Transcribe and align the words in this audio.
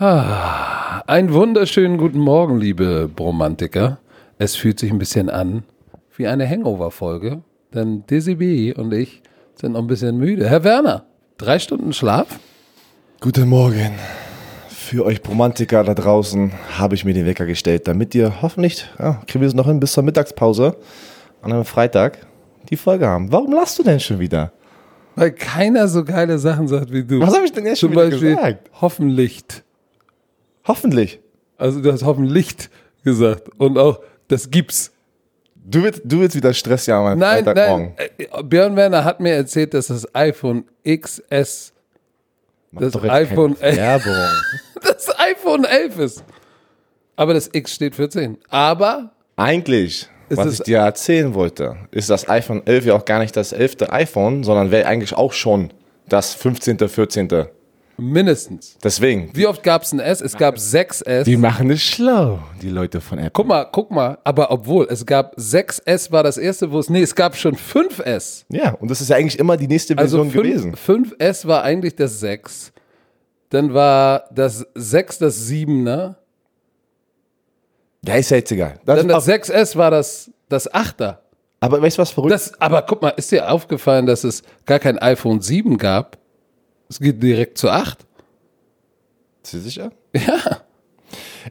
Ah, 0.00 1.02
einen 1.08 1.32
wunderschönen 1.32 1.98
guten 1.98 2.20
Morgen, 2.20 2.60
liebe 2.60 3.08
Bromantiker. 3.08 3.98
Es 4.38 4.54
fühlt 4.54 4.78
sich 4.78 4.92
ein 4.92 4.98
bisschen 4.98 5.28
an 5.28 5.64
wie 6.16 6.28
eine 6.28 6.48
Hangover-Folge, 6.48 7.42
denn 7.74 8.06
Dizzy 8.06 8.36
B 8.36 8.72
und 8.72 8.94
ich 8.94 9.22
sind 9.56 9.72
noch 9.72 9.80
ein 9.80 9.88
bisschen 9.88 10.16
müde. 10.16 10.48
Herr 10.48 10.62
Werner, 10.62 11.06
drei 11.36 11.58
Stunden 11.58 11.92
Schlaf? 11.92 12.38
Guten 13.20 13.48
Morgen. 13.48 13.90
Für 14.68 15.04
euch 15.04 15.20
Romantiker 15.28 15.82
da 15.82 15.94
draußen 15.94 16.52
habe 16.78 16.94
ich 16.94 17.04
mir 17.04 17.12
den 17.12 17.26
Wecker 17.26 17.46
gestellt, 17.46 17.88
damit 17.88 18.14
ihr 18.14 18.40
hoffentlich, 18.40 18.88
ja, 19.00 19.20
kriegen 19.26 19.40
wir 19.40 19.48
es 19.48 19.54
noch 19.54 19.66
hin 19.66 19.80
bis 19.80 19.94
zur 19.94 20.04
Mittagspause 20.04 20.76
an 21.42 21.52
einem 21.52 21.64
Freitag, 21.64 22.24
die 22.70 22.76
Folge 22.76 23.08
haben. 23.08 23.32
Warum 23.32 23.52
lachst 23.52 23.80
du 23.80 23.82
denn 23.82 23.98
schon 23.98 24.20
wieder? 24.20 24.52
Weil 25.16 25.32
keiner 25.32 25.88
so 25.88 26.04
geile 26.04 26.38
Sachen 26.38 26.68
sagt 26.68 26.92
wie 26.92 27.02
du. 27.02 27.18
Was 27.18 27.34
habe 27.34 27.46
ich 27.46 27.52
denn 27.52 27.66
jetzt 27.66 27.80
Zum 27.80 27.92
schon 27.92 28.00
wieder 28.00 28.10
Beispiel 28.10 28.36
gesagt? 28.36 28.70
Hoffentlich. 28.80 29.44
Hoffentlich. 30.68 31.20
Also 31.56 31.80
du 31.80 31.90
hast 31.92 32.04
hoffentlich 32.04 32.54
gesagt. 33.02 33.48
Und 33.58 33.78
auch 33.78 34.00
das 34.28 34.50
gibt's. 34.50 34.92
Du 35.54 35.82
willst, 35.82 36.02
du 36.04 36.20
willst 36.20 36.36
wieder 36.36 36.54
Stress 36.54 36.86
ja 36.86 36.98
am 36.98 37.18
Nein, 37.18 37.44
nein. 37.44 37.94
äh, 37.96 38.42
Björn 38.42 38.76
Werner 38.76 39.04
hat 39.04 39.20
mir 39.20 39.32
erzählt, 39.32 39.74
dass 39.74 39.88
das 39.88 40.14
iPhone 40.14 40.64
XS 40.86 41.72
Mach 42.70 42.82
das 42.82 42.96
iPhone 43.02 43.58
keine 43.58 43.72
11. 43.72 43.76
Werbung. 43.76 44.14
das 44.82 45.18
iPhone 45.18 45.64
11 45.64 45.98
ist. 45.98 46.24
Aber 47.16 47.34
das 47.34 47.50
X 47.52 47.74
steht 47.74 47.96
für 47.96 48.08
10. 48.08 48.38
Aber 48.48 49.10
Eigentlich, 49.36 50.08
Ist 50.28 50.38
was 50.38 50.52
ich 50.54 50.60
dir 50.60 50.78
erzählen 50.78 51.34
wollte, 51.34 51.76
ist 51.90 52.10
das 52.10 52.28
iPhone 52.28 52.66
11 52.66 52.86
ja 52.86 52.94
auch 52.94 53.04
gar 53.04 53.18
nicht 53.18 53.36
das 53.36 53.52
11. 53.52 53.90
iPhone, 53.90 54.44
sondern 54.44 54.70
wäre 54.70 54.86
eigentlich 54.86 55.14
auch 55.14 55.32
schon 55.32 55.72
das 56.08 56.34
15., 56.34 56.78
14. 56.78 57.28
mindestens. 57.98 58.76
Deswegen. 58.82 59.30
Wie 59.34 59.46
oft 59.46 59.62
gab 59.62 59.82
es 59.82 59.92
ein 59.92 60.00
S? 60.00 60.20
Es 60.20 60.36
gab 60.36 60.56
6S. 60.56 61.24
Die 61.24 61.36
machen 61.36 61.70
es 61.70 61.82
schlau, 61.82 62.38
die 62.62 62.68
Leute 62.70 63.00
von 63.00 63.18
Apple. 63.18 63.30
Guck 63.32 63.46
mal, 63.46 63.64
guck 63.70 63.90
mal. 63.90 64.18
Aber 64.24 64.50
obwohl, 64.50 64.86
es 64.90 65.04
gab 65.04 65.36
6S 65.36 66.10
war 66.12 66.22
das 66.22 66.38
erste, 66.38 66.70
wo 66.70 66.78
es. 66.78 66.88
Nee, 66.88 67.02
es 67.02 67.14
gab 67.14 67.36
schon 67.36 67.56
5S. 67.56 68.44
Ja, 68.50 68.72
und 68.74 68.90
das 68.90 69.00
ist 69.00 69.10
ja 69.10 69.16
eigentlich 69.16 69.38
immer 69.38 69.56
die 69.56 69.68
nächste 69.68 69.96
Also 69.98 70.22
Version 70.22 70.42
gewesen. 70.44 70.76
5, 70.76 71.14
5S 71.18 71.46
war 71.46 71.62
eigentlich 71.62 71.96
das 71.96 72.20
6. 72.20 72.72
Dann 73.50 73.74
war 73.74 74.24
das 74.32 74.66
6 74.74 75.18
das 75.18 75.48
7er. 75.48 76.16
Ja, 78.06 78.14
ist 78.14 78.30
ja 78.30 78.36
jetzt 78.36 78.52
egal. 78.52 78.78
Das 78.84 78.98
Dann 78.98 79.08
das 79.08 79.26
6S 79.28 79.76
war 79.76 79.90
das, 79.90 80.30
das 80.48 80.70
8er. 80.72 81.18
aber 81.60 81.82
weißt 81.82 81.98
du, 81.98 82.02
was 82.02 82.10
verrückt 82.10 82.32
Das, 82.32 82.60
aber 82.60 82.82
guck 82.82 83.02
mal, 83.02 83.10
ist 83.10 83.32
dir 83.32 83.50
aufgefallen, 83.50 84.06
dass 84.06 84.22
es 84.24 84.42
gar 84.66 84.78
kein 84.78 84.98
iPhone 84.98 85.40
7 85.40 85.78
gab? 85.78 86.17
Es 86.88 86.98
geht 87.00 87.22
direkt 87.22 87.58
zu 87.58 87.68
8. 87.70 87.98
Bist 89.42 89.54
du 89.54 89.58
sicher? 89.60 89.92
Ja. 90.14 90.22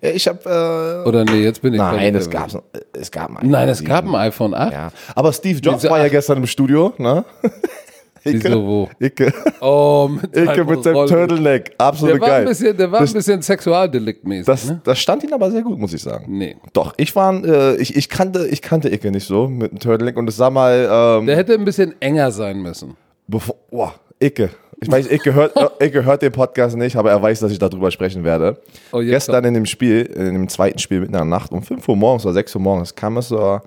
Ja, 0.02 0.10
ich 0.12 0.28
habe. 0.28 1.04
Oder 1.08 1.24
nee, 1.26 1.42
jetzt 1.44 1.62
bin 1.62 1.74
Äh, 1.74 1.78
ich. 1.78 1.82
nein, 1.82 2.00
völlig 2.00 2.16
es 2.16 2.30
gab 2.30 2.64
es 2.94 3.12
gab 3.12 3.30
ein 3.42 3.50
Nein, 3.50 3.70
es 3.70 3.80
iPhone 3.80 3.88
gab 3.90 4.04
7. 4.06 4.16
ein 4.16 4.22
iPhone 4.28 4.54
8. 4.54 4.74
Ja, 4.74 4.92
aber 5.16 5.34
Steve 5.34 5.60
Jobs 5.60 5.84
war 5.86 5.98
ja 6.00 6.08
gestern 6.08 6.38
im 6.38 6.46
Studio, 6.46 6.94
ne? 6.98 7.26
Wieso 8.24 8.64
wo? 8.66 8.90
Icke, 9.00 9.34
Oh, 9.62 10.10
mit 10.10 10.36
Icke 10.36 10.66
mit 10.66 10.84
seinem. 10.84 11.08
Turtleneck. 11.08 11.74
Absolut 11.78 12.16
Der 12.16 12.22
war, 12.22 12.28
geil. 12.28 12.42
ein 12.42 12.48
bisschen, 12.50 12.78
der 12.78 12.92
war 12.92 13.00
Das- 13.00 13.12
ein 13.12 13.14
bisschen 13.14 13.42
sexualdeliktmäßig. 13.42 14.46
Das, 14.46 14.66
ne? 14.66 14.82
das 14.84 15.00
stand 15.00 15.24
ihn 15.24 15.34
aber 15.34 15.50
sehr 15.50 15.62
gut, 15.62 15.80
muss 15.80 15.94
ich 15.94 16.02
sagen. 16.04 16.26
Nee. 16.38 16.58
Doch, 16.74 16.94
ich 16.98 17.16
war, 17.16 17.34
äh, 17.44 17.78
ich, 17.78 17.96
ich 17.96 18.10
kannte, 18.10 18.46
ich 18.48 18.62
kannte 18.62 18.90
Icke 18.94 19.10
nicht 19.12 19.26
so 19.26 19.48
mit 19.48 19.72
dem 19.72 19.80
Turtleneck 19.80 20.18
und 20.18 20.28
es 20.28 20.36
sah 20.36 20.50
mal, 20.50 21.18
ähm, 21.20 21.26
Der 21.26 21.38
hätte 21.38 21.54
ein 21.54 21.64
bisschen 21.66 21.96
enger 22.02 22.32
sein 22.32 22.60
müssen. 22.62 22.98
bevor, 23.28 23.56
boah, 23.72 23.94
Icke. 24.22 24.50
Ich 24.80 24.92
weiß, 24.92 25.09
Icke 25.11 25.33
hört, 25.33 25.56
äh, 25.56 25.88
Icke 25.88 26.06
hört 26.06 26.22
den 26.22 26.31
Podcast 26.31 26.78
nicht, 26.78 26.95
aber 26.95 27.09
er 27.09 27.22
weiß, 27.22 27.39
dass 27.39 27.52
ich 27.52 27.58
darüber 27.59 27.89
sprechen 27.89 28.23
werde. 28.23 28.61
Oh, 28.92 29.00
Gestern 29.00 29.44
in 29.45 29.53
dem 29.56 29.66
Spiel, 29.66 30.02
in 30.02 30.34
dem 30.34 30.50
zweiten 30.50 30.78
Spiel 30.78 31.00
mitten 31.00 31.14
in 31.14 31.17
der 31.19 31.25
Nacht 31.25 31.52
um 31.52 31.64
5 31.64 31.88
Uhr 31.88 31.95
morgens 31.95 32.25
oder 32.25 32.34
6 32.34 32.56
Uhr 32.56 32.61
morgens 32.61 32.94
kam 32.94 33.17
es 33.17 33.30
zur 33.30 33.64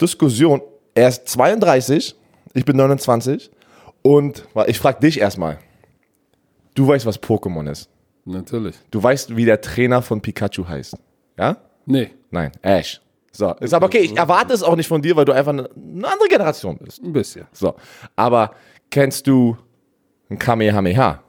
Diskussion. 0.00 0.60
Er 0.94 1.08
ist 1.08 1.26
32, 1.28 2.14
ich 2.54 2.64
bin 2.64 2.76
29 2.76 3.50
und 4.02 4.46
ich 4.66 4.78
frage 4.78 5.00
dich 5.00 5.20
erstmal. 5.20 5.58
Du 6.74 6.86
weißt, 6.86 7.06
was 7.06 7.20
Pokémon 7.22 7.70
ist. 7.70 7.88
Natürlich. 8.26 8.76
Du 8.90 9.02
weißt, 9.02 9.36
wie 9.36 9.46
der 9.46 9.60
Trainer 9.60 10.02
von 10.02 10.20
Pikachu 10.20 10.66
heißt. 10.66 10.96
Ja? 11.38 11.56
Nee, 11.86 12.10
Nein, 12.30 12.52
Ash. 12.60 13.00
So, 13.32 13.52
ist 13.60 13.72
aber 13.74 13.86
okay, 13.86 13.98
ich 13.98 14.16
erwarte 14.16 14.52
es 14.54 14.62
auch 14.62 14.76
nicht 14.76 14.88
von 14.88 15.00
dir, 15.00 15.14
weil 15.16 15.24
du 15.24 15.32
einfach 15.32 15.52
eine, 15.52 15.68
eine 15.74 16.06
andere 16.06 16.28
Generation 16.28 16.76
bist. 16.78 17.02
ein 17.02 17.12
bisschen. 17.12 17.46
So, 17.52 17.74
aber 18.14 18.52
kennst 18.90 19.26
du 19.26 19.56
ein 20.30 20.38
Kamehameha? 20.38 21.22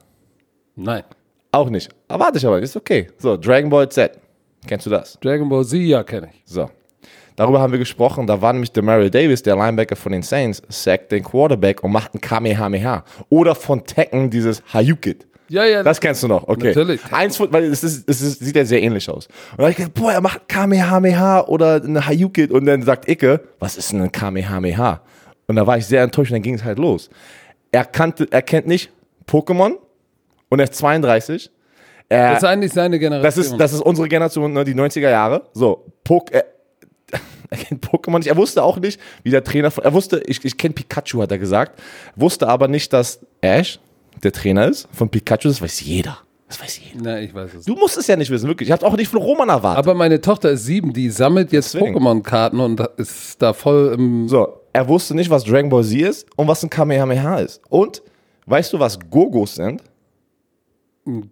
Nein. 0.76 1.02
Auch 1.52 1.70
nicht. 1.70 1.90
Erwarte 2.08 2.38
ich 2.38 2.46
aber, 2.46 2.60
ist 2.60 2.76
okay. 2.76 3.08
So, 3.18 3.36
Dragon 3.36 3.70
Ball 3.70 3.88
Z. 3.88 4.18
Kennst 4.66 4.86
du 4.86 4.90
das? 4.90 5.18
Dragon 5.20 5.48
Ball 5.48 5.64
Z, 5.64 5.80
ja, 5.80 6.02
kenne 6.02 6.28
ich. 6.32 6.42
So. 6.44 6.68
Darüber 7.36 7.60
haben 7.60 7.72
wir 7.72 7.78
gesprochen. 7.78 8.26
Da 8.26 8.42
war 8.42 8.52
nämlich 8.52 8.72
der 8.72 8.82
Mary 8.82 9.10
Davis, 9.10 9.42
der 9.42 9.54
Linebacker 9.54 9.96
von 9.96 10.12
den 10.12 10.22
Saints, 10.22 10.60
sackt 10.68 11.12
den 11.12 11.22
Quarterback 11.22 11.84
und 11.84 11.92
macht 11.92 12.14
ein 12.14 12.20
Kamehameha. 12.20 13.04
Oder 13.28 13.54
von 13.54 13.84
Tekken 13.84 14.28
dieses 14.28 14.62
Hayukit. 14.72 15.26
Ja, 15.48 15.64
ja. 15.64 15.82
Das 15.82 16.00
kennst 16.00 16.22
du 16.22 16.28
noch, 16.28 16.46
okay. 16.46 16.68
Natürlich. 16.68 17.00
Eins 17.10 17.36
von, 17.36 17.50
weil 17.52 17.64
es, 17.64 17.82
ist, 17.82 18.08
es 18.08 18.20
ist, 18.20 18.40
sieht 18.40 18.56
ja 18.56 18.64
sehr 18.64 18.82
ähnlich 18.82 19.08
aus. 19.08 19.26
Und 19.52 19.58
dann 19.58 19.66
hab 19.66 19.70
ich 19.70 19.76
gedacht, 19.76 19.94
boah, 19.94 20.12
er 20.12 20.20
macht 20.20 20.48
Kamehameha 20.48 21.46
oder 21.46 21.82
eine 21.82 22.06
Hayukit 22.06 22.50
und 22.50 22.66
dann 22.66 22.82
sagt 22.82 23.08
Icke, 23.08 23.40
was 23.58 23.76
ist 23.76 23.92
denn 23.92 24.02
ein 24.02 24.12
Kamehameha? 24.12 25.00
Und 25.46 25.56
da 25.56 25.66
war 25.66 25.78
ich 25.78 25.86
sehr 25.86 26.02
enttäuscht 26.02 26.30
und 26.30 26.36
dann 26.36 26.42
ging 26.42 26.54
es 26.54 26.64
halt 26.64 26.78
los. 26.78 27.08
Er, 27.72 27.84
kannte, 27.84 28.26
er 28.30 28.42
kennt 28.42 28.66
nicht 28.66 28.90
Pokémon 29.26 29.72
und 30.48 30.58
er 30.58 30.64
ist 30.64 30.74
32. 30.74 31.50
Er, 32.08 32.30
das 32.30 32.42
ist 32.42 32.48
eigentlich 32.48 32.72
seine 32.72 32.98
Generation. 32.98 33.24
das 33.24 33.36
ist, 33.36 33.56
das 33.58 33.72
ist 33.72 33.82
unsere 33.82 34.08
Generation, 34.08 34.52
ne, 34.52 34.64
die 34.64 34.74
90er 34.74 35.10
Jahre. 35.10 35.42
So, 35.52 35.84
Pok 36.04 36.32
er, 36.32 36.46
er 37.50 37.58
kennt 37.58 37.84
Pokémon 37.84 38.18
nicht. 38.18 38.28
Er 38.28 38.36
wusste 38.36 38.62
auch 38.62 38.78
nicht, 38.78 38.98
wie 39.22 39.30
der 39.30 39.44
Trainer 39.44 39.70
von. 39.70 39.84
Er 39.84 39.92
wusste, 39.92 40.22
ich, 40.26 40.42
ich 40.44 40.56
kenne 40.56 40.74
Pikachu, 40.74 41.20
hat 41.20 41.30
er 41.30 41.38
gesagt. 41.38 41.80
Wusste 42.16 42.48
aber 42.48 42.68
nicht, 42.68 42.92
dass 42.92 43.20
Ash 43.42 43.78
der 44.22 44.32
Trainer 44.32 44.68
ist 44.68 44.88
von 44.92 45.10
Pikachu. 45.10 45.48
Das 45.48 45.60
weiß 45.60 45.80
jeder. 45.82 46.18
Das 46.48 46.60
weiß 46.62 46.80
jeder. 46.80 47.00
Na, 47.02 47.20
ich 47.20 47.34
weiß 47.34 47.54
es. 47.54 47.64
Du 47.66 47.74
musst 47.74 47.98
es 47.98 48.06
ja 48.06 48.16
nicht 48.16 48.30
wissen, 48.30 48.48
wirklich. 48.48 48.70
Ich 48.70 48.72
habe 48.72 48.86
auch 48.86 48.96
nicht 48.96 49.08
von 49.08 49.20
Roman 49.20 49.50
erwartet. 49.50 49.78
Aber 49.84 49.94
meine 49.94 50.18
Tochter 50.18 50.50
ist 50.50 50.64
sieben, 50.64 50.94
die 50.94 51.10
sammelt 51.10 51.52
jetzt. 51.52 51.76
Pokémon-Karten 51.76 52.58
und 52.58 52.80
ist 52.96 53.40
da 53.42 53.52
voll 53.52 53.92
im. 53.94 54.28
so, 54.28 54.57
er 54.78 54.86
wusste 54.86 55.12
nicht, 55.12 55.28
was 55.28 55.42
Dragon 55.42 55.68
Ball 55.68 55.82
Z 55.82 56.00
ist 56.00 56.26
und 56.36 56.46
was 56.46 56.62
ein 56.62 56.70
Kamehameha 56.70 57.40
ist. 57.40 57.60
Und 57.68 58.00
weißt 58.46 58.72
du, 58.72 58.78
was 58.78 58.96
Gogos 59.10 59.56
sind? 59.56 59.82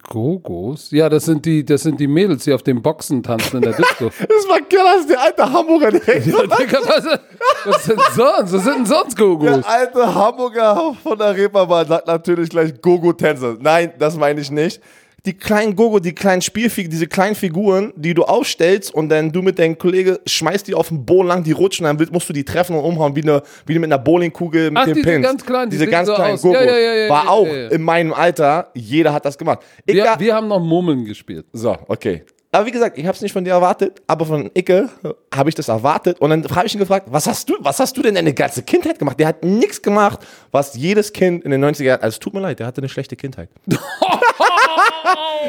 Gogos? 0.09 0.91
Ja, 0.91 1.09
das 1.09 1.27
sind 1.27 1.45
die, 1.45 1.65
das 1.65 1.83
sind 1.83 2.01
die 2.01 2.09
Mädels, 2.09 2.43
die 2.43 2.53
auf 2.53 2.65
dem 2.65 2.83
Boxen 2.83 3.23
tanzen 3.23 3.59
in 3.59 3.63
der 3.63 3.75
Disco. 3.75 4.07
Das 4.19 4.49
war 4.49 4.59
geil, 4.63 4.81
das 4.85 5.01
ist 5.03 5.11
der 5.11 5.23
alte 5.23 5.53
Hamburger 5.53 5.93
direkt. 5.93 6.27
Ja, 6.27 6.43
Digga, 6.43 6.79
was, 6.87 7.21
was 7.67 7.85
sind 7.85 8.01
sonst? 8.17 8.53
Was 8.53 8.65
sind 8.65 8.79
denn 8.79 8.87
sonst 8.87 9.17
Gogos? 9.17 9.61
Der 9.61 9.69
alte 9.69 10.15
Hamburger 10.15 10.97
von 11.01 11.17
der 11.17 11.37
Reeperbahn 11.37 11.87
sagt 11.87 12.09
natürlich 12.09 12.51
gleich 12.51 12.81
Gogo-Tänze. 12.83 13.59
Nein, 13.61 13.93
das 13.97 14.17
meine 14.17 14.41
ich 14.41 14.51
nicht. 14.51 14.81
Die 15.27 15.35
kleinen 15.35 15.75
Gogo, 15.75 15.99
die 15.99 16.15
kleinen 16.15 16.41
Spielfiguren, 16.41 16.91
diese 16.91 17.07
kleinen 17.09 17.35
Figuren, 17.35 17.93
die 17.97 18.15
du 18.15 18.23
aufstellst 18.23 18.95
und 18.95 19.09
dann 19.09 19.33
du 19.33 19.43
mit 19.43 19.59
deinem 19.59 19.77
Kollege 19.77 20.21
schmeißt 20.25 20.69
die 20.69 20.75
auf 20.75 20.89
den 20.89 21.05
Boden 21.05 21.27
lang, 21.29 21.43
die 21.43 21.51
rutschen, 21.53 21.85
dann 21.85 21.99
willst- 21.99 22.13
musst 22.13 22.29
du 22.29 22.33
die 22.33 22.45
treffen 22.45 22.77
und 22.77 22.85
umhauen, 22.85 23.17
wie, 23.17 23.23
eine, 23.23 23.43
wie 23.67 23.75
mit 23.79 23.89
einer 23.93 23.99
Bowlingkugel 23.99 24.71
mit 24.71 24.79
Ach, 24.79 24.85
den 24.85 24.95
diese 24.95 25.09
Pins. 25.09 25.27
ganz 25.27 25.45
kleinen, 25.45 25.71
die 25.71 25.77
diese 25.79 25.91
ganz 25.91 26.07
so 26.09 26.15
kleinen 26.15 26.35
aus. 26.35 26.43
Gogos. 26.43 26.61
Ja, 26.65 26.79
ja, 26.79 26.95
ja, 26.95 27.09
War 27.11 27.29
auch 27.29 27.47
in 27.47 27.83
meinem 27.83 28.13
Alter, 28.15 28.71
jeder 28.75 29.13
hat 29.13 29.25
das 29.25 29.37
gemacht. 29.37 29.59
Wir, 29.85 30.15
wir 30.19 30.35
haben 30.35 30.47
noch 30.49 30.61
Murmeln 30.61 31.05
gespielt. 31.05 31.45
so, 31.53 31.77
okay. 31.89 32.23
Aber 32.53 32.65
wie 32.65 32.71
gesagt, 32.71 32.97
ich 32.97 33.05
habe 33.05 33.15
es 33.15 33.21
nicht 33.21 33.33
von 33.33 33.45
dir 33.45 33.51
erwartet, 33.51 34.01
aber 34.07 34.25
von 34.25 34.51
Icke 34.55 34.89
habe 35.35 35.49
ich 35.51 35.55
das 35.55 35.69
erwartet. 35.69 36.19
Und 36.21 36.31
dann 36.31 36.43
habe 36.57 36.67
ich 36.67 36.73
ihn 36.75 36.79
gefragt, 36.79 37.07
was 37.11 37.27
hast 37.27 37.51
du, 37.51 37.55
was 37.59 37.81
hast 37.81 37.95
du 37.99 38.03
denn 38.03 38.15
deine 38.15 38.33
ganze 38.33 38.63
Kindheit 38.63 38.99
gemacht? 38.99 39.19
Der 39.21 39.27
hat 39.27 39.45
nichts 39.45 39.83
gemacht, 39.83 40.21
was 40.53 40.75
jedes 40.75 41.13
Kind 41.13 41.45
in 41.45 41.51
den 41.51 41.63
90er 41.63 41.83
Jahren, 41.83 42.01
also 42.01 42.15
es 42.15 42.19
tut 42.21 42.33
mir 42.33 42.41
leid, 42.41 42.61
der 42.61 42.67
hatte 42.69 42.81
eine 42.81 42.89
schlechte 42.89 43.15
Kindheit. 43.17 43.51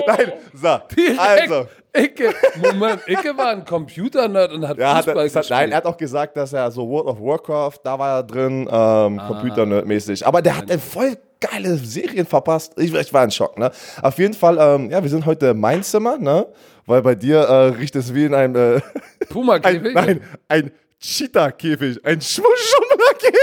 Nein, 0.08 0.34
so, 0.54 0.80
Direkt. 0.96 1.20
also. 1.20 1.68
Icke, 1.96 2.34
Moment, 2.62 3.02
Icke 3.08 3.36
war 3.38 3.48
ein 3.50 3.66
Computer-Nerd 3.66 4.52
und 4.54 4.68
hat 4.68 4.78
Ja, 4.78 4.90
hat, 4.96 5.06
Fußball 5.06 5.16
er- 5.26 5.30
hat, 5.30 5.34
gespielt. 5.34 5.50
nein, 5.50 5.72
er 5.72 5.78
hat 5.78 5.86
auch 5.86 5.98
gesagt, 5.98 6.38
dass 6.38 6.54
er 6.54 6.70
so 6.70 6.88
World 6.88 7.08
of 7.08 7.20
Warcraft, 7.20 7.80
da 7.84 7.98
war 7.98 8.18
er 8.20 8.24
drin, 8.24 8.62
ähm, 8.72 9.20
Ah. 9.20 9.28
Computer-Nerd-mäßig. 9.28 10.26
Aber 10.28 10.42
der 10.44 10.58
hat 10.58 10.70
äh, 10.70 10.78
voll 10.78 11.18
geile 11.40 11.76
Serien 11.78 12.26
verpasst. 12.28 12.74
Ich, 12.78 12.94
ich 12.94 13.14
war 13.14 13.24
in 13.24 13.32
Schock, 13.32 13.58
ne? 13.58 13.72
Auf 14.02 14.18
jeden 14.20 14.34
Fall, 14.36 14.58
ähm, 14.60 14.92
ja, 14.92 15.02
wir 15.02 15.10
sind 15.10 15.26
heute 15.26 15.48
in 15.48 15.60
mein 15.60 15.82
Zimmer, 15.84 16.18
ne? 16.20 16.46
Weil 16.86 17.02
bei 17.02 17.16
dir 17.16 17.40
äh, 17.40 17.54
riecht 17.70 17.96
es 17.96 18.14
wie 18.14 18.26
in 18.26 18.34
einem, 18.36 18.56
äh, 18.56 18.76
ein, 18.76 18.82
Puma-Käfig? 19.30 19.94
nein, 19.96 20.22
ein 20.48 20.72
Cheetah-Käfig, 21.00 22.06
ein 22.06 22.22
Schwummler-Käfig. 22.22 23.34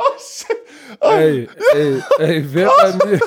Oh, 0.00 0.18
shit. 0.18 0.56
Ey, 1.00 1.48
ey, 1.74 2.02
ey, 2.18 2.44
wer 2.52 2.70
bei 2.76 3.06
mir, 3.06 3.20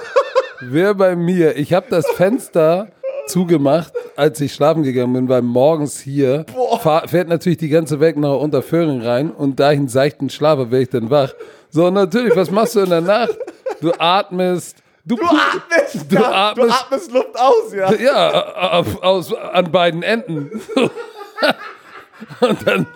wer 0.62 0.94
bei 0.94 1.16
mir, 1.16 1.56
ich 1.58 1.74
habe 1.74 1.86
das 1.90 2.06
Fenster 2.12 2.88
zugemacht, 3.28 3.94
als 4.18 4.42
ich 4.42 4.54
schlafen 4.54 4.84
gegangen 4.84 5.14
bin, 5.14 5.30
weil 5.30 5.42
morgens 5.42 6.00
hier 6.00 6.46
fahr, 6.82 7.08
fährt 7.08 7.30
natürlich 7.30 7.58
die 7.60 7.70
ganze 7.70 8.00
Welt 8.00 8.18
nach 8.18 8.36
Unterföhring 8.36 9.02
rein 9.02 9.32
und 9.32 9.60
da 9.60 9.72
ich 9.72 9.78
einen 9.80 9.88
seichten 9.88 10.30
Schlafe, 10.30 10.72
werde 10.72 10.84
ich 10.84 10.90
dann 10.90 11.10
wach. 11.10 11.34
So, 11.70 11.90
natürlich, 11.90 12.36
was 12.36 12.52
machst 12.52 12.76
du 12.76 12.82
in 12.82 12.90
der 12.90 13.02
Nacht? 13.02 13.38
Du 13.82 13.92
atmest 13.98 14.78
Du, 15.06 15.16
Du 15.18 15.24
atmest, 15.26 16.12
Du 16.12 16.16
ja, 16.16 16.54
du 16.54 16.62
atmest- 16.62 16.72
atmest 16.86 17.12
Luft 17.12 17.38
aus, 17.38 17.74
ja. 17.74 17.94
Ja, 17.94 18.72
auf, 18.80 19.04
aus, 19.04 19.34
an 19.34 19.70
beiden 19.72 20.02
Enden. 20.02 20.62
und, 22.40 22.68
dann, 22.68 22.88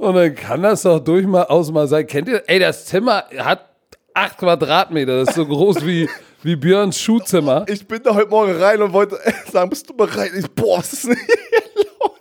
und 0.00 0.14
dann 0.14 0.34
kann 0.34 0.62
das 0.62 0.82
doch 0.82 0.98
durchaus 0.98 1.70
mal 1.70 1.86
sein. 1.86 2.06
Kennt 2.06 2.28
ihr, 2.28 2.42
ey, 2.46 2.58
das 2.58 2.86
Zimmer 2.86 3.24
hat 3.36 3.66
acht 4.14 4.38
Quadratmeter. 4.38 5.18
Das 5.18 5.28
ist 5.28 5.34
so 5.34 5.46
groß 5.46 5.84
wie, 5.84 6.08
wie 6.42 6.56
Björns 6.56 6.98
Schuhzimmer. 6.98 7.66
Ich 7.68 7.86
bin 7.86 8.02
da 8.02 8.14
heute 8.14 8.30
Morgen 8.30 8.52
rein 8.56 8.80
und 8.80 8.94
wollte 8.94 9.18
sagen, 9.52 9.68
bist 9.68 9.88
du 9.90 9.94
bereit? 9.94 10.30
Ich, 10.34 10.50
boah, 10.52 10.78
was 10.78 10.94
ist 10.94 11.04
denn 11.08 11.16
hier 11.16 11.84
los? 11.84 12.12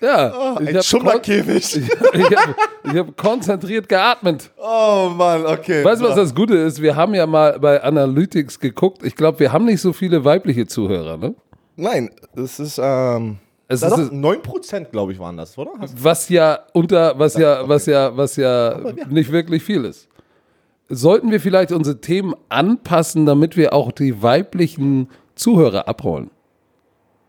Ja, 0.00 0.28
ich 0.60 0.68
Ein 0.68 0.74
habe 0.74 0.82
Schummlerkäfig. 0.84 1.76
ich 2.12 2.30
ich 2.92 2.98
hab 2.98 3.16
konzentriert 3.16 3.88
geatmet. 3.88 4.50
Oh 4.56 5.10
Mann, 5.16 5.44
okay. 5.46 5.84
Weißt 5.84 6.02
du, 6.02 6.06
was 6.06 6.14
das 6.14 6.34
Gute 6.34 6.54
ist? 6.56 6.80
Wir 6.80 6.94
haben 6.94 7.14
ja 7.14 7.26
mal 7.26 7.58
bei 7.58 7.82
Analytics 7.82 8.60
geguckt. 8.60 9.02
Ich 9.02 9.16
glaube, 9.16 9.40
wir 9.40 9.52
haben 9.52 9.64
nicht 9.64 9.80
so 9.80 9.92
viele 9.92 10.24
weibliche 10.24 10.66
Zuhörer. 10.66 11.16
Ne? 11.16 11.34
Nein, 11.74 12.10
das 12.36 12.60
ist, 12.60 12.78
ähm, 12.80 13.38
Es 13.68 13.80
da 13.80 13.88
ist- 13.88 13.96
doch 13.96 14.12
9% 14.12 14.90
glaube 14.90 15.12
ich 15.12 15.18
waren 15.18 15.36
das, 15.36 15.56
oder? 15.56 15.72
Was 15.96 16.28
ja 16.28 16.60
unter, 16.72 17.18
was 17.18 17.34
ja, 17.36 17.66
was 17.68 17.86
ja, 17.86 18.16
was 18.16 18.36
ja 18.36 18.78
nicht 19.08 19.32
wirklich 19.32 19.62
viel 19.62 19.84
ist. 19.84 20.08
Sollten 20.90 21.30
wir 21.30 21.40
vielleicht 21.40 21.72
unsere 21.72 22.00
Themen 22.00 22.34
anpassen, 22.50 23.24
damit 23.24 23.56
wir 23.56 23.72
auch 23.72 23.90
die 23.90 24.22
weiblichen 24.22 25.08
Zuhörer 25.34 25.88
abholen? 25.88 26.30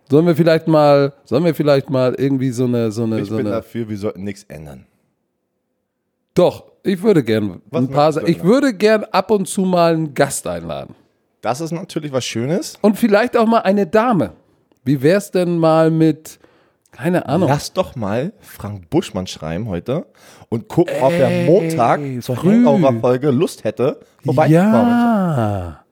Sollen 0.10 0.28
wir 0.28 0.36
vielleicht 0.36 0.68
mal, 0.68 1.14
sollen 1.24 1.46
wir 1.46 1.56
vielleicht 1.56 1.90
mal 1.90 2.14
irgendwie 2.16 2.52
so 2.52 2.66
eine, 2.66 2.92
so 2.92 3.04
eine, 3.04 3.22
Ich 3.22 3.30
so 3.30 3.38
bin 3.38 3.48
eine. 3.48 3.56
dafür, 3.56 3.88
wir 3.90 3.98
sollten 3.98 4.24
nichts 4.26 4.44
ändern. 4.44 4.86
Doch, 6.34 6.66
ich 6.84 7.02
würde 7.02 7.24
gern 7.24 7.62
Was 7.72 7.82
ein 7.82 7.90
paar, 7.90 8.28
ich 8.28 8.44
würde 8.44 8.74
gern 8.74 9.06
ab 9.06 9.32
und 9.32 9.48
zu 9.48 9.62
mal 9.62 9.94
einen 9.94 10.14
Gast 10.14 10.46
einladen. 10.46 10.94
Das 11.42 11.62
ist 11.62 11.72
natürlich 11.72 12.12
was 12.12 12.26
Schönes. 12.26 12.78
Und 12.82 12.98
vielleicht 12.98 13.38
auch 13.38 13.46
mal 13.48 13.60
eine 13.60 13.88
Dame. 13.88 14.34
Wie 14.86 15.02
wär's 15.02 15.32
denn 15.32 15.58
mal 15.58 15.92
mit, 15.92 16.40
keine 16.92 17.28
Ahnung, 17.28 17.50
Lass 17.50 17.74
doch 17.74 17.96
mal 17.96 18.32
Frank 18.40 18.90
Buschmann 18.90 19.28
schreiben 19.28 19.68
heute 19.68 20.06
und 20.50 20.68
gucken, 20.68 20.94
ob 21.02 21.12
er 21.12 21.46
Montag 21.46 22.00
zur 22.22 22.36
früh. 22.36 22.64
Hangover-Folge 22.64 23.32
Lust 23.32 23.64
hätte, 23.64 24.00
vorbeizukommen. 24.24 24.90
Ja, 24.90 25.84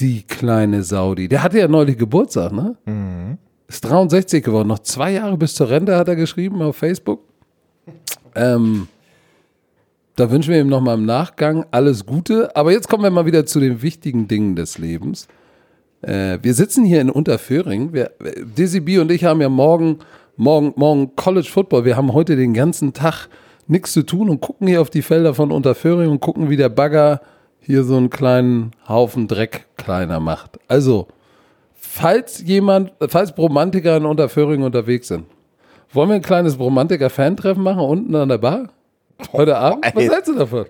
die 0.00 0.22
kleine 0.22 0.84
Saudi. 0.84 1.28
Der 1.28 1.42
hatte 1.42 1.58
ja 1.58 1.68
neulich 1.68 1.98
Geburtstag, 1.98 2.52
ne? 2.52 2.76
Mhm. 2.86 3.38
Ist 3.68 3.84
63 3.84 4.44
geworden. 4.44 4.68
Noch 4.68 4.80
zwei 4.80 5.12
Jahre 5.12 5.36
bis 5.36 5.54
zur 5.54 5.68
Rente 5.68 5.96
hat 5.96 6.08
er 6.08 6.16
geschrieben 6.16 6.62
auf 6.62 6.76
Facebook. 6.76 7.20
Ähm, 8.34 8.88
da 10.16 10.30
wünschen 10.30 10.52
wir 10.52 10.60
ihm 10.60 10.68
nochmal 10.68 10.98
im 10.98 11.06
Nachgang 11.06 11.64
alles 11.70 12.04
Gute. 12.06 12.54
Aber 12.54 12.70
jetzt 12.70 12.88
kommen 12.88 13.02
wir 13.02 13.10
mal 13.10 13.26
wieder 13.26 13.46
zu 13.46 13.60
den 13.60 13.82
wichtigen 13.82 14.28
Dingen 14.28 14.56
des 14.56 14.78
Lebens. 14.78 15.26
Äh, 16.02 16.38
wir 16.42 16.54
sitzen 16.54 16.84
hier 16.84 17.00
in 17.00 17.10
Unterföhring. 17.10 17.92
Wir, 17.92 18.10
Dizzy 18.58 18.80
B 18.80 18.98
und 18.98 19.10
ich 19.10 19.24
haben 19.24 19.40
ja 19.40 19.48
morgen, 19.48 19.98
morgen, 20.36 20.72
morgen 20.76 21.16
College 21.16 21.48
Football. 21.50 21.84
Wir 21.84 21.96
haben 21.96 22.12
heute 22.12 22.36
den 22.36 22.54
ganzen 22.54 22.92
Tag 22.92 23.28
nichts 23.66 23.92
zu 23.92 24.02
tun 24.02 24.28
und 24.28 24.40
gucken 24.40 24.66
hier 24.66 24.80
auf 24.80 24.90
die 24.90 25.02
Felder 25.02 25.34
von 25.34 25.52
Unterföhring 25.52 26.10
und 26.10 26.20
gucken, 26.20 26.50
wie 26.50 26.56
der 26.56 26.68
Bagger 26.68 27.20
hier 27.60 27.84
so 27.84 27.96
einen 27.96 28.10
kleinen 28.10 28.72
Haufen 28.88 29.28
Dreck 29.28 29.66
kleiner 29.76 30.18
macht. 30.18 30.58
Also, 30.66 31.06
falls 31.74 32.42
jemand, 32.42 32.92
falls 33.08 33.32
Bromantiker 33.34 33.96
in 33.96 34.04
Unterföhring 34.04 34.62
unterwegs 34.62 35.08
sind, 35.08 35.26
wollen 35.92 36.08
wir 36.08 36.16
ein 36.16 36.22
kleines 36.22 36.56
Bromantiker-Fan-Treffen 36.56 37.62
machen 37.62 37.80
unten 37.80 38.14
an 38.16 38.28
der 38.28 38.38
Bar? 38.38 38.70
Heute 39.32 39.56
Abend? 39.56 39.84
Was 39.94 40.08
hältst 40.08 40.28
du 40.28 40.34
davon? 40.34 40.66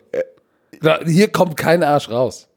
Hier 1.06 1.29
kommt 1.29 1.56
kein 1.56 1.82
Arsch 1.82 2.11
raus. 2.11 2.49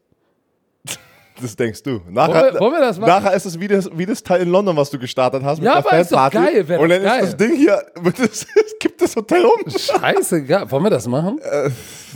Das 1.42 1.56
denkst 1.56 1.84
du. 1.84 2.00
Nachher, 2.10 2.34
Wollen 2.44 2.54
wir- 2.54 2.60
wollen 2.62 2.74
wir 2.74 2.80
das 2.82 2.98
machen? 3.00 3.10
Nachher 3.10 3.34
ist 3.34 3.46
es 3.46 3.60
wie 3.60 3.68
das, 3.68 3.90
wie 3.94 4.06
das 4.06 4.24
Teil 4.24 4.42
in 4.42 4.50
London, 4.50 4.76
was 4.78 4.90
du 4.90 4.98
gestartet 4.98 5.44
hast 5.44 5.58
mit 5.60 5.66
Ja, 5.66 5.82
der 5.82 5.88
aber 5.92 6.00
ist 6.00 6.12
doch 6.12 6.18
Fanparty. 6.18 6.54
geil, 6.54 6.68
wär 6.70 6.80
Und 6.80 6.90
dann 6.90 7.04
doch 7.04 7.10
geil. 7.10 7.24
ist 7.24 7.34
das 7.34 7.38
Ding 7.38 7.56
hier, 7.58 7.84
wird 8.02 8.20
das, 8.20 8.30
es 8.56 8.76
gibt 8.80 9.02
das 9.02 9.16
Hotel 9.16 9.44
um. 9.46 9.70
Scheißegal. 9.70 10.72
Wollen 10.72 10.84
wir 10.84 10.90
das 10.92 11.08
machen? 11.08 11.40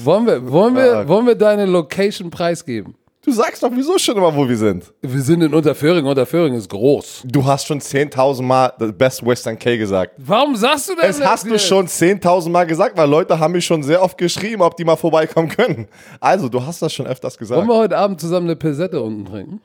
wollen, 0.04 0.26
wir, 0.26 0.50
wollen, 0.52 0.76
wir, 0.76 1.08
wollen 1.08 1.28
wir 1.28 1.36
deine 1.36 1.66
Location 1.66 2.30
preisgeben? 2.30 2.96
Du 3.30 3.36
sagst 3.36 3.62
doch 3.62 3.70
wieso 3.72 3.96
schon 4.00 4.18
immer, 4.18 4.36
wo 4.36 4.50
wir 4.50 4.58
sind. 4.58 4.92
Wir 5.04 5.22
sind 5.22 5.44
in 5.44 5.54
Unterföhring. 5.54 6.04
Unterföhring 6.04 6.56
ist 6.56 6.68
groß. 6.68 7.26
Du 7.28 7.46
hast 7.46 7.68
schon 7.68 7.80
10.000 7.80 8.42
Mal 8.42 8.74
das 8.80 8.92
Best 8.92 9.24
Western 9.24 9.60
K 9.60 9.78
gesagt. 9.78 10.16
Warum 10.18 10.56
sagst 10.56 10.90
du 10.90 10.96
das? 10.96 11.20
Es 11.20 11.24
hast 11.24 11.46
du 11.46 11.60
schon 11.60 11.86
10.000 11.86 12.50
Mal 12.50 12.66
gesagt, 12.66 12.98
weil 12.98 13.08
Leute 13.08 13.38
haben 13.38 13.52
mich 13.52 13.64
schon 13.64 13.84
sehr 13.84 14.02
oft 14.02 14.18
geschrieben, 14.18 14.64
ob 14.64 14.76
die 14.76 14.84
mal 14.84 14.96
vorbeikommen 14.96 15.48
können. 15.48 15.88
Also, 16.20 16.50
du 16.50 16.66
hast 16.66 16.82
das 16.82 16.92
schon 16.92 17.06
öfters 17.06 17.38
gesagt. 17.38 17.60
Wollen 17.60 17.70
wir 17.70 17.76
heute 17.76 17.98
Abend 18.00 18.20
zusammen 18.20 18.48
eine 18.48 18.56
Pesette 18.56 19.00
unten 19.00 19.26
trinken? 19.26 19.62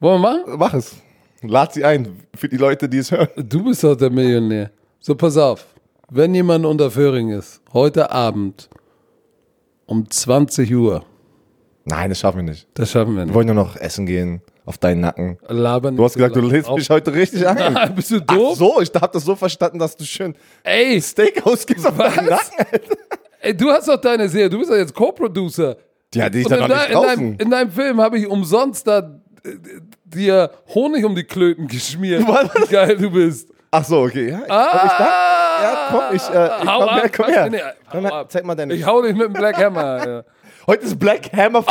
Wollen 0.00 0.22
wir 0.22 0.30
machen? 0.30 0.56
Mach 0.56 0.72
es. 0.72 0.96
Lad 1.42 1.74
sie 1.74 1.84
ein 1.84 2.08
für 2.34 2.48
die 2.48 2.56
Leute, 2.56 2.88
die 2.88 2.98
es 2.98 3.10
hören. 3.10 3.28
Du 3.36 3.64
bist 3.64 3.84
doch 3.84 3.96
der 3.96 4.08
Millionär. 4.08 4.70
So, 4.98 5.14
pass 5.14 5.36
auf. 5.36 5.66
Wenn 6.08 6.34
jemand 6.34 6.64
in 6.64 6.70
Unterföhring 6.70 7.32
ist, 7.32 7.60
heute 7.74 8.10
Abend 8.10 8.70
um 9.84 10.08
20 10.08 10.74
Uhr, 10.74 11.04
Nein, 11.88 12.08
das 12.10 12.18
schaffen 12.18 12.38
wir 12.38 12.42
nicht. 12.42 12.66
das 12.74 12.90
schaffen 12.90 13.12
wir 13.14 13.20
Wir 13.20 13.24
nicht. 13.26 13.34
wollen 13.34 13.46
nur 13.46 13.54
noch 13.54 13.76
essen 13.76 14.06
gehen, 14.06 14.42
auf 14.64 14.76
deinen 14.78 15.00
Nacken. 15.00 15.38
Labern 15.48 15.96
Du 15.96 16.02
hast 16.04 16.14
gesagt, 16.14 16.34
du 16.36 16.40
lädst 16.40 16.70
mich 16.70 16.90
heute 16.90 17.14
richtig 17.14 17.46
an. 17.48 17.92
Bist 17.94 18.10
du 18.10 18.16
Ach 18.26 18.34
doof? 18.34 18.58
so, 18.58 18.80
ich 18.80 18.90
hab 18.94 19.12
das 19.12 19.24
so 19.24 19.36
verstanden, 19.36 19.78
dass 19.78 19.96
du 19.96 20.04
schön 20.04 20.34
Ey, 20.64 21.00
Steak 21.00 21.46
ausgibst 21.46 21.86
auf 21.86 21.96
deinen 21.96 22.26
Nacken. 22.26 22.66
ey, 23.40 23.56
du 23.56 23.70
hast 23.70 23.88
doch 23.88 24.00
deine 24.00 24.28
Serie, 24.28 24.50
du 24.50 24.58
bist 24.58 24.70
doch 24.70 24.76
jetzt 24.76 24.94
Co-Producer. 24.94 25.76
Ja, 26.14 26.28
die 26.28 26.40
ist 26.40 26.50
ja 26.50 26.56
in, 26.56 26.62
noch 26.62 26.68
nicht 26.68 26.86
in, 26.88 26.92
deinem, 26.94 27.04
draußen. 27.06 27.36
in 27.38 27.50
deinem 27.50 27.70
Film 27.70 28.00
habe 28.00 28.18
ich 28.18 28.26
umsonst 28.26 28.86
da 28.86 28.98
äh, 29.44 29.50
dir 30.04 30.50
Honig 30.74 31.04
um 31.04 31.14
die 31.14 31.24
Klöten 31.24 31.68
geschmiert. 31.68 32.24
Was? 32.26 32.48
Wie 32.54 32.72
geil 32.72 32.96
du 32.96 33.10
bist. 33.10 33.50
Ach 33.70 33.84
so, 33.84 34.00
okay. 34.02 34.30
Ja, 34.30 34.40
Ah, 34.48 34.82
ich 34.86 34.92
da? 34.92 35.62
Ja, 35.62 35.88
komm, 35.90 36.16
ich, 36.16 36.22
äh, 36.22 36.46
ich 36.62 36.68
Hau 36.68 36.78
komm 36.80 36.88
ab, 36.88 37.02
her, 37.02 37.10
komm 37.14 37.26
her. 37.26 37.50
Nee, 37.50 37.60
Komm 37.90 38.00
her, 38.04 38.12
ab. 38.14 38.32
zeig 38.32 38.44
mal 38.44 38.54
deine. 38.54 38.74
Ich 38.74 38.84
hau 38.86 39.02
dich 39.02 39.14
mit 39.14 39.26
dem 39.26 39.32
Black 39.32 39.56
Hammer. 39.58 40.24
Ja. 40.66 40.72
Heute 40.72 40.84
ist 40.84 40.98
Black 40.98 41.32
Hammer 41.32 41.64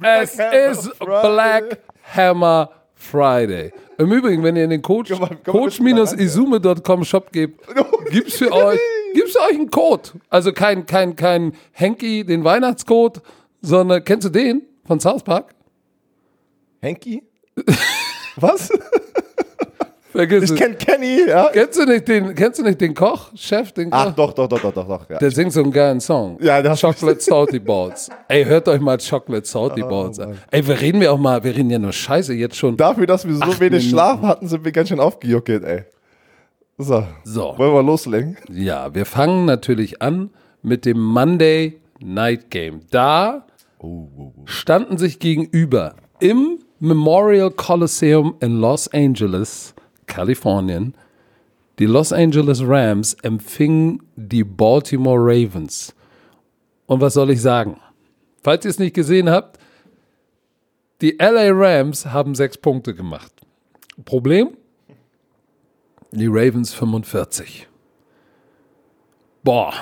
Es 0.00 0.38
ist 0.38 0.98
Black 0.98 1.78
Hammer 2.14 2.70
Friday. 2.94 3.72
Im 3.98 4.12
Übrigen, 4.12 4.42
wenn 4.42 4.56
ihr 4.56 4.64
in 4.64 4.70
den 4.70 4.82
Coach, 4.82 5.12
coach-izume.com 5.44 7.04
Shop 7.04 7.32
gebt, 7.32 7.60
gibt's 8.10 8.36
für 8.36 8.52
euch, 8.52 8.78
gibt's 9.14 9.32
für 9.32 9.40
euch 9.40 9.54
einen 9.54 9.70
Code. 9.70 10.10
Also 10.30 10.52
kein, 10.52 10.86
kein, 10.86 11.16
kein 11.16 11.54
Henky, 11.72 12.24
den 12.24 12.44
Weihnachtscode, 12.44 13.20
sondern, 13.60 14.04
kennst 14.04 14.26
du 14.26 14.30
den 14.30 14.62
von 14.84 15.00
South 15.00 15.22
Park? 15.22 15.54
Henky? 16.80 17.22
Was? 18.36 18.70
Vergiss 20.12 20.44
Ich 20.44 20.50
es. 20.50 20.56
kenn 20.56 20.76
Kenny, 20.78 21.20
ja. 21.26 21.48
Kennst 21.52 21.78
du 21.78 21.84
nicht 21.86 22.06
den, 22.06 22.34
kennst 22.34 22.58
du 22.58 22.62
nicht 22.64 22.80
den 22.80 22.94
Koch, 22.94 23.30
Chef, 23.34 23.72
den 23.72 23.90
Koch? 23.90 23.98
Ach, 23.98 24.14
doch, 24.14 24.32
doch, 24.34 24.46
doch, 24.46 24.60
doch, 24.60 24.72
doch, 24.72 24.86
doch. 24.86 25.10
Ja. 25.10 25.18
Der 25.18 25.30
singt 25.30 25.52
so 25.52 25.62
einen 25.62 25.72
geilen 25.72 26.00
Song. 26.00 26.38
Ja, 26.40 26.60
der 26.60 26.72
hat- 26.72 26.80
Chocolate 26.80 27.20
Salty 27.20 27.58
Balls. 27.58 28.10
Ey, 28.28 28.44
hört 28.44 28.68
euch 28.68 28.80
mal 28.80 28.98
Chocolate 28.98 29.46
Salty 29.46 29.80
Balls 29.82 30.20
an. 30.20 30.38
Ey, 30.50 30.66
wir 30.66 30.80
reden 30.80 31.00
wir 31.00 31.12
auch 31.12 31.18
mal, 31.18 31.42
wir 31.42 31.56
reden 31.56 31.70
ja 31.70 31.78
nur 31.78 31.92
Scheiße 31.92 32.34
jetzt 32.34 32.56
schon. 32.56 32.76
Dafür, 32.76 33.06
dass 33.06 33.26
wir 33.26 33.34
so 33.34 33.40
wenig 33.40 33.60
Minuten. 33.60 33.80
Schlaf 33.88 34.20
hatten, 34.22 34.48
sind 34.48 34.64
wir 34.64 34.72
ganz 34.72 34.88
schön 34.90 35.00
aufgejuckelt, 35.00 35.64
ey. 35.64 35.84
So. 36.78 37.04
So. 37.24 37.54
Wollen 37.56 37.72
wir 37.74 37.82
loslegen? 37.82 38.36
Ja, 38.50 38.94
wir 38.94 39.06
fangen 39.06 39.44
natürlich 39.46 40.02
an 40.02 40.30
mit 40.62 40.84
dem 40.84 41.00
Monday 41.00 41.80
Night 42.00 42.50
Game. 42.50 42.82
Da 42.90 43.46
standen 44.44 44.98
sich 44.98 45.18
gegenüber 45.18 45.94
im 46.20 46.58
Memorial 46.80 47.50
Coliseum 47.50 48.34
in 48.40 48.60
Los 48.60 48.88
Angeles, 48.92 49.71
Kalifornien, 50.12 50.94
die 51.78 51.86
Los 51.86 52.12
Angeles 52.12 52.62
Rams 52.62 53.14
empfingen 53.22 54.02
die 54.14 54.44
Baltimore 54.44 55.18
Ravens. 55.18 55.94
Und 56.86 57.00
was 57.00 57.14
soll 57.14 57.30
ich 57.30 57.40
sagen? 57.40 57.80
Falls 58.42 58.64
ihr 58.64 58.70
es 58.70 58.78
nicht 58.78 58.94
gesehen 58.94 59.30
habt, 59.30 59.58
die 61.00 61.16
LA 61.18 61.50
Rams 61.50 62.06
haben 62.06 62.34
sechs 62.34 62.58
Punkte 62.58 62.94
gemacht. 62.94 63.32
Problem? 64.04 64.56
Die 66.10 66.26
Ravens 66.26 66.74
45. 66.74 67.66
Boah. 69.42 69.72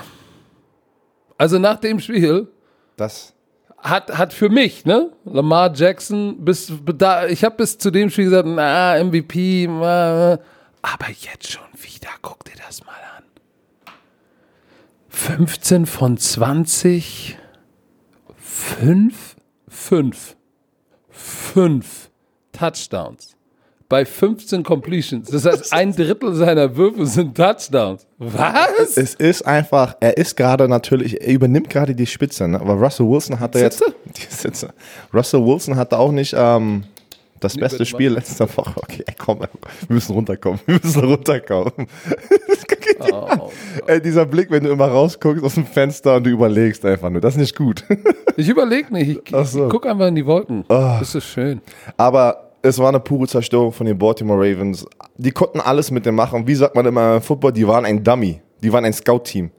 Also 1.36 1.58
nach 1.58 1.80
dem 1.80 1.98
Spiel 1.98 2.48
Das. 2.96 3.34
Hat, 3.82 4.16
hat 4.16 4.32
für 4.32 4.48
mich, 4.48 4.84
ne, 4.84 5.10
Lamar 5.24 5.74
Jackson, 5.74 6.44
bis 6.44 6.72
ich 7.28 7.44
habe 7.44 7.56
bis 7.56 7.78
zu 7.78 7.90
dem 7.90 8.10
Spiel 8.10 8.26
gesagt, 8.26 8.48
na, 8.48 9.02
MVP, 9.02 9.66
na, 9.68 10.38
aber 10.82 11.08
jetzt 11.08 11.50
schon 11.50 11.62
wieder, 11.74 12.08
guck 12.22 12.44
dir 12.44 12.56
das 12.66 12.84
mal 12.84 12.92
an. 13.16 13.24
15 15.08 15.86
von 15.86 16.16
20, 16.16 17.38
5, 18.36 19.36
5, 19.68 20.36
5 21.10 22.10
Touchdowns. 22.52 23.36
Bei 23.90 24.04
15 24.04 24.62
Completions. 24.62 25.28
Das 25.28 25.44
heißt, 25.44 25.72
ein 25.72 25.92
Drittel 25.92 26.32
seiner 26.32 26.76
Würfe 26.76 27.04
sind 27.06 27.36
Touchdowns. 27.36 28.06
Was? 28.18 28.96
Es 28.96 29.16
ist 29.16 29.42
einfach, 29.42 29.96
er 29.98 30.16
ist 30.16 30.36
gerade 30.36 30.68
natürlich, 30.68 31.20
er 31.20 31.34
übernimmt 31.34 31.68
gerade 31.68 31.92
die 31.92 32.06
Spitze, 32.06 32.46
ne? 32.46 32.60
aber 32.60 32.74
Russell 32.74 33.06
Wilson 33.06 33.40
hat 33.40 33.56
er 33.56 33.62
jetzt. 33.62 33.82
Die 34.16 34.32
Sitze. 34.32 34.72
Russell 35.12 35.44
Wilson 35.44 35.74
hatte 35.74 35.98
auch 35.98 36.12
nicht 36.12 36.34
ähm, 36.38 36.84
das 37.40 37.56
Nee, 37.56 37.62
beste 37.62 37.84
Spiel 37.84 38.12
letzter 38.12 38.48
Woche. 38.56 38.74
Okay, 38.80 39.04
komm, 39.18 39.40
wir 39.40 39.48
müssen 39.88 40.12
runterkommen. 40.12 40.60
Wir 40.66 40.78
müssen 40.80 41.04
runterkommen. 41.04 41.72
Oh. 43.00 43.50
Ey, 43.86 44.00
dieser 44.00 44.24
Blick, 44.24 44.52
wenn 44.52 44.62
du 44.62 44.70
immer 44.70 44.86
rausguckst 44.86 45.42
aus 45.42 45.54
dem 45.54 45.66
Fenster 45.66 46.16
und 46.16 46.24
du 46.24 46.30
überlegst 46.30 46.84
einfach 46.84 47.10
nur, 47.10 47.20
das 47.20 47.34
ist 47.34 47.40
nicht 47.40 47.56
gut. 47.56 47.84
Ich 48.36 48.48
überlege 48.48 48.92
nicht, 48.92 49.20
ich, 49.24 49.46
so. 49.48 49.64
ich 49.64 49.70
gucke 49.70 49.90
einfach 49.90 50.06
in 50.06 50.14
die 50.14 50.26
Wolken. 50.26 50.64
Ah. 50.68 50.98
Das 51.00 51.14
ist 51.14 51.24
schön. 51.24 51.60
Aber 51.96 52.49
es 52.62 52.78
war 52.78 52.88
eine 52.88 53.00
pure 53.00 53.26
Zerstörung 53.26 53.72
von 53.72 53.86
den 53.86 53.98
Baltimore 53.98 54.38
Ravens. 54.38 54.86
Die 55.16 55.30
konnten 55.30 55.60
alles 55.60 55.90
mit 55.90 56.04
dem 56.06 56.14
machen. 56.14 56.46
Wie 56.46 56.54
sagt 56.54 56.74
man 56.74 56.86
immer 56.86 57.16
im 57.16 57.22
Football, 57.22 57.52
die 57.52 57.66
waren 57.66 57.84
ein 57.84 58.02
Dummy. 58.02 58.40
Die 58.62 58.72
waren 58.72 58.84
ein 58.84 58.92
Scout-Team. 58.92 59.50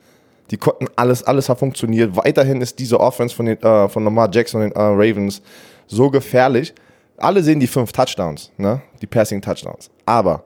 Die 0.52 0.58
konnten 0.58 0.88
alles, 0.96 1.24
alles 1.24 1.50
hat 1.50 1.60
funktioniert. 1.60 2.16
Weiterhin 2.16 2.62
ist 2.62 2.78
diese 2.78 3.00
Offense 3.00 3.36
von, 3.36 3.46
den, 3.46 3.62
äh, 3.62 3.90
von 3.90 4.04
Lamar 4.04 4.30
Jackson 4.32 4.62
und 4.62 4.70
den 4.70 4.76
äh, 4.76 4.82
Ravens 4.82 5.42
so 5.88 6.10
gefährlich. 6.10 6.74
Alle 7.18 7.42
sehen 7.42 7.60
die 7.60 7.68
fünf 7.68 7.92
Touchdowns, 7.92 8.52
ne? 8.58 8.82
die 9.02 9.08
Passing-Touchdowns. 9.08 9.90
Aber 10.06 10.44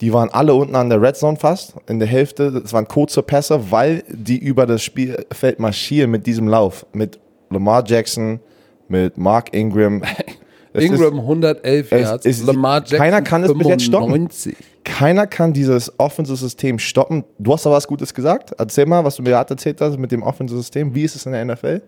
die 0.00 0.12
waren 0.12 0.28
alle 0.30 0.52
unten 0.52 0.74
an 0.74 0.90
der 0.90 1.00
Red 1.00 1.16
Zone 1.16 1.36
fast, 1.36 1.74
in 1.88 1.98
der 1.98 2.08
Hälfte. 2.08 2.62
Es 2.64 2.72
waren 2.72 2.86
kurze 2.86 3.22
Pässe, 3.22 3.70
weil 3.70 4.02
die 4.08 4.38
über 4.38 4.66
das 4.66 4.82
Spielfeld 4.82 5.58
marschieren 5.58 6.10
mit 6.10 6.26
diesem 6.26 6.48
Lauf. 6.48 6.84
Mit 6.92 7.18
Lamar 7.50 7.84
Jackson, 7.86 8.40
mit 8.88 9.16
Mark 9.16 9.54
Ingram. 9.54 10.02
Es 10.76 10.84
Ingram 10.84 11.18
111 11.20 11.92
es 11.92 12.00
Yards, 12.02 12.26
ist- 12.26 12.46
Lamar 12.46 12.78
Jackson 12.80 12.98
keiner 12.98 13.22
kann 13.22 13.44
es 13.44 13.52
bis 13.54 13.66
jetzt 13.66 13.84
stoppen. 13.84 14.12
95. 14.12 14.56
Keiner 14.84 15.26
kann 15.26 15.52
dieses 15.52 15.92
Offensive-System 15.98 16.78
stoppen. 16.78 17.24
Du 17.38 17.52
hast 17.52 17.66
da 17.66 17.70
was 17.70 17.86
Gutes 17.88 18.14
gesagt. 18.14 18.52
Erzähl 18.58 18.86
mal, 18.86 19.04
was 19.04 19.16
du 19.16 19.22
mir 19.22 19.30
gerade 19.30 19.50
erzählt 19.50 19.80
hast 19.80 19.98
mit 19.98 20.12
dem 20.12 20.22
Offensive-System. 20.22 20.94
Wie 20.94 21.02
ist 21.02 21.16
es 21.16 21.26
in 21.26 21.32
der 21.32 21.44
NFL? 21.44 21.82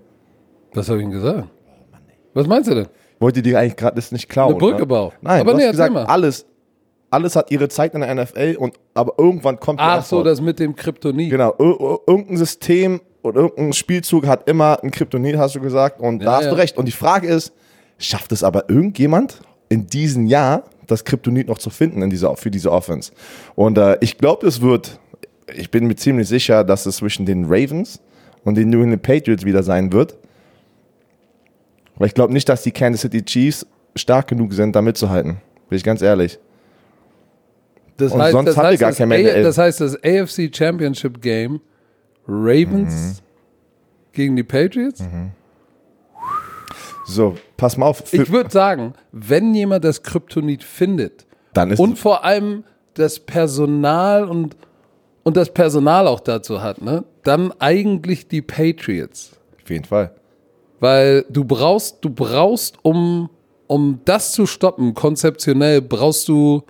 Was 0.74 0.88
habe 0.88 0.98
ich 0.98 1.04
ihm 1.04 1.10
gesagt? 1.12 1.48
Was 2.34 2.46
meinst 2.46 2.70
du 2.70 2.74
denn? 2.74 2.86
Wollte 3.20 3.40
dir 3.42 3.58
eigentlich 3.58 3.76
gerade 3.76 3.96
das 3.96 4.12
nicht 4.12 4.28
klauen? 4.28 4.50
Eine 4.50 4.58
Brücke 4.58 4.76
oder? 4.76 4.86
bauen. 4.86 5.12
Nein, 5.20 5.40
Aber 5.40 5.52
du 5.52 5.58
nee, 5.58 5.64
hast 5.64 5.72
gesagt, 5.72 5.92
mal. 5.92 6.04
alles, 6.04 6.44
alles 7.10 7.34
hat 7.36 7.50
ihre 7.50 7.68
Zeit 7.68 7.94
in 7.94 8.00
der 8.00 8.14
NFL, 8.14 8.56
und, 8.58 8.74
aber 8.94 9.14
irgendwann 9.18 9.58
kommt 9.58 9.80
die 9.80 9.84
Ach 9.84 10.04
so, 10.04 10.22
das 10.22 10.40
mit 10.40 10.58
dem 10.60 10.76
Kryptonit. 10.76 11.30
Genau, 11.30 11.50
ir- 11.58 11.80
ir- 11.80 12.00
irgendein 12.06 12.36
System 12.36 13.00
oder 13.22 13.40
irgendein 13.42 13.72
Spielzug 13.72 14.26
hat 14.26 14.48
immer 14.48 14.78
ein 14.82 14.90
Kryptonit, 14.90 15.36
hast 15.36 15.54
du 15.56 15.60
gesagt, 15.60 16.00
und 16.00 16.20
Ja, 16.22 16.26
da 16.26 16.36
hast 16.36 16.44
ja. 16.44 16.50
du 16.50 16.56
recht. 16.56 16.76
Und 16.76 16.86
die 16.86 16.92
Frage 16.92 17.26
ist, 17.28 17.52
schafft 17.98 18.32
es 18.32 18.42
aber 18.42 18.68
irgendjemand 18.70 19.40
in 19.68 19.86
diesem 19.86 20.26
Jahr, 20.26 20.64
das 20.86 21.04
Kryptonit 21.04 21.48
noch 21.48 21.58
zu 21.58 21.70
finden 21.70 22.00
in 22.02 22.10
dieser, 22.10 22.36
für 22.36 22.50
diese 22.50 22.70
Offense? 22.72 23.12
Und 23.54 23.76
äh, 23.78 23.98
ich 24.00 24.18
glaube, 24.18 24.46
es 24.46 24.60
wird, 24.60 24.98
ich 25.54 25.70
bin 25.70 25.86
mir 25.86 25.96
ziemlich 25.96 26.28
sicher, 26.28 26.64
dass 26.64 26.86
es 26.86 26.96
zwischen 26.96 27.26
den 27.26 27.44
Ravens 27.44 28.00
und 28.44 28.56
den 28.56 28.70
New 28.70 28.82
England 28.82 29.02
Patriots 29.02 29.44
wieder 29.44 29.62
sein 29.62 29.92
wird. 29.92 30.16
Weil 31.96 32.08
ich 32.08 32.14
glaube 32.14 32.32
nicht, 32.32 32.48
dass 32.48 32.62
die 32.62 32.70
Kansas 32.70 33.00
City 33.02 33.22
Chiefs 33.24 33.66
stark 33.96 34.28
genug 34.28 34.52
sind, 34.52 34.74
da 34.76 34.82
mitzuhalten. 34.82 35.38
Bin 35.68 35.76
ich 35.76 35.82
ganz 35.84 36.00
ehrlich. 36.00 36.38
Das 37.96 38.12
Und 38.12 38.20
sonst 38.30 38.56
haben 38.56 38.70
wir 38.70 38.78
gar 38.78 38.90
das, 38.90 38.98
kein 38.98 39.10
A- 39.12 39.42
das 39.42 39.58
heißt, 39.58 39.80
das 39.80 39.96
AFC 40.04 40.54
Championship 40.56 41.20
Game 41.20 41.60
Ravens 42.28 43.20
Mhm. 43.20 43.24
gegen 44.12 44.36
die 44.36 44.44
Patriots. 44.44 45.02
So, 47.08 47.36
pass 47.56 47.76
mal 47.78 47.86
auf. 47.86 48.12
Ich 48.12 48.30
würde 48.30 48.50
sagen, 48.50 48.92
wenn 49.12 49.54
jemand 49.54 49.82
das 49.84 50.02
Kryptonit 50.02 50.62
findet 50.62 51.26
dann 51.54 51.70
ist 51.70 51.80
und 51.80 51.98
vor 51.98 52.22
allem 52.22 52.64
das 52.94 53.18
Personal 53.18 54.24
und, 54.24 54.56
und 55.22 55.36
das 55.36 55.52
Personal 55.52 56.06
auch 56.06 56.20
dazu 56.20 56.62
hat, 56.62 56.82
ne, 56.82 57.04
dann 57.22 57.52
eigentlich 57.60 58.28
die 58.28 58.42
Patriots. 58.42 59.32
auf 59.62 59.70
jeden 59.70 59.84
Fall. 59.84 60.12
Weil 60.80 61.24
du 61.30 61.44
brauchst, 61.44 62.04
du 62.04 62.10
brauchst, 62.10 62.76
um, 62.82 63.30
um 63.66 64.00
das 64.04 64.32
zu 64.32 64.46
stoppen, 64.46 64.92
konzeptionell 64.92 65.80
brauchst 65.80 66.28
du, 66.28 66.62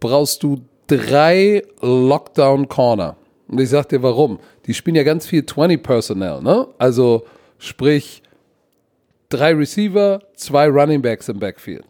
brauchst 0.00 0.42
du 0.42 0.60
drei 0.86 1.62
Lockdown 1.80 2.68
Corner. 2.68 3.16
Und 3.48 3.58
ich 3.58 3.70
sag 3.70 3.88
dir 3.88 4.02
warum. 4.02 4.38
Die 4.66 4.74
spielen 4.74 4.96
ja 4.96 5.02
ganz 5.02 5.26
viel 5.26 5.44
20 5.44 5.82
Personnel, 5.82 6.42
ne? 6.42 6.68
Also 6.78 7.24
sprich 7.58 8.21
drei 9.32 9.52
Receiver, 9.52 10.20
zwei 10.34 10.68
Running 10.68 11.02
Backs 11.02 11.28
im 11.28 11.38
Backfield. 11.38 11.84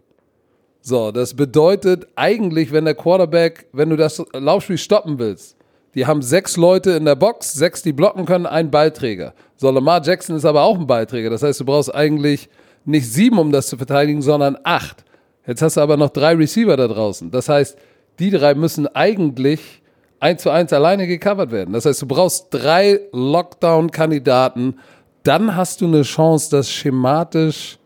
So, 0.81 1.13
das 1.13 1.35
bedeutet 1.35 2.07
eigentlich, 2.17 2.73
wenn 2.73 2.85
der 2.85 2.95
Quarterback, 2.95 3.67
wenn 3.73 3.91
du 3.91 3.97
das 3.97 4.23
Laufspiel 4.33 4.79
stoppen 4.79 5.19
willst, 5.19 5.57
die 5.95 6.07
haben 6.07 6.23
sechs 6.23 6.57
Leute 6.57 6.93
in 6.93 7.05
der 7.05 7.15
Box, 7.15 7.53
sechs, 7.53 7.83
die 7.83 7.93
blocken 7.93 8.25
können, 8.25 8.47
ein 8.47 8.71
Ballträger. 8.71 9.35
So, 9.57 9.71
Lamar 9.71 10.03
Jackson 10.03 10.37
ist 10.37 10.45
aber 10.45 10.63
auch 10.63 10.79
ein 10.79 10.87
Ballträger. 10.87 11.31
Das 11.31 11.43
heißt, 11.43 11.61
du 11.61 11.65
brauchst 11.65 11.95
eigentlich 11.95 12.49
nicht 12.85 13.13
sieben, 13.13 13.39
um 13.39 13.53
das 13.53 13.69
zu 13.69 13.77
verteidigen, 13.77 14.23
sondern 14.23 14.59
acht. 14.65 15.05
Jetzt 15.47 15.63
hast 15.63 15.77
du 15.77 15.81
aber 15.83 15.97
noch 15.97 16.11
drei 16.11 16.35
Receiver 16.35 16.77
da 16.77 16.89
draußen. 16.89 17.31
Das 17.31 17.49
heißt, 17.49 17.77
die 18.19 18.31
drei 18.31 18.55
müssen 18.55 18.87
eigentlich 18.89 19.83
eins 20.19 20.43
zu 20.43 20.51
eins 20.51 20.73
alleine 20.73 21.07
gecovert 21.07 21.51
werden. 21.51 21.75
Das 21.75 21.85
heißt, 21.85 22.03
du 22.03 22.07
brauchst 22.07 22.47
drei 22.51 23.01
Lockdown-Kandidaten. 23.13 24.79
Dann 25.25 25.55
hast 25.57 25.81
du 25.81 25.87
eine 25.87 26.03
Chance, 26.03 26.51
das 26.51 26.71
schematisch 26.71 27.79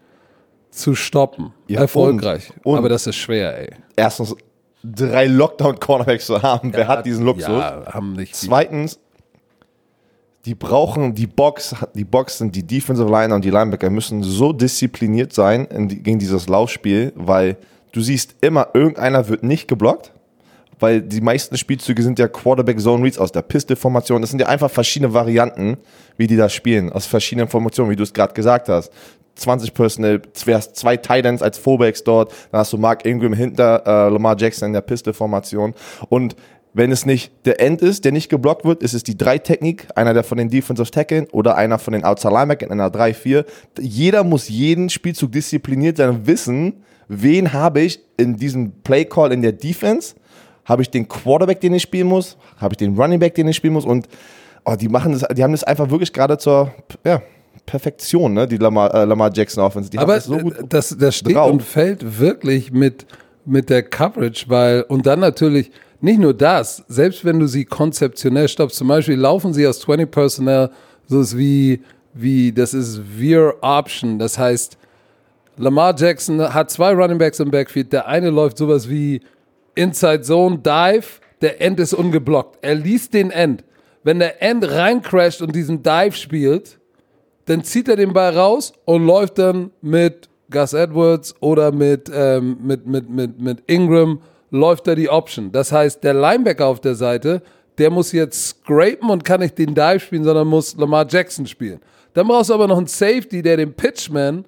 zu 0.70 0.94
stoppen. 0.94 1.52
Ja, 1.68 1.80
Erfolgreich. 1.80 2.50
und- 2.64 2.72
und- 2.72 2.78
aber 2.78 2.88
das 2.88 3.06
ist 3.06 3.16
schwer, 3.16 3.58
ey. 3.58 3.70
erstens 3.96 4.34
drei 4.84 5.26
Lockdown-Cornerbacks 5.26 6.26
zu 6.26 6.40
haben. 6.42 6.72
Wer 6.72 6.86
hat 6.86 7.04
diesen 7.06 7.24
Luxus? 7.24 7.48
Ja, 7.48 7.82
haben 7.92 8.12
nicht. 8.12 8.34
Zweitens, 8.36 8.98
die 10.44 10.54
brauchen 10.54 11.14
die 11.14 11.26
Box, 11.26 11.74
die 11.94 12.04
Box 12.04 12.38
sind 12.38 12.54
die 12.54 12.62
Defensive 12.62 13.08
Liner 13.10 13.34
und 13.34 13.44
die 13.44 13.50
Linebacker 13.50 13.90
müssen 13.90 14.22
so 14.22 14.52
diszipliniert 14.52 15.32
sein 15.32 15.64
in 15.66 15.88
gegen 15.88 16.18
dieses 16.20 16.48
Laufspiel, 16.48 17.12
weil 17.16 17.56
du 17.92 18.00
siehst 18.00 18.36
immer, 18.42 18.68
irgendeiner 18.74 19.26
wird 19.28 19.42
nicht 19.42 19.66
geblockt, 19.66 20.12
weil 20.78 21.02
die 21.02 21.20
meisten 21.20 21.56
Spielzüge 21.56 22.02
sind 22.02 22.18
ja 22.18 22.28
Quarterback 22.28 22.80
Zone 22.80 23.04
Reads 23.04 23.18
aus 23.18 23.32
der 23.32 23.42
Pistol-Formation. 23.42 24.20
Das 24.20 24.30
sind 24.30 24.40
ja 24.40 24.46
einfach 24.46 24.70
verschiedene 24.70 25.12
Varianten, 25.12 25.76
wie 26.16 26.26
die 26.26 26.36
da 26.36 26.48
spielen, 26.48 26.92
aus 26.92 27.06
verschiedenen 27.06 27.48
Formationen, 27.48 27.90
wie 27.90 27.96
du 27.96 28.02
es 28.02 28.12
gerade 28.12 28.34
gesagt 28.34 28.68
hast. 28.68 28.92
20 29.36 29.74
Personal, 29.74 30.22
zwei 30.32 30.96
Titans 30.96 31.42
als 31.42 31.58
Fullbacks 31.58 32.02
dort, 32.02 32.32
dann 32.50 32.60
hast 32.60 32.72
du 32.72 32.78
Mark 32.78 33.04
Ingram 33.04 33.34
hinter 33.34 33.82
äh, 33.86 34.10
Lamar 34.10 34.36
Jackson 34.38 34.68
in 34.68 34.72
der 34.72 34.80
Pistol-Formation 34.80 35.74
und 36.08 36.36
wenn 36.76 36.92
es 36.92 37.06
nicht 37.06 37.32
der 37.46 37.58
End 37.58 37.80
ist, 37.80 38.04
der 38.04 38.12
nicht 38.12 38.28
geblockt 38.28 38.66
wird, 38.66 38.82
ist 38.82 38.92
es 38.92 39.02
die 39.02 39.16
Drei-Technik, 39.16 39.88
einer 39.94 40.12
der 40.12 40.24
von 40.24 40.36
den 40.36 40.50
Defensive 40.50 40.90
Tackle 40.90 41.26
oder 41.32 41.56
einer 41.56 41.78
von 41.78 41.94
den 41.94 42.04
Outside 42.04 42.34
Linebacker 42.34 42.66
in 42.66 42.72
einer 42.72 42.90
3-4. 42.90 43.46
Jeder 43.80 44.24
muss 44.24 44.50
jeden 44.50 44.90
Spielzug 44.90 45.32
diszipliniert 45.32 45.96
sein 45.96 46.10
und 46.10 46.26
wissen, 46.26 46.84
wen 47.08 47.54
habe 47.54 47.80
ich 47.80 48.00
in 48.18 48.36
diesem 48.36 48.72
Play-Call 48.82 49.32
in 49.32 49.40
der 49.40 49.52
Defense, 49.52 50.16
habe 50.66 50.82
ich 50.82 50.90
den 50.90 51.08
Quarterback, 51.08 51.60
den 51.60 51.72
ich 51.72 51.82
spielen 51.82 52.08
muss, 52.08 52.36
habe 52.58 52.74
ich 52.74 52.76
den 52.76 52.96
Running 52.96 53.18
Back, 53.18 53.34
den 53.34 53.48
ich 53.48 53.56
spielen 53.56 53.72
muss 53.72 53.86
und 53.86 54.08
oh, 54.64 54.74
die 54.74 54.88
machen 54.88 55.12
das, 55.12 55.24
die 55.34 55.42
haben 55.42 55.52
das 55.52 55.64
einfach 55.64 55.88
wirklich 55.90 56.12
gerade 56.12 56.36
zur 56.36 56.72
ja, 57.04 57.22
Perfektion, 57.64 58.34
ne, 58.34 58.46
die 58.46 58.58
Lamar, 58.58 58.92
äh, 58.94 59.04
Lamar 59.04 59.30
Jackson 59.32 59.64
Offense. 59.64 59.88
Die 59.90 59.98
Aber 59.98 60.16
das 60.16 60.24
so 60.24 60.36
gut 60.36 60.56
das, 60.68 60.96
das 60.98 61.16
steht 61.16 61.36
drauf. 61.36 61.50
und 61.50 61.62
fällt 61.62 62.18
wirklich 62.18 62.72
mit, 62.72 63.06
mit 63.44 63.70
der 63.70 63.82
Coverage, 63.82 64.46
weil, 64.48 64.82
und 64.82 65.06
dann 65.06 65.20
natürlich 65.20 65.70
nicht 66.00 66.18
nur 66.18 66.34
das, 66.34 66.84
selbst 66.88 67.24
wenn 67.24 67.38
du 67.38 67.46
sie 67.46 67.64
konzeptionell 67.64 68.48
stoppst, 68.48 68.76
zum 68.76 68.88
Beispiel 68.88 69.16
laufen 69.16 69.54
sie 69.54 69.66
aus 69.66 69.80
20 69.80 70.10
Personnel, 70.10 70.70
so 71.06 71.20
ist 71.20 71.38
wie, 71.38 71.80
wie, 72.12 72.52
das 72.52 72.74
ist 72.74 73.00
Veer 73.18 73.54
Option, 73.60 74.18
das 74.18 74.36
heißt, 74.36 74.76
Lamar 75.58 75.94
Jackson 75.96 76.52
hat 76.52 76.70
zwei 76.70 76.92
Running 76.92 77.16
Backs 77.18 77.40
im 77.40 77.50
Backfield, 77.50 77.92
der 77.92 78.06
eine 78.06 78.28
läuft 78.28 78.58
sowas 78.58 78.90
wie 78.90 79.22
Inside 79.76 80.22
Zone 80.22 80.58
Dive, 80.58 81.06
der 81.40 81.60
End 81.60 81.78
ist 81.78 81.94
ungeblockt. 81.94 82.58
Er 82.62 82.74
liest 82.74 83.14
den 83.14 83.30
End. 83.30 83.62
Wenn 84.02 84.18
der 84.18 84.42
End 84.42 84.68
reincrasht 84.68 85.42
und 85.42 85.54
diesen 85.54 85.82
Dive 85.82 86.12
spielt, 86.12 86.78
dann 87.44 87.62
zieht 87.62 87.88
er 87.88 87.96
den 87.96 88.12
Ball 88.12 88.36
raus 88.36 88.72
und 88.84 89.06
läuft 89.06 89.38
dann 89.38 89.70
mit 89.80 90.28
Gus 90.50 90.72
Edwards 90.72 91.34
oder 91.40 91.72
mit, 91.72 92.10
ähm, 92.12 92.58
mit, 92.62 92.86
mit, 92.86 93.08
mit, 93.10 93.40
mit 93.40 93.62
Ingram, 93.66 94.20
läuft 94.50 94.86
er 94.88 94.96
die 94.96 95.08
Option. 95.08 95.52
Das 95.52 95.72
heißt, 95.72 96.02
der 96.02 96.14
Linebacker 96.14 96.66
auf 96.66 96.80
der 96.80 96.94
Seite, 96.94 97.42
der 97.78 97.90
muss 97.90 98.12
jetzt 98.12 98.48
scrapen 98.48 99.10
und 99.10 99.24
kann 99.24 99.40
nicht 99.40 99.58
den 99.58 99.74
Dive 99.74 100.00
spielen, 100.00 100.24
sondern 100.24 100.48
muss 100.48 100.76
Lamar 100.76 101.06
Jackson 101.08 101.46
spielen. 101.46 101.80
Dann 102.14 102.26
brauchst 102.26 102.50
du 102.50 102.54
aber 102.54 102.66
noch 102.66 102.78
einen 102.78 102.86
Safety, 102.86 103.42
der 103.42 103.56
den 103.58 103.74
Pitchman 103.74 104.44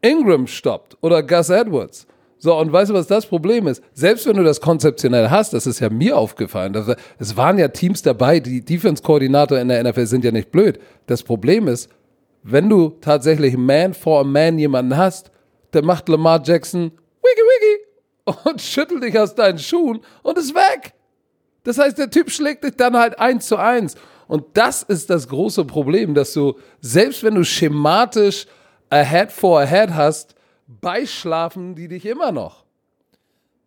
Ingram 0.00 0.46
stoppt 0.46 0.96
oder 1.00 1.22
Gus 1.22 1.50
Edwards. 1.50 2.06
So, 2.42 2.56
und 2.56 2.72
weißt 2.72 2.90
du, 2.90 2.94
was 2.94 3.06
das 3.06 3.26
Problem 3.26 3.66
ist? 3.66 3.82
Selbst 3.92 4.26
wenn 4.26 4.36
du 4.36 4.42
das 4.42 4.62
konzeptionell 4.62 5.28
hast, 5.28 5.52
das 5.52 5.66
ist 5.66 5.78
ja 5.78 5.90
mir 5.90 6.16
aufgefallen, 6.16 6.72
dass, 6.72 6.86
es 7.18 7.36
waren 7.36 7.58
ja 7.58 7.68
Teams 7.68 8.00
dabei, 8.00 8.40
die 8.40 8.64
Defense-Koordinator 8.64 9.58
in 9.58 9.68
der 9.68 9.84
NFL 9.84 10.06
sind 10.06 10.24
ja 10.24 10.32
nicht 10.32 10.50
blöd. 10.50 10.80
Das 11.06 11.22
Problem 11.22 11.68
ist, 11.68 11.90
wenn 12.42 12.70
du 12.70 12.96
tatsächlich 13.02 13.58
Man 13.58 13.92
for 13.92 14.20
a 14.20 14.24
Man 14.24 14.58
jemanden 14.58 14.96
hast, 14.96 15.30
dann 15.72 15.84
macht 15.84 16.08
Lamar 16.08 16.42
Jackson 16.42 16.92
Wiggy 17.22 17.42
Wiggy 17.42 18.48
und 18.48 18.60
schüttelt 18.62 19.02
dich 19.02 19.18
aus 19.18 19.34
deinen 19.34 19.58
Schuhen 19.58 20.00
und 20.22 20.38
ist 20.38 20.54
weg. 20.54 20.94
Das 21.64 21.76
heißt, 21.76 21.98
der 21.98 22.08
Typ 22.08 22.30
schlägt 22.30 22.64
dich 22.64 22.74
dann 22.74 22.96
halt 22.96 23.18
eins 23.18 23.48
zu 23.48 23.58
eins. 23.58 23.96
Und 24.28 24.44
das 24.54 24.82
ist 24.82 25.10
das 25.10 25.28
große 25.28 25.66
Problem, 25.66 26.14
dass 26.14 26.32
du, 26.32 26.54
selbst 26.80 27.22
wenn 27.22 27.34
du 27.34 27.44
schematisch 27.44 28.46
Ahead 28.88 29.30
for 29.30 29.60
Ahead 29.60 29.90
hast, 29.90 30.34
beischlafen 30.80 31.74
die 31.74 31.88
dich 31.88 32.06
immer 32.06 32.32
noch. 32.32 32.64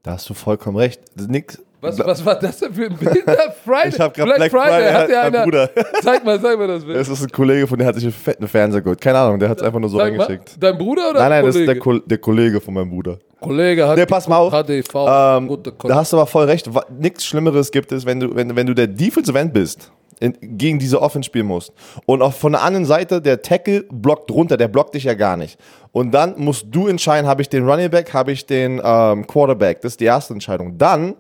Da 0.03 0.11
hast 0.11 0.29
du 0.29 0.33
vollkommen 0.33 0.77
recht. 0.77 1.01
Nix. 1.27 1.61
Was, 1.81 1.99
was 1.99 2.23
war 2.25 2.35
das 2.35 2.59
denn 2.59 2.73
für 2.73 2.85
ein 2.85 2.95
Bild? 2.95 3.23
Friday. 3.65 3.89
Ich 3.89 3.99
hab 3.99 4.13
grad 4.13 4.35
Black 4.35 4.51
Friday, 4.51 4.93
hat 4.93 5.09
ja 5.09 5.21
einer, 5.23 5.43
Bruder. 5.43 5.69
Zeig 6.01 6.23
mal, 6.23 6.39
zeig 6.41 6.57
mal 6.57 6.67
das 6.67 6.85
Bild. 6.85 6.97
Das 6.97 7.09
ist 7.09 7.21
ein 7.21 7.29
Kollege 7.29 7.67
von 7.67 7.77
der 7.77 7.87
hat 7.87 7.95
sich 7.95 8.05
einen 8.05 8.13
fetten 8.13 8.47
Fernseher 8.47 8.81
geholt. 8.81 9.01
Keine 9.01 9.17
Ahnung, 9.19 9.37
der 9.37 9.49
hat 9.49 9.57
es 9.57 9.63
einfach 9.63 9.79
nur 9.79 9.89
so 9.89 9.97
mal, 9.97 10.03
reingeschickt. 10.03 10.55
dein 10.63 10.77
Bruder 10.77 11.09
oder 11.09 11.19
Nein, 11.19 11.29
nein, 11.29 11.39
ein 11.39 11.45
das 11.45 11.55
ist 11.57 11.67
der, 11.67 11.79
Kollege? 11.79 12.03
Ko 12.03 12.07
der 12.09 12.17
Kollege 12.19 12.61
von 12.61 12.73
meinem 12.73 12.89
Bruder. 12.89 13.19
Kollege 13.41 13.85
hat 13.85 13.97
Nee, 13.97 14.05
pass 14.05 14.29
mal 14.29 14.37
auf. 14.37 14.53
HDV. 14.53 14.95
Ähm, 14.95 15.57
da 15.83 15.95
hast 15.95 16.13
du 16.13 16.17
aber 16.17 16.27
voll 16.27 16.45
recht. 16.45 16.69
Nichts 16.97 17.25
Schlimmeres 17.25 17.69
gibt 17.69 17.91
es, 17.91 18.05
wenn 18.05 18.21
du, 18.21 18.33
wenn, 18.33 18.55
wenn 18.55 18.65
du 18.67 18.73
der 18.73 18.87
Defensive 18.87 19.37
End 19.37 19.53
bist, 19.53 19.91
in, 20.23 20.57
gegen 20.57 20.79
diese 20.79 21.01
Offense 21.01 21.27
spielen 21.27 21.47
musst. 21.47 21.73
Und 22.05 22.21
auch 22.21 22.33
von 22.33 22.53
der 22.53 22.61
anderen 22.63 22.85
Seite, 22.85 23.21
der 23.21 23.41
Tackle 23.41 23.83
blockt 23.91 24.31
runter, 24.31 24.55
der 24.55 24.69
blockt 24.69 24.95
dich 24.95 25.03
ja 25.03 25.13
gar 25.13 25.35
nicht. 25.35 25.59
Und 25.91 26.11
dann 26.11 26.35
musst 26.37 26.67
du 26.71 26.87
entscheiden, 26.87 27.27
habe 27.27 27.41
ich 27.41 27.49
den 27.49 27.67
Running 27.69 27.89
Back, 27.89 28.13
habe 28.13 28.31
ich 28.31 28.45
den 28.45 28.81
ähm, 28.83 29.27
Quarterback. 29.27 29.81
Das 29.81 29.93
ist 29.93 29.99
die 29.99 30.05
erste 30.05 30.33
Entscheidung. 30.33 30.77
Dann 30.77 31.15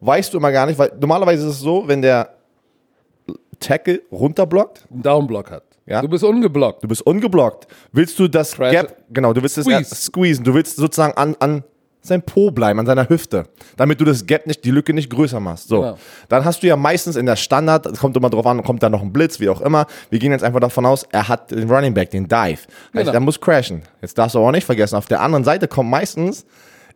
weißt 0.00 0.34
du 0.34 0.38
immer 0.38 0.52
gar 0.52 0.66
nicht, 0.66 0.78
weil 0.78 0.92
normalerweise 1.00 1.46
ist 1.48 1.54
es 1.54 1.60
so, 1.60 1.88
wenn 1.88 2.02
der 2.02 2.34
Tackle 3.60 4.02
runterblockt, 4.12 4.84
einen 4.90 5.02
Downblock 5.02 5.50
hat. 5.50 5.64
Ja. 5.86 6.02
Du 6.02 6.08
bist 6.08 6.22
ungeblockt. 6.24 6.82
Du 6.84 6.88
bist 6.88 7.02
ungeblockt. 7.02 7.66
Willst 7.92 8.18
du 8.18 8.28
das 8.28 8.52
Crash- 8.52 8.72
Gap, 8.72 8.96
genau, 9.10 9.32
du 9.32 9.40
willst 9.42 9.56
das 9.56 9.64
Squeeze. 9.64 9.94
squeezen. 9.94 10.44
Du 10.44 10.54
willst 10.54 10.76
sozusagen 10.76 11.16
an, 11.16 11.34
an 11.40 11.64
sein 12.06 12.22
Po 12.22 12.50
bleiben, 12.50 12.78
an 12.78 12.86
seiner 12.86 13.08
Hüfte, 13.08 13.44
damit 13.76 14.00
du 14.00 14.04
das 14.04 14.26
Gap 14.26 14.46
nicht, 14.46 14.64
die 14.64 14.70
Lücke 14.70 14.92
nicht 14.92 15.10
größer 15.10 15.40
machst. 15.40 15.68
So. 15.68 15.80
Genau. 15.80 15.98
Dann 16.28 16.44
hast 16.44 16.62
du 16.62 16.66
ja 16.66 16.76
meistens 16.76 17.16
in 17.16 17.26
der 17.26 17.36
Standard, 17.36 17.86
es 17.86 17.98
kommt 17.98 18.16
immer 18.16 18.30
drauf 18.30 18.46
an, 18.46 18.62
kommt 18.62 18.82
da 18.82 18.90
noch 18.90 19.02
ein 19.02 19.12
Blitz, 19.12 19.40
wie 19.40 19.48
auch 19.48 19.60
immer. 19.62 19.86
Wir 20.10 20.18
gehen 20.18 20.30
jetzt 20.32 20.44
einfach 20.44 20.60
davon 20.60 20.84
aus, 20.86 21.06
er 21.10 21.28
hat 21.28 21.50
den 21.50 21.70
Running 21.70 21.94
Back, 21.94 22.10
den 22.10 22.28
Dive. 22.28 22.36
Heißt, 22.60 22.66
Genau. 22.92 23.12
er 23.12 23.20
muss 23.20 23.40
crashen. 23.40 23.82
Jetzt 24.02 24.18
darfst 24.18 24.34
du 24.34 24.38
aber 24.38 24.48
auch 24.48 24.52
nicht 24.52 24.66
vergessen, 24.66 24.96
auf 24.96 25.06
der 25.06 25.20
anderen 25.22 25.44
Seite 25.44 25.66
kommt 25.66 25.90
meistens 25.90 26.44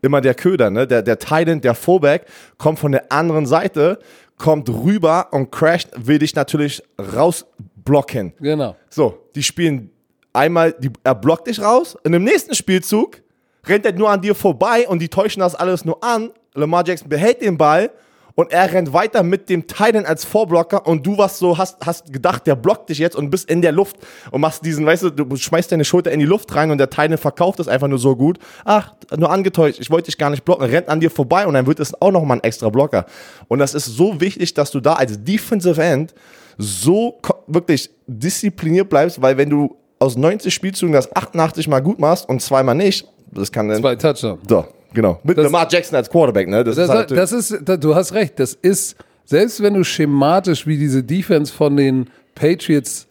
immer 0.03 0.21
der 0.21 0.35
Köder, 0.35 0.71
ne? 0.71 0.87
Der, 0.87 1.03
der 1.03 1.19
Titan, 1.19 1.61
der 1.61 1.75
Fullback, 1.75 2.27
kommt 2.57 2.79
von 2.79 2.93
der 2.93 3.11
anderen 3.11 3.47
Seite, 3.47 3.99
kommt 4.37 4.69
rüber 4.69 5.29
und 5.33 5.51
crasht, 5.51 5.89
will 5.97 6.19
dich 6.21 6.35
natürlich 6.37 6.83
rausblocken. 7.17 8.35
Genau. 8.41 8.77
So, 8.91 9.19
die 9.35 9.43
spielen 9.43 9.91
einmal, 10.33 10.73
die, 10.73 10.91
er 11.03 11.15
blockt 11.15 11.49
dich 11.49 11.61
raus 11.61 11.97
und 12.05 12.13
im 12.15 12.25
nächsten 12.25 12.55
Spielzug 12.55 13.23
rennt 13.69 13.87
er 13.87 13.93
nur 13.93 14.11
an 14.11 14.21
dir 14.21 14.35
vorbei 14.35 14.87
und 14.89 15.01
die 15.01 15.09
täuschen 15.09 15.41
das 15.41 15.55
alles 15.55 15.85
nur 15.85 16.03
an. 16.03 16.31
Lamar 16.55 16.87
Jackson 16.87 17.09
behält 17.09 17.41
den 17.41 17.59
Ball 17.59 17.91
und 18.39 18.53
er 18.53 18.73
rennt 18.73 18.93
weiter 18.93 19.25
mit 19.25 19.49
dem 19.49 19.67
Titan 19.67 20.05
als 20.05 20.25
Vorblocker 20.25 20.87
und 20.87 21.05
du 21.05 21.19
was 21.19 21.41
so 21.41 21.59
hast, 21.59 21.85
hast 21.85 22.13
gedacht, 22.13 22.47
der 22.47 22.55
blockt 22.55 22.89
dich 22.89 22.99
jetzt 22.99 23.17
und 23.17 23.31
bist 23.31 23.51
in 23.51 23.63
der 23.63 23.73
Luft 23.73 23.97
und 24.31 24.41
machst 24.41 24.65
diesen, 24.65 24.87
weißt 24.87 25.03
du, 25.03 25.11
du 25.11 25.35
schmeißt 25.35 25.73
deine 25.73 25.85
Schulter 25.85 26.13
in 26.13 26.21
die 26.21 26.25
Luft 26.25 26.55
rein 26.55 26.71
und 26.71 26.79
der 26.79 26.89
Titan 26.89 27.19
verkauft 27.19 27.59
es 27.59 27.67
einfach 27.67 27.89
nur 27.89 27.99
so 27.99 28.15
gut. 28.15 28.39
Ach, 28.65 28.95
nur 29.17 29.33
angetäuscht, 29.33 29.81
ich 29.81 29.91
wollte 29.91 30.07
dich 30.07 30.19
gar 30.19 30.31
nicht 30.31 30.45
blocken, 30.45 30.67
rennt 30.67 30.89
an 30.89 31.01
dir 31.01 31.11
vorbei 31.11 31.49
und 31.49 31.55
dann 31.55 31.67
wird 31.67 31.81
es 31.81 32.01
auch 32.01 32.13
nochmal 32.13 32.37
ein 32.37 32.45
extra 32.45 32.69
Blocker. 32.69 33.07
Und 33.49 33.59
das 33.59 33.75
ist 33.75 33.87
so 33.87 34.21
wichtig, 34.21 34.55
dass 34.55 34.71
du 34.71 34.79
da 34.79 34.93
als 34.93 35.25
Defensive 35.25 35.83
End 35.83 36.15
so 36.59 37.19
wirklich 37.49 37.91
diszipliniert 38.07 38.89
bleibst, 38.89 39.21
weil 39.21 39.37
wenn 39.37 39.51
du 39.51 39.77
aus 39.99 40.17
90 40.17 40.55
Spielzügen 40.55 40.93
das 40.93 41.15
88 41.15 41.67
mal 41.67 41.81
gut 41.81 41.99
machst 41.99 42.29
und 42.29 42.41
zweimal 42.41 42.77
nicht, 42.77 43.05
das 43.33 43.53
kann 43.53 43.69
dann. 43.69 43.81
Zwei 43.81 43.97
Touchdowns. 43.97 44.41
So, 44.49 44.65
genau. 44.93 45.21
Mit 45.23 45.37
Lamar 45.37 45.69
Jackson 45.71 45.97
als 45.97 46.09
Quarterback, 46.09 46.49
ne? 46.49 46.65
Das, 46.65 46.77
Das, 46.77 46.89
ist 46.89 46.95
halt 46.95 47.11
das 47.11 47.33
ist, 47.33 47.85
du 47.85 47.95
hast 47.95 48.13
recht, 48.13 48.39
das 48.39 48.55
ist, 48.55 48.97
selbst 49.25 49.63
wenn 49.63 49.75
du 49.75 49.85
schematisch 49.85 50.67
wie 50.67 50.77
diese 50.77 51.03
Defense 51.03 51.53
von 51.53 51.77
den 51.77 52.09
Patriots 52.35 53.07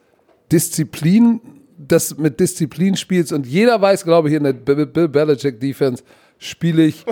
Disziplin, 0.52 1.42
das 1.78 2.18
mit 2.18 2.40
Disziplin 2.40 2.96
spielst 2.96 3.34
und 3.34 3.46
jeder 3.46 3.80
weiß, 3.82 4.04
glaube 4.04 4.30
ich, 4.30 4.36
in 4.36 4.44
der 4.44 4.54
Bill 4.54 4.86
Bill 4.86 5.08
Belichick 5.08 5.60
Defense 5.60 6.04
spiele 6.38 6.86
ich, 6.86 7.06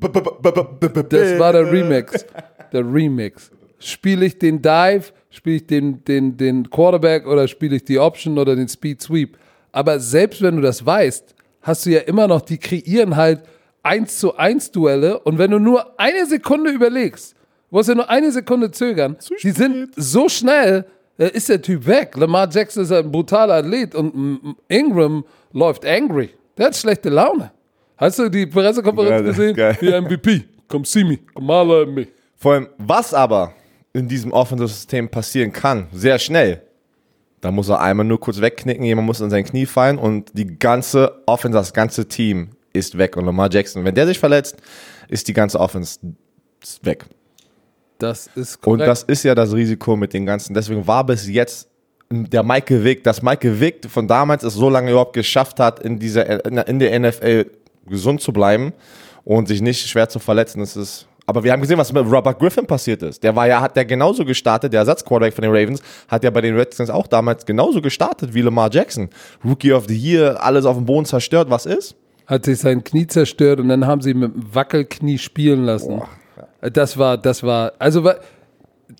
das 0.00 1.38
war 1.38 1.52
der 1.52 1.70
Remix, 1.70 2.24
der 2.72 2.84
Remix. 2.84 3.50
Spiele 3.78 4.26
ich 4.26 4.38
den 4.38 4.60
Dive, 4.60 5.04
spiele 5.30 5.56
ich 5.56 5.66
den, 5.66 6.04
den, 6.04 6.36
den 6.36 6.68
Quarterback 6.70 7.26
oder 7.26 7.46
spiele 7.48 7.76
ich 7.76 7.84
die 7.84 7.98
Option 7.98 8.38
oder 8.38 8.56
den 8.56 8.68
Speed 8.68 9.02
Sweep. 9.02 9.38
Aber 9.72 10.00
selbst 10.00 10.42
wenn 10.42 10.56
du 10.56 10.62
das 10.62 10.84
weißt, 10.84 11.34
hast 11.62 11.86
du 11.86 11.90
ja 11.90 12.00
immer 12.00 12.26
noch, 12.28 12.40
die 12.40 12.58
kreieren 12.58 13.16
halt 13.16 13.40
1 13.82 14.18
zu 14.18 14.36
1 14.36 14.70
Duelle 14.72 15.18
und 15.20 15.38
wenn 15.38 15.50
du 15.50 15.58
nur 15.58 15.98
eine 15.98 16.26
Sekunde 16.26 16.70
überlegst, 16.70 17.34
musst 17.70 17.88
du 17.88 17.94
nur 17.94 18.08
eine 18.10 18.30
Sekunde 18.32 18.70
zögern, 18.70 19.16
die 19.42 19.50
sind 19.50 19.90
so 19.96 20.28
schnell, 20.28 20.84
äh, 21.18 21.30
ist 21.30 21.48
der 21.48 21.60
Typ 21.62 21.86
weg. 21.86 22.16
Lamar 22.16 22.48
Jackson 22.50 22.82
ist 22.84 22.92
ein 22.92 23.10
brutaler 23.10 23.54
Athlet 23.54 23.94
und 23.94 24.56
Ingram 24.68 25.24
läuft 25.52 25.84
angry. 25.84 26.30
Der 26.56 26.66
hat 26.66 26.76
schlechte 26.76 27.08
Laune. 27.08 27.50
Hast 27.96 28.18
du 28.18 28.28
die 28.28 28.46
Pressekonferenz 28.46 29.10
Ja, 29.10 29.20
gesehen? 29.20 29.54
geil. 29.56 29.76
Hier 29.80 30.00
MVP, 30.00 30.44
come 30.68 30.84
see 30.84 31.04
me, 31.04 31.18
come 31.34 31.52
at 31.82 31.88
me. 31.88 32.06
Vor 32.36 32.54
allem, 32.54 32.68
was 32.78 33.12
aber 33.12 33.52
in 33.92 34.06
diesem 34.06 34.32
Offensive-System 34.32 35.08
passieren 35.08 35.52
kann, 35.52 35.88
sehr 35.92 36.18
schnell, 36.18 36.62
da 37.40 37.50
muss 37.50 37.68
er 37.68 37.80
einmal 37.80 38.06
nur 38.06 38.20
kurz 38.20 38.40
wegknicken, 38.40 38.84
jemand 38.84 39.06
muss 39.06 39.20
in 39.20 39.30
sein 39.30 39.44
Knie 39.44 39.66
fallen 39.66 39.98
und 39.98 40.30
die 40.36 40.58
ganze 40.58 41.22
Offense, 41.26 41.56
das 41.56 41.72
ganze 41.72 42.06
Team 42.08 42.50
ist 42.72 42.98
weg. 42.98 43.16
Und 43.16 43.24
Lamar 43.26 43.50
Jackson, 43.50 43.84
wenn 43.84 43.94
der 43.94 44.06
sich 44.06 44.18
verletzt, 44.18 44.56
ist 45.08 45.28
die 45.28 45.32
ganze 45.32 45.58
Offense 45.58 45.98
weg. 46.82 47.04
Das 47.98 48.28
ist 48.34 48.56
Und 48.56 48.78
korrekt. 48.78 48.88
das 48.88 49.02
ist 49.02 49.24
ja 49.24 49.34
das 49.34 49.52
Risiko 49.52 49.96
mit 49.96 50.12
den 50.12 50.24
ganzen. 50.24 50.54
Deswegen 50.54 50.86
war 50.86 51.04
bis 51.04 51.28
jetzt 51.28 51.68
der 52.10 52.42
Michael 52.42 52.84
Vick, 52.84 53.04
dass 53.04 53.22
Michael 53.22 53.60
Vick 53.60 53.90
von 53.90 54.06
damals 54.06 54.44
es 54.44 54.54
so 54.54 54.70
lange 54.70 54.90
überhaupt 54.90 55.14
geschafft 55.14 55.60
hat, 55.60 55.80
in, 55.80 55.98
dieser, 55.98 56.44
in 56.68 56.78
der 56.78 56.98
NFL 56.98 57.46
gesund 57.86 58.20
zu 58.20 58.32
bleiben 58.32 58.72
und 59.24 59.48
sich 59.48 59.60
nicht 59.60 59.86
schwer 59.88 60.08
zu 60.08 60.18
verletzen. 60.18 60.60
Das 60.60 60.76
ist, 60.76 61.07
aber 61.28 61.44
wir 61.44 61.52
haben 61.52 61.60
gesehen, 61.60 61.78
was 61.78 61.92
mit 61.92 62.04
Robert 62.10 62.38
Griffin 62.38 62.66
passiert 62.66 63.02
ist. 63.02 63.22
Der 63.22 63.36
war 63.36 63.46
ja, 63.46 63.60
hat 63.60 63.76
der 63.76 63.84
genauso 63.84 64.24
gestartet, 64.24 64.72
der 64.72 64.80
Ersatzquarterback 64.80 65.34
von 65.34 65.42
den 65.42 65.52
Ravens, 65.52 65.82
hat 66.08 66.24
ja 66.24 66.30
bei 66.30 66.40
den 66.40 66.56
Redskins 66.56 66.90
auch 66.90 67.06
damals 67.06 67.46
genauso 67.46 67.80
gestartet 67.80 68.34
wie 68.34 68.40
Lamar 68.40 68.70
Jackson. 68.72 69.08
Rookie 69.44 69.72
of 69.72 69.84
the 69.88 69.96
Year, 69.96 70.42
alles 70.42 70.64
auf 70.64 70.76
dem 70.76 70.86
Boden 70.86 71.04
zerstört. 71.04 71.50
Was 71.50 71.66
ist? 71.66 71.94
hat 72.28 72.44
sich 72.44 72.58
sein 72.58 72.84
Knie 72.84 73.06
zerstört 73.06 73.58
und 73.58 73.68
dann 73.68 73.86
haben 73.86 74.02
sie 74.02 74.12
mit 74.12 74.34
dem 74.34 74.54
Wackelknie 74.54 75.16
spielen 75.16 75.64
lassen. 75.64 76.02
Das 76.60 76.98
war, 76.98 77.16
das 77.16 77.42
war, 77.42 77.72
also 77.78 78.08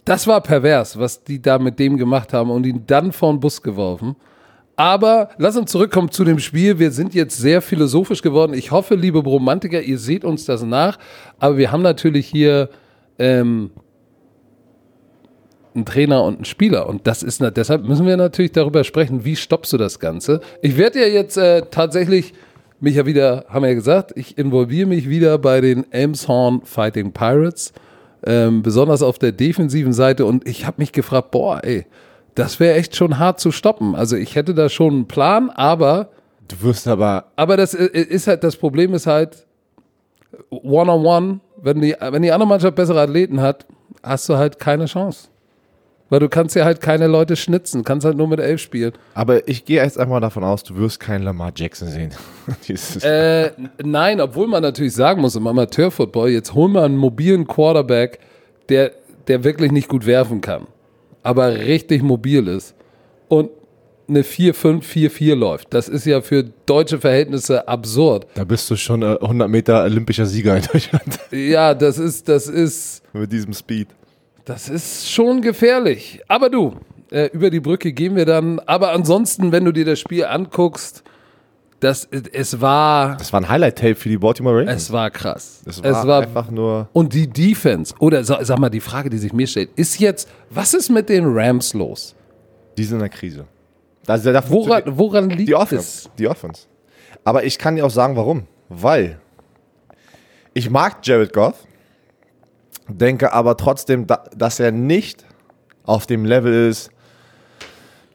das 0.05 0.27
war 0.27 0.41
pervers, 0.41 0.99
was 0.99 1.23
die 1.23 1.41
da 1.41 1.59
mit 1.59 1.79
dem 1.79 1.99
gemacht 1.99 2.33
haben 2.33 2.51
und 2.51 2.65
ihn 2.65 2.85
dann 2.87 3.13
vor 3.13 3.33
den 3.33 3.41
Bus 3.41 3.63
geworfen. 3.63 4.17
Aber 4.79 5.31
lass 5.39 5.57
uns 5.57 5.73
zurückkommen 5.73 6.13
zu 6.13 6.23
dem 6.23 6.39
Spiel. 6.39 6.79
Wir 6.79 6.93
sind 6.93 7.13
jetzt 7.13 7.37
sehr 7.37 7.63
philosophisch 7.63 8.23
geworden. 8.23 8.55
Ich 8.55 8.71
hoffe, 8.71 8.95
liebe 8.95 9.19
Romantiker, 9.19 9.83
ihr 9.83 9.99
seht 9.99 10.25
uns 10.25 10.45
das 10.45 10.63
nach. 10.63 11.01
Aber 11.41 11.57
wir 11.59 11.73
haben 11.73 11.83
natürlich 11.83 12.29
hier 12.29 12.71
ähm, 13.19 13.73
einen 15.75 15.85
Trainer 15.85 16.23
und 16.23 16.37
einen 16.37 16.45
Spieler. 16.45 16.89
Und 16.89 17.09
das 17.09 17.25
ist, 17.25 17.43
deshalb 17.57 17.89
müssen 17.89 18.07
wir 18.07 18.17
natürlich 18.17 18.53
darüber 18.53 18.85
sprechen, 18.85 19.25
wie 19.25 19.35
stoppst 19.35 19.73
du 19.73 19.79
das 19.79 19.99
Ganze. 19.99 20.41
Ich 20.63 20.77
werde 20.77 21.01
ja 21.01 21.09
jetzt 21.09 21.37
äh, 21.37 21.63
tatsächlich 21.69 22.33
mich 22.79 22.95
ja 22.95 23.05
wieder, 23.05 23.47
haben 23.49 23.63
wir 23.63 23.71
ja 23.71 23.75
gesagt, 23.75 24.13
ich 24.15 24.39
involviere 24.39 24.87
mich 24.87 25.09
wieder 25.09 25.39
bei 25.39 25.61
den 25.61 25.93
Elmshorn 25.93 26.61
Fighting 26.63 27.11
Pirates, 27.11 27.73
ähm, 28.25 28.63
besonders 28.63 29.03
auf 29.03 29.19
der 29.19 29.33
defensiven 29.33 29.93
Seite. 29.93 30.25
Und 30.25 30.47
ich 30.47 30.67
habe 30.67 30.77
mich 30.79 30.93
gefragt, 30.93 31.33
boah, 31.33 31.65
ey, 31.65 31.85
das 32.39 32.61
wäre 32.61 32.77
echt 32.77 32.95
schon 32.95 33.19
hart 33.19 33.41
zu 33.41 33.51
stoppen. 33.51 33.95
Also 33.95 34.17
ich 34.17 34.35
hätte 34.37 34.55
da 34.55 34.69
schon 34.69 34.93
einen 34.95 35.09
Plan, 35.09 35.51
aber 35.51 36.11
Du 36.47 36.63
wirst 36.63 36.89
aber 36.89 37.27
aber 37.37 37.57
das 37.57 37.75
ist 37.75 38.27
halt, 38.27 38.43
das 38.43 38.57
Problem 38.57 38.95
ist 38.95 39.07
halt, 39.07 39.47
one-on-one, 40.51 41.41
wenn 41.61 41.81
die, 41.81 41.95
wenn 42.01 42.23
die 42.23 42.33
andere 42.33 42.49
Mannschaft 42.49 42.75
bessere 42.75 43.03
Athleten 43.03 43.41
hat, 43.41 43.67
hast 44.03 44.29
du 44.29 44.37
halt 44.37 44.59
keine 44.59 44.87
Chance. 44.87 45.29
Weil 46.11 46.21
du 46.21 46.29
kannst 46.31 46.57
ja 46.57 46.65
halt 46.65 46.81
keine 46.81 47.07
Leute 47.07 47.37
schnitzen, 47.37 47.85
kannst 47.85 48.07
halt 48.07 48.17
nur 48.17 48.29
mit 48.29 48.41
elf 48.41 48.63
spielen. 48.63 48.93
Aber 49.13 49.47
ich 49.47 49.67
gehe 49.67 49.83
jetzt 49.83 49.99
einfach 49.99 50.15
mal 50.15 50.21
davon 50.21 50.43
aus, 50.43 50.63
du 50.63 50.75
wirst 50.77 51.01
keinen 51.01 51.23
Lamar 51.23 51.53
Jackson 51.55 51.89
sehen. 51.89 52.13
Äh, 53.03 53.51
nein, 53.85 54.23
obwohl 54.23 54.47
man 54.47 54.63
natürlich 54.63 54.95
sagen 54.95 55.21
muss, 55.21 55.37
im 55.37 55.47
Amateurfootball, 55.47 56.31
jetzt 56.31 56.55
hol 56.55 56.71
mal 56.71 56.85
einen 56.85 56.97
mobilen 56.97 57.47
Quarterback, 57.47 58.21
der, 58.71 58.93
der 59.27 59.45
wirklich 59.45 59.71
nicht 59.71 59.89
gut 59.89 60.07
werfen 60.07 60.41
kann, 60.41 60.67
aber 61.23 61.59
richtig 61.59 62.03
mobil 62.03 62.49
ist 62.49 62.75
und 63.29 63.51
eine 64.09 64.23
4-5-4-4 64.23 65.35
läuft. 65.35 65.75
Das 65.75 65.89
ist 65.89 66.07
ja 66.07 66.23
für 66.23 66.45
deutsche 66.67 66.99
Verhältnisse 66.99 67.69
absurd. 67.69 68.27
da 68.35 68.45
bist 68.45 68.71
du 68.71 68.77
schon 68.77 69.03
äh, 69.03 69.19
100 69.21 69.49
Meter 69.51 69.83
olympischer 69.85 70.25
Sieger 70.27 70.57
in 70.57 70.63
Deutschland 70.73 71.19
Ja, 71.31 71.75
das 71.75 71.99
ist, 71.99 72.29
das 72.29 72.47
ist, 72.47 73.03
mit 73.13 73.31
diesem 73.31 73.53
Speed. 73.53 73.89
Das 74.47 74.69
ist 74.71 75.11
schon 75.11 75.43
gefährlich. 75.43 76.21
Aber 76.27 76.49
du, 76.49 76.77
äh, 77.11 77.29
über 77.33 77.51
die 77.51 77.61
Brücke 77.61 77.93
gehen 77.93 78.17
wir 78.17 78.25
dann. 78.25 78.61
Aber 78.61 78.93
ansonsten, 78.93 79.53
wenn 79.53 79.65
du 79.65 79.73
dir 79.73 79.85
das 79.85 80.01
Spiel 80.01 80.25
anguckst, 80.25 81.03
Das, 81.81 82.09
es 82.11 82.61
war, 82.61 83.17
Das 83.17 83.33
war 83.33 83.41
ein 83.41 83.49
Highlight-Tape 83.49 83.95
für 83.95 84.09
die 84.09 84.19
Baltimore 84.19 84.63
Ravens. 84.63 84.83
es 84.83 84.93
war 84.93 85.11
krass. 85.11 85.63
Das 85.65 85.83
war, 85.83 85.91
es 85.91 86.07
war 86.07 86.23
einfach 86.23 86.51
nur. 86.51 86.89
und 86.93 87.13
die 87.13 87.29
Defense, 87.29 87.95
oder 88.01 88.25
sag, 88.25 88.59
mal, 88.59 88.69
die 88.69 88.81
Frage, 88.81 89.11
die 89.11 89.19
sich 89.19 89.33
mir 89.33 89.47
stellt, 89.47 89.71
ist 89.77 90.01
jetzt, 90.01 90.29
was 90.51 90.75
ist 90.75 90.89
mit 90.89 91.09
den 91.09 91.25
Rams 91.27 91.75
los? 91.75 92.17
Die 92.77 92.85
sind 92.85 92.97
in 92.97 93.01
der 93.01 93.09
Krise. 93.09 93.47
Da, 94.05 94.17
da, 94.17 94.51
Woran, 94.51 94.83
woran 94.87 95.31
liegt 95.31 95.49
die 95.49 95.53
es? 95.53 95.59
Offense. 95.59 96.09
Die 96.19 96.27
Offense. 96.29 96.63
Aber 97.25 97.45
ich 97.45 97.59
kann 97.59 97.77
dir 97.77 97.85
auch 97.87 97.91
sagen, 97.91 98.17
warum. 98.17 98.47
Weil 98.69 99.21
ich 100.55 100.71
mag 100.71 100.99
Jared 101.07 101.33
Goff, 101.33 101.65
denke 102.89 103.33
aber 103.33 103.57
trotzdem, 103.57 104.07
da, 104.07 104.25
dass 104.35 104.59
er 104.61 104.73
nicht 104.73 105.25
auf 105.85 106.07
dem 106.07 106.25
Level 106.25 106.69
ist 106.71 106.91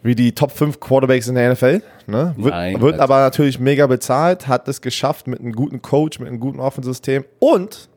wie 0.02 0.16
die 0.16 0.34
Top 0.36 0.52
5 0.52 0.80
Quarterbacks 0.80 1.28
in 1.28 1.36
der 1.36 1.54
NFL. 1.54 1.82
Ne? 2.08 2.34
Wird, 2.38 2.54
Nein, 2.54 2.82
wird 2.82 3.00
aber 3.00 3.20
natürlich 3.20 3.60
mega 3.60 3.88
bezahlt, 3.88 4.48
hat 4.48 4.68
es 4.68 4.82
geschafft 4.82 5.28
mit 5.28 5.40
einem 5.40 5.54
guten 5.54 5.82
Coach, 5.82 6.20
mit 6.20 6.28
einem 6.28 6.40
guten 6.40 6.60
Offensystem 6.60 7.26
und 7.40 7.90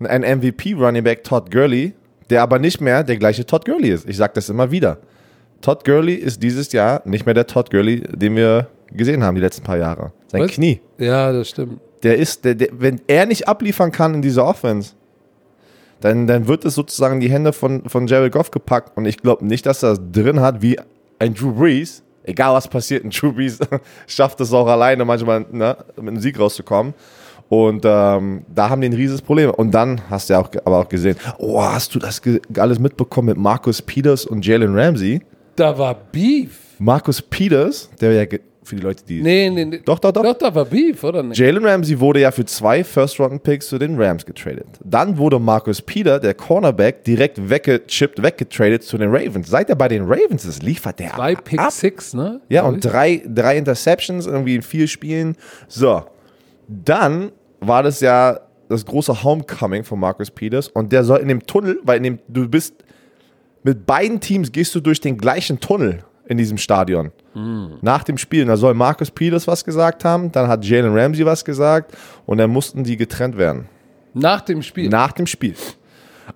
ein 0.00 0.22
MVP 0.22 0.74
Running 0.74 1.04
Back 1.04 1.24
Todd 1.24 1.50
Gurley, 1.50 1.94
der 2.30 2.42
aber 2.42 2.58
nicht 2.58 2.80
mehr 2.80 3.04
der 3.04 3.16
gleiche 3.16 3.46
Todd 3.46 3.64
Gurley 3.64 3.90
ist. 3.90 4.08
Ich 4.08 4.16
sage 4.16 4.32
das 4.34 4.48
immer 4.48 4.70
wieder. 4.70 4.98
Todd 5.60 5.84
Gurley 5.84 6.14
ist 6.14 6.42
dieses 6.42 6.72
Jahr 6.72 7.02
nicht 7.04 7.24
mehr 7.24 7.34
der 7.34 7.46
Todd 7.46 7.70
Gurley, 7.70 8.00
den 8.00 8.36
wir 8.36 8.68
gesehen 8.92 9.24
haben 9.24 9.34
die 9.34 9.40
letzten 9.40 9.64
paar 9.64 9.78
Jahre. 9.78 10.12
Sein 10.28 10.42
Was? 10.42 10.50
Knie. 10.52 10.80
Ja, 10.98 11.32
das 11.32 11.48
stimmt. 11.48 11.80
Der 12.02 12.18
ist, 12.18 12.44
der, 12.44 12.54
der, 12.54 12.68
wenn 12.72 13.00
er 13.06 13.24
nicht 13.26 13.48
abliefern 13.48 13.90
kann 13.90 14.14
in 14.14 14.22
dieser 14.22 14.46
Offense, 14.46 14.92
dann, 16.00 16.26
dann 16.26 16.48
wird 16.48 16.66
es 16.66 16.74
sozusagen 16.74 17.14
in 17.14 17.20
die 17.20 17.30
Hände 17.30 17.54
von, 17.54 17.88
von 17.88 18.06
Jared 18.06 18.32
Goff 18.32 18.50
gepackt. 18.50 18.96
Und 18.96 19.06
ich 19.06 19.16
glaube 19.16 19.46
nicht, 19.46 19.64
dass 19.64 19.82
er 19.82 19.92
es 19.92 20.00
drin 20.12 20.40
hat 20.40 20.60
wie 20.60 20.78
ein 21.18 21.34
Drew 21.34 21.52
Brees. 21.52 22.02
Egal 22.24 22.54
was 22.54 22.66
passiert, 22.68 23.04
ein 23.04 23.10
Brees 23.34 23.58
schafft 24.06 24.40
es 24.40 24.52
auch 24.52 24.66
alleine 24.66 25.04
manchmal 25.04 25.46
ne, 25.50 25.76
mit 25.96 26.08
einem 26.08 26.20
Sieg 26.20 26.38
rauszukommen. 26.38 26.94
Und 27.48 27.84
ähm, 27.84 28.44
da 28.52 28.70
haben 28.70 28.80
die 28.80 28.88
ein 28.88 28.94
riesiges 28.94 29.22
Problem. 29.22 29.50
Und 29.50 29.72
dann 29.72 30.00
hast 30.08 30.28
du 30.28 30.34
ja 30.34 30.40
auch, 30.40 30.48
aber 30.64 30.78
auch 30.78 30.88
gesehen, 30.88 31.16
oh, 31.38 31.62
hast 31.62 31.94
du 31.94 31.98
das 31.98 32.20
alles 32.56 32.78
mitbekommen 32.78 33.28
mit 33.28 33.36
Marcus 33.36 33.82
Peters 33.82 34.24
und 34.24 34.44
Jalen 34.44 34.76
Ramsey? 34.76 35.20
Da 35.56 35.76
war 35.78 35.94
Beef. 35.94 36.58
Marcus 36.78 37.22
Peters, 37.22 37.90
der 38.00 38.12
ja 38.12 38.38
für 38.64 38.76
die 38.76 38.82
Leute, 38.82 39.04
die. 39.04 39.22
Nee, 39.22 39.50
nee, 39.50 39.64
nee. 39.64 39.80
Doch, 39.84 39.98
doch, 39.98 40.12
doch. 40.12 40.22
Doch, 40.22 40.38
da 40.38 40.54
war 40.54 40.64
Beef, 40.64 41.04
oder 41.04 41.22
nicht? 41.22 41.38
Jalen 41.38 41.64
Ramsey 41.64 41.98
wurde 42.00 42.20
ja 42.20 42.30
für 42.30 42.44
zwei 42.44 42.82
First-Round-Picks 42.82 43.68
zu 43.68 43.78
den 43.78 44.00
Rams 44.00 44.24
getradet. 44.24 44.66
Dann 44.82 45.16
wurde 45.18 45.38
Marcus 45.38 45.82
Peter, 45.82 46.18
der 46.18 46.34
Cornerback, 46.34 47.04
direkt 47.04 47.48
weggechippt, 47.48 48.22
weggetradet 48.22 48.82
zu 48.82 48.98
den 48.98 49.14
Ravens. 49.14 49.48
Seit 49.48 49.68
er 49.68 49.76
bei 49.76 49.88
den 49.88 50.04
Ravens 50.04 50.44
ist, 50.44 50.62
liefert 50.62 50.98
der 50.98 51.10
Zwei 51.12 51.34
Pick 51.34 51.58
ab. 51.58 51.72
Six, 51.72 52.14
ne? 52.14 52.40
Ja, 52.48 52.64
und 52.64 52.84
ich. 52.84 52.90
drei, 52.90 53.22
drei 53.26 53.58
Interceptions 53.58 54.26
irgendwie 54.26 54.56
in 54.56 54.62
vier 54.62 54.88
Spielen. 54.88 55.36
So, 55.68 56.02
dann 56.68 57.32
war 57.60 57.82
das 57.82 58.00
ja 58.00 58.40
das 58.68 58.84
große 58.86 59.22
Homecoming 59.22 59.84
von 59.84 60.00
Marcus 60.00 60.30
Peters 60.30 60.68
und 60.68 60.92
der 60.92 61.04
soll 61.04 61.20
in 61.20 61.28
dem 61.28 61.46
Tunnel, 61.46 61.78
weil 61.82 61.98
in 61.98 62.02
dem, 62.02 62.18
du 62.28 62.48
bist 62.48 62.74
mit 63.62 63.86
beiden 63.86 64.20
Teams 64.20 64.52
gehst 64.52 64.74
du 64.74 64.80
durch 64.80 65.00
den 65.00 65.16
gleichen 65.18 65.60
Tunnel 65.60 66.04
in 66.26 66.38
diesem 66.38 66.58
Stadion. 66.58 67.12
Nach 67.82 68.04
dem 68.04 68.16
Spiel, 68.16 68.44
da 68.44 68.56
soll 68.56 68.74
Marcus 68.74 69.10
Peters 69.10 69.46
was 69.46 69.64
gesagt 69.64 70.04
haben, 70.04 70.30
dann 70.30 70.48
hat 70.48 70.64
Jalen 70.64 70.96
Ramsey 70.96 71.26
was 71.26 71.44
gesagt 71.44 71.96
und 72.26 72.38
dann 72.38 72.50
mussten 72.50 72.84
die 72.84 72.96
getrennt 72.96 73.36
werden. 73.36 73.68
Nach 74.14 74.40
dem 74.40 74.62
Spiel. 74.62 74.88
Nach 74.88 75.12
dem 75.12 75.26
Spiel. 75.26 75.54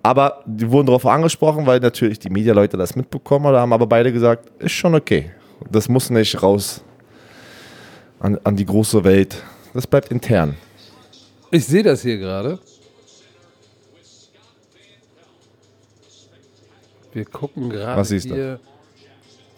Aber 0.03 0.43
die 0.45 0.69
wurden 0.69 0.87
darauf 0.87 1.05
angesprochen, 1.05 1.65
weil 1.65 1.79
natürlich 1.79 2.19
die 2.19 2.29
Medialeute 2.29 2.77
das 2.77 2.95
mitbekommen 2.95 3.47
haben, 3.47 3.57
haben 3.57 3.73
aber 3.73 3.87
beide 3.87 4.11
gesagt, 4.11 4.51
ist 4.61 4.73
schon 4.73 4.93
okay. 4.93 5.31
Das 5.71 5.89
muss 5.89 6.09
nicht 6.09 6.41
raus 6.43 6.83
an, 8.19 8.37
an 8.43 8.55
die 8.55 8.65
große 8.65 9.03
Welt. 9.03 9.41
Das 9.73 9.87
bleibt 9.87 10.11
intern. 10.11 10.55
Ich 11.51 11.65
sehe 11.65 11.83
das 11.83 12.01
hier 12.01 12.17
gerade. 12.17 12.59
Wir 17.13 17.25
gucken 17.25 17.69
gerade 17.69 17.99
Was 17.99 18.09
siehst 18.09 18.29
du? 18.29 18.59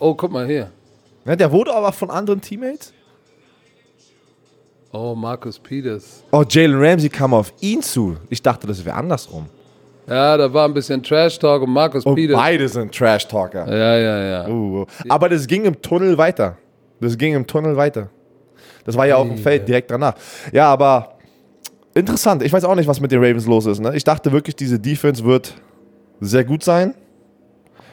Oh, 0.01 0.15
guck 0.15 0.31
mal 0.31 0.47
hier. 0.47 0.71
Ja, 1.25 1.35
der 1.35 1.51
wurde 1.51 1.71
aber 1.75 1.91
von 1.91 2.09
anderen 2.09 2.41
Teammates. 2.41 2.91
Oh, 4.91 5.13
Marcus 5.13 5.59
Peters. 5.59 6.23
Oh, 6.31 6.43
Jalen 6.49 6.73
Ramsey 6.83 7.07
kam 7.07 7.35
auf 7.35 7.53
ihn 7.61 7.83
zu. 7.83 8.17
Ich 8.27 8.41
dachte, 8.41 8.65
das 8.65 8.83
wäre 8.83 8.95
andersrum. 8.95 9.45
Ja, 10.07 10.35
da 10.37 10.51
war 10.51 10.67
ein 10.67 10.73
bisschen 10.73 11.03
Trash 11.03 11.37
Talk 11.37 11.61
und 11.61 11.69
Marcus 11.69 12.03
Und 12.03 12.15
Peters. 12.15 12.35
beide 12.35 12.67
sind 12.67 12.91
Trash-Talker. 12.95 13.67
Ja, 13.71 13.97
ja, 13.97 14.23
ja. 14.23 14.49
Uh, 14.49 14.87
aber 15.07 15.29
das 15.29 15.45
ging 15.45 15.65
im 15.65 15.79
Tunnel 15.79 16.17
weiter. 16.17 16.57
Das 16.99 17.15
ging 17.15 17.35
im 17.35 17.45
Tunnel 17.45 17.77
weiter. 17.77 18.09
Das 18.83 18.97
war 18.97 19.05
ja 19.05 19.17
auch 19.17 19.25
im 19.25 19.37
Feld 19.37 19.67
direkt 19.67 19.91
danach. 19.91 20.15
Ja, 20.51 20.65
aber 20.73 21.13
interessant. 21.93 22.41
Ich 22.41 22.51
weiß 22.51 22.63
auch 22.63 22.73
nicht, 22.73 22.87
was 22.87 22.99
mit 22.99 23.11
den 23.11 23.23
Ravens 23.23 23.45
los 23.45 23.67
ist. 23.67 23.79
Ne? 23.79 23.95
Ich 23.95 24.03
dachte 24.03 24.31
wirklich, 24.31 24.55
diese 24.55 24.79
Defense 24.79 25.23
wird 25.23 25.53
sehr 26.19 26.43
gut 26.43 26.63
sein. 26.63 26.95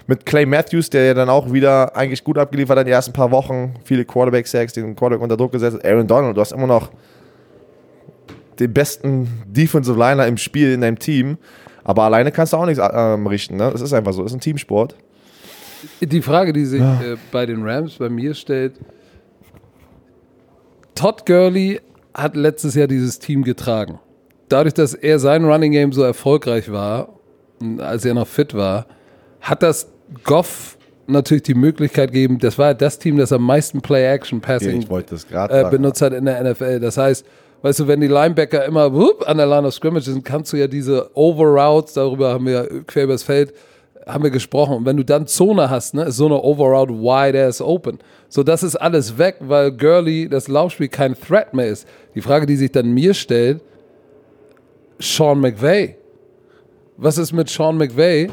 Mit 0.08 0.24
Clay 0.24 0.46
Matthews, 0.46 0.88
der 0.88 1.04
ja 1.04 1.14
dann 1.14 1.28
auch 1.28 1.52
wieder 1.52 1.94
eigentlich 1.94 2.24
gut 2.24 2.38
abgeliefert 2.38 2.78
hat 2.78 2.86
in 2.86 2.86
den 2.86 2.94
ersten 2.94 3.12
paar 3.12 3.30
Wochen. 3.30 3.74
Viele 3.84 4.06
Quarterback-Sacks, 4.06 4.72
den 4.72 4.96
Quarterback 4.96 5.22
unter 5.22 5.36
Druck 5.36 5.52
gesetzt. 5.52 5.84
Aaron 5.84 6.06
Donald, 6.06 6.34
du 6.34 6.40
hast 6.40 6.52
immer 6.52 6.66
noch 6.66 6.90
den 8.58 8.72
besten 8.72 9.28
Defensive 9.46 9.98
Liner 9.98 10.26
im 10.26 10.38
Spiel 10.38 10.72
in 10.72 10.80
deinem 10.80 10.98
Team. 10.98 11.36
Aber 11.84 12.04
alleine 12.04 12.32
kannst 12.32 12.54
du 12.54 12.56
auch 12.56 12.64
nichts 12.64 12.82
ähm, 12.82 13.26
richten. 13.26 13.56
Ne? 13.56 13.70
Das 13.70 13.82
ist 13.82 13.92
einfach 13.92 14.14
so. 14.14 14.22
Das 14.22 14.32
ist 14.32 14.38
ein 14.38 14.40
Teamsport. 14.40 14.96
Die 16.00 16.22
Frage, 16.22 16.54
die 16.54 16.64
sich 16.64 16.80
äh, 16.80 17.16
bei 17.30 17.44
den 17.44 17.62
Rams 17.62 17.96
bei 17.96 18.08
mir 18.08 18.32
stellt: 18.32 18.80
Todd 20.94 21.26
Gurley 21.26 21.82
hat 22.14 22.34
letztes 22.34 22.74
Jahr 22.74 22.86
dieses 22.86 23.18
Team 23.18 23.44
getragen. 23.44 24.00
Dadurch, 24.48 24.72
dass 24.72 24.94
er 24.94 25.18
sein 25.18 25.44
Running 25.44 25.72
Game 25.72 25.92
so 25.92 26.02
erfolgreich 26.02 26.72
war, 26.72 27.10
als 27.76 28.06
er 28.06 28.14
noch 28.14 28.26
fit 28.26 28.54
war, 28.54 28.86
hat 29.40 29.62
das 29.62 29.88
Goff 30.24 30.78
natürlich 31.06 31.42
die 31.42 31.54
Möglichkeit 31.54 32.12
gegeben. 32.12 32.38
Das 32.38 32.58
war 32.58 32.74
das 32.74 32.98
Team, 32.98 33.16
das 33.16 33.32
am 33.32 33.42
meisten 33.42 33.80
Play-Action-Passing 33.80 34.86
äh, 35.30 35.70
benutzt 35.70 36.02
hat 36.02 36.12
in 36.12 36.26
der 36.26 36.42
NFL. 36.44 36.80
Das 36.80 36.96
heißt, 36.96 37.24
weißt 37.62 37.80
du, 37.80 37.88
wenn 37.88 38.00
die 38.00 38.06
Linebacker 38.06 38.64
immer 38.64 38.92
whoop, 38.92 39.26
an 39.26 39.38
der 39.38 39.46
Line 39.46 39.66
of 39.66 39.74
Scrimmage 39.74 40.04
sind, 40.04 40.24
kannst 40.24 40.52
du 40.52 40.56
ja 40.56 40.66
diese 40.66 41.10
Overroutes, 41.16 41.94
darüber 41.94 42.34
haben 42.34 42.46
wir 42.46 42.68
quer 42.86 43.04
übers 43.04 43.22
Feld, 43.22 43.54
haben 44.06 44.22
wir 44.22 44.30
gesprochen. 44.30 44.76
Und 44.78 44.86
wenn 44.86 44.96
du 44.96 45.04
dann 45.04 45.26
Zone 45.26 45.68
hast, 45.70 45.94
ne, 45.94 46.04
ist 46.04 46.16
so 46.16 46.26
eine 46.26 46.42
Overroute 46.42 46.94
wide 46.94 47.46
ass 47.46 47.60
open. 47.60 47.98
So, 48.28 48.42
das 48.42 48.62
ist 48.62 48.76
alles 48.76 49.18
weg, 49.18 49.36
weil 49.40 49.72
Gurley, 49.72 50.28
das 50.28 50.48
Laufspiel 50.48 50.88
kein 50.88 51.14
Threat 51.14 51.54
mehr 51.54 51.66
ist. 51.66 51.86
Die 52.14 52.20
Frage, 52.20 52.46
die 52.46 52.56
sich 52.56 52.72
dann 52.72 52.90
mir 52.90 53.14
stellt, 53.14 53.62
Sean 54.98 55.40
McVay. 55.40 55.96
Was 56.96 57.18
ist 57.18 57.32
mit 57.32 57.48
Sean 57.48 57.76
McVay? 57.76 58.28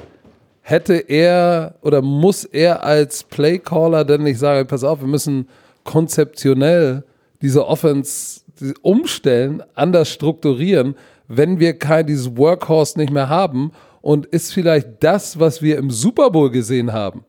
Hätte 0.67 0.95
er 0.95 1.75
oder 1.83 2.01
muss 2.01 2.43
er 2.43 2.83
als 2.83 3.23
Playcaller 3.23 4.03
denn 4.03 4.23
nicht 4.23 4.39
sagen, 4.39 4.67
pass 4.67 4.83
auf, 4.83 4.99
wir 4.99 5.07
müssen 5.07 5.47
konzeptionell 5.83 7.03
diese 7.39 7.67
Offense 7.67 8.41
umstellen, 8.81 9.61
anders 9.75 10.09
strukturieren, 10.09 10.95
wenn 11.27 11.59
wir 11.59 11.77
kein 11.77 12.07
dieses 12.07 12.35
Workhorse 12.35 12.97
nicht 12.99 13.13
mehr 13.13 13.29
haben? 13.29 13.73
Und 14.01 14.25
ist 14.25 14.55
vielleicht 14.55 14.87
das, 15.01 15.39
was 15.39 15.61
wir 15.61 15.77
im 15.77 15.91
Super 15.91 16.31
Bowl 16.31 16.49
gesehen 16.49 16.91
haben, 16.93 17.25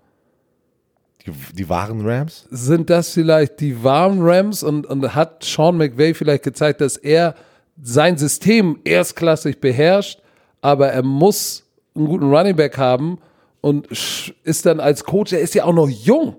Die, 1.27 1.33
die 1.53 1.69
wahren 1.69 2.07
Rams? 2.09 2.47
sind 2.51 2.89
das 2.89 3.11
vielleicht 3.11 3.61
die 3.61 3.85
warmen 3.85 4.21
Rams? 4.23 4.63
Und, 4.63 4.87
und 4.87 5.15
hat 5.15 5.45
Sean 5.45 5.77
McVay 5.77 6.15
vielleicht 6.15 6.43
gezeigt, 6.43 6.81
dass 6.81 6.97
er 6.97 7.35
sein 7.83 8.17
System 8.17 8.79
erstklassig 8.83 9.61
beherrscht, 9.61 10.21
aber 10.63 10.89
er 10.89 11.03
muss 11.03 11.66
einen 11.97 12.07
guten 12.07 12.33
Running 12.33 12.57
Back 12.57 12.79
haben 12.79 13.19
und 13.61 13.89
ist 14.45 14.67
dann 14.67 14.81
als 14.81 15.05
Coach, 15.05 15.33
er 15.33 15.41
ist 15.41 15.55
ja 15.55 15.65
auch 15.65 15.75
noch 15.75 15.89
jung. 15.89 16.37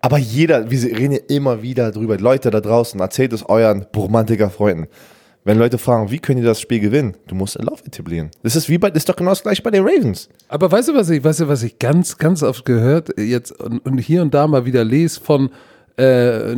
Aber 0.00 0.18
jeder, 0.18 0.70
wir 0.70 0.82
reden 0.84 1.12
ja 1.12 1.20
immer 1.28 1.62
wieder 1.62 1.90
drüber. 1.90 2.16
Leute 2.18 2.50
da 2.50 2.60
draußen, 2.60 2.98
erzählt 3.00 3.32
es 3.32 3.46
euren 3.48 3.86
Romantiker-Freunden. 3.94 4.88
Wenn 5.44 5.58
Leute 5.58 5.78
fragen, 5.78 6.10
wie 6.10 6.18
können 6.18 6.40
die 6.40 6.46
das 6.46 6.60
Spiel 6.60 6.80
gewinnen? 6.80 7.16
Du 7.26 7.34
musst 7.34 7.58
einen 7.58 7.68
Lauf 7.68 7.82
etablieren. 7.86 8.30
Das 8.42 8.56
ist 8.56 8.68
wie 8.68 8.78
bei, 8.78 8.90
das 8.90 8.98
ist 8.98 9.08
doch 9.08 9.16
genau 9.16 9.30
das 9.30 9.42
gleiche 9.42 9.62
bei 9.62 9.70
den 9.70 9.82
Ravens. 9.82 10.28
Aber 10.48 10.70
weißt 10.70 10.88
du, 10.88 10.94
was 10.94 11.08
ich, 11.08 11.24
weißt 11.24 11.40
du, 11.40 11.48
was 11.48 11.62
ich 11.62 11.78
ganz, 11.78 12.18
ganz 12.18 12.42
oft 12.42 12.64
gehört 12.64 13.18
jetzt 13.18 13.58
und, 13.60 13.78
und 13.86 13.98
hier 13.98 14.20
und 14.22 14.34
da 14.34 14.46
mal 14.46 14.66
wieder 14.66 14.84
lese 14.84 15.20
von 15.20 15.50
äh, 15.96 16.54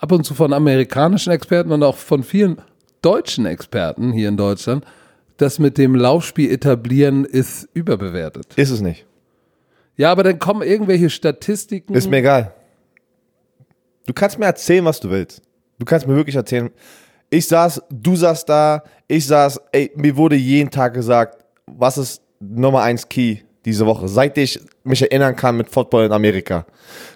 ab 0.00 0.12
und 0.12 0.24
zu 0.24 0.34
von 0.34 0.52
amerikanischen 0.52 1.32
Experten 1.32 1.72
und 1.72 1.82
auch 1.82 1.96
von 1.96 2.22
vielen 2.22 2.58
deutschen 3.02 3.46
Experten 3.46 4.12
hier 4.12 4.28
in 4.28 4.36
Deutschland, 4.36 4.84
das 5.40 5.58
mit 5.58 5.78
dem 5.78 5.94
Laufspiel 5.94 6.50
etablieren 6.50 7.24
ist 7.24 7.68
überbewertet. 7.74 8.54
Ist 8.56 8.70
es 8.70 8.80
nicht. 8.80 9.06
Ja, 9.96 10.10
aber 10.12 10.22
dann 10.22 10.38
kommen 10.38 10.62
irgendwelche 10.62 11.10
Statistiken. 11.10 11.94
Ist 11.94 12.10
mir 12.10 12.18
egal. 12.18 12.54
Du 14.06 14.12
kannst 14.12 14.38
mir 14.38 14.46
erzählen, 14.46 14.84
was 14.84 15.00
du 15.00 15.10
willst. 15.10 15.42
Du 15.78 15.84
kannst 15.84 16.06
mir 16.06 16.16
wirklich 16.16 16.36
erzählen. 16.36 16.70
Ich 17.30 17.46
saß, 17.46 17.82
du 17.90 18.16
saß 18.16 18.44
da, 18.44 18.82
ich 19.06 19.26
saß, 19.26 19.60
ey, 19.72 19.90
mir 19.94 20.16
wurde 20.16 20.36
jeden 20.36 20.70
Tag 20.70 20.94
gesagt, 20.94 21.44
was 21.66 21.96
ist 21.96 22.22
Nummer 22.40 22.82
eins 22.82 23.08
Key 23.08 23.38
diese 23.64 23.86
Woche, 23.86 24.08
seit 24.08 24.38
ich 24.38 24.58
mich 24.84 25.02
erinnern 25.02 25.36
kann 25.36 25.56
mit 25.56 25.68
Football 25.68 26.06
in 26.06 26.12
Amerika. 26.12 26.66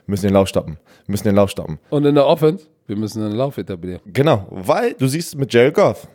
Wir 0.06 0.12
müssen 0.12 0.26
den 0.26 0.34
Lauf 0.34 0.48
stoppen. 0.48 0.78
Wir 1.06 1.12
müssen 1.12 1.24
den 1.24 1.36
Lauf 1.36 1.50
stoppen. 1.50 1.78
Und 1.90 2.04
in 2.04 2.14
der 2.14 2.26
Offense, 2.26 2.66
wir 2.86 2.96
müssen 2.96 3.22
einen 3.24 3.34
Lauf 3.34 3.56
etablieren. 3.56 4.00
Genau, 4.06 4.46
weil 4.50 4.94
du 4.94 5.06
siehst 5.06 5.36
mit 5.36 5.52
Jared 5.52 5.74
Goff, 5.74 6.06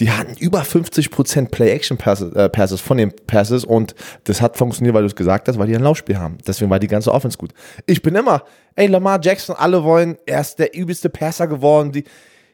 die 0.00 0.10
hatten 0.10 0.34
über 0.38 0.62
50% 0.62 1.50
Play-Action-Passes 1.50 2.32
äh, 2.34 2.48
Passes 2.48 2.80
von 2.80 2.96
den 2.96 3.12
Passes 3.26 3.64
und 3.64 3.94
das 4.24 4.40
hat 4.40 4.56
funktioniert, 4.56 4.94
weil 4.94 5.02
du 5.02 5.08
es 5.08 5.16
gesagt 5.16 5.48
hast, 5.48 5.58
weil 5.58 5.66
die 5.66 5.76
ein 5.76 5.82
Laufspiel 5.82 6.18
haben. 6.18 6.38
Deswegen 6.46 6.70
war 6.70 6.78
die 6.78 6.88
ganze 6.88 7.12
Offense 7.12 7.38
gut. 7.38 7.52
Ich 7.86 8.02
bin 8.02 8.14
immer, 8.14 8.42
ey, 8.76 8.86
Lamar 8.86 9.20
Jackson, 9.22 9.56
alle 9.56 9.82
wollen, 9.84 10.16
er 10.26 10.40
ist 10.40 10.58
der 10.58 10.74
übelste 10.74 11.08
Passer 11.08 11.46
geworden. 11.46 11.92
Die, 11.92 12.04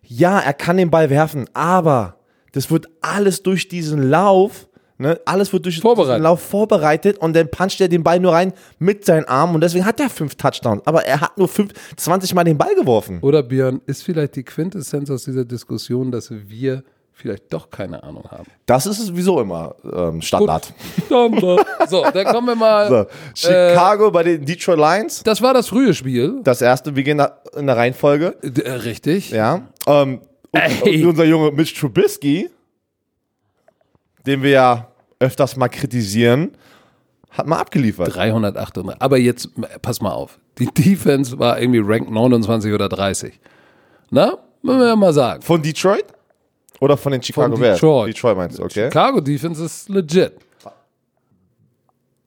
ja, 0.03 0.39
er 0.39 0.55
kann 0.55 0.77
den 0.77 0.91
Ball 0.91 1.11
werfen, 1.11 1.47
aber 1.53 2.17
das 2.53 2.71
wird 2.71 2.89
alles 3.01 3.43
durch 3.43 3.69
diesen 3.69 4.09
Lauf, 4.09 4.69
ne, 4.97 5.21
alles 5.27 5.53
wird 5.53 5.65
durch 5.65 5.81
Vorbereitet. 5.81 6.15
diesen 6.15 6.23
Lauf 6.23 6.41
vorbereitet 6.41 7.19
und 7.19 7.37
dann 7.37 7.51
puncht 7.51 7.81
er 7.81 7.89
den 7.89 8.03
Ball 8.03 8.19
nur 8.19 8.33
rein 8.33 8.53
mit 8.79 9.05
seinen 9.05 9.27
Armen 9.27 9.55
und 9.55 9.61
deswegen 9.61 9.85
hat 9.85 10.01
er 10.01 10.09
fünf 10.09 10.35
Touchdowns, 10.35 10.83
aber 10.87 11.05
er 11.05 11.21
hat 11.21 11.37
nur 11.39 11.49
fünf, 11.49 11.73
20 11.97 12.35
Mal 12.35 12.45
den 12.45 12.59
Ball 12.59 12.75
geworfen. 12.75 13.19
Oder 13.21 13.43
Björn, 13.43 13.81
ist 13.87 14.03
vielleicht 14.03 14.37
die 14.37 14.45
Quintessenz 14.45 15.11
aus 15.11 15.25
dieser 15.25 15.45
Diskussion, 15.45 16.11
dass 16.11 16.31
wir 16.31 16.83
vielleicht 17.19 17.53
doch 17.53 17.69
keine 17.69 18.01
Ahnung 18.03 18.25
haben. 18.31 18.47
Das 18.67 18.87
ist 18.87 19.01
es 19.01 19.15
wieso 19.15 19.41
immer 19.41 19.75
ähm, 19.93 20.23
Standard. 20.23 20.73
Standard. 21.07 21.67
So, 21.89 22.05
dann 22.13 22.25
kommen 22.27 22.47
wir 22.47 22.55
mal. 22.55 22.89
So, 22.89 23.07
Chicago 23.35 24.11
bei 24.11 24.23
den 24.23 24.45
Detroit 24.45 24.79
Lions. 24.79 25.23
Das 25.25 25.43
war 25.43 25.53
das 25.53 25.69
frühe 25.69 25.93
Spiel. 25.95 26.41
Das 26.45 26.63
erste, 26.63 26.95
wir 26.95 27.03
gehen 27.03 27.21
in 27.57 27.67
der 27.67 27.77
Reihenfolge. 27.77 28.37
D- 28.43 28.63
äh, 28.63 28.71
richtig. 28.71 29.31
Ja. 29.31 29.63
Ähm, 29.87 30.21
und, 30.53 30.83
und 30.83 31.05
unser 31.07 31.25
Junge 31.25 31.51
Mitch 31.51 31.75
Trubisky, 31.79 32.49
den 34.27 34.43
wir 34.43 34.51
ja 34.51 34.89
öfters 35.19 35.57
mal 35.57 35.69
kritisieren, 35.69 36.53
hat 37.31 37.47
mal 37.47 37.59
abgeliefert. 37.59 38.15
338. 38.15 39.01
Aber 39.03 39.19
jetzt, 39.19 39.47
äh, 39.59 39.79
pass 39.81 40.01
mal 40.01 40.13
auf. 40.13 40.39
Die 40.59 40.67
Defense 40.67 41.39
war 41.39 41.61
irgendwie 41.61 41.81
Rank 41.85 42.11
29 42.11 42.73
oder 42.73 42.89
30. 42.89 43.39
Na? 44.11 44.39
Müssen 44.63 44.81
wir 44.81 44.87
ja 44.89 44.97
mal 44.97 45.13
sagen. 45.13 45.43
Von 45.43 45.63
Detroit? 45.63 46.05
Oder 46.81 46.97
von 46.97 47.13
den 47.13 47.23
Chicago 47.23 47.53
Von 47.53 47.61
Bears? 47.61 47.77
Detroit. 47.81 48.09
Detroit 48.09 48.37
meinst 48.37 48.59
du, 48.59 48.63
okay. 48.65 48.85
Chicago 48.87 49.21
Defense 49.21 49.65
ist 49.65 49.89
legit. 49.89 50.33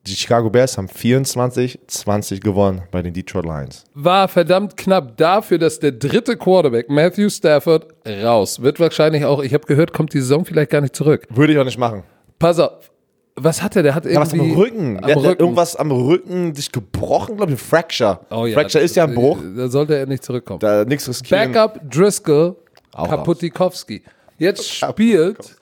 Die 0.04 0.16
Chicago 0.16 0.50
Bears 0.50 0.76
haben 0.76 0.88
24-20 0.88 2.40
gewonnen 2.40 2.82
bei 2.90 3.02
den 3.02 3.14
Detroit 3.14 3.44
Lions. 3.44 3.84
War 3.94 4.26
verdammt 4.26 4.76
knapp 4.76 5.16
dafür, 5.16 5.58
dass 5.58 5.78
der 5.78 5.92
dritte 5.92 6.36
Quarterback, 6.36 6.90
Matthew 6.90 7.28
Stafford, 7.30 7.86
raus. 8.06 8.60
Wird 8.60 8.80
wahrscheinlich 8.80 9.24
auch, 9.24 9.40
ich 9.44 9.54
habe 9.54 9.64
gehört, 9.64 9.92
kommt 9.92 10.12
die 10.12 10.20
Saison 10.20 10.44
vielleicht 10.44 10.70
gar 10.72 10.80
nicht 10.80 10.96
zurück. 10.96 11.26
Würde 11.30 11.52
ich 11.52 11.58
auch 11.60 11.64
nicht 11.64 11.78
machen. 11.78 12.02
Pass 12.40 12.58
auf. 12.58 12.90
Was 13.36 13.62
hat 13.62 13.76
er? 13.76 13.84
Der 13.84 13.94
hat 13.94 14.04
Ja, 14.04 14.20
was 14.20 14.32
irgendwie. 14.32 14.52
am 14.52 14.58
Rücken? 14.58 14.96
Am 14.98 15.06
Der 15.06 15.14
hat 15.16 15.22
Rücken. 15.24 15.40
irgendwas 15.40 15.76
am 15.76 15.90
Rücken 15.92 16.52
sich 16.54 16.70
gebrochen, 16.72 17.36
glaube 17.36 17.52
ich, 17.52 17.60
Fracture. 17.60 18.18
Oh 18.30 18.44
ja, 18.44 18.54
Fracture 18.54 18.82
ist 18.82 18.96
ja 18.96 19.04
ein 19.04 19.14
Bruch. 19.14 19.38
Da 19.56 19.68
sollte 19.68 19.94
er 19.96 20.06
nicht 20.06 20.24
zurückkommen. 20.24 20.58
Da 20.58 20.84
nichts 20.84 21.08
riskieren. 21.08 21.52
Backup 21.52 21.80
Driscoll, 21.88 22.56
Kaputikowski. 22.92 24.02
Jetzt 24.42 24.68
spielt, 24.74 25.56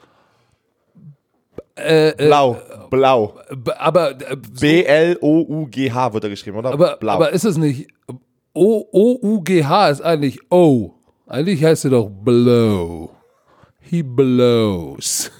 äh, 1.75 2.13
Blau. 2.17 2.57
Blau. 2.91 3.35
b- 3.55 3.73
aber, 3.79 4.11
äh, 4.13 4.37
so, 4.53 4.61
B-L-O-U-G-H 4.61 6.13
wird 6.13 6.25
er 6.25 6.31
geschrieben, 6.31 6.59
oder? 6.59 6.73
aber, 6.73 6.97
Blau. 6.97 7.13
aber 7.15 7.31
ist 7.31 7.45
es 7.45 7.57
nicht, 7.57 7.89
O- 8.53 8.85
O-U-G-H 8.93 9.89
ist 9.91 10.03
eigentlich 10.03 10.41
O. 10.51 10.93
Eigentlich 11.27 11.63
heißt 11.65 11.85
er 11.85 11.91
doch 11.93 12.11
blow. 12.11 13.11
He 13.81 14.03
blows. 14.03 15.31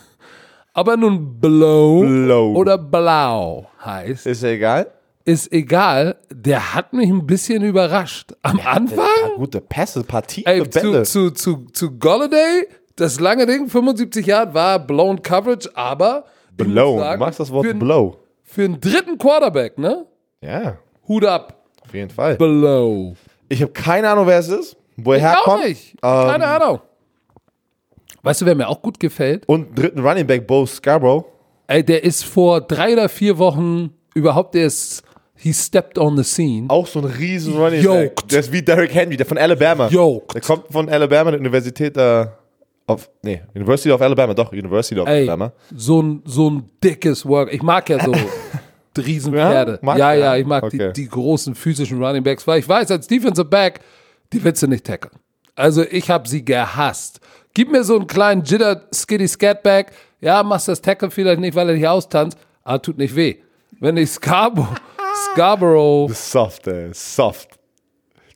Aber 0.73 0.97
nun 0.97 1.41
blow, 1.41 2.01
Blow. 2.03 2.55
oder 2.55 2.79
blau 2.79 3.69
heißt, 3.85 4.27
ist 4.27 4.43
ja 4.45 4.51
egal. 4.51 4.87
ist 5.25 5.53
egal. 5.53 6.17
Der 6.33 6.75
hat 6.75 6.93
mich 6.93 7.09
ein 7.11 7.27
bisschen 7.27 7.65
überrascht. 7.65 8.33
Am 8.43 8.61
Anfang? 8.65 8.99
Ja, 9.25 9.35
gute 9.37 9.61
Pässe, 9.61 10.05
paar 10.05 10.23
tiefe 10.23 10.49
Ey, 10.49 10.71
zu, 10.71 11.03
zu, 11.03 11.31
zu, 11.33 11.67
zu 11.73 11.99
Golladay, 11.99 12.69
das 13.01 13.19
lange 13.21 13.47
Ding, 13.47 13.69
75 13.69 14.27
Jahre, 14.27 14.53
war 14.55 14.79
blown 14.79 15.21
Coverage, 15.23 15.69
aber 15.75 16.25
Blow. 16.57 16.99
Du 16.99 17.17
magst 17.19 17.41
das 17.41 17.51
Wort 17.51 17.67
für, 17.67 17.75
blow. 17.75 18.17
für 18.43 18.65
einen 18.65 18.81
dritten 18.81 19.17
Quarterback, 19.17 19.79
ne? 19.79 20.05
Ja, 20.43 20.77
Hut 21.09 21.25
ab, 21.25 21.65
auf 21.83 21.95
jeden 21.95 22.11
Fall. 22.11 22.37
blow. 22.37 23.15
Ich 23.49 23.63
habe 23.63 23.73
keine 23.73 24.09
Ahnung, 24.11 24.27
wer 24.27 24.39
es 24.39 24.49
ist, 24.49 24.77
wo 24.97 25.13
er 25.13 25.19
Ich 25.19 25.25
auch 25.25 25.29
herkommt. 25.47 25.65
nicht. 25.69 25.91
Ähm, 26.03 26.29
Keine 26.29 26.47
Ahnung. 26.47 26.81
Weißt 28.23 28.43
du, 28.43 28.47
wer 28.47 28.55
mir 28.55 28.69
auch 28.69 28.83
gut 28.83 29.01
gefällt? 29.01 29.49
Und 29.49 29.77
dritten 29.79 30.01
Running 30.07 30.27
Back, 30.27 30.47
Bo 30.47 30.67
Scarborough. 30.67 31.25
Ey, 31.67 31.83
der 31.85 32.05
ist 32.05 32.25
vor 32.25 32.61
drei 32.61 32.93
oder 32.93 33.09
vier 33.09 33.39
Wochen 33.39 33.95
überhaupt, 34.15 34.55
der 34.55 34.67
ist, 34.67 35.03
he 35.37 35.53
stepped 35.55 35.99
on 35.99 36.17
the 36.19 36.25
scene. 36.25 36.67
Auch 36.69 36.87
so 36.87 36.99
ein 36.99 37.07
riesen 37.07 37.57
Running 37.57 37.83
Back. 37.83 38.29
Der 38.29 38.41
ist 38.41 38.53
wie 38.53 38.61
Derrick 38.63 38.95
Henry, 38.95 39.17
der 39.17 39.25
von 39.27 39.39
Alabama. 39.39 39.89
Yoked. 39.89 40.35
Der 40.35 40.43
kommt 40.43 40.65
von 40.71 40.89
Alabama, 40.91 41.31
der 41.31 41.41
Universität 41.41 41.97
äh, 41.97 42.27
of, 42.91 43.11
nee, 43.23 43.41
University 43.55 43.91
of 43.93 44.01
Alabama, 44.03 44.35
doch, 44.35 44.53
University 44.53 45.01
of 45.01 45.09
Ey, 45.09 45.23
Alabama. 45.29 45.53
so 45.75 46.03
ein, 46.03 46.23
so 46.27 46.51
ein 46.51 46.71
dickes 46.83 47.25
Work. 47.27 47.53
Ich 47.53 47.63
mag 47.63 47.89
ja 47.89 48.05
so 48.05 48.13
Riesenpferde. 48.99 49.79
Ja? 49.83 49.97
Ja, 49.97 50.13
ja, 50.15 50.37
ich 50.37 50.47
mag 50.47 50.63
Okay. 50.65 50.93
die, 50.95 51.03
die 51.05 51.09
großen 51.09 51.55
physischen 51.55 52.03
Running 52.03 52.23
Backs, 52.23 52.47
weil 52.47 52.59
ich 52.61 52.69
weiß, 52.69 52.91
als 52.91 53.07
Defensive 53.07 53.45
Back, 53.45 53.81
die 54.33 54.43
willst 54.43 54.63
du 54.63 54.67
nicht 54.67 54.85
tackeln. 54.85 55.15
Also 55.55 55.83
ich 55.83 56.11
habe 56.11 56.29
sie 56.29 56.45
gehasst. 56.45 57.21
Gib 57.55 57.71
mir 57.71 57.83
so 57.85 57.97
einen 57.97 58.07
kleinen 58.07 58.43
Jitter 58.45 58.83
Skitty 58.93 59.27
Scatback. 59.29 59.93
Ja, 60.21 60.43
machst 60.43 60.69
das 60.69 60.81
Tackle 60.83 61.11
vielleicht 61.11 61.41
nicht, 61.41 61.55
weil 61.55 61.69
er 61.69 61.75
dich 61.75 61.87
austanzt, 61.89 62.39
aber 62.63 62.83
tut 62.83 62.99
nicht 62.99 63.15
weh. 63.17 63.37
Wenn 63.81 63.97
ich 63.97 64.11
Scarborough, 64.11 64.69
Scarborough, 65.33 66.13
Soft, 66.15 66.67
ey, 66.69 66.91
soft. 66.93 67.59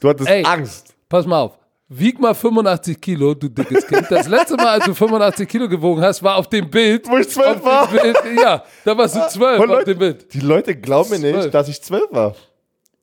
Du 0.01 0.09
hattest 0.09 0.29
Ey. 0.29 0.45
Angst. 0.45 0.95
pass 1.09 1.27
mal 1.27 1.40
auf, 1.43 1.59
wieg 1.88 2.18
mal 2.18 2.35
85 2.35 3.01
Kilo, 3.01 3.35
du 3.35 3.49
dickes 3.49 3.87
Kind. 3.87 4.07
Das 4.11 4.29
letzte 4.29 4.57
Mal, 4.57 4.68
als 4.68 4.85
du 4.85 4.94
85 4.94 5.49
Kilo 5.49 5.68
gewogen 5.68 6.03
hast, 6.03 6.23
war 6.23 6.37
auf 6.37 6.49
dem 6.49 6.68
Bild. 6.70 7.09
Wo 7.09 7.16
ich 7.18 7.29
zwölf 7.29 7.62
war. 7.64 7.88
Bild, 7.88 8.16
ja, 8.40 8.64
da 8.85 8.97
warst 8.97 9.16
du 9.16 9.20
zwölf 9.29 9.61
Und 9.61 9.70
auf 9.70 9.77
Leute, 9.79 9.92
dem 9.94 9.99
Bild. 9.99 10.33
die 10.35 10.40
Leute 10.40 10.75
glauben 10.77 11.11
mir 11.11 11.18
Zwölf. 11.20 11.37
nicht, 11.37 11.55
dass 11.55 11.68
ich 11.68 11.81
zwölf 11.83 12.11
war. 12.11 12.35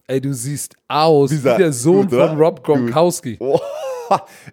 Ey, 0.08 0.20
du 0.20 0.34
siehst 0.34 0.76
aus 0.88 1.30
Dieser- 1.30 1.54
wie 1.54 1.58
der 1.60 1.72
Sohn 1.74 2.08
gut, 2.10 2.20
von 2.20 2.38
Rob 2.38 2.64
Gronkowski. 2.64 3.38
Oh, 3.40 3.60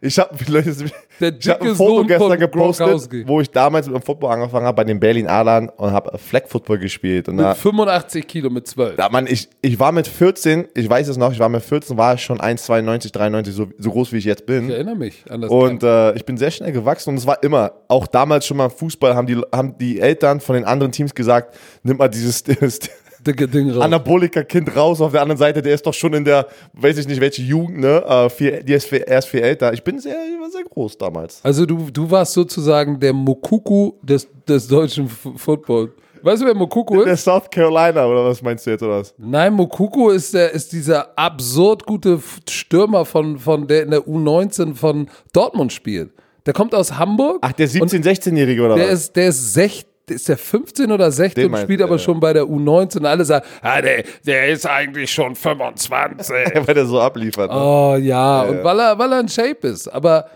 ich 0.01 0.19
habe 0.19 0.37
hab 0.37 1.63
ein 1.63 1.75
Foto 1.75 1.75
Sohn 1.75 2.07
gestern 2.07 2.39
gepostet, 2.39 2.87
Gronkowski. 2.87 3.25
wo 3.27 3.41
ich 3.41 3.51
damals 3.51 3.87
mit 3.87 3.97
dem 3.97 4.03
Football 4.03 4.33
angefangen 4.33 4.67
habe 4.67 4.77
bei 4.77 4.85
den 4.85 5.01
Berlin 5.01 5.27
Adlern 5.27 5.69
und 5.69 5.93
habe 5.93 6.17
Flag 6.19 6.43
Football 6.47 6.79
gespielt. 6.79 7.29
Und 7.29 7.39
da, 7.39 7.51
Mit 7.51 7.59
85 7.59 8.27
Kilo, 8.27 8.51
mit 8.51 8.67
12. 8.67 8.97
da 8.97 9.09
man, 9.09 9.27
ich, 9.27 9.49
ich 9.61 9.79
war 9.79 9.93
mit 9.93 10.07
14, 10.07 10.69
ich 10.75 10.89
weiß 10.89 11.09
es 11.09 11.17
noch, 11.17 11.33
ich 11.33 11.39
war 11.39 11.49
mit 11.49 11.63
14, 11.63 11.97
war 11.97 12.15
ich 12.15 12.23
schon 12.23 12.39
1,92, 12.39 13.13
93, 13.13 13.55
so, 13.55 13.67
so 13.79 13.91
groß 13.91 14.13
wie 14.13 14.19
ich 14.19 14.25
jetzt 14.25 14.47
bin. 14.47 14.69
Ich 14.69 14.75
erinnere 14.75 14.97
mich 14.97 15.25
an 15.29 15.41
das. 15.41 15.51
Und 15.51 15.83
äh, 15.83 16.13
ich 16.15 16.25
bin 16.25 16.37
sehr 16.37 16.51
schnell 16.51 16.73
gewachsen 16.73 17.11
und 17.11 17.17
es 17.17 17.27
war 17.27 17.43
immer, 17.43 17.73
auch 17.89 18.07
damals 18.07 18.47
schon 18.47 18.57
mal 18.57 18.67
im 18.67 18.71
Fußball, 18.71 19.15
haben 19.15 19.27
die, 19.27 19.41
haben 19.53 19.77
die 19.79 20.01
Eltern 20.01 20.41
von 20.41 20.55
den 20.55 20.65
anderen 20.65 20.93
Teams 20.93 21.15
gesagt, 21.15 21.57
nimm 21.83 21.97
mal 21.97 22.09
dieses 22.09 22.45
dicke 23.29 23.47
Ding 23.49 23.71
raus. 23.71 23.83
Anabolika-Kind 23.85 24.75
raus 24.77 25.01
auf 25.01 25.13
der 25.13 25.23
anderen 25.23 25.39
Seite, 25.39 25.63
der 25.63 25.75
ist 25.75 25.87
doch 25.87 25.95
schon 25.95 26.15
in 26.15 26.25
der, 26.25 26.47
weiß 26.73 26.99
ich 26.99 27.07
nicht, 27.07 27.21
welche 27.21 27.43
Jugend, 27.43 27.79
ne? 27.79 28.05
Äh, 28.05 28.29
vier, 28.31 28.63
die 28.63 28.73
ist 28.73 28.87
viel, 28.89 28.99
er 28.99 29.19
ist 29.19 29.29
viel 29.29 29.41
älter. 29.41 29.73
Ich 29.73 29.85
bin 29.85 29.99
sehr, 30.01 30.15
ich 30.35 30.41
war 30.41 30.51
sehr 30.51 30.65
groß 30.65 30.99
damals. 30.99 31.41
Also 31.45 31.65
du, 31.67 31.89
du 31.93 32.11
warst 32.11 32.33
sozusagen 32.33 32.99
der 32.99 33.13
Mokuku 33.13 33.93
des, 34.03 34.27
des 34.49 34.67
deutschen 34.67 35.07
F 35.07 35.29
Football. 35.37 35.93
Weißt 36.21 36.43
du, 36.43 36.47
wer 36.47 36.55
Mokuku 36.55 37.05
Der 37.05 37.13
ist? 37.13 37.23
South 37.23 37.49
Carolina, 37.49 38.05
oder 38.05 38.25
was 38.25 38.43
meinst 38.43 38.67
du 38.67 38.71
jetzt, 38.71 38.83
oder 38.83 38.99
was? 38.99 39.15
Nein, 39.19 39.53
Mokuku 39.55 40.11
ist, 40.11 40.35
der, 40.35 40.51
ist 40.53 40.73
dieser 40.73 41.17
absurd 41.17 41.87
gute 41.87 42.21
Stürmer, 42.49 43.05
von, 43.05 43.39
von 43.39 43.69
der 43.69 43.85
in 43.85 43.91
der 43.93 44.01
U19 44.01 44.75
von 44.75 45.09
Dortmund 45.33 45.73
spielt. 45.73 46.11
Der 46.45 46.55
kommt 46.55 46.75
aus 46.75 46.99
Hamburg. 46.99 47.39
Ach, 47.43 47.53
der 47.53 47.69
17-, 47.69 48.03
16-Jährige, 48.03 48.63
oder 48.65 48.75
Der 48.75 48.87
was? 48.87 48.95
ist, 49.05 49.17
der 49.17 49.29
ist 49.29 49.55
16, 49.55 49.88
ist 50.11 50.29
der 50.29 50.39
15 50.39 50.91
oder 50.91 51.11
16 51.11 51.43
Den 51.43 51.51
meinst 51.51 51.65
spielt 51.65 51.83
aber 51.83 51.97
ja. 51.97 51.99
schon 51.99 52.21
bei 52.21 52.33
der 52.33 52.45
U19. 52.45 53.05
Alle 53.05 53.25
sagen, 53.25 53.45
ah, 53.63 53.81
der, 53.81 54.05
der 54.27 54.49
ist 54.49 54.67
eigentlich 54.67 55.11
schon 55.11 55.35
25. 55.35 56.29
Weil 56.67 56.75
der 56.75 56.87
so 56.87 57.01
abliefert. 57.01 57.51
Ne? 57.51 57.57
oh 57.57 57.97
ja, 57.97 58.43
und 58.43 58.63
weil 58.65 58.79
er, 58.81 58.99
weil 58.99 59.13
er 59.13 59.21
in 59.21 59.29
Shape 59.29 59.67
ist. 59.69 59.89
Aber 59.89 60.27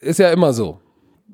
ist 0.00 0.18
ja 0.18 0.30
immer 0.30 0.52
so. 0.52 0.78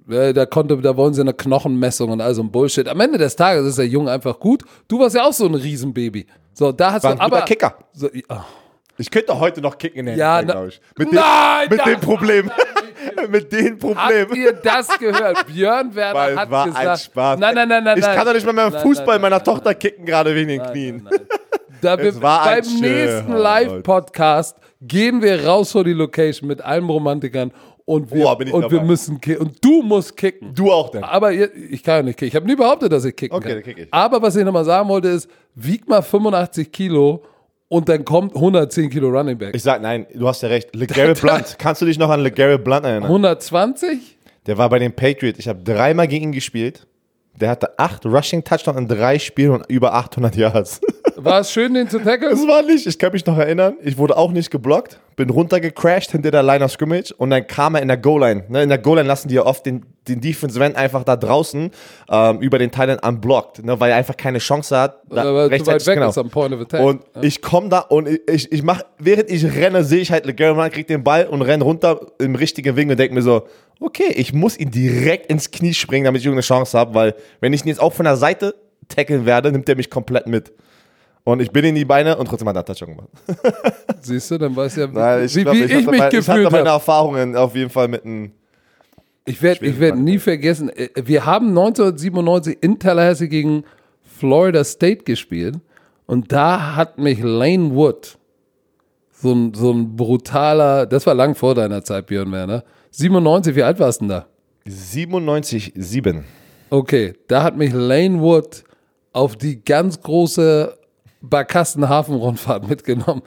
Äh, 0.09 0.33
Da, 0.33 0.47
konnte, 0.47 0.77
da 0.79 0.97
wollen 0.97 1.15
sie 1.15 1.21
eine 1.21 1.35
Knochenmessung 1.35 2.11
und 2.11 2.21
all 2.21 2.35
so 2.35 2.43
ein 2.43 2.51
Bullshit. 2.51 2.89
Am 2.89 3.01
Ende 3.01 3.19
des 3.19 3.37
Tages 3.37 3.67
ist 3.67 3.79
der 3.79 3.87
Junge 3.87 4.11
einfach 4.11 4.39
gut. 4.39 4.65
Du 4.89 4.99
warst 5.01 5.17
ja 5.17 5.25
auch 5.25 5.33
so 5.33 5.47
ein 5.47 5.55
Riesenbaby. 5.55 6.27
So, 6.55 6.73
da 6.73 6.93
hast 6.93 7.05
War 7.05 7.15
du 7.15 7.21
aber. 7.21 7.43
Kicker. 7.43 7.75
So, 7.93 8.09
ah. 8.29 8.45
Ich 8.99 9.11
könnte 9.11 9.39
heute 9.39 9.61
noch 9.61 9.79
kicken 9.79 10.01
in 10.01 10.07
der 10.07 10.17
Ja, 10.17 10.43
glaube 10.43 10.69
ich. 10.69 10.81
Mit, 10.99 11.13
Nein, 11.13 11.69
dem, 11.69 11.77
mit 11.77 11.87
dem 11.87 12.01
Problem. 12.01 12.51
mit 13.31 13.53
dem 13.53 13.67
Habt 13.75 13.81
Problem. 13.81 14.35
ihr 14.35 14.53
das 14.53 14.89
gehört? 14.99 15.47
Björn 15.53 15.95
Werner 15.95 16.19
Weil 16.19 16.37
hat 16.37 16.51
war 16.51 16.67
gesagt. 16.67 16.87
ein 16.89 16.97
Spaß. 16.99 17.39
Nein, 17.41 17.55
nein, 17.55 17.69
nein, 17.69 17.85
nein. 17.85 17.99
Ich 17.99 18.05
nein. 18.05 18.17
kann 18.17 18.27
doch 18.27 18.35
nicht 18.35 18.45
mal 18.47 18.53
meinem 18.53 18.73
Nein, 18.73 18.83
Fußball 18.83 19.15
nein, 19.15 19.21
meiner 19.23 19.37
nein, 19.37 19.45
Tochter 19.45 19.75
kicken, 19.75 20.05
gerade 20.05 20.35
wegen 20.35 20.49
den 20.49 20.59
nein, 20.59 20.73
Knien. 20.73 20.97
nein, 21.05 21.15
nein. 21.19 21.27
Da 21.81 21.97
wir 21.97 22.07
Es 22.07 22.21
war 22.21 22.43
ein 22.45 22.63
beim 22.65 22.81
nächsten 22.81 23.27
Schön. 23.29 23.37
Live-Podcast 23.37 24.57
gehen 24.83 25.23
wir 25.23 25.47
raus 25.47 25.71
vor 25.73 25.85
die 25.85 25.93
Location 25.93 26.49
mit 26.49 26.61
allen 26.61 26.85
Romantikern 26.85 27.53
und 27.85 28.11
wir, 28.13 28.37
ich 28.41 28.53
und 28.53 28.71
wir 28.71 28.83
müssen 28.83 29.21
kicken. 29.21 29.47
Und 29.47 29.65
du 29.65 29.83
musst 29.83 30.17
kicken. 30.17 30.53
Du 30.55 30.73
auch 30.73 30.91
denn? 30.91 31.05
Aber 31.05 31.31
ihr- 31.33 31.55
ich 31.55 31.83
kann 31.85 31.97
ja 31.97 32.03
nicht 32.03 32.19
kicken. 32.19 32.29
Ich 32.29 32.35
habe 32.37 32.47
nie 32.47 32.57
behauptet, 32.57 32.91
dass 32.93 33.05
ich 33.05 33.15
kicken 33.15 33.37
Okay, 33.37 33.47
kann. 33.49 33.55
dann 33.59 33.63
kick 33.63 33.79
ich. 33.79 33.89
Aber 33.95 34.21
was 34.21 34.35
ich 34.37 34.45
nochmal 34.45 34.65
sagen 34.65 34.89
wollte 34.89 35.09
ist, 35.09 35.31
wieg 35.55 35.89
mal 35.89 36.03
85 36.03 36.71
Kilo 36.73 37.23
und 37.69 37.89
dann 37.89 38.05
kommt 38.05 38.35
110 38.35 38.91
Kilo 38.91 39.09
Running 39.09 39.39
Back. 39.39 39.55
Ich 39.55 39.63
sag, 39.63 39.81
nein, 39.83 40.07
du 40.15 40.27
hast 40.27 40.43
ja 40.43 40.49
recht. 40.49 40.75
LeGarrette 40.75 41.21
Blunt. 41.27 41.57
Kannst 41.59 41.83
du 41.83 41.87
dich 41.87 41.99
noch 41.99 42.11
an 42.11 42.21
LeGarrette 42.21 42.63
Blunt 42.63 42.85
erinnern? 42.85 43.05
120? 43.05 44.17
Der 44.47 44.57
war 44.59 44.69
bei 44.69 44.79
den 44.79 44.93
Patriots. 44.93 45.39
Ich 45.39 45.49
habe 45.49 45.63
dreimal 45.63 46.09
gegen 46.09 46.27
ihn 46.27 46.33
gespielt. 46.33 46.87
Der 47.41 47.51
hatte 47.51 47.79
acht 47.79 48.05
Rushing 48.05 48.43
Touchdowns 48.43 48.79
in 48.79 48.89
drei 48.89 49.19
Spielen 49.19 49.53
und 49.53 49.65
über 49.69 49.95
800 49.95 50.35
Yards. 50.37 50.81
War 51.21 51.41
es 51.41 51.51
schön, 51.51 51.75
den 51.75 51.89
zu 51.89 51.99
tackeln? 51.99 52.31
Das 52.31 52.47
war 52.47 52.63
nicht, 52.63 52.87
ich 52.87 52.99
kann 52.99 53.13
mich 53.13 53.27
noch 53.27 53.37
erinnern, 53.37 53.77
ich 53.83 53.99
wurde 53.99 54.17
auch 54.17 54.31
nicht 54.31 54.51
geblockt, 54.51 55.01
bin 55.17 55.31
runtergecrashed 55.31 56.13
hinter 56.13 56.31
der 56.31 56.45
Line 56.45 56.65
of 56.65 56.71
Scrimmage 56.71 57.13
und 57.17 57.31
dann 57.31 57.45
kam 57.47 57.75
er 57.75 57.83
in 57.83 57.89
der 57.89 57.97
Goal-Line. 57.97 58.45
Ne, 58.49 58.63
in 58.63 58.69
der 58.69 58.79
Goal-Line 58.79 59.09
lassen 59.09 59.29
die 59.29 59.35
ja 59.35 59.45
oft 59.45 59.67
den, 59.67 59.85
den 60.07 60.21
Defense 60.21 60.63
End 60.63 60.77
einfach 60.77 61.03
da 61.03 61.17
draußen 61.17 61.71
ähm, 62.09 62.41
über 62.41 62.59
den 62.59 62.71
Thailand 62.71 63.05
unblockt, 63.05 63.65
ne, 63.65 63.79
weil 63.81 63.91
er 63.91 63.97
einfach 63.97 64.17
keine 64.17 64.39
Chance 64.39 64.79
hat. 64.79 65.03
Da, 65.11 65.23
Aber 65.23 65.51
zu 65.59 65.67
weit 65.67 65.87
weg 65.87 65.95
genau. 65.97 66.11
ist 66.11 66.19
am 66.19 66.31
Point 66.31 66.55
of 66.55 66.61
Attack. 66.61 66.81
Und 66.81 67.03
ich 67.21 67.43
komme 67.43 67.69
da 67.69 67.81
und 67.81 68.09
ich, 68.09 68.21
ich, 68.29 68.53
ich 68.53 68.63
mach, 68.63 68.83
während 68.99 69.29
ich 69.29 69.45
renne, 69.45 69.83
sehe 69.83 70.01
ich 70.01 70.13
halt 70.13 70.25
LeGarrette 70.25 70.71
kriegt 70.71 70.89
den 70.89 71.03
Ball 71.03 71.27
und 71.27 71.43
renn 71.43 71.63
runter 71.63 72.01
im 72.21 72.37
richtigen 72.37 72.77
Winkel 72.77 72.93
und 72.93 73.01
denke 73.01 73.15
mir 73.15 73.23
so, 73.23 73.49
okay, 73.81 74.13
ich 74.15 74.33
muss 74.33 74.57
ihn 74.57 74.71
direkt 74.71 75.27
ins 75.27 75.51
Knie 75.51 75.75
springen, 75.75 76.05
damit 76.05 76.21
ich 76.21 76.27
irgendeine 76.27 76.47
Chance 76.47 76.79
habe, 76.79 76.95
weil 76.95 77.15
wenn 77.41 77.53
ich 77.53 77.65
ihn 77.65 77.69
jetzt 77.69 77.81
auch 77.81 77.93
von 77.93 78.05
der 78.05 78.17
Seite 78.17 78.55
tackeln 78.89 79.27
werde, 79.27 79.51
nimmt 79.51 79.69
er 79.69 79.77
mich 79.77 79.91
komplett 79.91 80.27
mit. 80.27 80.53
Und 81.25 81.41
ich 81.41 81.51
bin 81.51 81.65
in 81.65 81.75
die 81.75 81.85
Beine 81.85 82.17
und 82.17 82.27
trotzdem 82.27 82.49
hat 82.49 82.57
er 82.57 82.65
Touchdown 82.65 82.97
gemacht. 82.97 83.09
Siehst 84.01 84.31
du, 84.31 84.39
dann 84.39 84.57
weißt 84.57 84.77
du 84.79 84.81
ja, 84.83 84.87
Nein, 84.87 85.25
ich 85.27 85.37
wie, 85.37 85.43
glaub, 85.43 85.55
wie 85.55 85.59
ich 85.65 85.71
ich, 85.71 85.77
mich 85.77 85.87
meine- 85.87 85.97
ich 85.97 86.03
hatte 86.05 86.17
gefühlt 86.17 86.45
meine 86.45 86.59
habe. 86.59 86.69
Erfahrungen 86.71 87.37
auf 87.37 87.55
jeden 87.55 87.71
Fall 87.71 87.89
mit 87.89 88.05
einem. 88.05 88.33
Ich 89.27 89.43
werde 89.43 89.67
ich 89.67 89.79
werd 89.79 89.99
nie 89.99 90.19
vergessen, 90.19 90.71
äh, 90.71 90.89
wir 91.05 91.27
haben 91.27 91.49
1997 91.49 92.59
in 92.63 92.79
Tallahassee 92.79 93.29
gegen 93.29 93.65
Florida 94.03 94.65
State 94.65 95.05
gespielt 95.05 95.57
und 96.07 96.33
da 96.33 96.77
hat 96.77 96.97
mich 96.97 97.21
Lane 97.23 97.75
Wood, 97.75 98.17
so 99.13 99.33
ein, 99.35 99.53
so 99.53 99.71
ein 99.71 99.97
brutaler, 99.97 100.87
das 100.87 101.07
war 101.07 101.15
lang 101.15 101.35
vor 101.35 101.55
deiner 101.55 101.85
Zeit, 101.85 102.07
Björn 102.07 102.33
Werner. 102.33 102.65
97, 102.93 103.55
wie 103.55 103.63
alt 103.65 103.79
warst 103.79 104.01
du 104.01 104.07
denn 104.07 104.09
da? 104.11 104.27
97-7. 104.67 106.23
Okay, 106.71 107.13
da 107.29 107.43
hat 107.43 107.57
mich 107.57 107.73
Lane 107.75 108.21
Wood 108.21 108.65
auf 109.13 109.37
die 109.37 109.63
ganz 109.63 110.01
große 110.01 110.78
Barkasten-Hafenrundfahrt 111.21 112.69
mitgenommen. 112.69 113.23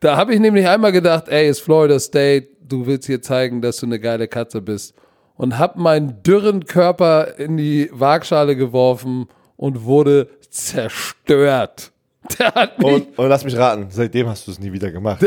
Da 0.00 0.16
habe 0.16 0.34
ich 0.34 0.40
nämlich 0.40 0.66
einmal 0.68 0.92
gedacht, 0.92 1.28
ey, 1.28 1.48
ist 1.48 1.60
Florida 1.60 1.98
State, 1.98 2.48
du 2.60 2.86
willst 2.86 3.06
hier 3.06 3.22
zeigen, 3.22 3.62
dass 3.62 3.78
du 3.78 3.86
eine 3.86 3.98
geile 4.00 4.28
Katze 4.28 4.60
bist. 4.60 4.94
Und 5.36 5.58
habe 5.58 5.80
meinen 5.80 6.22
dürren 6.22 6.64
Körper 6.64 7.38
in 7.38 7.56
die 7.56 7.90
Waagschale 7.92 8.54
geworfen 8.56 9.26
und 9.56 9.84
wurde 9.84 10.28
zerstört. 10.50 11.90
Der 12.38 12.54
hat 12.54 12.78
mich, 12.78 12.86
Und, 12.86 13.18
und 13.18 13.28
lass 13.28 13.44
mich 13.44 13.56
raten, 13.56 13.86
seitdem 13.90 14.28
hast 14.28 14.46
du 14.46 14.50
es 14.52 14.58
nie 14.58 14.72
wieder 14.72 14.90
gemacht. 14.90 15.26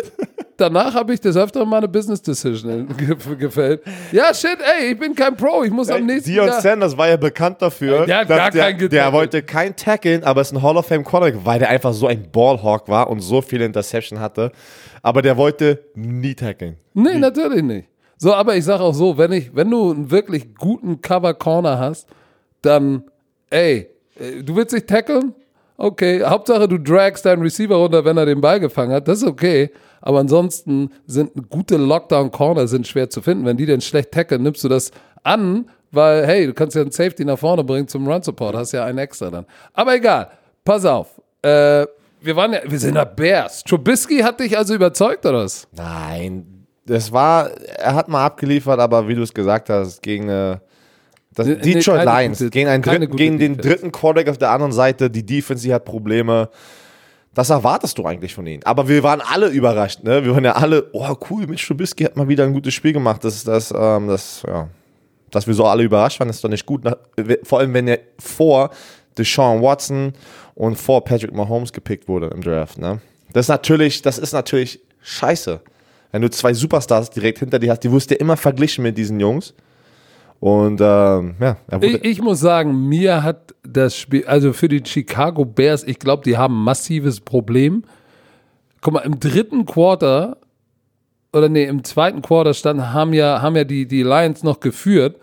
Danach 0.58 0.94
habe 0.94 1.14
ich 1.14 1.20
des 1.22 1.38
Öfteren 1.38 1.70
meine 1.70 1.88
Business 1.88 2.22
Decision 2.22 2.88
ge- 2.98 3.36
gefällt. 3.38 3.82
Ja, 4.12 4.34
shit, 4.34 4.58
ey, 4.80 4.92
ich 4.92 5.00
bin 5.00 5.16
kein 5.16 5.36
Pro, 5.38 5.64
ich 5.64 5.72
muss 5.72 5.90
am 5.90 6.06
nächsten 6.06 6.32
Dion 6.32 6.48
Jahr... 6.48 6.62
Sanders 6.62 6.98
war 6.98 7.08
ja 7.10 7.18
bekannt 7.18 7.62
dafür, 7.62 8.06
Der 8.06 8.18
hat 8.20 8.30
dass 8.30 8.38
gar 8.38 8.52
der, 8.52 8.74
keinen 8.74 8.90
der 8.90 9.14
wollte 9.14 9.42
kein 9.44 9.76
Tackeln, 9.76 10.24
aber 10.24 10.42
ist 10.42 10.52
ein 10.54 10.62
Hall 10.62 10.78
of 10.78 10.86
Fame 10.88 11.04
Quarterback, 11.04 11.40
weil 11.46 11.60
der 11.60 11.70
einfach 11.70 11.94
so 11.94 12.08
ein 12.08 12.30
Ballhawk 12.32 12.88
war 12.90 13.10
und 13.10 13.20
so 13.22 13.42
viele 13.42 13.66
Interception 13.66 14.20
hatte. 14.20 14.52
Aber 15.04 15.22
der 15.22 15.38
wollte 15.38 15.80
nie 15.96 16.36
tackeln. 16.36 16.76
Nee, 16.94 17.18
natürlich 17.18 17.64
nicht. 17.64 17.88
So, 18.18 18.34
aber 18.34 18.56
ich 18.56 18.66
sag 18.66 18.80
auch 18.80 18.94
so, 18.94 19.18
wenn 19.18 19.32
ich, 19.32 19.56
wenn 19.56 19.70
du 19.70 19.92
einen 19.92 20.10
wirklich 20.12 20.56
guten 20.56 21.02
Cover 21.02 21.34
Corner 21.36 21.78
hast, 21.80 22.08
dann, 22.64 23.04
ey, 23.52 23.88
äh, 24.20 24.42
du 24.44 24.56
willst 24.56 24.74
dich 24.76 24.86
tackeln? 24.86 25.34
Okay, 25.78 26.24
Hauptsache 26.24 26.68
du 26.68 26.80
dragst 26.80 27.24
deinen 27.26 27.44
Receiver 27.44 27.76
runter, 27.76 28.04
wenn 28.04 28.18
er 28.18 28.26
den 28.26 28.42
Ball 28.42 28.60
gefangen 28.60 28.92
hat, 28.92 29.08
das 29.08 29.20
ist 29.22 29.28
okay. 29.28 29.70
Aber 30.02 30.20
ansonsten 30.20 30.92
sind 31.06 31.50
gute 31.50 31.78
Lockdown 31.78 32.32
Corner 32.32 32.68
sind 32.68 32.88
schwer 32.88 33.10
zu 33.10 33.22
finden. 33.22 33.46
Wenn 33.46 33.58
die 33.58 33.66
denn 33.66 33.82
schlecht 33.82 34.12
tackeln, 34.12 34.44
nimmst 34.44 34.64
du 34.64 34.70
das 34.70 34.92
an, 35.24 35.70
weil, 35.92 36.26
hey, 36.26 36.46
du 36.48 36.54
kannst 36.54 36.76
ja 36.76 36.82
einen 36.82 36.92
Safety 36.92 37.26
nach 37.26 37.40
vorne 37.40 37.64
bringen 37.64 37.88
zum 37.88 38.08
Run 38.08 38.22
Support, 38.22 38.56
hast 38.56 38.72
ja 38.74 38.86
einen 38.86 38.98
extra 39.00 39.30
dann. 39.30 39.46
Aber 39.74 39.96
egal, 39.96 40.30
pass 40.64 40.86
auf. 40.86 41.08
Äh, 41.42 41.86
wir 42.22 42.36
waren 42.36 42.54
ja, 42.54 42.60
wir 42.66 42.80
sind 42.80 42.96
ja 42.96 43.04
Bears. 43.06 43.64
Trubisky 43.64 44.20
hat 44.20 44.40
dich 44.40 44.58
also 44.58 44.74
überzeugt, 44.76 45.26
oder 45.26 45.40
was? 45.44 45.68
Nein, 45.76 46.66
das 46.86 47.12
war, 47.12 47.50
er 47.52 47.96
hat 47.96 48.08
mal 48.08 48.26
abgeliefert, 48.26 48.80
aber 48.80 49.08
wie 49.08 49.16
du 49.16 49.22
es 49.22 49.34
gesagt 49.34 49.70
hast, 49.70 50.02
gegen 50.02 50.28
äh, 50.30 50.58
das 51.36 51.48
Nee, 51.48 51.54
nee, 51.56 51.74
Detroit 51.76 52.06
keine 52.06 52.22
Lions, 52.24 52.40
gute- 52.40 52.50
gegen, 52.50 52.70
einen 52.70 52.82
dritten, 52.84 53.16
gegen 53.16 53.38
den 53.38 53.58
dritten 53.58 53.92
Quarterback 53.92 54.30
auf 54.30 54.38
der 54.38 54.50
anderen 54.52 54.72
Seite, 54.72 55.10
die 55.10 55.26
Defense, 55.26 55.64
die 55.64 55.74
hat 55.74 55.86
Probleme. 55.86 56.50
Das 57.38 57.52
erwartest 57.52 58.00
du 58.00 58.04
eigentlich 58.04 58.34
von 58.34 58.48
ihnen. 58.48 58.64
Aber 58.64 58.88
wir 58.88 59.04
waren 59.04 59.22
alle 59.22 59.50
überrascht, 59.50 60.02
ne? 60.02 60.26
Wir 60.26 60.34
waren 60.34 60.44
ja 60.44 60.54
alle, 60.54 60.90
oh 60.92 61.16
cool, 61.30 61.46
Mitch 61.46 61.68
Trubisky 61.68 62.04
hat 62.04 62.16
mal 62.16 62.28
wieder 62.28 62.44
ein 62.44 62.52
gutes 62.52 62.74
Spiel 62.74 62.94
gemacht. 62.94 63.24
Das, 63.24 63.44
das, 63.44 63.72
ähm, 63.78 64.08
das, 64.08 64.42
ja, 64.48 64.68
dass 65.30 65.46
wir 65.46 65.54
so 65.54 65.66
alle 65.66 65.84
überrascht 65.84 66.20
waren, 66.20 66.30
ist 66.30 66.44
doch 66.44 66.50
nicht 66.50 66.66
gut. 66.66 66.82
Vor 67.44 67.60
allem, 67.60 67.76
wenn 67.76 67.88
er 67.88 68.00
vor 68.18 68.72
Deshaun 69.20 69.62
Watson 69.62 70.14
und 70.56 70.78
vor 70.78 71.04
Patrick 71.04 71.32
Mahomes 71.32 71.72
gepickt 71.72 72.08
wurde 72.08 72.26
im 72.34 72.42
Draft, 72.42 72.80
ne? 72.80 73.02
Das 73.34 73.46
ist 73.46 73.50
natürlich, 73.50 74.02
das 74.02 74.18
ist 74.18 74.34
natürlich 74.34 74.80
scheiße. 75.04 75.62
Wenn 76.12 76.24
du 76.24 76.32
zwei 76.32 76.56
Superstars 76.56 77.12
direkt 77.12 77.38
hinter 77.38 77.60
dir 77.60 77.70
hast, 77.70 77.84
die 77.84 77.92
wurdest 77.92 78.10
ja 78.10 78.18
immer 78.18 78.36
verglichen 78.36 78.82
mit 78.82 78.98
diesen 78.98 79.20
Jungs. 79.20 79.54
Und 80.40 80.82
ähm, 80.82 81.36
ja, 81.40 81.58
er 81.68 81.84
Ich, 81.84 82.04
ich 82.04 82.22
muss 82.22 82.40
sagen, 82.40 82.88
mir 82.90 83.22
hat 83.22 83.54
das 83.72 83.98
Spiel, 83.98 84.26
also 84.26 84.54
für 84.54 84.68
die 84.68 84.84
Chicago 84.86 85.46
Bears, 85.46 85.84
ich 85.84 86.00
glaube, 86.00 86.24
die 86.24 86.38
haben 86.38 86.60
ein 86.60 86.64
massives 86.64 87.22
Problem. 87.22 87.84
Guck 88.82 88.94
mal, 88.94 89.00
im 89.02 89.20
dritten 89.20 89.66
Quarter, 89.66 90.38
oder 91.34 91.50
nee, 91.50 91.66
im 91.66 91.84
zweiten 91.84 92.22
Quarter 92.22 92.54
stand, 92.54 92.94
haben 92.94 93.14
ja, 93.14 93.42
haben 93.42 93.56
ja 93.56 93.64
die, 93.64 93.88
die 93.88 94.04
Lions 94.04 94.44
noch 94.44 94.60
geführt. 94.60 95.18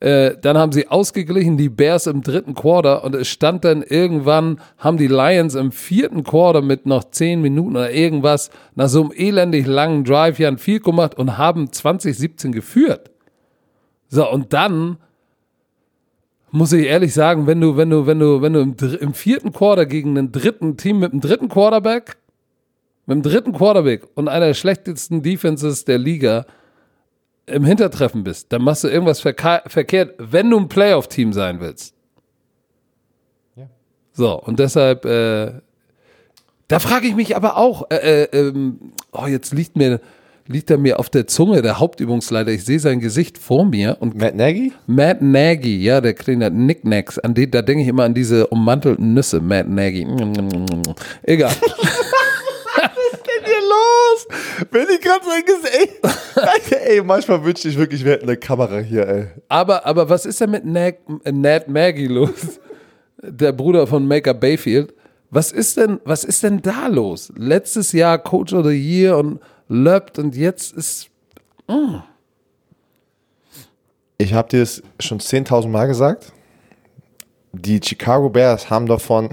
Äh, 0.00 0.36
dann 0.40 0.56
haben 0.56 0.70
sie 0.70 0.88
ausgeglichen, 0.88 1.56
die 1.56 1.68
Bears 1.68 2.06
im 2.06 2.22
dritten 2.22 2.54
Quarter 2.54 3.02
und 3.02 3.16
es 3.16 3.26
stand 3.26 3.64
dann 3.64 3.82
irgendwann, 3.82 4.60
haben 4.78 4.96
die 4.96 5.08
Lions 5.08 5.56
im 5.56 5.72
vierten 5.72 6.22
Quarter 6.22 6.62
mit 6.62 6.86
noch 6.86 7.10
zehn 7.10 7.40
Minuten 7.40 7.76
oder 7.76 7.90
irgendwas 7.90 8.50
nach 8.76 8.88
so 8.88 9.02
einem 9.02 9.12
elendig 9.16 9.66
langen 9.66 10.04
Drive 10.04 10.38
ja 10.38 10.46
ein 10.46 10.58
Field 10.58 10.84
gemacht 10.84 11.16
und 11.16 11.36
haben 11.36 11.72
2017 11.72 12.52
geführt. 12.52 13.10
So, 14.08 14.30
und 14.30 14.52
dann 14.52 14.98
muss 16.50 16.72
ich 16.72 16.86
ehrlich 16.86 17.14
sagen, 17.14 17.46
wenn 17.46 17.60
du, 17.60 17.76
wenn 17.76 17.90
du, 17.90 18.06
wenn 18.06 18.18
du, 18.18 18.42
wenn 18.42 18.52
du 18.52 18.60
im, 18.60 18.76
im 19.00 19.14
vierten 19.14 19.52
Quarter 19.52 19.86
gegen 19.86 20.16
einen 20.16 20.32
dritten 20.32 20.76
Team 20.76 20.98
mit 20.98 21.12
einem 21.12 21.20
dritten 21.20 21.48
Quarterback, 21.48 22.16
mit 23.06 23.14
einem 23.14 23.22
dritten 23.22 23.52
Quarterback 23.52 24.06
und 24.14 24.28
einer 24.28 24.46
der 24.46 24.54
schlechtesten 24.54 25.22
Defenses 25.22 25.84
der 25.84 25.98
Liga 25.98 26.46
im 27.46 27.64
Hintertreffen 27.64 28.24
bist, 28.24 28.52
dann 28.52 28.62
machst 28.62 28.84
du 28.84 28.88
irgendwas 28.88 29.20
verkehrt, 29.20 30.14
wenn 30.18 30.50
du 30.50 30.58
ein 30.58 30.68
Playoff-Team 30.68 31.32
sein 31.32 31.60
willst. 31.60 31.94
So, 34.12 34.34
und 34.42 34.58
deshalb, 34.58 35.04
äh, 35.04 35.52
da 36.66 36.80
frage 36.80 37.06
ich 37.06 37.14
mich 37.14 37.36
aber 37.36 37.56
auch, 37.56 37.88
äh, 37.88 38.24
äh, 38.24 38.36
ähm, 38.36 38.92
oh, 39.12 39.26
jetzt 39.26 39.52
liegt 39.52 39.76
mir, 39.76 40.00
liegt 40.48 40.70
er 40.70 40.78
mir 40.78 40.98
auf 40.98 41.10
der 41.10 41.26
Zunge, 41.26 41.62
der 41.62 41.78
Hauptübungsleiter, 41.78 42.50
ich 42.50 42.64
sehe 42.64 42.80
sein 42.80 43.00
Gesicht 43.00 43.38
vor 43.38 43.64
mir 43.64 43.98
und 44.00 44.16
Matt 44.16 44.34
Nagy? 44.34 44.72
Matt 44.86 45.22
Nagy, 45.22 45.82
ja, 45.82 46.00
der 46.00 46.14
kleine 46.14 46.50
Knickknacks, 46.50 47.18
an 47.18 47.34
den, 47.34 47.50
da 47.50 47.62
denke 47.62 47.82
ich 47.82 47.88
immer 47.88 48.04
an 48.04 48.14
diese 48.14 48.46
ummantelten 48.48 49.14
Nüsse, 49.14 49.40
Matt 49.40 49.68
Nagy. 49.68 50.06
Egal. 51.22 51.52
denn 53.38 53.44
hier 53.44 53.60
los? 53.60 54.68
Wenn 54.70 54.86
ich 54.88 55.00
gerade 55.00 55.24
sein 55.24 55.42
Gesicht. 55.44 56.82
ey, 56.86 57.02
manchmal 57.02 57.44
wünschte 57.44 57.68
ich 57.68 57.78
wirklich, 57.78 58.04
wir 58.04 58.12
hätten 58.12 58.28
eine 58.28 58.36
Kamera 58.36 58.78
hier, 58.78 59.08
ey. 59.08 59.26
Aber, 59.48 59.84
aber 59.86 60.08
was 60.08 60.26
ist 60.26 60.40
denn 60.40 60.50
mit 60.50 60.64
Nat, 60.64 60.96
Nat 61.30 61.68
Maggie 61.68 62.06
los? 62.06 62.60
Der 63.22 63.52
Bruder 63.52 63.86
von 63.86 64.06
Maker 64.06 64.34
Bayfield. 64.34 64.94
Was 65.30 65.52
ist 65.52 65.76
denn, 65.76 66.00
was 66.04 66.24
ist 66.24 66.42
denn 66.42 66.62
da 66.62 66.86
los? 66.86 67.32
Letztes 67.36 67.92
Jahr 67.92 68.18
Coach 68.18 68.52
of 68.54 68.64
the 68.64 68.72
Year 68.72 69.18
und 69.18 69.40
löppt 69.68 70.18
und 70.18 70.34
jetzt 70.36 70.72
ist, 70.72 71.08
Ich 74.16 74.32
habe 74.34 74.48
dir 74.48 74.62
es 74.62 74.82
schon 75.00 75.20
10.000 75.20 75.68
Mal 75.68 75.86
gesagt. 75.86 76.32
Die 77.52 77.80
Chicago 77.82 78.28
Bears 78.28 78.68
haben 78.68 78.86
davon, 78.86 79.30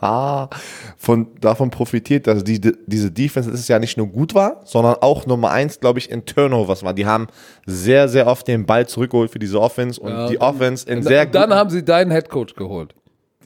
von, 0.96 1.28
davon 1.40 1.70
profitiert, 1.70 2.26
dass 2.26 2.42
die, 2.42 2.60
diese 2.60 3.10
Defense 3.12 3.50
dieses 3.50 3.68
Jahr 3.68 3.78
nicht 3.78 3.96
nur 3.96 4.08
gut 4.08 4.34
war, 4.34 4.60
sondern 4.64 4.96
auch 5.00 5.24
Nummer 5.26 5.50
eins, 5.50 5.78
glaube 5.78 5.98
ich, 6.00 6.10
in 6.10 6.24
Turnovers 6.26 6.82
war. 6.82 6.92
Die 6.94 7.06
haben 7.06 7.28
sehr, 7.64 8.08
sehr 8.08 8.26
oft 8.26 8.48
den 8.48 8.66
Ball 8.66 8.88
zurückgeholt 8.88 9.30
für 9.30 9.38
diese 9.38 9.60
Offense 9.60 10.00
und 10.00 10.10
Ja, 10.10 10.28
die 10.28 10.36
dann- 10.36 10.48
Offense 10.54 10.88
in 10.88 11.02
sehr 11.02 11.24
dann 11.26 11.44
guten- 11.44 11.54
haben 11.54 11.70
sie 11.70 11.84
deinen 11.84 12.10
Headcoach 12.10 12.54
geholt. 12.56 12.94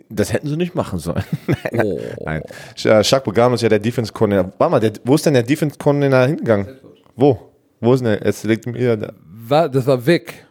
Das 0.08 0.32
hätten 0.32 0.48
sie 0.48 0.56
nicht 0.56 0.74
machen 0.74 0.98
sollen. 0.98 1.24
Oh. 1.72 2.00
Nein. 2.24 2.42
Jacques 2.76 3.24
Bogano 3.24 3.56
ist 3.56 3.62
ja 3.62 3.68
der 3.68 3.80
Defense-Coordinator. 3.80 4.52
Warte 4.56 4.70
mal, 4.70 4.80
der, 4.80 4.92
wo 5.04 5.14
ist 5.16 5.26
denn 5.26 5.34
der 5.34 5.42
Defense-Coordinator 5.42 6.26
hingegangen? 6.26 6.78
Wo? 7.16 7.50
Wo 7.80 7.92
ist 7.92 8.00
denn 8.00 8.12
der? 8.12 8.24
Jetzt 8.24 8.44
liegt 8.44 8.66
mir 8.66 8.96
da. 8.96 9.12
War, 9.48 9.68
das 9.68 9.86
war 9.86 10.04
Vic. 10.04 10.46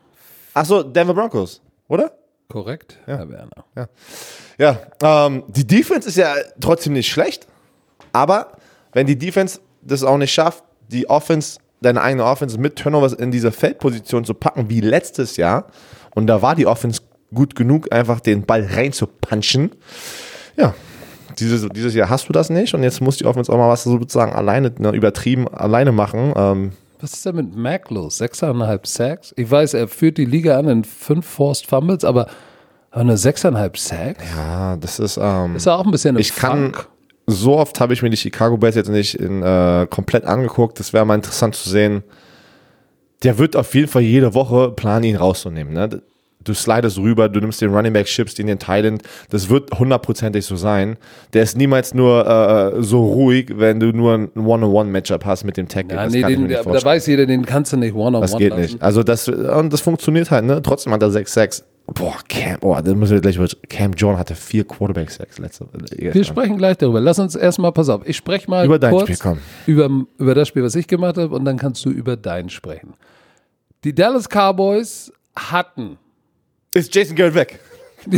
Achso, 0.53 0.83
Denver 0.83 1.13
Broncos, 1.13 1.61
oder? 1.87 2.11
Korrekt, 2.47 2.99
Herr 3.05 3.27
Werner. 3.29 3.89
Ja, 4.57 4.77
ähm, 5.01 5.43
die 5.47 5.65
Defense 5.65 6.07
ist 6.07 6.17
ja 6.17 6.35
trotzdem 6.59 6.93
nicht 6.93 7.09
schlecht, 7.09 7.47
aber 8.13 8.53
wenn 8.93 9.07
die 9.07 9.17
Defense 9.17 9.59
das 9.81 10.03
auch 10.03 10.17
nicht 10.17 10.31
schafft, 10.31 10.63
die 10.89 11.09
Offense, 11.09 11.59
deine 11.81 12.01
eigene 12.01 12.23
Offense 12.23 12.57
mit 12.59 12.77
Turnovers 12.77 13.13
in 13.13 13.31
diese 13.31 13.51
Feldposition 13.51 14.23
zu 14.23 14.33
packen 14.33 14.69
wie 14.69 14.81
letztes 14.81 15.37
Jahr, 15.37 15.67
und 16.13 16.27
da 16.27 16.41
war 16.41 16.55
die 16.55 16.67
Offense 16.67 17.01
gut 17.33 17.55
genug, 17.55 17.91
einfach 17.93 18.19
den 18.19 18.45
Ball 18.45 18.65
reinzupunchen, 18.65 19.71
ja, 20.57 20.73
dieses, 21.39 21.67
dieses 21.69 21.93
Jahr 21.93 22.09
hast 22.09 22.29
du 22.29 22.33
das 22.33 22.49
nicht 22.49 22.73
und 22.73 22.83
jetzt 22.83 23.01
muss 23.01 23.17
die 23.17 23.25
Offense 23.25 23.51
auch 23.51 23.57
mal 23.57 23.67
was 23.69 23.83
sozusagen 23.83 24.31
alleine, 24.33 24.71
ne, 24.77 24.91
übertrieben 24.91 25.47
alleine 25.49 25.91
machen. 25.91 26.33
Ähm, 26.35 26.71
Was 27.01 27.13
ist 27.13 27.25
denn 27.25 27.35
mit 27.35 27.55
Mac 27.55 27.89
los? 27.89 28.17
Sechseinhalb 28.17 28.87
Sacks? 28.87 29.33
Ich 29.35 29.49
weiß, 29.51 29.73
er 29.73 29.87
führt 29.89 30.17
die 30.17 30.25
Liga 30.25 30.57
an 30.57 30.69
in 30.69 30.83
fünf 30.85 31.25
Forced 31.25 31.67
Fumbles, 31.67 32.05
aber, 32.05 32.27
aber 32.91 33.03
nur 33.03 33.17
sechseinhalb 33.17 33.77
Sacks? 33.77 34.23
ja, 34.35 34.77
das 34.77 34.99
ist, 34.99 35.19
ähm, 35.21 35.57
Ist 35.57 35.65
ja 35.65 35.75
auch 35.75 35.83
ein 35.85 35.91
bisschen 35.91 36.15
im 36.15 36.21
Ich 36.21 36.33
kann, 36.35 36.71
Funk. 36.73 36.87
so 37.27 37.57
oft 37.57 37.81
habe 37.81 37.91
ich 37.93 38.01
mir 38.01 38.09
die 38.09 38.15
Chicago 38.17 38.55
Bears 38.55 38.75
jetzt 38.75 38.89
nicht 38.89 39.15
in, 39.15 39.43
äh, 39.43 39.87
komplett 39.89 40.23
angeguckt. 40.23 40.79
Das 40.79 40.93
wäre 40.93 41.05
mal 41.05 41.15
interessant 41.15 41.55
zu 41.55 41.69
sehen. 41.69 42.03
Der 43.23 43.37
wird 43.37 43.57
auf 43.57 43.73
jeden 43.75 43.87
Fall 43.89 44.03
jede 44.03 44.33
Woche 44.35 44.71
planen, 44.71 45.03
ihn 45.03 45.15
rauszunehmen. 45.17 45.73
Ne? 45.73 46.01
Du 46.45 46.53
slidest 46.53 46.97
rüber, 46.97 47.27
du 47.27 47.39
nimmst 47.39 47.61
den 47.61 47.73
Running 47.73 47.91
Back, 47.91 48.07
schippst 48.07 48.39
ihn 48.39 48.43
in 48.43 48.55
den 48.55 48.59
Thailand. 48.59 49.03
Das 49.29 49.49
wird 49.49 49.77
hundertprozentig 49.77 50.45
so 50.45 50.55
sein. 50.55 50.97
Der 51.33 51.43
ist 51.43 51.57
niemals 51.57 51.93
nur 51.93 52.25
äh, 52.25 52.81
so 52.81 53.03
ruhig, 53.05 53.51
wenn 53.55 53.79
du 53.79 53.87
nur 53.87 54.13
ein 54.13 54.29
One-on-One-Matchup 54.35 55.25
hast 55.25 55.43
mit 55.43 55.57
dem 55.57 55.67
Tackle. 55.67 55.97
Ja, 55.97 56.05
das 56.05 56.13
nee, 56.13 56.23
den, 56.23 56.47
da, 56.47 56.63
da 56.63 56.83
weiß 56.83 57.07
jeder, 57.07 57.25
den 57.25 57.45
kannst 57.45 57.73
du 57.73 57.77
nicht 57.77 57.93
one-on-one 57.93 58.21
Das 58.21 58.37
geht 58.37 58.51
lassen. 58.51 58.61
nicht. 58.61 58.81
Also 58.81 59.03
das, 59.03 59.27
und 59.27 59.73
das 59.73 59.81
funktioniert 59.81 60.31
halt, 60.31 60.45
ne? 60.45 60.61
Trotzdem 60.61 60.93
hat 60.93 61.01
er 61.01 61.09
6-6. 61.09 61.63
Boah, 61.93 62.15
Cam, 62.27 62.59
boah, 62.61 62.81
da 62.81 62.95
müssen 62.95 63.13
wir 63.13 63.21
gleich 63.21 63.35
über. 63.35 63.47
Cam 63.69 63.93
John 63.93 64.17
hatte 64.17 64.33
vier 64.33 64.63
Quarterback-Sacks 64.65 65.37
letzte 65.37 65.67
Wir 65.91 66.23
sprechen 66.23 66.57
gleich 66.57 66.77
darüber. 66.77 66.99
Lass 66.99 67.19
uns 67.19 67.35
erstmal, 67.35 67.71
pass 67.71 67.89
auf, 67.89 68.01
ich 68.07 68.17
spreche 68.17 68.49
mal 68.49 68.65
Über 68.65 68.79
dein 68.79 68.91
kurz 68.91 69.03
Spiel, 69.03 69.17
komm. 69.21 69.37
Über, 69.67 69.89
über 70.17 70.33
das 70.33 70.47
Spiel, 70.47 70.63
was 70.63 70.73
ich 70.75 70.87
gemacht 70.87 71.17
habe, 71.17 71.35
und 71.35 71.45
dann 71.45 71.57
kannst 71.57 71.85
du 71.85 71.91
über 71.91 72.17
dein 72.17 72.49
sprechen. 72.49 72.95
Die 73.83 73.93
Dallas 73.93 74.27
Cowboys 74.27 75.13
hatten, 75.35 75.97
Ist 76.75 76.93
Jason 76.93 77.15
Garrett 77.15 77.33
weg? 77.35 77.59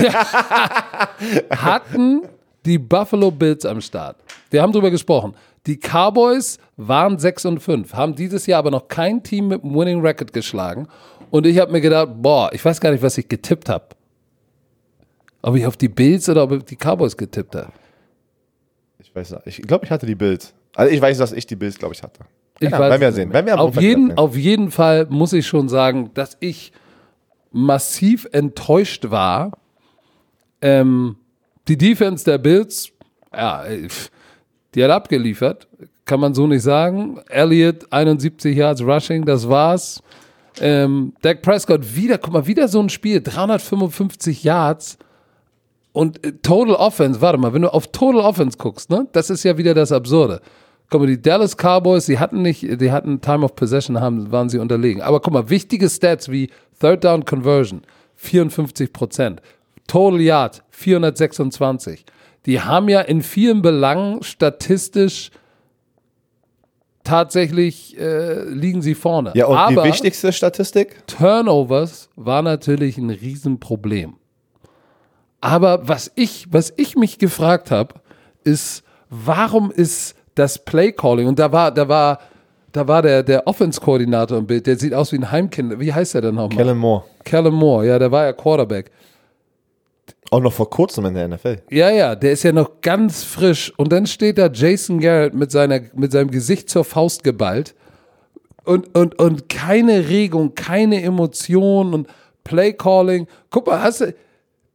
hatten 1.52 2.24
die 2.66 2.78
Buffalo 2.78 3.32
Bills 3.32 3.66
am 3.66 3.80
Start. 3.82 4.18
Wir 4.50 4.62
haben 4.62 4.72
drüber 4.74 4.92
gesprochen. 4.92 5.36
Die 5.66 5.78
Cowboys 5.78 6.58
waren 6.78 7.20
6 7.20 7.46
und 7.46 7.60
5, 7.60 7.94
haben 7.94 8.16
dieses 8.16 8.46
Jahr 8.48 8.60
aber 8.60 8.72
noch 8.72 8.88
kein 8.88 9.22
Team 9.22 9.50
mit 9.50 9.64
einem 9.64 9.76
Winning 9.76 10.02
Record 10.02 10.34
geschlagen. 10.34 10.88
Und 11.30 11.46
ich 11.46 11.60
habe 11.60 11.72
mir 11.72 11.82
gedacht, 11.82 12.10
boah, 12.16 12.50
ich 12.54 12.64
weiß 12.64 12.80
gar 12.82 12.92
nicht, 12.92 13.04
was 13.04 13.18
ich 13.18 13.28
getippt 13.28 13.70
habe. 13.70 13.86
Ob 15.42 15.56
ich 15.56 15.66
auf 15.66 15.78
die 15.78 15.90
Bills 15.90 16.28
oder 16.30 16.44
ob 16.44 16.52
ich 16.54 16.58
auf 16.60 16.64
die 16.66 16.78
Cowboys 16.78 17.16
getippt 17.16 17.56
habe. 17.56 17.72
Ich 19.00 19.14
weiß, 19.16 19.36
ich 19.46 19.62
glaube, 19.62 19.86
ich 19.86 19.92
hatte 19.92 20.06
die 20.06 20.16
Bills. 20.16 20.54
Also 20.76 20.92
ich 20.92 21.02
weiß, 21.02 21.18
dass 21.20 21.32
ich 21.32 21.46
die 21.46 21.56
Bills, 21.56 21.78
glaube 21.78 21.94
ich, 21.94 22.02
hatte. 22.02 22.22
Ich 22.60 22.70
Ja, 22.70 22.80
weiß 22.80 22.90
werden 22.92 23.02
wir 23.02 23.12
sehen. 23.12 23.28
nicht 23.30 23.34
Werden 23.34 23.46
wir 23.46 23.60
auf, 23.60 23.76
jeden, 23.80 24.08
sehen. 24.08 24.18
auf 24.18 24.36
jeden 24.36 24.72
Fall 24.72 25.06
muss 25.10 25.34
ich 25.34 25.46
schon 25.46 25.70
sagen, 25.70 26.12
dass 26.14 26.38
ich 26.40 26.72
massiv 27.58 28.28
enttäuscht 28.32 29.10
war. 29.10 29.52
Ähm, 30.62 31.18
die 31.68 31.78
Defense 31.78 32.24
der 32.24 32.38
Bills, 32.38 32.92
ja, 33.34 33.64
die 34.74 34.84
hat 34.84 34.92
abgeliefert. 34.92 35.68
Kann 36.06 36.20
man 36.20 36.34
so 36.34 36.48
nicht 36.48 36.62
sagen. 36.62 37.20
Elliott, 37.30 37.92
71 37.92 38.56
Yards 38.56 38.82
Rushing, 38.82 39.26
das 39.26 39.50
war's. 39.50 40.02
Ähm, 40.62 41.14
Dak 41.22 41.42
Prescott 41.42 41.96
wieder, 41.96 42.18
guck 42.18 42.34
mal, 42.34 42.48
wieder 42.48 42.68
so 42.68 42.80
ein 42.80 42.90
Spiel, 42.90 43.22
355 43.22 44.44
Yards 44.44 44.98
und 45.92 46.24
äh, 46.26 46.32
Total 46.42 46.76
Offense, 46.76 47.22
warte 47.22 47.38
mal, 47.38 47.54
wenn 47.54 47.62
du 47.64 47.74
auf 47.74 47.92
Total 47.92 48.22
Offense 48.22 48.58
guckst, 48.58 48.90
ne, 48.90 49.08
das 49.12 49.30
ist 49.30 49.44
ja 49.44 49.58
wieder 49.58 49.74
das 49.74 49.92
Absurde. 49.92 50.42
Guck 50.90 51.02
mal, 51.02 51.08
die 51.08 51.22
Dallas 51.22 51.56
Cowboys, 51.58 52.06
die 52.06 52.18
hatten 52.18 52.42
nicht, 52.42 52.82
die 52.82 52.92
hatten 52.92 53.20
Time 53.20 53.44
of 53.44 53.56
Possession, 53.56 54.00
haben, 54.00 54.32
waren 54.32 54.50
sie 54.50 54.58
unterlegen. 54.58 55.02
Aber 55.02 55.20
guck 55.20 55.34
mal, 55.34 55.50
wichtige 55.50 55.90
Stats 55.90 56.30
wie 56.30 56.50
Third 56.80 57.04
Down 57.04 57.26
Conversion, 57.26 57.82
54 58.16 58.94
Prozent. 58.94 59.42
Total 59.88 60.22
Yard, 60.22 60.64
426. 60.70 62.06
Die 62.46 62.62
haben 62.62 62.88
ja 62.88 63.02
in 63.02 63.22
vielen 63.22 63.62
Belangen 63.62 64.24
statistisch 64.24 65.32
tatsächlich 67.08 67.98
äh, 67.98 68.44
liegen 68.44 68.82
sie 68.82 68.94
vorne. 68.94 69.32
Ja, 69.34 69.46
und 69.46 69.58
Aber 69.58 69.84
die 69.84 69.90
wichtigste 69.90 70.34
Statistik? 70.34 71.08
Turnovers 71.08 72.10
war 72.16 72.42
natürlich 72.42 72.98
ein 72.98 73.10
Riesenproblem. 73.10 74.16
Aber 75.40 75.88
was 75.88 76.12
ich, 76.16 76.48
was 76.52 76.74
ich 76.76 76.96
mich 76.98 77.18
gefragt 77.18 77.72
habe, 77.72 77.96
ist, 78.44 78.84
warum 79.10 79.72
ist 79.72 80.17
das 80.38 80.58
Play 80.58 80.92
Calling 80.92 81.28
und 81.28 81.40
da 81.40 81.52
war, 81.52 81.72
da 81.72 81.88
war, 81.88 82.20
da 82.72 82.88
war 82.88 83.02
der, 83.02 83.24
der 83.24 83.48
Offense-Koordinator 83.48 84.38
im 84.38 84.48
Bild, 84.48 84.68
der 84.68 84.78
sieht 84.78 84.94
aus 84.94 85.12
wie 85.12 85.18
ein 85.18 85.32
Heimkind. 85.32 85.80
Wie 85.80 85.94
heißt 85.94 86.14
der 86.14 86.22
denn 86.22 86.36
nochmal? 86.36 86.58
Kellen 86.58 86.78
Moore. 86.78 87.04
Kellen 87.24 87.54
Moore, 87.54 87.88
ja, 87.88 88.00
der 88.00 88.12
war 88.12 88.26
ja 88.26 88.34
Quarterback. 88.34 88.92
Auch 90.30 90.42
noch 90.42 90.52
vor 90.52 90.70
kurzem 90.70 91.06
in 91.06 91.14
der 91.14 91.28
NFL. 91.30 91.62
Ja, 91.70 91.90
ja, 91.90 92.16
der 92.16 92.34
ist 92.34 92.44
ja 92.44 92.52
noch 92.52 92.82
ganz 92.82 93.24
frisch. 93.24 93.74
Und 93.78 93.92
dann 93.92 94.06
steht 94.06 94.38
da 94.38 94.48
Jason 94.48 95.00
Garrett 95.00 95.34
mit, 95.34 95.52
seiner, 95.52 95.80
mit 95.94 96.12
seinem 96.12 96.30
Gesicht 96.30 96.70
zur 96.70 96.84
Faust 96.84 97.24
geballt. 97.24 97.76
Und, 98.66 98.94
und, 98.98 99.18
und 99.20 99.48
keine 99.48 100.10
Regung, 100.10 100.54
keine 100.54 101.02
Emotion 101.02 101.94
und 101.94 102.08
Playcalling. 102.44 103.28
Guck 103.50 103.68
mal, 103.68 103.82
hast 103.82 104.02
du 104.02 104.14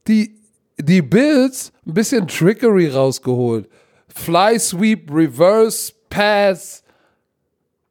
die, 0.09 0.35
die 0.79 1.03
Bills 1.03 1.73
ein 1.87 1.93
bisschen 1.93 2.27
Trickery 2.27 2.89
rausgeholt. 2.89 3.69
Fly 4.15 4.59
Sweep, 4.59 5.11
Reverse 5.13 5.93
Pass. 6.11 6.83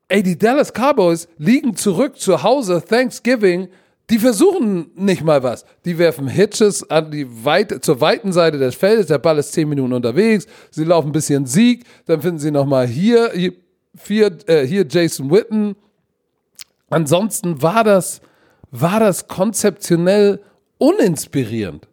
Ey, 0.07 0.23
die 0.23 0.37
Dallas 0.37 0.73
Cowboys 0.73 1.27
liegen 1.37 1.75
zurück 1.75 2.19
zu 2.19 2.43
Hause, 2.43 2.83
Thanksgiving. 2.87 3.69
Die 4.09 4.19
versuchen 4.19 4.91
nicht 4.95 5.23
mal 5.23 5.41
was. 5.41 5.65
Die 5.85 5.97
werfen 5.97 6.27
Hitches 6.27 6.89
an 6.89 7.11
die 7.11 7.25
weite, 7.45 7.79
zur 7.79 8.01
weiten 8.01 8.33
Seite 8.33 8.57
des 8.57 8.75
Feldes. 8.75 9.07
Der 9.07 9.19
Ball 9.19 9.37
ist 9.37 9.53
zehn 9.53 9.69
Minuten 9.69 9.93
unterwegs. 9.93 10.47
Sie 10.69 10.83
laufen 10.83 11.09
ein 11.09 11.13
bisschen 11.13 11.45
Sieg. 11.45 11.85
Dann 12.07 12.21
finden 12.21 12.39
sie 12.39 12.51
nochmal 12.51 12.87
hier, 12.87 13.31
hier, 13.33 14.37
äh, 14.47 14.67
hier 14.67 14.85
Jason 14.85 15.31
Witten. 15.31 15.77
Ansonsten 16.89 17.61
war 17.61 17.85
das, 17.85 18.19
war 18.69 18.99
das 18.99 19.29
konzeptionell 19.29 20.41
uninspirierend. 20.77 21.87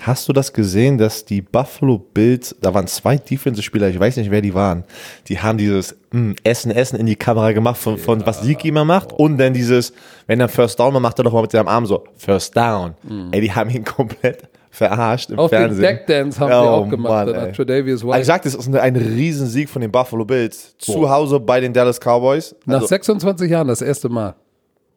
Hast 0.00 0.28
du 0.28 0.32
das 0.32 0.52
gesehen, 0.52 0.96
dass 0.98 1.24
die 1.24 1.42
Buffalo 1.42 1.98
Bills, 1.98 2.56
da 2.60 2.72
waren 2.72 2.86
zwei 2.86 3.16
Defensive-Spieler, 3.18 3.88
ich 3.88 4.00
weiß 4.00 4.16
nicht, 4.16 4.30
wer 4.30 4.40
die 4.40 4.54
waren, 4.54 4.84
die 5.28 5.38
haben 5.38 5.58
dieses 5.58 5.94
mm, 6.10 6.32
Essen, 6.42 6.70
Essen 6.70 6.98
in 6.98 7.06
die 7.06 7.16
Kamera 7.16 7.52
gemacht, 7.52 7.76
von, 7.78 7.98
von 7.98 8.24
was 8.26 8.40
Sieg 8.40 8.64
immer 8.64 8.84
macht, 8.84 9.12
und 9.12 9.36
dann 9.38 9.52
dieses, 9.52 9.92
wenn 10.26 10.40
er 10.40 10.48
First 10.48 10.80
Down 10.80 10.92
macht, 10.94 11.02
macht 11.02 11.18
er 11.20 11.24
doch 11.24 11.32
mal 11.32 11.42
mit 11.42 11.52
seinem 11.52 11.68
Arm 11.68 11.84
so, 11.86 12.04
First 12.16 12.56
Down. 12.56 12.94
Ey, 13.30 13.40
die 13.42 13.52
haben 13.52 13.68
ihn 13.70 13.84
komplett 13.84 14.48
verarscht 14.70 15.30
im 15.30 15.36
den 15.36 15.48
Fernsehen. 15.48 15.82
Deckdance 15.82 16.38
haben 16.40 16.48
sie 16.50 16.54
Oh, 16.56 16.84
auch 16.84 16.88
gemacht. 16.88 17.26
Mann, 17.26 17.52
Tredavious 17.52 18.02
White. 18.04 18.12
Also 18.14 18.20
ich 18.20 18.26
sag, 18.26 18.42
das 18.42 18.54
ist 18.54 18.74
ein, 18.74 18.96
Riesensieg 18.96 19.68
von 19.68 19.82
den 19.82 19.90
Buffalo 19.90 20.24
Bills. 20.24 20.76
Zu 20.78 21.10
Hause 21.10 21.40
bei 21.40 21.60
den 21.60 21.72
Dallas 21.72 21.98
Cowboys. 21.98 22.54
Nach 22.66 22.76
Also, 22.76 22.86
26 22.86 23.50
Jahren 23.50 23.68
das 23.68 23.82
erste 23.82 24.08
Mal. 24.08 24.34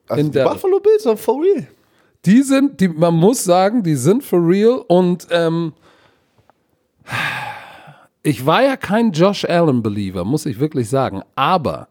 also 0.08 0.22
in 0.22 0.28
die 0.32 0.38
Dallas. 0.38 0.54
Buffalo 0.54 0.80
Bills 0.80 1.04
sind 1.04 1.20
for 1.20 1.42
real. 1.42 1.68
Die 2.26 2.42
sind, 2.42 2.80
die, 2.80 2.88
man 2.88 3.14
muss 3.14 3.44
sagen, 3.44 3.84
die 3.84 3.96
sind 3.96 4.24
for 4.24 4.40
real 4.48 4.84
und 4.88 5.28
ähm, 5.32 5.74
ich 8.22 8.46
war 8.46 8.64
ja 8.64 8.78
kein 8.78 9.12
Josh 9.12 9.44
Allen-Believer, 9.44 10.24
muss 10.24 10.46
ich 10.46 10.60
wirklich 10.60 10.90
sagen. 10.90 11.22
Aber 11.36 11.90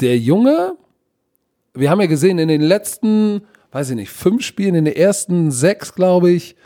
der 0.00 0.18
Junge, 0.18 0.76
wir 1.74 1.90
haben 1.90 2.00
ja 2.00 2.06
gesehen, 2.06 2.38
in 2.38 2.48
den 2.48 2.62
letzten, 2.62 3.42
weiß 3.72 3.90
ich 3.90 3.96
nicht, 3.96 4.10
fünf 4.10 4.42
Spielen, 4.42 4.74
in 4.74 4.86
den 4.86 4.96
ersten 4.96 5.50
sechs, 5.50 5.94
glaube 5.94 6.30
ich, 6.30 6.56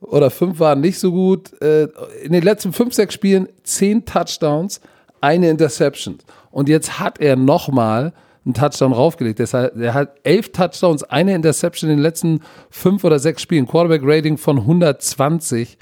oder 0.00 0.30
fünf 0.30 0.58
waren 0.58 0.80
nicht 0.80 0.98
so 0.98 1.12
gut. 1.12 1.60
Äh, 1.60 1.88
in 2.22 2.32
den 2.32 2.42
letzten 2.42 2.72
fünf, 2.72 2.94
sechs 2.94 3.12
Spielen 3.12 3.48
zehn 3.62 4.04
Touchdowns, 4.04 4.80
eine 5.20 5.50
Interception. 5.50 6.18
Und 6.50 6.68
jetzt 6.68 6.98
hat 6.98 7.20
er 7.20 7.36
nochmal 7.36 8.12
einen 8.46 8.54
Touchdown 8.54 8.92
raufgelegt. 8.92 9.38
Deshalb, 9.38 9.76
er 9.76 9.92
hat 9.92 10.16
elf 10.22 10.52
Touchdowns, 10.52 11.02
eine 11.02 11.34
Interception 11.34 11.90
in 11.90 11.96
den 11.96 12.02
letzten 12.02 12.40
fünf 12.70 13.04
oder 13.04 13.18
sechs 13.18 13.42
Spielen. 13.42 13.66
Quarterback-Rating 13.66 14.38
von 14.38 14.58
120. 14.58 15.76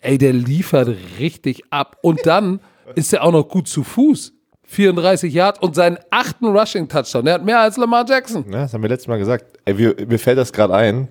Ey, 0.00 0.18
der 0.18 0.32
liefert 0.32 0.96
richtig 1.18 1.62
ab. 1.70 1.98
Und 2.02 2.24
dann 2.24 2.60
ist 2.94 3.12
er 3.12 3.22
auch 3.22 3.32
noch 3.32 3.48
gut 3.48 3.68
zu 3.68 3.84
Fuß. 3.84 4.32
34 4.64 5.34
Yards 5.34 5.60
und 5.60 5.74
seinen 5.74 5.98
achten 6.10 6.46
Rushing-Touchdown. 6.46 7.24
Der 7.24 7.34
hat 7.34 7.44
mehr 7.44 7.60
als 7.60 7.76
Lamar 7.76 8.04
Jackson. 8.08 8.44
Ja, 8.50 8.62
das 8.62 8.72
haben 8.72 8.82
wir 8.82 8.88
letztes 8.88 9.08
Mal 9.08 9.18
gesagt. 9.18 9.58
Ey, 9.64 9.76
wir, 9.76 9.96
mir 10.06 10.18
fällt 10.18 10.38
das 10.38 10.52
gerade 10.52 10.74
ein. 10.74 11.08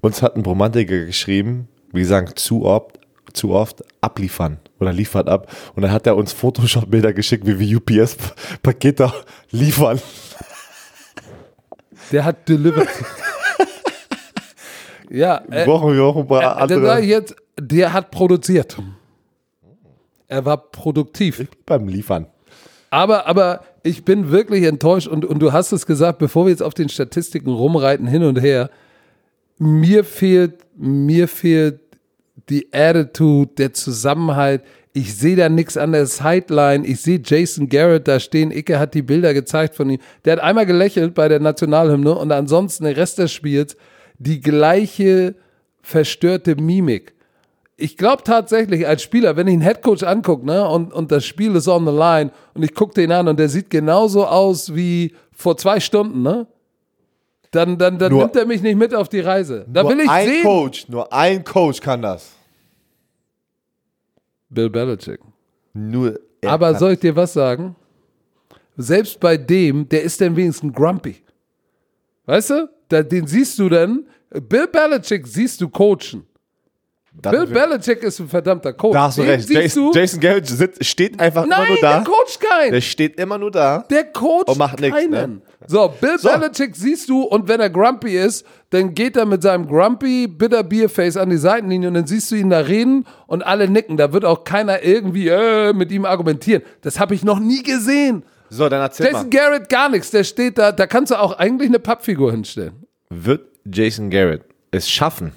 Uns 0.00 0.22
hat 0.22 0.36
ein 0.36 0.42
Bromantiker 0.42 1.04
geschrieben, 1.04 1.68
wie 1.92 2.00
gesagt, 2.00 2.38
zu 2.38 2.64
oft, 2.64 3.00
zu 3.32 3.50
oft 3.50 3.82
abliefern 4.00 4.58
oder 4.80 4.92
liefert 4.92 5.28
ab. 5.28 5.50
Und 5.74 5.82
dann 5.82 5.92
hat 5.92 6.06
er 6.06 6.16
uns 6.16 6.32
Photoshop-Bilder 6.32 7.12
geschickt, 7.12 7.46
wie 7.46 7.58
wir 7.58 7.76
UPS-Pakete 7.78 9.12
liefern. 9.50 10.00
Der 12.12 12.24
hat 12.24 12.48
delivered. 12.48 12.88
ja, 15.10 15.42
äh, 15.50 15.64
brauchen 15.64 15.94
wir 15.94 16.04
auch 16.04 16.16
ein 16.16 16.26
paar 16.26 16.42
äh, 16.42 16.62
andere. 16.62 17.00
ich 17.00 17.08
jetzt, 17.08 17.34
der 17.58 17.92
hat 17.92 18.10
produziert. 18.10 18.76
Er 20.28 20.44
war 20.44 20.56
produktiv. 20.56 21.46
beim 21.64 21.88
Liefern. 21.88 22.26
Aber, 22.90 23.26
aber 23.26 23.60
ich 23.82 24.04
bin 24.04 24.30
wirklich 24.30 24.64
enttäuscht 24.64 25.08
und, 25.08 25.24
und 25.24 25.40
du 25.40 25.52
hast 25.52 25.72
es 25.72 25.86
gesagt, 25.86 26.18
bevor 26.18 26.46
wir 26.46 26.50
jetzt 26.50 26.62
auf 26.62 26.74
den 26.74 26.88
Statistiken 26.88 27.50
rumreiten 27.50 28.06
hin 28.06 28.22
und 28.22 28.40
her, 28.40 28.70
mir 29.58 30.04
fehlt, 30.04 30.54
mir 30.76 31.28
fehlt 31.28 31.80
die 32.48 32.72
Attitude, 32.72 33.52
der 33.56 33.72
Zusammenhalt. 33.72 34.62
Ich 34.92 35.14
sehe 35.14 35.36
da 35.36 35.48
nichts 35.48 35.76
an 35.76 35.92
der 35.92 36.06
Sideline. 36.06 36.86
Ich 36.86 37.02
sehe 37.02 37.20
Jason 37.22 37.68
Garrett 37.68 38.08
da 38.08 38.18
stehen. 38.18 38.50
Icke 38.50 38.78
hat 38.78 38.94
die 38.94 39.02
Bilder 39.02 39.34
gezeigt 39.34 39.74
von 39.74 39.90
ihm. 39.90 39.98
Der 40.24 40.34
hat 40.34 40.40
einmal 40.40 40.66
gelächelt 40.66 41.14
bei 41.14 41.28
der 41.28 41.40
Nationalhymne 41.40 42.14
und 42.14 42.32
ansonsten 42.32 42.84
den 42.84 42.94
Rest 42.94 43.18
des 43.18 43.32
Spiels 43.32 43.76
die 44.18 44.40
gleiche 44.40 45.34
verstörte 45.82 46.56
Mimik. 46.56 47.14
Ich 47.76 47.98
glaube 47.98 48.22
tatsächlich 48.22 48.88
als 48.88 49.02
Spieler, 49.02 49.36
wenn 49.36 49.46
ich 49.48 49.52
einen 49.52 49.62
Headcoach 49.62 50.02
angucke, 50.02 50.46
ne, 50.46 50.66
und, 50.66 50.94
und 50.94 51.12
das 51.12 51.26
Spiel 51.26 51.54
ist 51.54 51.68
on 51.68 51.84
the 51.84 51.92
line 51.92 52.30
und 52.54 52.62
ich 52.62 52.74
gucke 52.74 52.94
den 52.94 53.12
an 53.12 53.28
und 53.28 53.38
der 53.38 53.50
sieht 53.50 53.68
genauso 53.68 54.26
aus 54.26 54.74
wie 54.74 55.14
vor 55.32 55.58
zwei 55.58 55.78
Stunden, 55.78 56.22
ne? 56.22 56.46
Dann, 57.56 57.78
dann, 57.78 57.98
dann 57.98 58.12
Nur- 58.12 58.20
nimmt 58.24 58.36
er 58.36 58.44
mich 58.44 58.60
nicht 58.60 58.76
mit 58.76 58.94
auf 58.94 59.08
die 59.08 59.20
Reise. 59.20 59.64
Da 59.66 59.82
nur 59.82 59.92
will 59.92 60.00
ich 60.00 60.10
ein 60.10 60.28
sehen. 60.28 60.42
Coach, 60.44 60.88
nur 60.90 61.10
ein 61.10 61.42
Coach 61.42 61.80
kann 61.80 62.02
das. 62.02 62.32
Bill 64.50 64.68
Belichick. 64.68 65.20
Nur 65.72 66.20
er 66.42 66.50
Aber 66.50 66.74
soll 66.74 66.92
ich 66.92 66.98
dir 67.00 67.16
was 67.16 67.32
sagen? 67.32 67.74
Selbst 68.76 69.18
bei 69.18 69.38
dem, 69.38 69.88
der 69.88 70.02
ist 70.02 70.20
dann 70.20 70.36
wenigstens 70.36 70.74
grumpy. 70.74 71.16
Weißt 72.26 72.50
du? 72.50 72.68
Den 72.90 73.26
siehst 73.26 73.58
du 73.58 73.70
dann. 73.70 74.06
Bill 74.30 74.66
Belichick 74.68 75.26
siehst 75.26 75.58
du 75.62 75.70
coachen. 75.70 76.26
Bill 77.22 77.46
Belichick 77.46 78.02
ist 78.02 78.20
ein 78.20 78.28
verdammter 78.28 78.72
Coach. 78.72 78.92
Da 78.92 79.02
hast 79.04 79.18
du 79.18 79.22
Den 79.22 79.30
recht. 79.32 79.48
Jason, 79.50 79.92
du? 79.92 79.98
Jason 79.98 80.20
Garrett 80.20 80.46
sitzt, 80.46 80.84
steht 80.84 81.18
einfach 81.18 81.44
immer 81.44 81.56
Nein, 81.58 81.68
nur 81.68 81.78
da. 81.80 81.94
der 81.98 82.04
coacht 82.04 82.40
keinen. 82.40 82.72
Der 82.72 82.80
steht 82.82 83.18
immer 83.18 83.38
nur 83.38 83.50
da. 83.50 83.84
Der 83.90 84.04
coacht 84.12 84.48
Und 84.48 84.58
macht 84.58 84.80
nix, 84.80 84.94
keinen. 84.94 85.10
ne? 85.10 85.40
So, 85.66 85.92
Bill 86.00 86.18
So. 86.18 86.28
Belichick 86.28 86.76
siehst 86.76 87.08
du 87.08 87.22
und 87.22 87.48
wenn 87.48 87.58
er 87.60 87.70
grumpy 87.70 88.16
ist, 88.16 88.46
dann 88.70 88.94
geht 88.94 89.16
er 89.16 89.24
mit 89.26 89.42
seinem 89.42 89.66
grumpy 89.66 90.26
bitter 90.28 90.62
Bierface 90.62 91.16
an 91.16 91.30
die 91.30 91.38
Seitenlinie 91.38 91.88
und 91.88 91.94
dann 91.94 92.06
siehst 92.06 92.30
du 92.30 92.36
ihn 92.36 92.50
da 92.50 92.58
reden 92.60 93.06
und 93.26 93.44
alle 93.44 93.68
nicken. 93.68 93.96
Da 93.96 94.12
wird 94.12 94.24
auch 94.24 94.44
keiner 94.44 94.82
irgendwie 94.84 95.28
äh, 95.28 95.72
mit 95.72 95.90
ihm 95.90 96.04
argumentieren. 96.04 96.62
Das 96.82 97.00
habe 97.00 97.14
ich 97.14 97.24
noch 97.24 97.38
nie 97.40 97.62
gesehen. 97.62 98.24
So, 98.50 98.68
dann 98.68 98.80
erzähl 98.82 99.06
Jason 99.06 99.22
mal. 99.22 99.30
Garrett 99.30 99.68
gar 99.68 99.88
nichts. 99.88 100.10
Der 100.10 100.22
steht 100.22 100.58
da. 100.58 100.70
Da 100.70 100.86
kannst 100.86 101.10
du 101.10 101.18
auch 101.18 101.36
eigentlich 101.38 101.68
eine 101.68 101.78
Pappfigur 101.80 102.30
hinstellen. 102.30 102.84
Wird 103.10 103.40
Jason 103.64 104.10
Garrett 104.10 104.42
es 104.70 104.88
schaffen, 104.88 105.32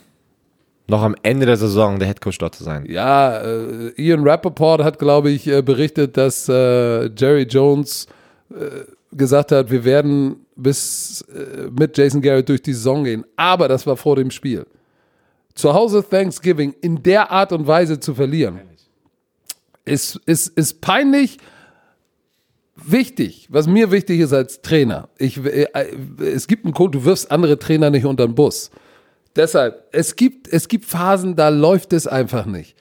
noch 0.89 1.03
am 1.03 1.15
Ende 1.23 1.45
der 1.45 1.57
Saison 1.57 1.99
der 1.99 2.07
Headcoach 2.07 2.37
dort 2.39 2.55
zu 2.55 2.63
sein? 2.63 2.85
Ja, 2.87 3.39
äh, 3.39 3.91
Ian 3.95 4.27
Rappaport 4.27 4.83
hat, 4.83 4.99
glaube 4.99 5.29
ich, 5.29 5.47
äh, 5.47 5.61
berichtet, 5.61 6.17
dass 6.17 6.49
äh, 6.49 7.09
Jerry 7.15 7.43
Jones 7.43 8.07
äh, 8.51 9.15
gesagt 9.15 9.51
hat, 9.51 9.71
wir 9.71 9.83
werden 9.83 10.45
bis 10.55 11.21
äh, 11.33 11.69
mit 11.71 11.97
Jason 11.97 12.21
Garrett 12.21 12.49
durch 12.49 12.61
die 12.61 12.73
Saison 12.73 13.03
gehen. 13.03 13.25
Aber 13.35 13.67
das 13.67 13.85
war 13.87 13.97
vor 13.97 14.15
dem 14.15 14.31
Spiel. 14.31 14.65
Zu 15.55 15.73
Hause 15.73 16.03
Thanksgiving 16.07 16.73
in 16.81 17.01
der 17.03 17.31
Art 17.31 17.51
und 17.51 17.67
Weise 17.67 17.99
zu 17.99 18.13
verlieren, 18.13 18.59
ist, 19.85 20.17
ist, 20.25 20.47
ist 20.57 20.81
peinlich. 20.81 21.37
Wichtig, 22.81 23.47
was 23.51 23.67
mir 23.67 23.91
wichtig 23.91 24.21
ist 24.21 24.31
als 24.31 24.61
Trainer. 24.61 25.09
Ich, 25.17 25.37
es 25.37 26.47
gibt 26.47 26.63
einen 26.63 26.73
Code, 26.73 26.97
du 26.97 27.03
wirfst 27.03 27.29
andere 27.29 27.59
Trainer 27.59 27.89
nicht 27.89 28.05
unter 28.05 28.25
den 28.25 28.35
Bus. 28.35 28.71
Deshalb, 29.35 29.87
es 29.91 30.15
gibt, 30.15 30.47
es 30.47 30.67
gibt 30.67 30.85
Phasen, 30.85 31.35
da 31.35 31.49
läuft 31.49 31.93
es 31.93 32.07
einfach 32.07 32.45
nicht. 32.45 32.75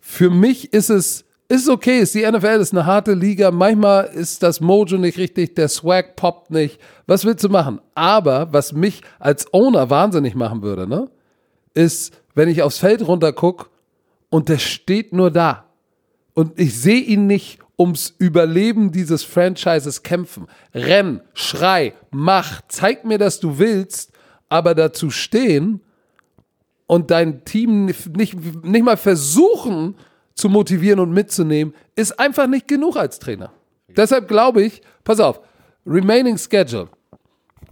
Für 0.00 0.30
mich 0.30 0.72
ist 0.72 0.90
es, 0.90 1.24
ist 1.48 1.68
okay, 1.68 2.00
ist 2.00 2.14
die 2.14 2.30
NFL 2.30 2.60
ist 2.60 2.72
eine 2.72 2.86
harte 2.86 3.14
Liga. 3.14 3.50
Manchmal 3.50 4.04
ist 4.06 4.42
das 4.42 4.60
Mojo 4.60 4.96
nicht 4.96 5.18
richtig, 5.18 5.54
der 5.54 5.68
Swag 5.68 6.16
poppt 6.16 6.50
nicht. 6.50 6.80
Was 7.06 7.24
willst 7.24 7.44
du 7.44 7.48
machen? 7.48 7.80
Aber 7.94 8.52
was 8.52 8.72
mich 8.72 9.02
als 9.18 9.52
Owner 9.52 9.90
wahnsinnig 9.90 10.34
machen 10.34 10.62
würde, 10.62 10.86
ne, 10.86 11.10
ist, 11.74 12.12
wenn 12.34 12.48
ich 12.48 12.62
aufs 12.62 12.78
Feld 12.78 13.06
runter 13.06 13.32
gucke 13.32 13.66
und 14.30 14.48
der 14.48 14.58
steht 14.58 15.12
nur 15.12 15.30
da 15.30 15.64
und 16.34 16.58
ich 16.58 16.78
sehe 16.78 17.00
ihn 17.00 17.26
nicht 17.26 17.58
ums 17.78 18.14
Überleben 18.18 18.92
dieses 18.92 19.24
Franchises 19.24 20.02
kämpfen. 20.02 20.46
Renn, 20.74 21.20
schrei, 21.32 21.94
mach, 22.10 22.60
zeig 22.68 23.04
mir, 23.04 23.18
dass 23.18 23.40
du 23.40 23.58
willst, 23.58 24.12
aber 24.48 24.74
dazu 24.74 25.10
stehen 25.10 25.80
und 26.88 27.12
dein 27.12 27.44
Team 27.44 27.84
nicht, 27.84 28.16
nicht, 28.16 28.64
nicht 28.64 28.84
mal 28.84 28.96
versuchen 28.96 29.94
zu 30.34 30.48
motivieren 30.48 30.98
und 30.98 31.12
mitzunehmen, 31.12 31.74
ist 31.94 32.18
einfach 32.18 32.48
nicht 32.48 32.66
genug 32.66 32.96
als 32.96 33.20
Trainer. 33.20 33.52
Deshalb 33.88 34.26
glaube 34.26 34.62
ich, 34.62 34.80
pass 35.04 35.20
auf, 35.20 35.40
Remaining 35.86 36.36
Schedule. 36.36 36.88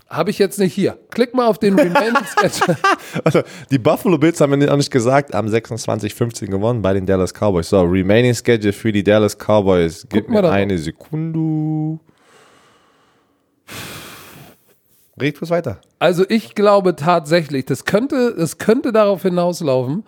Habe 0.09 0.31
ich 0.31 0.39
jetzt 0.39 0.59
nicht 0.59 0.75
hier. 0.75 0.99
Klick 1.11 1.35
mal 1.35 1.47
auf 1.47 1.59
den 1.59 1.75
Remaining 1.79 2.23
Schedule. 2.39 2.77
Also, 3.25 3.43
die 3.71 3.79
Buffalo 3.79 4.19
Bills 4.19 4.41
haben 4.41 4.59
wir 4.61 4.69
noch 4.69 4.77
nicht 4.77 4.91
gesagt, 4.91 5.35
am 5.35 5.47
26-15 5.47 6.47
gewonnen 6.47 6.83
bei 6.83 6.93
den 6.93 7.07
Dallas 7.07 7.33
Cowboys. 7.33 7.71
So, 7.71 7.83
remaining 7.83 8.35
schedule 8.35 8.73
für 8.73 8.93
die 8.93 9.03
Dallas 9.03 9.37
Cowboys. 9.37 10.07
Gib 10.09 10.29
mir 10.29 10.45
eine 10.49 10.79
Sekunde. 10.79 11.99
Red 15.21 15.39
kurz 15.39 15.51
weiter. 15.51 15.81
Also 15.99 16.25
ich 16.29 16.55
glaube 16.55 16.95
tatsächlich, 16.97 17.64
das 17.64 17.85
könnte, 17.85 18.35
das 18.37 18.59
könnte 18.59 18.93
darauf 18.93 19.23
hinauslaufen, 19.23 20.05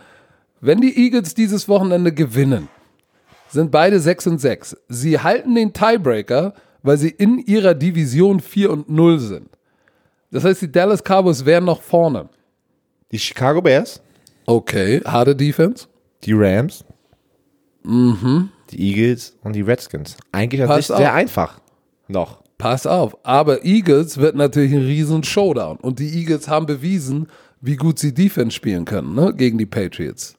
wenn 0.60 0.80
die 0.80 0.96
Eagles 1.04 1.34
dieses 1.34 1.68
Wochenende 1.68 2.12
gewinnen, 2.12 2.68
sind 3.48 3.70
beide 3.70 4.00
6 4.00 4.26
und 4.26 4.38
6. 4.40 4.76
Sie 4.88 5.18
halten 5.18 5.54
den 5.54 5.72
Tiebreaker, 5.72 6.52
weil 6.82 6.98
sie 6.98 7.08
in 7.10 7.38
ihrer 7.38 7.74
Division 7.74 8.40
4 8.40 8.70
und 8.70 8.90
0 8.90 9.18
sind. 9.18 9.48
Das 10.30 10.44
heißt, 10.44 10.60
die 10.62 10.70
Dallas 10.72 11.02
Cowboys 11.02 11.44
wären 11.46 11.64
noch 11.64 11.80
vorne. 11.80 12.28
Die 13.10 13.18
Chicago 13.18 13.62
Bears, 13.62 14.02
Okay, 14.44 15.00
harte 15.04 15.34
Defense. 15.36 15.86
die 16.24 16.32
Rams, 16.34 16.84
die 17.84 18.78
Eagles 18.78 19.36
und 19.42 19.54
die 19.54 19.62
Redskins. 19.62 20.16
Eigentlich 20.32 20.60
an 20.62 20.68
Pass 20.68 20.88
sich 20.88 20.96
sehr 20.96 21.14
einfach. 21.14 21.60
Noch. 22.08 22.42
Pass 22.58 22.86
auf, 22.86 23.16
aber 23.22 23.64
Eagles 23.64 24.18
wird 24.18 24.34
natürlich 24.34 24.72
ein 24.72 24.82
riesen 24.84 25.22
Showdown. 25.22 25.76
Und 25.78 26.00
die 26.00 26.18
Eagles 26.18 26.48
haben 26.48 26.66
bewiesen, 26.66 27.28
wie 27.60 27.76
gut 27.76 28.00
sie 28.00 28.12
Defense 28.12 28.50
spielen 28.50 28.84
können, 28.84 29.14
ne, 29.14 29.32
gegen 29.32 29.58
die 29.58 29.66
Patriots. 29.66 30.36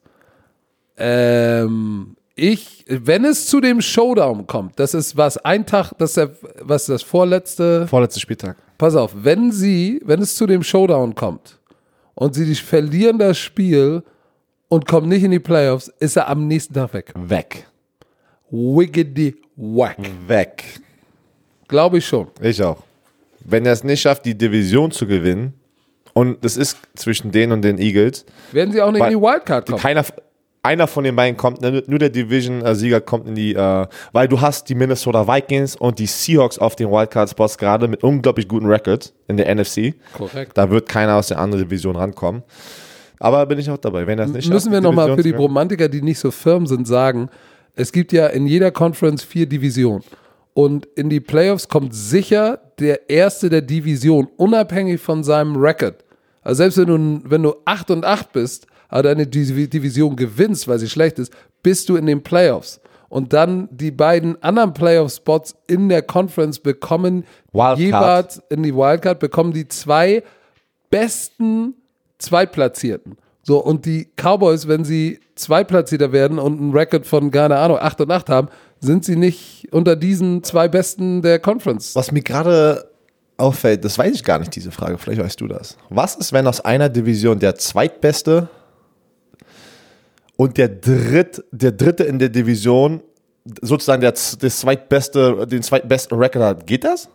Ähm, 0.98 2.18
ich, 2.36 2.86
wenn 2.90 3.24
es 3.24 3.48
zu 3.48 3.62
dem 3.62 3.82
Showdown 3.82 4.48
kommt, 4.48 4.80
das 4.80 4.94
ist 4.94 5.16
was, 5.16 5.38
ein 5.38 5.66
Tag, 5.66 5.94
das 5.98 6.12
ist 6.12 6.18
der, 6.18 6.32
was 6.62 6.84
ist 6.84 6.90
das 6.90 7.04
vorletzte, 7.04 7.88
Vorletzter 7.88 8.20
Spieltag. 8.20 8.58
pass 8.78 8.96
auf, 8.96 9.14
wenn 9.16 9.54
sie, 9.54 10.02
wenn 10.04 10.22
es 10.22 10.36
zu 10.36 10.46
dem 10.46 10.62
Showdown 10.64 11.16
kommt 11.16 11.60
und 12.16 12.36
sie 12.36 12.54
verlieren 12.56 13.18
das 13.18 13.38
Spiel 13.38 14.04
und 14.68 14.86
kommen 14.86 15.08
nicht 15.08 15.24
in 15.24 15.32
die 15.32 15.40
Playoffs, 15.40 15.90
ist 16.00 16.18
er 16.18 16.28
am 16.28 16.48
nächsten 16.48 16.74
Tag 16.74 16.94
weg. 16.94 17.14
Weg. 17.16 17.68
Wiggity 18.52 19.36
whack. 19.56 19.98
Weg. 20.28 20.82
Glaube 21.70 22.00
ich 22.00 22.06
schon. 22.06 22.28
Ich 22.42 22.62
auch. 22.62 22.78
Wenn 23.46 23.66
er 23.66 23.72
es 23.74 23.84
nicht 23.86 24.02
schafft, 24.02 24.26
die 24.26 24.38
Division 24.38 24.92
zu 24.92 25.08
gewinnen, 25.08 25.54
und 26.14 26.44
das 26.44 26.58
ist 26.58 26.78
zwischen 26.96 27.32
denen 27.32 27.54
und 27.54 27.62
den 27.62 27.78
Eagles, 27.78 28.26
Werden 28.52 28.74
sie 28.74 28.82
auch 28.82 28.92
nicht 28.92 29.02
in 29.04 29.10
die 29.12 29.16
Wildcard 29.16 29.66
kommen. 29.68 29.80
keiner, 29.80 30.04
einer 30.62 30.88
von 30.88 31.06
den 31.06 31.16
beiden 31.16 31.38
kommt, 31.38 31.62
nur 31.62 32.00
der 32.00 32.10
Division-Sieger 32.10 33.00
kommt 33.00 33.28
in 33.30 33.36
die, 33.36 33.54
äh, 33.56 33.88
weil 34.12 34.28
du 34.28 34.42
hast 34.42 34.68
die 34.68 34.76
Minnesota 34.76 35.26
Vikings 35.26 35.76
und 35.78 36.00
die 36.00 36.08
Seahawks 36.08 36.58
auf 36.60 36.76
den 36.76 36.90
Wildcard-Spots 36.92 37.58
gerade 37.58 37.88
mit 37.88 38.04
unglaublich 38.04 38.48
guten 38.48 38.66
Records 38.66 39.14
in 39.30 39.38
der 39.38 39.48
NFC. 39.56 39.94
Korrekt. 40.18 40.58
Da 40.58 40.70
wird 40.70 40.90
keiner 40.90 41.16
aus 41.16 41.28
der 41.28 41.40
anderen 41.40 41.64
Division 41.64 41.96
rankommen. 41.96 42.44
Aber 43.20 43.46
bin 43.46 43.60
ich 43.60 43.70
auch 43.70 43.78
dabei. 43.78 44.06
Wenn 44.08 44.18
er 44.20 44.26
es 44.26 44.32
nicht 44.32 44.50
Müssen 44.50 44.72
wir 44.72 44.82
nochmal 44.82 45.10
für 45.12 45.16
die 45.18 45.22
zu 45.22 45.28
gewinnen- 45.30 45.40
Romantiker, 45.42 45.88
die 45.90 46.02
nicht 46.02 46.20
so 46.20 46.32
firm 46.32 46.68
sind, 46.68 46.88
sagen, 46.88 47.30
es 47.76 47.92
gibt 47.92 48.12
ja 48.12 48.28
in 48.28 48.46
jeder 48.48 48.72
Conference 48.72 49.24
vier 49.24 49.46
Divisionen. 49.46 50.04
Und 50.60 50.88
in 50.98 51.10
die 51.10 51.22
Playoffs 51.22 51.70
kommt 51.70 51.96
sicher 51.96 52.60
der 52.80 53.10
Erste 53.10 53.50
der 53.50 53.62
Division, 53.62 54.28
unabhängig 54.36 55.00
von 55.00 55.24
seinem 55.24 55.56
Record. 55.56 56.04
Also 56.42 56.58
selbst 56.64 56.78
wenn 56.80 56.88
du, 56.88 57.22
wenn 57.32 57.44
du 57.44 57.56
8 57.64 57.92
und 57.92 58.04
8 58.04 58.34
bist, 58.34 58.68
aber 58.90 59.04
deine 59.04 59.24
Divi- 59.24 59.70
Division 59.70 60.18
gewinnst, 60.18 60.68
weil 60.68 60.78
sie 60.78 60.90
schlecht 60.90 61.18
ist, 61.18 61.32
bist 61.64 61.88
du 61.88 61.96
in 61.96 62.08
den 62.08 62.24
Playoffs. 62.24 62.82
Und 63.08 63.32
dann 63.32 63.70
die 63.72 63.92
beiden 63.92 64.44
anderen 64.44 64.74
Playoff-Spots 64.74 65.56
in 65.68 65.88
der 65.88 66.02
Conference 66.02 66.60
bekommen 66.60 67.24
Wildcard. 67.54 67.80
jeweils 67.80 68.42
in 68.50 68.64
die 68.64 68.76
Wildcard, 68.76 69.20
bekommen 69.20 69.54
die 69.54 69.70
zwei 69.70 70.24
besten 70.90 71.76
Zweitplatzierten. 72.18 73.16
So, 73.44 73.64
und 73.64 73.86
die 73.86 74.10
Cowboys, 74.18 74.68
wenn 74.68 74.84
sie 74.84 75.22
Zweitplatzierter 75.36 76.12
werden 76.12 76.38
und 76.38 76.60
einen 76.60 76.72
Record 76.74 77.08
von, 77.08 77.32
keine 77.32 77.58
Ahnung, 77.58 77.78
8 77.80 78.02
und 78.02 78.12
8 78.12 78.30
haben, 78.30 78.50
sind 78.80 79.06
sie 79.06 79.16
nicht 79.16 79.68
unter 79.72 79.96
diesen 79.96 80.44
zwei 80.44 80.68
Besten 80.68 81.22
der 81.22 81.40
Conference. 81.40 81.96
Was 81.96 82.12
mir 82.12 82.22
gerade 82.22 82.90
auffällt, 83.38 83.86
das 83.86 83.98
weiß 83.98 84.14
ich 84.14 84.24
gar 84.24 84.40
nicht, 84.40 84.56
diese 84.56 84.72
Frage, 84.72 84.98
vielleicht 84.98 85.22
weißt 85.22 85.42
du 85.42 85.48
das. 85.48 85.78
Was 85.90 86.16
ist, 86.16 86.34
wenn 86.34 86.48
aus 86.48 86.62
einer 86.62 86.90
Division 86.90 87.40
der 87.40 87.56
zweitbeste 87.56 88.50
und 90.36 90.58
der, 90.58 90.70
Dritt, 90.70 91.44
der 91.52 91.72
dritte 91.72 92.04
in 92.04 92.20
der 92.20 92.30
Division 92.30 93.02
sozusagen 93.62 94.02
der, 94.02 94.12
das 94.12 94.60
zweitbeste, 94.60 95.48
den 95.48 95.64
zweitbesten 95.64 96.18
Record 96.18 96.44
hat? 96.44 96.68
Geht 96.68 96.84
das? 96.84 97.10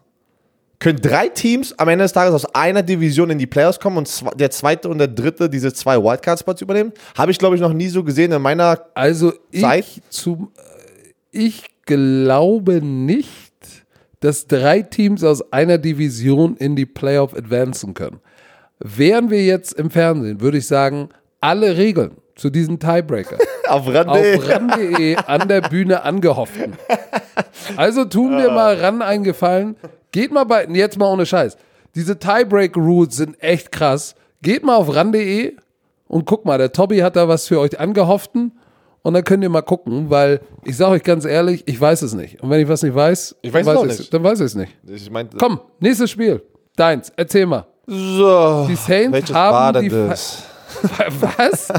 Können 0.80 1.00
drei 1.00 1.28
Teams 1.28 1.78
am 1.78 1.88
Ende 1.88 2.04
des 2.04 2.12
Tages 2.12 2.34
aus 2.34 2.54
einer 2.54 2.82
Division 2.82 3.30
in 3.30 3.38
die 3.38 3.46
Playoffs 3.46 3.78
kommen 3.78 3.96
und 3.96 4.24
der 4.38 4.50
zweite 4.50 4.88
und 4.88 4.98
der 4.98 5.08
dritte 5.08 5.48
diese 5.48 5.72
zwei 5.72 5.96
Wildcard-Spots 5.96 6.60
übernehmen? 6.60 6.92
Habe 7.16 7.30
ich, 7.30 7.38
glaube 7.38 7.54
ich, 7.54 7.62
noch 7.62 7.72
nie 7.72 7.88
so 7.88 8.02
gesehen 8.02 8.32
in 8.32 8.42
meiner. 8.42 8.80
Also 8.92 9.32
ich, 9.50 9.62
Zeit? 9.62 9.86
zum, 10.10 10.50
ich 11.34 11.64
glaube 11.84 12.80
nicht, 12.80 13.52
dass 14.20 14.46
drei 14.46 14.82
Teams 14.82 15.22
aus 15.22 15.52
einer 15.52 15.78
Division 15.78 16.56
in 16.56 16.76
die 16.76 16.86
Playoff 16.86 17.36
advancen 17.36 17.94
können. 17.94 18.20
Wären 18.78 19.30
wir 19.30 19.44
jetzt 19.44 19.72
im 19.74 19.90
Fernsehen, 19.90 20.40
würde 20.40 20.58
ich 20.58 20.66
sagen, 20.66 21.10
alle 21.40 21.76
Regeln 21.76 22.12
zu 22.34 22.50
diesem 22.50 22.78
Tiebreaker 22.78 23.36
Auf 23.68 23.86
auf 23.86 23.94
Rande. 23.94 24.48
ran.de 24.48 25.16
an 25.16 25.46
der 25.48 25.60
Bühne 25.62 26.02
angehofften. 26.02 26.72
Also 27.76 28.04
tun 28.04 28.36
wir 28.38 28.50
mal 28.50 28.76
ran 28.76 29.02
eingefallen. 29.02 29.76
Geht 30.10 30.32
mal 30.32 30.44
bei, 30.44 30.66
jetzt 30.66 30.98
mal 30.98 31.12
ohne 31.12 31.26
Scheiß. 31.26 31.56
Diese 31.94 32.18
Tiebreak-Rules 32.18 33.16
sind 33.16 33.42
echt 33.42 33.72
krass. 33.72 34.14
Geht 34.42 34.64
mal 34.64 34.76
auf 34.76 34.94
ran.de 34.94 35.54
und 36.08 36.24
guck 36.24 36.44
mal, 36.44 36.58
der 36.58 36.72
Tobi 36.72 37.02
hat 37.02 37.16
da 37.16 37.28
was 37.28 37.46
für 37.46 37.60
euch 37.60 37.78
angehofften. 37.78 38.52
Und 39.06 39.12
dann 39.14 39.22
könnt 39.22 39.42
ihr 39.44 39.50
mal 39.50 39.60
gucken, 39.62 40.06
weil 40.08 40.40
ich 40.64 40.76
sage 40.76 40.92
euch 40.92 41.02
ganz 41.02 41.24
ehrlich, 41.26 41.62
ich 41.66 41.78
weiß 41.80 42.00
es 42.02 42.14
nicht. 42.14 42.42
Und 42.42 42.48
wenn 42.50 42.60
ich 42.60 42.68
was 42.68 42.82
nicht 42.82 42.94
weiß, 42.94 43.36
Ich 43.42 43.52
weiß 43.52 43.66
dann 43.66 43.74
es 43.76 43.80
auch 43.80 43.84
ich's- 43.86 43.98
nicht. 43.98 44.14
dann 44.14 44.24
weiß 44.24 44.40
ich 44.40 44.46
es 44.46 44.54
nicht. 44.54 44.72
Ich 44.88 45.10
meinte, 45.10 45.36
Komm, 45.36 45.60
nächstes 45.78 46.10
Spiel. 46.10 46.42
Deins, 46.74 47.12
erzähl 47.14 47.44
mal. 47.46 47.66
so. 47.86 48.66
Die 48.68 48.74
Saints 48.76 49.12
Welches 49.12 49.34
haben 49.36 49.52
war 49.54 49.72
denn 49.74 49.82
die 49.82 49.88
das? 49.90 50.42
Was? 51.20 51.68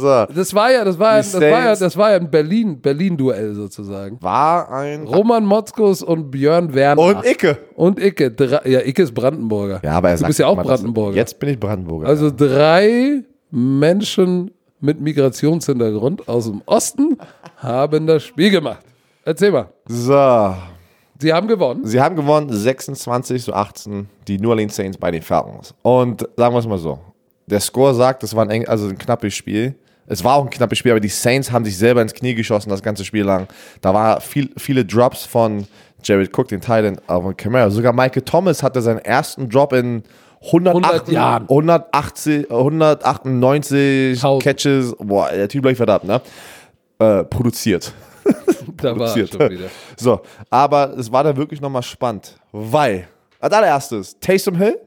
So. 0.00 0.26
Das 0.34 0.54
war 0.54 0.70
ja, 0.72 0.84
das 0.84 0.98
war, 0.98 1.12
ja, 1.12 1.18
das 1.18 1.34
war 1.34 1.40
ja, 1.64 1.74
das 1.76 1.96
war 1.96 2.10
ja 2.12 2.16
ein 2.16 2.30
Berlin, 2.30 2.80
Berlin-Duell 2.80 3.54
sozusagen. 3.54 4.16
War 4.22 4.70
ein. 4.70 5.04
Roman 5.04 5.44
Motzkus 5.44 6.02
und 6.02 6.30
Björn 6.30 6.72
Werner. 6.72 7.02
Und 7.02 7.26
Icke. 7.26 7.58
Und 7.74 8.00
Icke. 8.00 8.30
Drei, 8.30 8.60
ja, 8.68 8.80
Icke 8.80 9.02
ist 9.02 9.12
Brandenburger. 9.14 9.80
Ja, 9.84 9.92
aber 9.92 10.08
er 10.10 10.14
du 10.14 10.20
sagt 10.20 10.28
bist 10.28 10.38
ja 10.38 10.46
auch 10.46 10.56
dass- 10.56 10.66
Brandenburger. 10.66 11.16
Jetzt 11.16 11.38
bin 11.38 11.48
ich 11.50 11.58
Brandenburger. 11.60 12.06
Also 12.08 12.30
drei 12.34 13.22
Menschen 13.50 14.50
mit 14.80 15.00
Migrationshintergrund 15.00 16.28
aus 16.28 16.46
dem 16.46 16.62
Osten 16.66 17.18
haben 17.56 18.06
das 18.06 18.24
Spiel 18.24 18.50
gemacht. 18.50 18.84
Erzähl 19.24 19.50
mal. 19.50 19.68
so. 19.86 20.54
Sie 21.18 21.32
haben 21.34 21.48
gewonnen. 21.48 21.84
Sie 21.84 22.00
haben 22.00 22.16
gewonnen 22.16 22.50
26 22.50 23.44
zu 23.44 23.52
18, 23.52 24.08
die 24.26 24.38
New 24.38 24.48
Orleans 24.48 24.74
Saints 24.74 24.96
bei 24.96 25.10
den 25.10 25.20
Falcons. 25.20 25.74
Und 25.82 26.26
sagen 26.36 26.54
wir 26.54 26.58
es 26.58 26.66
mal 26.66 26.78
so: 26.78 26.98
Der 27.46 27.60
Score 27.60 27.94
sagt, 27.94 28.22
es 28.22 28.34
war 28.34 28.48
ein, 28.48 28.66
also 28.66 28.88
ein 28.88 28.96
knappes 28.96 29.34
Spiel. 29.34 29.74
Es 30.06 30.24
war 30.24 30.36
auch 30.36 30.44
ein 30.44 30.50
knappes 30.50 30.78
Spiel, 30.78 30.92
aber 30.92 31.00
die 31.00 31.08
Saints 31.08 31.52
haben 31.52 31.64
sich 31.64 31.76
selber 31.76 32.00
ins 32.00 32.14
Knie 32.14 32.34
geschossen 32.34 32.70
das 32.70 32.82
ganze 32.82 33.04
Spiel 33.04 33.24
lang. 33.24 33.46
Da 33.82 33.92
war 33.92 34.20
viel, 34.20 34.50
viele 34.56 34.84
Drops 34.84 35.24
von 35.26 35.66
Jared 36.02 36.36
Cook, 36.36 36.48
den 36.48 36.60
Titan, 36.60 36.98
aber 37.06 37.34
Camara. 37.34 37.70
Sogar 37.70 37.92
Michael 37.92 38.22
Thomas 38.22 38.62
hatte 38.62 38.80
seinen 38.80 39.00
ersten 39.00 39.48
Drop 39.48 39.72
in 39.74 40.02
108 40.02 40.29
100 40.42 41.08
Jahren. 41.08 41.42
180, 41.42 42.50
198 42.50 44.20
Tausend. 44.20 44.42
Catches. 44.42 44.94
Boah, 44.98 45.30
der 45.30 45.48
Typ 45.48 45.62
gleich 45.62 45.76
verdammt, 45.76 46.04
ne? 46.04 46.20
Äh, 46.98 47.24
produziert. 47.24 47.92
Da 48.76 48.98
war 48.98 49.08
er 49.08 49.12
produziert. 49.14 49.30
schon 49.30 49.50
wieder. 49.50 49.68
So, 49.96 50.20
aber 50.48 50.96
es 50.96 51.10
war 51.10 51.24
dann 51.24 51.36
wirklich 51.36 51.60
nochmal 51.60 51.82
spannend, 51.82 52.38
weil, 52.52 53.08
als 53.38 53.52
allererstes, 53.52 54.18
Taysom 54.20 54.56
Hill, 54.56 54.78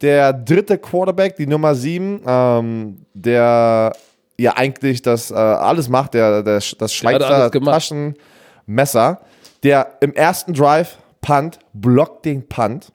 der 0.00 0.32
dritte 0.32 0.78
Quarterback, 0.78 1.36
die 1.36 1.46
Nummer 1.46 1.74
7, 1.74 2.22
ähm, 2.24 3.04
der 3.12 3.92
ja 4.38 4.56
eigentlich 4.56 5.02
das 5.02 5.30
äh, 5.30 5.34
alles 5.34 5.88
macht, 5.88 6.14
der, 6.14 6.42
der 6.42 6.62
das 6.78 6.94
Schweizer. 6.94 7.50
Taschenmesser, 7.50 9.20
der 9.62 9.98
im 10.00 10.14
ersten 10.14 10.54
Drive 10.54 10.96
Punt, 11.20 11.58
blockt 11.74 12.24
den 12.24 12.48
Punt 12.48 12.92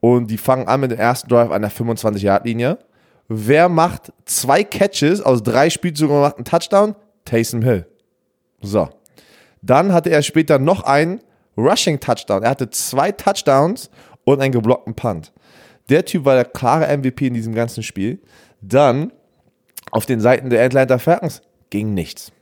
und 0.00 0.30
die 0.30 0.38
fangen 0.38 0.66
an 0.66 0.80
mit 0.80 0.90
dem 0.90 0.98
ersten 0.98 1.28
Drive 1.28 1.50
an 1.50 1.62
der 1.62 1.70
25-Yard-Linie. 1.70 2.78
Wer 3.28 3.68
macht 3.68 4.12
zwei 4.24 4.64
Catches 4.64 5.20
aus 5.20 5.42
drei 5.42 5.70
Spielzügen 5.70 6.14
und 6.14 6.22
macht 6.22 6.36
einen 6.36 6.44
Touchdown? 6.44 6.96
Taysom 7.24 7.62
Hill. 7.62 7.86
So. 8.60 8.88
Dann 9.62 9.92
hatte 9.92 10.10
er 10.10 10.22
später 10.22 10.58
noch 10.58 10.82
einen 10.82 11.20
Rushing 11.56 12.00
Touchdown. 12.00 12.42
Er 12.42 12.50
hatte 12.50 12.70
zwei 12.70 13.12
Touchdowns 13.12 13.90
und 14.24 14.40
einen 14.40 14.52
geblockten 14.52 14.94
Punt. 14.94 15.32
Der 15.88 16.04
Typ 16.04 16.24
war 16.24 16.34
der 16.34 16.44
klare 16.44 16.96
MVP 16.96 17.26
in 17.26 17.34
diesem 17.34 17.54
ganzen 17.54 17.82
Spiel. 17.82 18.20
Dann 18.60 19.12
auf 19.90 20.06
den 20.06 20.20
Seiten 20.20 20.50
der 20.50 20.64
Atlanta 20.64 20.98
Falcons 20.98 21.42
ging 21.68 21.94
nichts. 21.94 22.32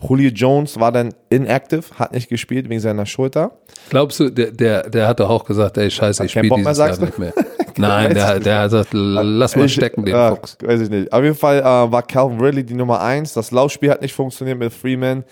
Julio 0.00 0.30
Jones 0.30 0.78
war 0.78 0.92
dann 0.92 1.14
inactive, 1.30 1.82
hat 1.98 2.12
nicht 2.12 2.28
gespielt 2.28 2.68
wegen 2.68 2.80
seiner 2.80 3.06
Schulter. 3.06 3.52
Glaubst 3.88 4.20
du, 4.20 4.30
der, 4.30 4.50
der, 4.50 4.90
der 4.90 5.08
hat 5.08 5.20
doch 5.20 5.30
auch 5.30 5.44
gesagt, 5.44 5.78
ey, 5.78 5.90
scheiße, 5.90 6.24
ich 6.26 6.32
spiele 6.32 6.54
dieses 6.56 6.78
Jahr 6.78 6.98
nicht 6.98 7.18
mehr. 7.18 7.32
Nein, 7.78 8.14
der, 8.14 8.40
der 8.40 8.58
hat 8.60 8.70
gesagt, 8.70 8.88
lass 8.92 9.56
mal 9.56 9.66
Ich- 9.66 9.74
stecken, 9.74 10.04
den 10.04 10.14
Fuchs. 10.36 10.56
Weiß 10.62 10.80
ich 10.80 10.90
nicht. 10.90 11.12
Auf 11.12 11.22
jeden 11.22 11.34
Fall 11.36 11.58
äh, 11.60 11.64
war 11.64 12.02
Calvin 12.02 12.40
Ridley 12.40 12.64
die 12.64 12.74
Nummer 12.74 13.00
1. 13.00 13.32
Das 13.34 13.50
Laufspiel 13.50 13.90
hat 13.90 14.00
nicht 14.02 14.14
funktioniert 14.14 14.58
mit 14.58 14.72
Freeman. 14.72 15.24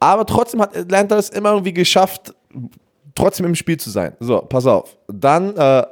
Aber 0.00 0.24
trotzdem 0.26 0.60
hat 0.62 0.76
Atlanta 0.76 1.16
es 1.18 1.28
immer 1.30 1.50
irgendwie 1.52 1.74
geschafft, 1.74 2.34
trotzdem 3.14 3.46
im 3.46 3.54
Spiel 3.54 3.76
zu 3.78 3.90
sein. 3.90 4.12
So, 4.20 4.38
pass 4.40 4.66
auf. 4.66 4.96
Dann 5.08 5.56
äh, 5.56 5.82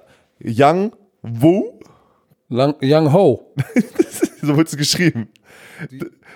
Young 0.45 0.93
Wu. 1.23 1.79
Lang, 2.49 2.75
Young 2.83 3.13
Ho. 3.13 3.53
so 4.43 4.57
wird 4.57 4.69
es 4.69 4.77
geschrieben. 4.77 5.29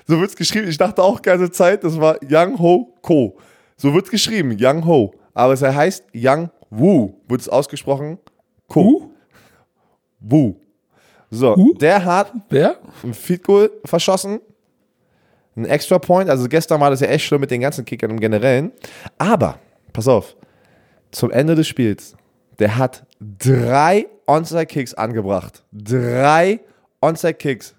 So 0.07 0.21
wird 0.21 0.31
es 0.31 0.37
geschrieben. 0.37 0.69
Ich 0.69 0.79
dachte 0.79 1.03
auch 1.03 1.21
ganze 1.21 1.51
Zeit, 1.51 1.85
das 1.85 2.01
war 2.01 2.19
Young 2.23 2.59
Ho 2.59 2.95
Ko. 3.03 3.37
So 3.77 3.93
wird 3.93 4.07
es 4.07 4.11
geschrieben, 4.11 4.57
Young 4.59 4.85
Ho. 4.87 5.15
Aber 5.35 5.53
es 5.53 5.63
heißt 5.63 6.05
Young 6.15 6.51
Wu. 6.71 7.15
Wird 7.29 7.41
es 7.41 7.49
ausgesprochen? 7.49 8.19
Ko. 8.69 9.11
Wu. 10.21 10.55
So, 11.31 11.57
Wu? 11.57 11.75
der 11.75 12.05
hat 12.05 12.33
Wer? 12.49 12.79
ein 13.03 13.15
Field 13.15 13.43
Goal 13.45 13.71
verschossen. 13.85 14.41
Ein 15.57 15.65
Extra 15.65 15.99
Point. 15.99 16.31
Also 16.31 16.49
gestern 16.49 16.81
war 16.81 16.91
das 16.91 17.01
ja 17.01 17.09
echt 17.09 17.25
schlimm 17.27 17.41
mit 17.41 17.51
den 17.51 17.61
ganzen 17.61 17.85
Kickern 17.85 18.11
im 18.11 18.21
Generellen. 18.21 18.73
Aber, 19.19 19.59
pass 19.93 20.07
auf, 20.07 20.37
zum 21.11 21.31
Ende 21.31 21.55
des 21.55 21.67
Spiels, 21.67 22.15
der 22.59 22.77
hat 22.77 23.07
drei 23.21 24.07
Onside-Kicks 24.27 24.95
angebracht. 24.95 25.65
Drei 25.73 26.61
Onside-Kicks 27.01 27.75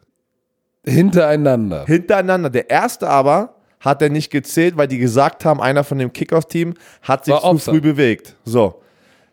Hintereinander. 0.92 1.86
hintereinander. 1.86 2.50
Der 2.50 2.70
erste 2.70 3.10
aber 3.10 3.56
hat 3.80 4.02
er 4.02 4.10
nicht 4.10 4.32
gezählt, 4.32 4.76
weil 4.78 4.88
die 4.88 4.98
gesagt 4.98 5.46
haben, 5.46 5.62
einer 5.62 5.84
von 5.84 5.98
dem 6.00 6.12
Kickoff-Team 6.12 6.74
hat 7.04 7.26
sich 7.26 7.34
War 7.34 7.42
zu 7.42 7.48
Offside. 7.48 7.76
früh 7.78 7.82
bewegt. 7.82 8.36
So. 8.46 8.82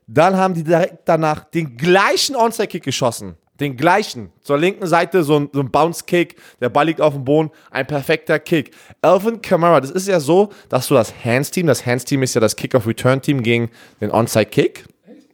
Dann 0.06 0.36
haben 0.36 0.52
die 0.54 0.64
direkt 0.64 0.98
danach 1.06 1.44
den 1.44 1.76
gleichen 1.76 2.36
Onside-Kick 2.36 2.82
geschossen. 2.82 3.36
Den 3.60 3.76
gleichen. 3.76 4.30
Zur 4.42 4.58
linken 4.58 4.86
Seite 4.86 5.22
so 5.22 5.36
ein, 5.38 5.48
so 5.52 5.60
ein 5.60 5.70
Bounce-Kick. 5.70 6.36
Der 6.60 6.68
Ball 6.68 6.86
liegt 6.86 7.00
auf 7.00 7.14
dem 7.14 7.24
Boden. 7.24 7.50
Ein 7.70 7.86
perfekter 7.86 8.38
Kick. 8.40 8.72
Alvin 9.00 9.40
Kamara, 9.40 9.80
das 9.80 9.92
ist 9.92 10.08
ja 10.08 10.18
so, 10.20 10.50
dass 10.68 10.88
du 10.88 10.94
das 10.94 11.14
Hands-Team, 11.24 11.66
das 11.68 11.86
Hands-Team 11.86 12.22
ist 12.24 12.34
ja 12.34 12.40
das 12.40 12.56
Kick-Off-Return-Team 12.56 13.42
gegen 13.42 13.70
den 14.00 14.10
Onside-Kick. 14.10 14.84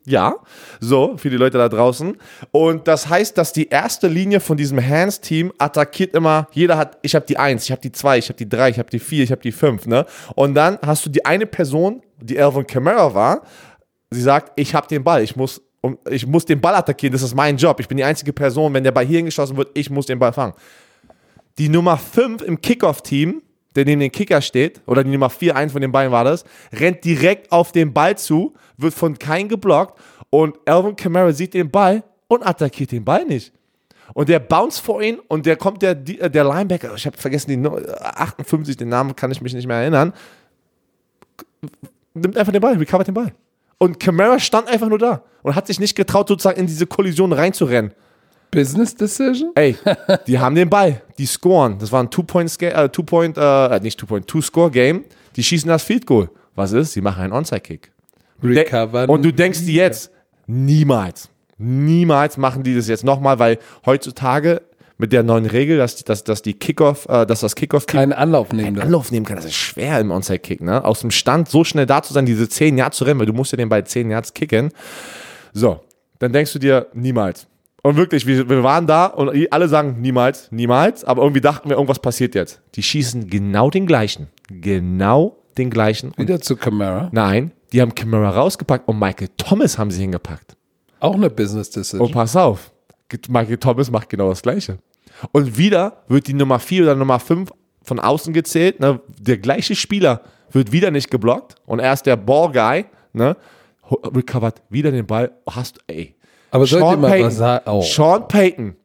Ja, 0.06 0.36
so, 0.80 1.16
für 1.18 1.28
die 1.28 1.36
Leute 1.36 1.58
da 1.58 1.68
draußen. 1.68 2.16
Und 2.52 2.88
das 2.88 3.08
heißt, 3.08 3.36
dass 3.36 3.52
die 3.52 3.68
erste 3.68 4.08
Linie 4.08 4.40
von 4.40 4.56
diesem 4.56 4.80
Hands-Team 4.80 5.52
attackiert 5.58 6.14
immer, 6.14 6.48
jeder 6.52 6.78
hat, 6.78 6.98
ich 7.02 7.14
habe 7.14 7.26
die 7.26 7.38
1, 7.38 7.64
ich 7.64 7.70
habe 7.70 7.82
die 7.82 7.92
2, 7.92 8.18
ich 8.18 8.28
habe 8.28 8.36
die 8.38 8.48
3, 8.48 8.70
ich 8.70 8.78
habe 8.78 8.90
die 8.90 8.98
4, 8.98 9.24
ich 9.24 9.30
habe 9.30 9.42
die 9.42 9.52
5, 9.52 9.86
ne? 9.86 10.06
Und 10.34 10.54
dann 10.54 10.78
hast 10.84 11.04
du 11.04 11.10
die 11.10 11.24
eine 11.26 11.44
Person, 11.44 12.02
die 12.18 12.40
Alvin 12.40 12.66
Kamara 12.66 13.14
war, 13.14 13.42
sie 14.10 14.22
sagt, 14.22 14.52
ich 14.56 14.74
habe 14.74 14.88
den 14.88 15.04
Ball, 15.04 15.22
ich 15.22 15.36
muss, 15.36 15.60
um, 15.82 15.98
ich 16.08 16.26
muss 16.26 16.44
den 16.44 16.60
Ball 16.60 16.74
attackieren, 16.74 17.12
das 17.12 17.22
ist 17.22 17.34
mein 17.34 17.56
Job. 17.56 17.78
Ich 17.80 17.88
bin 17.88 17.96
die 17.96 18.04
einzige 18.04 18.32
Person, 18.32 18.72
wenn 18.74 18.84
der 18.84 18.92
Ball 18.92 19.06
hierhin 19.06 19.26
geschossen 19.26 19.56
wird, 19.56 19.70
ich 19.74 19.90
muss 19.90 20.06
den 20.06 20.18
Ball 20.18 20.32
fangen. 20.32 20.54
Die 21.58 21.68
Nummer 21.68 21.98
5 21.98 22.42
im 22.42 22.60
Kickoff-Team, 22.60 23.42
der 23.76 23.84
neben 23.84 24.00
dem 24.00 24.10
Kicker 24.10 24.40
steht, 24.40 24.80
oder 24.86 25.04
die 25.04 25.10
Nummer 25.10 25.30
4, 25.30 25.54
eins 25.56 25.72
von 25.72 25.80
den 25.80 25.92
beiden 25.92 26.10
war 26.10 26.24
das, 26.24 26.44
rennt 26.72 27.04
direkt 27.04 27.52
auf 27.52 27.72
den 27.72 27.92
Ball 27.92 28.18
zu, 28.18 28.54
wird 28.80 28.94
von 28.94 29.18
keinem 29.18 29.48
geblockt 29.48 29.98
und 30.30 30.56
Alvin 30.66 30.96
Kamara 30.96 31.32
sieht 31.32 31.54
den 31.54 31.70
Ball 31.70 32.02
und 32.28 32.46
attackiert 32.46 32.92
den 32.92 33.04
Ball 33.04 33.24
nicht. 33.24 33.52
Und 34.14 34.28
der 34.28 34.40
bounce 34.40 34.80
vor 34.80 35.00
ihn 35.02 35.18
und 35.28 35.46
der 35.46 35.56
kommt 35.56 35.82
der, 35.82 35.94
die- 35.94 36.16
der 36.18 36.44
Linebacker, 36.44 36.94
ich 36.96 37.06
habe 37.06 37.16
vergessen, 37.16 37.50
die 37.50 37.56
Nu- 37.56 37.76
58, 37.76 38.76
den 38.76 38.88
Namen 38.88 39.14
kann 39.14 39.30
ich 39.30 39.40
mich 39.40 39.54
nicht 39.54 39.66
mehr 39.68 39.76
erinnern, 39.78 40.12
nimmt 42.14 42.36
einfach 42.36 42.52
den 42.52 42.60
Ball, 42.60 42.76
recovert 42.76 43.06
den 43.06 43.14
Ball. 43.14 43.32
Und 43.78 43.98
Kamara 43.98 44.38
stand 44.38 44.68
einfach 44.68 44.88
nur 44.88 44.98
da 44.98 45.22
und 45.42 45.54
hat 45.54 45.66
sich 45.66 45.80
nicht 45.80 45.94
getraut, 45.94 46.28
sozusagen 46.28 46.58
in 46.60 46.66
diese 46.66 46.86
Kollision 46.86 47.32
reinzurennen. 47.32 47.92
Business 48.50 48.94
Decision? 48.94 49.52
Ey, 49.54 49.76
die 50.26 50.38
haben 50.38 50.54
den 50.56 50.68
Ball, 50.68 51.02
die 51.16 51.26
scoren. 51.26 51.78
Das 51.78 51.92
war 51.92 52.02
ein 52.02 52.10
Two-Point, 52.10 52.60
äh, 52.62 52.88
Two-Point, 52.88 53.38
äh, 53.38 53.80
nicht 53.80 53.98
Two-Point, 53.98 54.26
Two-Score-Game. 54.26 55.04
Die 55.36 55.42
schießen 55.44 55.68
das 55.68 55.84
Field 55.84 56.04
Goal. 56.04 56.28
Was 56.56 56.72
ist? 56.72 56.92
Sie 56.92 57.00
machen 57.00 57.22
einen 57.22 57.32
Onside-Kick. 57.32 57.92
Recovern. 58.42 59.08
Und 59.08 59.24
du 59.24 59.32
denkst 59.32 59.60
dir 59.60 59.84
jetzt, 59.84 60.10
niemals, 60.46 61.28
niemals 61.58 62.36
machen 62.36 62.62
die 62.62 62.74
das 62.74 62.88
jetzt 62.88 63.04
nochmal, 63.04 63.38
weil 63.38 63.58
heutzutage 63.86 64.62
mit 65.00 65.12
der 65.12 65.22
neuen 65.22 65.46
Regel, 65.46 65.78
dass, 65.78 66.04
dass, 66.04 66.24
dass 66.24 66.42
die 66.42 66.54
Kickoff, 66.54 67.08
äh, 67.08 67.24
dass 67.24 67.40
das 67.40 67.56
Kickoff 67.56 67.86
keinen 67.86 68.12
Anlauf 68.12 68.52
nehmen 68.52 68.74
darf. 68.74 68.84
Anlauf 68.84 69.10
nehmen 69.10 69.24
kann, 69.24 69.36
das 69.36 69.46
ist 69.46 69.54
schwer 69.54 69.98
im 69.98 70.10
Onside-Kick, 70.10 70.60
ne? 70.60 70.84
Aus 70.84 71.00
dem 71.00 71.10
Stand 71.10 71.48
so 71.48 71.64
schnell 71.64 71.86
da 71.86 72.02
zu 72.02 72.12
sein, 72.12 72.26
diese 72.26 72.48
10 72.48 72.76
Yards 72.76 72.98
zu 72.98 73.04
rennen, 73.04 73.18
weil 73.18 73.26
du 73.26 73.32
musst 73.32 73.50
ja 73.52 73.56
den 73.56 73.70
bei 73.70 73.80
10 73.80 74.10
Yards 74.10 74.34
kicken. 74.34 74.70
So, 75.54 75.80
dann 76.18 76.32
denkst 76.32 76.52
du 76.52 76.58
dir, 76.58 76.88
niemals. 76.92 77.46
Und 77.82 77.96
wirklich, 77.96 78.26
wir, 78.26 78.48
wir 78.48 78.62
waren 78.62 78.86
da 78.86 79.06
und 79.06 79.30
alle 79.50 79.68
sagen 79.68 80.02
niemals, 80.02 80.52
niemals, 80.52 81.02
aber 81.04 81.22
irgendwie 81.22 81.40
dachten 81.40 81.70
wir, 81.70 81.76
irgendwas 81.76 81.98
passiert 81.98 82.34
jetzt. 82.34 82.60
Die 82.74 82.82
schießen 82.82 83.30
genau 83.30 83.70
den 83.70 83.86
gleichen. 83.86 84.28
Genau 84.50 85.39
den 85.58 85.70
gleichen. 85.70 86.12
Wieder 86.16 86.40
zu 86.40 86.56
Camara. 86.56 87.08
Nein, 87.12 87.52
die 87.72 87.80
haben 87.80 87.94
Camara 87.94 88.30
rausgepackt 88.30 88.88
und 88.88 88.98
Michael 88.98 89.28
Thomas 89.36 89.78
haben 89.78 89.90
sie 89.90 90.02
hingepackt. 90.02 90.56
Auch 91.00 91.14
eine 91.14 91.30
Business 91.30 91.70
Decision. 91.70 92.06
Und 92.06 92.12
pass 92.12 92.36
auf, 92.36 92.72
Michael 93.28 93.56
Thomas 93.56 93.90
macht 93.90 94.08
genau 94.08 94.28
das 94.28 94.42
Gleiche. 94.42 94.78
Und 95.32 95.56
wieder 95.56 96.02
wird 96.08 96.26
die 96.26 96.34
Nummer 96.34 96.58
4 96.58 96.84
oder 96.84 96.94
Nummer 96.94 97.18
5 97.18 97.50
von 97.82 97.98
außen 97.98 98.32
gezählt. 98.32 98.80
Ne? 98.80 99.00
Der 99.18 99.38
gleiche 99.38 99.74
Spieler 99.74 100.22
wird 100.50 100.72
wieder 100.72 100.90
nicht 100.90 101.10
geblockt 101.10 101.54
und 101.66 101.78
er 101.78 101.92
ist 101.92 102.06
der 102.06 102.16
Ball-Guy, 102.16 102.86
ne? 103.12 103.36
recovert 103.90 104.62
wieder 104.68 104.90
den 104.90 105.06
Ball. 105.06 105.30
Hast, 105.48 105.78
ey. 105.86 106.14
Aber 106.50 106.66
Sean, 106.66 107.00
mal 107.00 107.22
was 107.22 107.36
sagen? 107.36 107.64
Oh. 107.68 107.82
Sean 107.82 108.26
Payton 108.26 108.76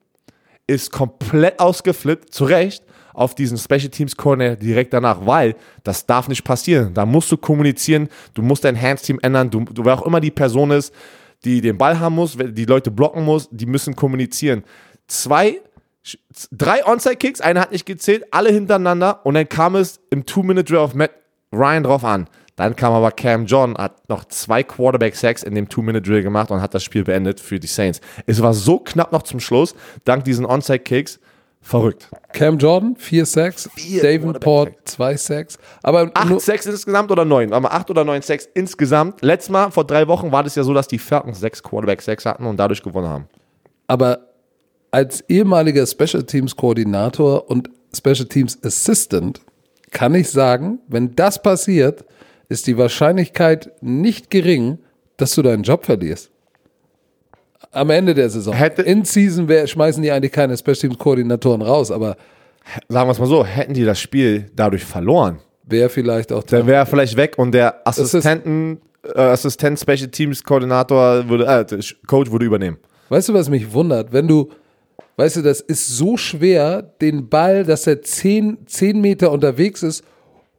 ist 0.68 0.92
komplett 0.92 1.60
ausgeflippt, 1.60 2.34
zu 2.34 2.46
Recht, 2.46 2.84
auf 3.16 3.36
diesen 3.36 3.58
Special 3.58 3.90
Teams 3.90 4.16
Corner 4.16 4.56
direkt 4.56 4.94
danach, 4.94 5.26
weil 5.26 5.56
das 5.84 6.06
darf 6.06 6.28
nicht 6.28 6.44
passieren. 6.44 6.94
Da 6.94 7.06
musst 7.06 7.32
du 7.32 7.38
kommunizieren, 7.38 8.10
du 8.34 8.42
musst 8.42 8.64
dein 8.64 8.80
Hands-Team 8.80 9.20
ändern, 9.22 9.50
du, 9.50 9.62
du, 9.62 9.86
wer 9.86 9.94
auch 9.94 10.06
immer 10.06 10.20
die 10.20 10.32
Person 10.32 10.72
ist, 10.72 10.94
die 11.44 11.62
den 11.62 11.78
Ball 11.78 12.00
haben 12.00 12.16
muss, 12.16 12.38
die 12.38 12.66
Leute 12.66 12.92
blocken 12.92 13.24
muss, 13.24 13.48
die 13.52 13.66
müssen 13.66 13.96
kommunizieren. 13.96 14.64
Zwei 15.08 15.62
drei 16.52 16.86
Onside-Kicks, 16.86 17.42
einer 17.42 17.62
hat 17.62 17.72
nicht 17.72 17.86
gezählt, 17.86 18.26
alle 18.32 18.52
hintereinander 18.52 19.26
und 19.26 19.34
dann 19.34 19.50
kam 19.50 19.76
es 19.76 20.00
im 20.10 20.26
Two-Minute-Drill 20.26 20.78
auf 20.78 20.94
Matt 20.94 21.12
Ryan 21.52 21.84
drauf 21.84 22.04
an. 22.04 22.28
Dann 22.56 22.76
kam 22.76 22.94
aber 22.94 23.12
Cam 23.12 23.46
John, 23.46 23.76
hat 23.76 24.08
noch 24.08 24.26
zwei 24.26 24.64
Quarterback-Sacks 24.64 25.44
in 25.44 25.56
dem 25.56 25.68
Two-Minute-Drill 25.68 26.24
gemacht 26.24 26.52
und 26.52 26.62
hat 26.62 26.74
das 26.74 26.84
Spiel 26.84 27.04
beendet 27.04 27.40
für 27.40 27.60
die 27.60 27.68
Saints. 27.68 28.00
Es 28.28 28.42
war 28.42 28.54
so 28.54 28.80
knapp 28.80 29.12
noch 29.12 29.24
zum 29.24 29.40
Schluss, 29.40 29.76
dank 30.06 30.24
diesen 30.24 30.46
Onside-Kicks. 30.46 31.20
Verrückt. 31.66 32.12
Cam 32.32 32.60
Jordan, 32.60 32.96
vier 32.96 33.26
Sacks. 33.26 33.68
Vier 33.76 34.04
Davenport, 34.04 34.74
zwei 34.86 35.18
Sacks. 35.18 35.58
Aber 35.82 36.12
acht 36.14 36.40
Sacks 36.42 36.68
insgesamt 36.68 37.10
oder 37.10 37.26
neun? 37.26 37.54
Aber 37.54 37.74
acht 37.74 37.90
oder 37.90 38.04
neun 38.04 38.22
Sacks 38.22 38.48
insgesamt. 38.54 39.24
Letztes 39.24 39.50
Mal, 39.50 39.72
vor 39.72 39.84
drei 39.84 40.08
Wochen, 40.08 40.32
war 40.32 40.44
das 40.44 40.54
ja 40.54 40.64
so, 40.64 40.76
dass 40.76 40.88
die 40.88 41.00
Falcons 41.00 41.40
sechs 41.40 41.64
Quarterback-Sacks 41.64 42.28
hatten 42.28 42.46
und 42.46 42.58
dadurch 42.58 42.84
gewonnen 42.84 43.08
haben. 43.08 43.26
Aber 43.88 44.28
als 44.92 45.22
ehemaliger 45.28 45.88
Special 45.88 46.22
Teams 46.22 46.56
Koordinator 46.56 47.50
und 47.50 47.72
Special 47.96 48.26
Teams 48.26 48.64
Assistant 48.64 49.42
kann 49.90 50.14
ich 50.14 50.30
sagen, 50.30 50.78
wenn 50.88 51.16
das 51.16 51.42
passiert, 51.42 52.06
ist 52.48 52.68
die 52.68 52.78
Wahrscheinlichkeit 52.78 53.72
nicht 53.82 54.30
gering, 54.30 54.78
dass 55.18 55.34
du 55.34 55.42
deinen 55.42 55.64
Job 55.64 55.84
verlierst. 55.84 56.30
Am 57.76 57.90
Ende 57.90 58.14
der 58.14 58.30
Saison. 58.30 58.54
Hätte 58.54 58.82
In 58.82 59.06
Season 59.06 59.48
wär, 59.48 59.68
schmeißen 59.68 60.02
die 60.02 60.12
eigentlich 60.12 60.32
keine 60.32 60.58
Special 60.58 60.76
Teams 60.76 60.98
Koordinatoren 60.98 61.62
raus, 61.62 61.92
aber 61.92 62.16
sagen 62.88 63.08
wir 63.08 63.12
es 63.12 63.20
mal 63.20 63.28
so, 63.28 63.46
hätten 63.46 63.74
die 63.74 63.84
das 63.84 64.00
Spiel 64.00 64.50
dadurch 64.56 64.84
verloren, 64.84 65.40
wäre 65.64 65.90
vielleicht 65.90 66.32
auch 66.32 66.44
der 66.44 66.66
wäre 66.66 66.86
vielleicht 66.86 67.18
weg 67.18 67.36
und 67.38 67.52
der 67.52 67.88
Assistenten 67.88 68.80
äh, 69.14 69.20
Assistent 69.20 69.80
Special 69.80 70.08
Teams 70.08 70.44
Koordinator 70.44 71.28
würde 71.28 71.46
äh, 71.46 71.82
Coach 72.08 72.32
würde 72.32 72.46
übernehmen. 72.46 72.78
Weißt 73.10 73.30
du, 73.30 73.34
was 73.34 73.50
mich 73.50 73.72
wundert, 73.72 74.12
wenn 74.12 74.28
du 74.28 74.50
Weißt 75.18 75.38
du, 75.38 75.42
das 75.42 75.62
ist 75.62 75.88
so 75.88 76.18
schwer, 76.18 76.82
den 76.82 77.30
Ball, 77.30 77.64
dass 77.64 77.88
er 77.88 78.02
10, 78.02 78.68
10 78.68 79.00
Meter 79.00 79.32
unterwegs 79.32 79.82
ist 79.82 80.04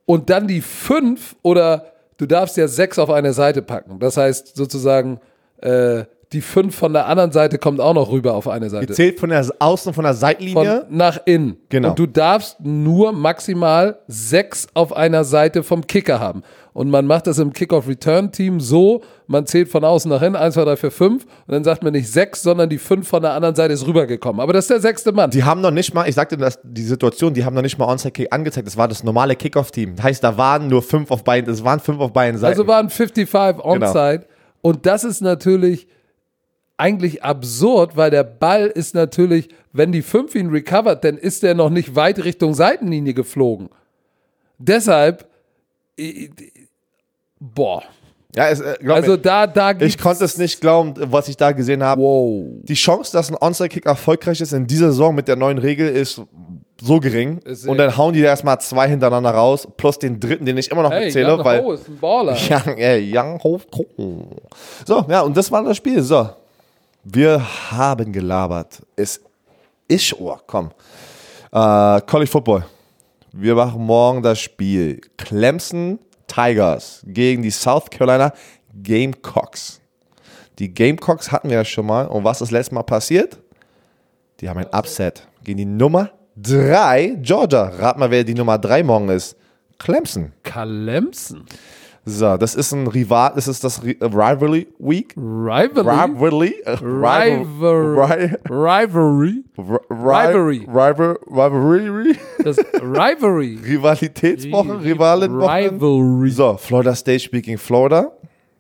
und 0.07 0.31
dann 0.31 0.49
die 0.49 0.63
5 0.63 1.37
oder 1.43 1.93
du 2.17 2.25
darfst 2.25 2.57
ja 2.57 2.67
6 2.67 2.99
auf 2.99 3.11
eine 3.11 3.35
Seite 3.35 3.61
packen. 3.61 3.99
Das 3.99 4.17
heißt 4.17 4.57
sozusagen, 4.57 5.21
äh, 5.59 6.05
die 6.33 6.41
5 6.41 6.75
von 6.75 6.93
der 6.93 7.07
anderen 7.07 7.31
Seite 7.31 7.59
kommt 7.59 7.81
auch 7.81 7.95
noch 7.95 8.11
rüber 8.11 8.35
auf 8.35 8.49
eine 8.49 8.69
Seite. 8.69 8.93
Zählt 8.93 9.21
von 9.21 9.31
der 9.31 9.47
Außen, 9.61 9.95
von 9.95 10.05
der 10.05 10.15
Seitlinie? 10.15 10.85
Von 10.89 10.97
nach 10.97 11.21
innen. 11.25 11.57
Genau. 11.69 11.91
Und 11.91 11.99
du 11.99 12.07
darfst 12.07 12.61
nur 12.61 13.13
maximal 13.13 14.01
6 14.09 14.69
auf 14.75 14.95
einer 14.95 15.25
Seite 15.25 15.63
vom 15.63 15.87
Kicker 15.87 16.19
haben. 16.19 16.43
Und 16.73 16.91
man 16.91 17.07
macht 17.07 17.27
das 17.27 17.39
im 17.39 17.53
Kick-Off-Return-Team 17.53 18.61
so, 18.61 19.03
man 19.29 19.47
zählt 19.47 19.69
von 19.69 19.83
außen 19.83 20.11
nach 20.11 20.21
innen, 20.21 20.37
1, 20.37 20.55
2, 20.55 20.65
3, 20.65 20.77
4, 20.77 20.91
5 20.91 21.25
und 21.25 21.31
dann 21.47 21.65
sagt 21.65 21.83
man 21.83 21.93
nicht 21.93 22.11
6, 22.13 22.43
sondern 22.43 22.69
die 22.69 22.77
5 22.77 23.09
von 23.09 23.23
der 23.23 23.33
anderen 23.33 23.55
Seite 23.55 23.73
ist 23.73 23.87
rübergekommen. 23.87 24.41
Aber 24.41 24.53
das 24.53 24.65
ist 24.65 24.71
der 24.71 24.81
sechste 24.81 25.13
Mann. 25.13 25.31
Die 25.31 25.45
haben 25.45 25.63
noch 25.63 25.71
nicht 25.71 25.95
mal, 25.95 26.07
ich 26.07 26.15
sagte 26.15 26.37
das, 26.37 26.59
die 26.63 26.83
Situation, 26.83 27.33
die 27.33 27.45
haben 27.45 27.55
noch 27.55 27.63
nicht 27.63 27.79
mal 27.79 27.87
Onside-Kick 27.87 28.31
angezeigt. 28.31 28.67
Das 28.67 28.77
war 28.77 28.89
das 28.89 29.05
normale 29.05 29.37
Kick-Off-Team. 29.37 29.95
Heißt, 30.03 30.23
da 30.23 30.37
waren 30.37 30.69
nur 30.69 30.83
5 30.83 31.11
auf 31.11 31.25
beiden, 31.25 31.51
es 31.51 31.65
waren 31.65 31.81
5 31.81 31.99
auf 31.99 32.13
beiden 32.13 32.39
Seiten. 32.39 32.53
Also 32.53 32.67
waren 32.67 32.91
55 32.91 33.65
Onside. 33.65 34.19
Genau. 34.19 34.31
Und 34.61 34.85
das 34.85 35.05
ist 35.05 35.23
natürlich 35.23 35.87
eigentlich 36.77 37.23
absurd, 37.23 37.97
weil 37.97 38.11
der 38.11 38.25
Ball 38.25 38.67
ist 38.67 38.95
natürlich, 38.95 39.49
wenn 39.73 39.93
die 39.93 40.03
5 40.03 40.35
ihn 40.35 40.51
recovert, 40.51 41.05
dann 41.05 41.17
ist 41.17 41.43
der 41.43 41.55
noch 41.55 41.71
nicht 41.71 41.97
weit 41.97 42.23
Richtung 42.25 42.55
Seitenlinie 42.55 43.15
geflogen. 43.15 43.69
Deshalb 44.59 45.29
Boah. 47.39 47.83
Ja, 48.35 48.51
es, 48.51 48.61
äh, 48.61 48.77
also 48.89 49.13
mir, 49.13 49.19
da, 49.19 49.47
da 49.47 49.73
Ich 49.81 49.97
konnte 49.97 50.25
es 50.25 50.37
nicht 50.37 50.61
glauben, 50.61 50.95
was 50.97 51.29
ich 51.29 51.37
da 51.37 51.53
gesehen 51.53 51.83
habe. 51.83 52.03
Wow. 52.03 52.45
Die 52.63 52.75
Chance, 52.75 53.13
dass 53.13 53.31
ein 53.31 53.37
Onside-Kick 53.41 53.87
erfolgreich 53.87 54.41
ist 54.41 54.53
in 54.53 54.67
dieser 54.67 54.89
Saison 54.89 55.15
mit 55.15 55.27
der 55.27 55.37
neuen 55.37 55.57
Regel 55.57 55.89
ist 55.89 56.21
so 56.79 57.01
gering. 57.01 57.39
Ist 57.39 57.67
und 57.67 57.79
dann 57.79 57.97
hauen 57.97 58.13
die 58.13 58.21
da 58.21 58.29
erstmal 58.29 58.61
zwei 58.61 58.89
hintereinander 58.89 59.31
raus, 59.31 59.67
plus 59.79 59.99
den 59.99 60.21
dritten, 60.21 60.45
den 60.45 60.59
ich 60.59 60.71
immer 60.71 60.83
noch 60.83 60.91
hey, 60.91 61.07
mitzähle. 61.07 61.35
Young 61.35 61.45
weil 61.45 61.63
Ho 61.63 61.73
ist 61.73 61.89
ein 61.89 61.99
Baller. 61.99 62.37
Young, 62.51 62.77
äh, 62.77 63.01
Young 63.01 63.43
Ho. 63.43 63.61
So, 64.85 65.07
ja, 65.09 65.23
und 65.23 65.35
das 65.35 65.51
war 65.51 65.65
das 65.65 65.79
Spiel. 65.79 66.03
So. 66.03 66.29
Wir 67.09 67.41
haben 67.71 68.13
gelabert. 68.13 68.85
Es 68.97 69.21
ist, 69.87 70.13
oh, 70.19 70.37
komm. 70.45 70.73
Äh, 71.53 72.01
College 72.01 72.29
Football. 72.29 72.67
Wir 73.31 73.55
machen 73.55 73.81
morgen 73.81 74.21
das 74.25 74.41
Spiel. 74.41 75.01
Clemson 75.17 76.01
Tigers 76.27 77.03
gegen 77.07 77.45
die 77.45 77.53
South 77.53 77.85
Carolina 77.91 78.33
Gamecocks. 78.83 79.81
Die 80.59 80.75
Gamecocks 80.75 81.31
hatten 81.31 81.49
wir 81.49 81.59
ja 81.59 81.65
schon 81.65 81.87
mal. 81.87 82.09
Und 82.09 82.25
was 82.25 82.41
ist 82.41 82.51
letztes 82.51 82.73
Mal 82.73 82.83
passiert? 82.83 83.39
Die 84.41 84.49
haben 84.49 84.59
ein 84.59 84.75
Upset 84.75 85.29
gegen 85.45 85.59
die 85.59 85.65
Nummer 85.65 86.11
3 86.39 87.19
Georgia. 87.23 87.67
Rat 87.69 87.99
mal, 87.99 88.11
wer 88.11 88.25
die 88.25 88.35
Nummer 88.35 88.59
3 88.59 88.83
morgen 88.83 89.11
ist. 89.11 89.37
Clemson. 89.79 90.33
Clemson. 90.43 91.47
So, 92.09 92.37
das 92.37 92.55
ist 92.55 92.71
ein 92.71 92.87
Rival, 92.87 93.33
das 93.35 93.49
ist 93.49 93.65
das 93.65 93.83
Rivalry 93.83 94.69
Week. 94.79 95.13
Rivalry? 95.17 96.55
Rivalry. 96.63 96.63
Rivalry. 98.49 99.43
Rivalry. 99.89 100.65
Rivalry. 101.27 102.17
Das 102.45 102.59
Rivalry. 102.81 103.59
Rivalitätswoche, 103.67 104.85
Rivalenwoche. 104.85 105.53
Rivalry. 105.53 106.31
So, 106.31 106.57
Florida 106.57 106.95
State 106.95 107.19
Speaking 107.19 107.59
Florida. 107.59 108.13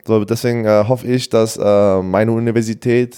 So, 0.04 0.24
deswegen 0.24 0.64
äh, 0.64 0.82
hoffe 0.88 1.06
ich, 1.06 1.28
dass 1.28 1.56
äh, 1.56 2.02
meine 2.02 2.32
Universität 2.32 3.16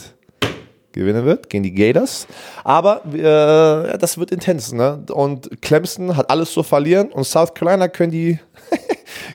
gewinnen 0.92 1.24
wird 1.24 1.48
gegen 1.48 1.62
die 1.64 1.72
Gators. 1.72 2.26
Aber 2.64 3.02
äh, 3.14 3.96
das 3.96 4.18
wird 4.18 4.32
intens. 4.32 4.72
Ne? 4.72 5.02
Und 5.10 5.62
Clemson 5.62 6.14
hat 6.14 6.28
alles 6.28 6.52
zu 6.52 6.62
verlieren 6.62 7.08
und 7.12 7.24
South 7.24 7.54
Carolina 7.54 7.88
können 7.88 8.12
die 8.12 8.38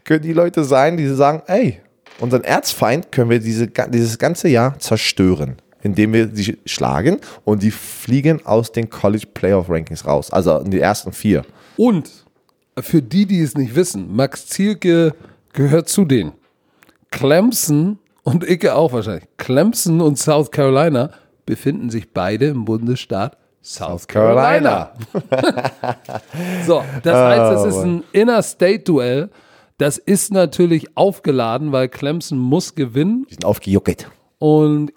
können 0.04 0.22
die 0.22 0.34
Leute 0.34 0.64
sein, 0.64 0.98
die 0.98 1.08
sagen, 1.08 1.42
ey, 1.48 1.80
unseren 2.20 2.44
Erzfeind 2.44 3.12
können 3.12 3.30
wir 3.30 3.40
diese, 3.40 3.68
dieses 3.68 4.18
ganze 4.18 4.48
Jahr 4.50 4.78
zerstören, 4.80 5.58
indem 5.82 6.14
wir 6.14 6.30
sie 6.34 6.58
schlagen 6.66 7.20
und 7.46 7.64
die 7.64 7.72
fliegen 7.72 8.46
aus 8.46 8.72
den 8.72 8.90
College 8.90 9.28
Playoff 9.34 9.70
Rankings 9.70 10.06
raus, 10.06 10.32
also 10.32 10.60
in 10.60 10.72
die 10.72 10.80
ersten 10.80 11.12
vier. 11.12 11.44
Und 11.78 12.10
für 12.80 13.02
die, 13.02 13.26
die 13.26 13.42
es 13.42 13.56
nicht 13.56 13.76
wissen, 13.76 14.14
Max 14.16 14.48
Zielke 14.48 15.14
gehört 15.54 15.90
zu 15.90 16.06
denen. 16.06 16.34
Clemson 17.12 18.00
und 18.24 18.50
Icke 18.50 18.74
auch 18.76 18.94
wahrscheinlich. 18.94 19.26
Clemson 19.38 20.02
und 20.02 20.18
South 20.18 20.52
Carolina 20.52 21.12
befinden 21.46 21.90
sich 21.90 22.12
beide 22.12 22.48
im 22.48 22.66
Bundesstaat 22.66 23.38
South 23.62 24.08
Carolina. 24.08 24.92
so, 26.66 26.84
das 27.02 27.16
heißt, 27.16 27.66
es 27.66 27.76
ist 27.76 27.84
ein 27.84 28.04
Inner-State-Duell 28.12 29.30
das 29.84 29.98
ist 29.98 30.32
natürlich 30.32 30.96
aufgeladen, 30.96 31.72
weil 31.74 31.90
Clemson 31.90 32.38
muss 32.40 32.74
gewinnen. 32.76 33.26
Die 33.30 33.34
sind 33.34 33.44
aufgejuckt. 33.46 34.10
Und 34.40 34.94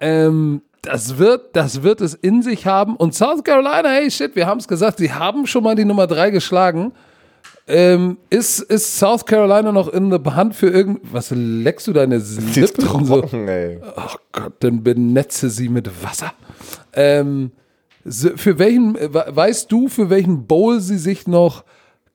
ähm, 0.00 0.62
das 0.82 1.18
wird, 1.18 1.54
das 1.56 1.82
wird 1.82 2.00
es 2.00 2.14
in 2.14 2.42
sich 2.42 2.66
haben. 2.66 2.96
Und 2.96 3.14
South 3.14 3.44
Carolina, 3.44 3.88
hey 3.88 4.10
shit, 4.10 4.34
wir 4.34 4.46
haben 4.46 4.58
es 4.58 4.66
gesagt, 4.68 4.98
sie 4.98 5.12
haben 5.12 5.46
schon 5.46 5.62
mal 5.62 5.74
die 5.76 5.84
Nummer 5.84 6.06
drei 6.06 6.30
geschlagen. 6.30 6.92
Ähm, 7.68 8.18
ist, 8.28 8.58
ist 8.60 8.98
South 8.98 9.24
Carolina 9.24 9.70
noch 9.70 9.88
in 9.88 10.10
der 10.10 10.22
Hand 10.34 10.54
für 10.56 10.68
irgend. 10.68 11.00
Was 11.12 11.30
leckst 11.34 11.86
du 11.86 11.92
deine 11.92 12.16
Lippen 12.54 13.04
so? 13.06 13.20
trocken, 13.20 13.46
ey. 13.48 13.80
Oh 13.96 14.16
Gott, 14.32 14.54
dann 14.60 14.82
benetze 14.82 15.48
sie 15.48 15.68
mit 15.68 15.88
Wasser. 16.04 16.32
Ähm, 16.92 17.52
so- 18.04 18.36
für 18.36 18.58
welchen, 18.58 18.94
we- 18.94 19.24
weißt 19.28 19.70
du, 19.70 19.86
für 19.88 20.10
welchen 20.10 20.46
Bowl 20.46 20.80
sie 20.80 20.98
sich 20.98 21.28
noch 21.28 21.62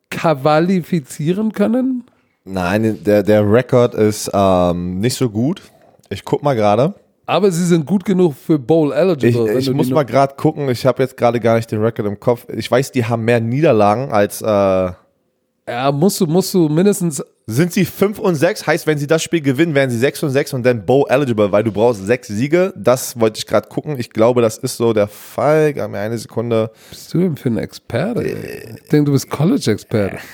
qualifizieren 0.10 1.52
können? 1.54 2.04
Nein, 2.46 3.04
der, 3.04 3.24
der 3.24 3.52
Rekord 3.52 3.94
ist 3.94 4.30
ähm, 4.34 5.00
nicht 5.00 5.16
so 5.16 5.30
gut. 5.30 5.62
Ich 6.10 6.24
guck 6.24 6.44
mal 6.44 6.56
gerade. 6.56 6.94
Aber 7.26 7.52
sie 7.52 7.66
sind 7.66 7.86
gut 7.86 8.06
genug 8.06 8.36
für 8.36 8.58
Bowl 8.58 8.94
eligible. 8.94 9.52
Ich, 9.58 9.68
ich 9.68 9.74
muss 9.74 9.90
mal 9.90 10.04
gerade 10.04 10.36
gucken. 10.36 10.70
Ich 10.70 10.86
habe 10.86 11.04
jetzt 11.04 11.18
gerade 11.18 11.42
gar 11.42 11.58
nicht 11.58 11.70
den 11.70 11.82
Rekord 11.82 12.08
im 12.08 12.20
Kopf. 12.20 12.46
Ich 12.56 12.72
weiß, 12.72 12.94
die 12.94 13.04
haben 13.04 13.26
mehr 13.26 13.42
Niederlagen 13.42 14.12
als. 14.14 14.42
Äh, 14.42 14.46
Ja, 14.46 15.92
musst 15.92 16.22
du, 16.22 16.26
musst 16.26 16.54
du 16.54 16.70
mindestens. 16.70 17.22
Sind 17.50 17.72
sie 17.72 17.86
5 17.86 18.20
und 18.20 18.36
6? 18.36 18.68
Heißt, 18.68 18.86
wenn 18.88 18.98
sie 18.98 19.08
das 19.08 19.24
Spiel 19.24 19.40
gewinnen, 19.42 19.74
wären 19.74 19.90
sie 19.90 19.98
6 19.98 20.24
und 20.24 20.30
6 20.32 20.54
und 20.54 20.66
dann 20.66 20.86
Bowl 20.86 21.06
eligible, 21.08 21.50
weil 21.52 21.64
du 21.64 21.72
brauchst 21.72 22.06
sechs 22.06 22.28
Siege. 22.28 22.74
Das 22.76 23.18
wollte 23.20 23.40
ich 23.40 23.48
gerade 23.48 23.70
gucken. 23.70 23.98
Ich 23.98 24.10
glaube, 24.10 24.42
das 24.42 24.58
ist 24.58 24.76
so 24.78 24.92
der 24.92 25.08
Fall. 25.08 25.74
Gib 25.74 25.90
mir 25.90 26.00
eine 26.00 26.18
Sekunde. 26.18 26.72
Bist 26.90 27.14
du 27.14 27.20
denn 27.20 27.38
für 27.38 27.50
ein 27.50 27.58
Experte? 27.58 28.24
Ich 28.24 28.90
denke, 28.90 29.06
du 29.06 29.12
bist 29.14 29.30
College-Experte. 29.30 30.18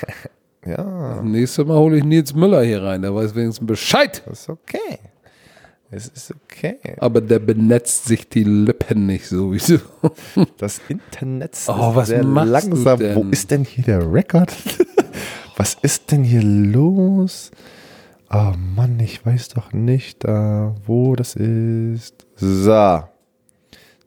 Ja, 0.66 1.22
Nächstes 1.22 1.66
Mal 1.66 1.76
hole 1.78 1.98
ich 1.98 2.06
Nils 2.06 2.34
Müller 2.34 2.64
hier 2.64 2.82
rein, 2.82 3.02
der 3.02 3.14
weiß 3.14 3.36
wenigstens 3.36 3.68
Bescheid. 3.68 4.24
das 4.26 4.40
ist 4.44 4.50
okay. 4.50 4.98
Es 5.92 6.08
ist 6.08 6.32
okay. 6.32 6.78
Aber 7.00 7.20
der 7.20 7.40
benetzt 7.40 8.06
sich 8.06 8.30
die 8.30 8.46
Lippen 8.46 9.06
nicht 9.06 9.28
sowieso. 9.28 9.80
Das 10.58 10.80
Internet 10.88 11.52
ist 11.52 11.68
Oh, 11.68 11.94
was 11.94 12.08
sehr 12.08 12.24
langsam. 12.24 12.98
Wo 13.14 13.26
ist 13.30 13.52
denn 13.52 13.66
hier 13.66 13.84
der 13.84 14.14
Rekord? 14.14 14.54
was 15.58 15.76
ist 15.82 16.12
denn 16.12 16.24
hier 16.24 16.44
los? 16.44 17.52
Oh 18.32 18.54
Mann, 18.76 19.00
ich 19.00 19.26
weiß 19.26 19.50
doch 19.50 19.74
nicht, 19.74 20.26
äh, 20.26 20.72
wo 20.86 21.16
das 21.16 21.36
ist. 21.36 22.26
So. 22.36 23.04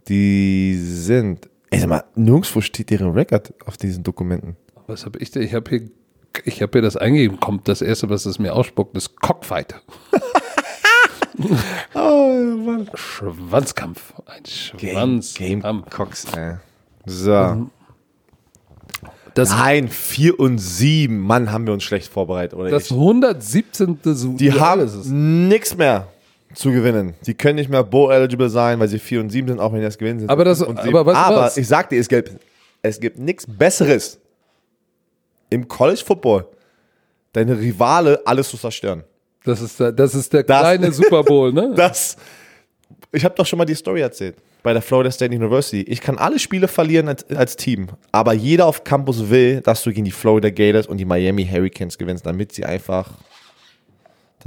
Die 0.09 0.77
sind. 0.77 1.49
Ey, 1.71 1.81
sag 1.81 1.89
mal, 1.89 2.05
nirgendwo 2.15 2.61
steht 2.61 2.91
deren 2.91 3.13
Rekord 3.13 3.55
auf 3.67 3.77
diesen 3.77 4.03
Dokumenten. 4.03 4.57
Was 4.87 5.05
habe 5.05 5.19
ich 5.19 5.31
denn? 5.31 5.43
Ich 5.43 5.55
habe 5.55 5.69
hier, 5.71 5.91
ich 6.45 6.63
habe 6.63 6.73
hier 6.73 6.83
das 6.83 6.97
eingegeben. 6.97 7.41
Kommt 7.41 7.69
das 7.69 7.83
erste, 7.83 8.09
was 8.09 8.27
es 8.27 8.39
mir 8.39 8.55
ausspuckt, 8.55 8.97
ist 8.97 9.21
Cockfight. 9.21 9.75
Oh 11.95 12.33
Mann. 12.57 12.89
Schwanzkampf. 12.95 14.15
Ein 14.25 14.47
Schwanzkampf. 14.47 15.91
Cox, 15.91 16.25
ey. 16.35 16.55
So. 17.05 17.69
Das, 19.37 19.51
Nein, 19.51 19.89
4 19.89 20.41
und 20.41 20.59
7. 20.59 21.19
Mann, 21.19 21.53
haben 21.53 21.67
wir 21.67 21.75
uns 21.75 21.85
schlecht 21.85 22.09
vorbereitet, 22.11 22.59
oder? 22.59 22.71
das 22.71 22.87
ich? 22.87 22.93
117. 22.93 23.99
Su- 24.03 24.35
Die 24.37 24.53
haben 24.53 25.49
nichts 25.49 25.77
mehr 25.77 26.09
zu 26.55 26.73
gewinnen. 26.73 27.13
Die 27.27 27.35
können 27.35 27.57
nicht 27.57 27.69
mehr 27.69 27.85
Bowl-eligible 27.85 28.49
sein, 28.49 28.81
weil 28.81 28.89
sie 28.89 28.99
4 28.99 29.21
und 29.21 29.29
7 29.31 29.49
sind, 29.49 29.61
auch 29.61 29.73
wenn 29.73 29.81
die 29.81 29.85
das 29.85 29.99
gewinnen. 29.99 30.21
Sind 30.21 30.31
Aber 30.31 30.45
das- 30.45 30.63
aber 30.63 30.83
du 30.83 30.99
aber 30.99 31.37
was? 31.37 31.57
ich 31.59 31.69
sag 31.69 31.91
dir, 31.91 32.01
es 32.01 32.09
gibt, 32.09 32.33
es 32.81 32.99
gibt 32.99 33.19
nichts 33.19 33.45
Besseres 33.47 34.19
im 35.51 35.69
College 35.69 36.03
Football, 36.05 36.47
deine 37.35 37.59
Rivale 37.59 38.21
alles 38.25 38.49
zu 38.49 38.57
zerstören. 38.57 39.05
Das 39.45 39.61
ist 39.61 39.79
der, 39.79 39.93
das 39.93 40.15
ist 40.15 40.33
der 40.33 40.45
Das- 40.45 40.61
kleine 40.61 40.91
Super 40.93 41.23
Bowl, 41.23 41.53
ne? 41.53 41.73
Das, 41.77 42.17
ich 43.13 43.23
habe 43.25 43.35
doch 43.35 43.45
schon 43.45 43.59
mal 43.59 43.67
die 43.67 43.75
Story 43.75 44.01
erzählt 44.01 44.37
bei 44.63 44.73
der 44.73 44.83
Florida 44.83 45.11
State 45.11 45.35
University. 45.35 45.83
Ich 45.83 46.01
kann 46.01 46.19
alle 46.19 46.39
Spiele 46.39 46.69
verlieren 46.69 47.09
als, 47.09 47.29
als 47.31 47.57
Team, 47.57 47.89
aber 48.13 48.33
jeder 48.33 48.67
auf 48.67 48.85
Campus 48.85 49.31
will, 49.31 49.61
dass 49.61 49.83
du 49.83 49.93
gegen 49.93 50.05
die 50.05 50.11
Florida 50.11 50.51
Gators 50.51 50.87
und 50.87 50.99
die 50.99 51.05
Miami 51.05 51.47
Hurricanes 51.47 51.99
gewinnst, 51.99 52.27
damit 52.27 52.53
sie 52.53 52.65
einfach 52.65 53.11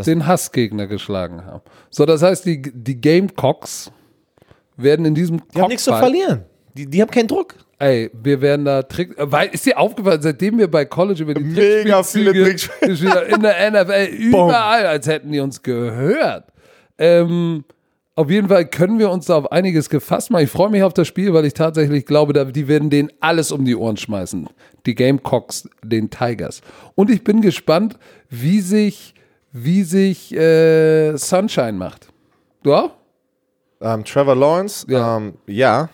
den 0.05 0.26
Hassgegner 0.26 0.88
geschlagen 0.88 1.45
haben. 1.45 1.62
So, 1.89 2.05
das 2.05 2.22
heißt, 2.22 2.45
die, 2.45 2.62
die 2.62 2.99
Gamecocks 2.99 3.91
werden 4.78 5.05
in 5.05 5.16
diesem 5.16 5.41
Die 5.53 5.62
haben 5.62 5.70
nichts 5.70 5.84
zu 5.84 5.91
verlieren. 5.91 6.45
Die, 6.74 6.86
die 6.86 7.01
haben 7.01 7.12
keinen 7.12 7.28
Druck. 7.28 7.55
Ey, 7.80 8.12
wir 8.14 8.41
werden 8.41 8.66
da 8.66 8.84
Trick. 8.84 9.16
Weil, 9.18 9.49
ist 9.49 9.66
dir 9.66 9.78
aufgefallen, 9.78 10.22
seitdem 10.22 10.57
wir 10.57 10.70
bei 10.70 10.86
College 10.86 11.24
über 11.24 11.34
die 11.34 11.43
Mega 11.43 12.03
viele 12.03 12.32
haben, 12.32 13.34
in 13.34 13.41
der 13.41 13.72
NFL, 13.72 14.14
überall, 14.16 14.86
als 14.86 15.07
hätten 15.07 15.32
die 15.32 15.39
uns 15.39 15.62
gehört. 15.62 16.45
Ähm, 16.97 17.64
auf 18.16 18.30
jeden 18.30 18.49
Fall 18.49 18.66
können 18.66 18.99
wir 18.99 19.12
uns 19.12 19.28
da 19.28 19.38
auf 19.38 19.51
einiges 19.51 19.89
gefasst 19.89 20.30
machen. 20.30 20.43
Ich 20.43 20.49
freue 20.51 20.70
mich 20.70 20.84
auf 20.84 20.93
das 20.93 21.07
Spiel, 21.07 21.34
weil 21.34 21.45
ich 21.45 21.53
tatsächlich 21.53 22.05
glaube, 22.05 22.51
die 22.51 22.68
werden 22.68 22.89
denen 22.89 23.10
alles 23.22 23.51
um 23.51 23.64
die 23.64 23.76
Ohren 23.76 23.95
schmeißen. 23.97 24.49
Die 24.86 24.95
Gamecocks, 24.95 25.70
den 25.84 26.10
Tigers. 26.10 26.62
Und 26.95 27.10
ich 27.10 27.24
bin 27.24 27.41
gespannt, 27.41 27.97
wie 28.30 28.60
sich, 28.60 29.14
wie 29.53 29.84
sich 29.84 30.36
äh, 30.36 31.16
Sunshine 31.16 31.74
macht. 31.74 32.07
Ja? 32.66 32.91
Ähm, 33.82 34.03
Trevor 34.03 34.36
Lawrence, 34.36 34.86
Ja. 34.89 35.16
ähm, 35.18 35.36
ja. 35.47 35.89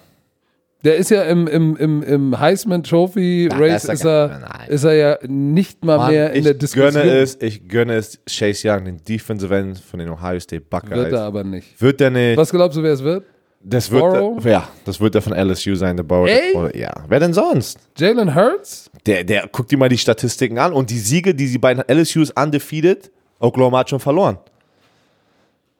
Der 0.85 0.95
ist 0.97 1.09
ja 1.09 1.23
im, 1.23 1.47
im, 1.47 1.75
im, 1.75 2.03
im 2.03 2.39
Heisman 2.39 2.83
Trophy 2.83 3.49
Race 3.51 3.85
ist 3.85 3.89
er 3.89 3.93
ist 3.93 4.05
er, 4.05 4.39
nein. 4.39 4.69
ist 4.69 4.83
er 4.83 4.93
ja 4.93 5.17
nicht 5.27 5.83
mal 5.83 5.97
Mann, 5.97 6.11
mehr 6.11 6.29
in 6.31 6.37
ich 6.37 6.43
der 6.43 6.53
Diskussion. 6.53 6.93
gönne 6.93 7.17
es, 7.17 7.41
ich 7.41 7.67
gönne 7.67 7.95
es 7.95 8.19
Chase 8.29 8.69
Young, 8.69 8.85
den 8.85 9.03
Defensive 9.03 9.53
End 9.53 9.79
von 9.79 9.99
den 9.99 10.09
Ohio 10.09 10.39
State 10.39 10.63
Buckeyes. 10.69 10.95
Wird 10.95 11.13
er 11.13 11.21
aber 11.21 11.43
nicht. 11.43 11.81
Wird 11.81 11.99
der 11.99 12.11
nicht? 12.11 12.37
Was 12.37 12.51
glaubst 12.51 12.77
du, 12.77 12.83
wer 12.83 12.93
es 12.93 13.03
wird? 13.03 13.25
das 13.65 13.89
wird 13.89 14.01
Burrow? 14.01 14.43
der, 14.43 14.51
ja, 14.51 14.67
das 14.85 15.01
wird 15.01 15.15
der 15.15 15.21
von 15.21 15.33
LSU 15.33 15.75
sein, 15.75 15.97
der? 15.97 16.05
Oder, 16.05 16.75
ja. 16.75 16.93
Wer 17.07 17.19
denn 17.19 17.33
sonst? 17.33 17.79
Jalen 17.97 18.35
Hurts? 18.35 18.89
Der, 19.05 19.23
der, 19.23 19.49
guck 19.51 19.67
dir 19.67 19.77
mal 19.77 19.89
die 19.89 19.97
Statistiken 19.97 20.59
an 20.59 20.71
und 20.71 20.89
die 20.89 20.99
Siege, 20.99 21.33
die 21.33 21.47
sie 21.47 21.57
bei 21.57 21.73
den 21.73 21.83
LSUs 21.91 22.31
undefeated, 22.31 23.11
Oklahoma 23.39 23.79
hat 23.79 23.89
schon 23.89 23.99
verloren. 23.99 24.37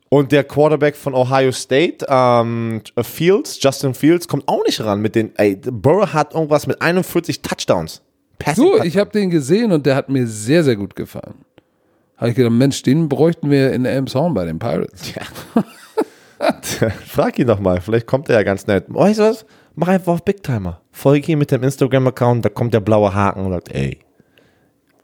Und 0.10 0.32
der 0.32 0.44
Quarterback 0.44 0.96
von 0.96 1.14
Ohio 1.14 1.52
State, 1.52 2.06
ähm, 2.08 2.82
Fields, 3.02 3.58
Justin 3.62 3.94
Fields, 3.94 4.28
kommt 4.28 4.48
auch 4.48 4.64
nicht 4.66 4.80
ran 4.82 5.02
mit 5.02 5.16
den, 5.16 5.36
ey, 5.36 5.56
Burrow 5.56 6.14
hat 6.14 6.34
irgendwas 6.34 6.68
mit 6.68 6.82
41 6.82 7.42
Touchdowns. 7.42 8.02
Passing 8.38 8.64
Du, 8.64 8.70
Touchdowns. 8.72 8.88
ich 8.88 8.98
habe 8.98 9.10
den 9.12 9.30
gesehen 9.30 9.72
und 9.72 9.86
der 9.86 9.96
hat 9.96 10.10
mir 10.10 10.28
sehr, 10.28 10.64
sehr 10.64 10.76
gut 10.76 10.96
gefallen. 10.96 11.36
Habe 12.18 12.30
ich 12.30 12.36
gedacht, 12.36 12.54
Mensch, 12.54 12.82
den 12.84 13.10
bräuchten 13.10 13.50
wir 13.50 13.74
in 13.74 13.84
Elmshorn 13.86 14.34
bei 14.34 14.46
den 14.46 14.60
Pirates. 14.60 15.12
Frag 17.08 17.40
ihn 17.40 17.48
doch 17.48 17.60
mal, 17.60 17.82
vielleicht 17.82 18.08
kommt 18.08 18.30
er 18.30 18.36
ja 18.36 18.44
ganz 18.44 18.68
nett. 18.68 18.86
Weißt 18.88 19.20
du 19.20 19.24
was? 19.24 19.46
Mach 19.74 19.88
einfach 19.88 20.14
auf 20.14 20.24
Big 20.24 20.42
Timer. 20.44 20.82
Folge 20.92 21.32
ihm 21.34 21.40
mit 21.40 21.52
dem 21.52 21.64
Instagram-Account, 21.64 22.46
da 22.46 22.50
kommt 22.50 22.74
der 22.74 22.80
blaue 22.80 23.14
Haken 23.14 23.46
und 23.46 23.52
sagt, 23.52 23.72
ey, 23.74 24.00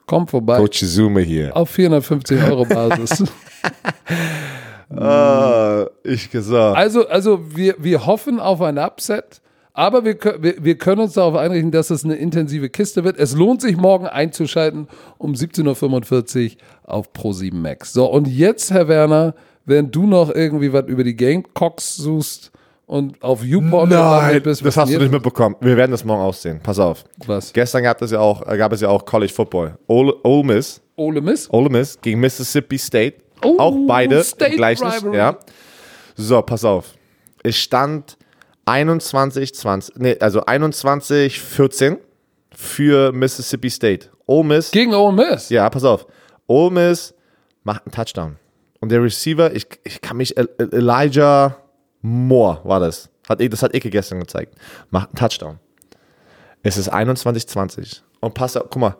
Komm 0.05 0.27
vorbei. 0.27 0.57
Coach 0.57 0.83
Zume 0.85 1.21
hier. 1.21 1.55
Auf 1.55 1.69
450 1.69 2.41
Euro 2.43 2.65
Basis. 2.65 3.23
Ah, 4.95 5.87
ich 6.03 6.29
gesagt. 6.29 6.77
also, 6.77 7.07
also 7.07 7.55
wir, 7.55 7.75
wir 7.79 8.05
hoffen 8.05 8.39
auf 8.39 8.61
ein 8.61 8.77
Upset. 8.77 9.41
Aber 9.73 10.03
wir, 10.03 10.17
wir, 10.39 10.55
wir 10.63 10.77
können 10.77 11.01
uns 11.01 11.13
darauf 11.13 11.35
einrichten, 11.35 11.71
dass 11.71 11.91
es 11.91 12.03
eine 12.03 12.15
intensive 12.15 12.69
Kiste 12.69 13.03
wird. 13.03 13.17
Es 13.17 13.35
lohnt 13.35 13.61
sich 13.61 13.77
morgen 13.77 14.05
einzuschalten 14.05 14.87
um 15.17 15.33
17.45 15.33 16.51
Uhr 16.51 16.57
auf 16.83 17.11
Pro7 17.13 17.53
Max. 17.53 17.93
So, 17.93 18.05
und 18.05 18.27
jetzt, 18.27 18.71
Herr 18.71 18.89
Werner, 18.89 19.33
während 19.65 19.95
du 19.95 20.05
noch 20.07 20.29
irgendwie 20.29 20.73
was 20.73 20.85
über 20.87 21.03
die 21.03 21.15
Gamecocks 21.15 21.95
suchst 21.95 22.51
und 22.85 23.23
auf 23.23 23.45
YouPorn 23.45 23.89
gelandet 23.89 24.43
bist, 24.43 24.65
das 24.65 24.75
hast 24.75 24.93
du 24.93 24.99
nicht 24.99 25.11
mitbekommen. 25.11 25.55
Wir 25.61 25.77
werden 25.77 25.91
das 25.91 26.03
morgen 26.03 26.21
aussehen. 26.21 26.59
Pass 26.61 26.77
auf. 26.77 27.05
Was? 27.25 27.53
Gestern 27.53 27.83
gab 27.83 28.01
es 28.01 28.11
ja 28.11 28.19
auch, 28.19 28.45
gab 28.45 28.73
es 28.73 28.81
ja 28.81 28.89
auch 28.89 29.05
College 29.05 29.31
Football. 29.31 29.77
Ole, 29.87 30.13
Ole 30.23 30.43
Miss, 30.43 30.81
Ole 30.97 31.21
Miss? 31.21 31.47
Ole 31.49 31.69
Miss 31.69 31.97
gegen 32.01 32.19
Mississippi 32.19 32.77
State. 32.77 33.15
Oh, 33.43 33.57
auch 33.59 33.75
beide 33.87 34.23
State 34.23 34.51
im 34.51 34.57
gleichen. 34.57 34.87
Rivalry. 34.87 35.17
Ja. 35.17 35.37
So, 36.15 36.41
pass 36.41 36.63
auf. 36.65 36.93
Es 37.43 37.57
stand 37.57 38.17
21, 38.65 39.53
20, 39.55 39.95
nee, 39.97 40.17
also 40.19 40.45
21, 40.45 41.39
14 41.41 41.97
für 42.53 43.11
Mississippi 43.11 43.69
State. 43.69 44.09
Ole 44.27 44.43
Miss 44.47 44.71
Gegen 44.71 44.93
Ole 44.93 45.13
Miss? 45.13 45.49
Ja, 45.49 45.69
pass 45.69 45.83
auf. 45.83 46.05
Ole 46.47 46.71
Miss 46.71 47.13
macht 47.63 47.83
einen 47.85 47.91
Touchdown. 47.93 48.37
Und 48.79 48.91
der 48.91 49.03
Receiver, 49.03 49.53
ich, 49.53 49.67
ich 49.83 50.01
kann 50.01 50.17
mich, 50.17 50.37
El- 50.37 50.49
El- 50.57 50.73
Elijah 50.73 51.57
Moore 52.01 52.61
war 52.63 52.79
das. 52.79 53.09
Hat, 53.27 53.39
das 53.41 53.61
hat 53.63 53.75
Icke 53.75 53.89
gestern 53.89 54.19
gezeigt. 54.19 54.55
Macht 54.89 55.09
einen 55.09 55.15
Touchdown. 55.15 55.59
Es 56.63 56.77
ist 56.77 56.91
21-20. 56.93 58.01
Und 58.19 58.33
pass 58.33 58.55
auf, 58.57 58.65
guck 58.69 58.77
mal, 58.81 58.95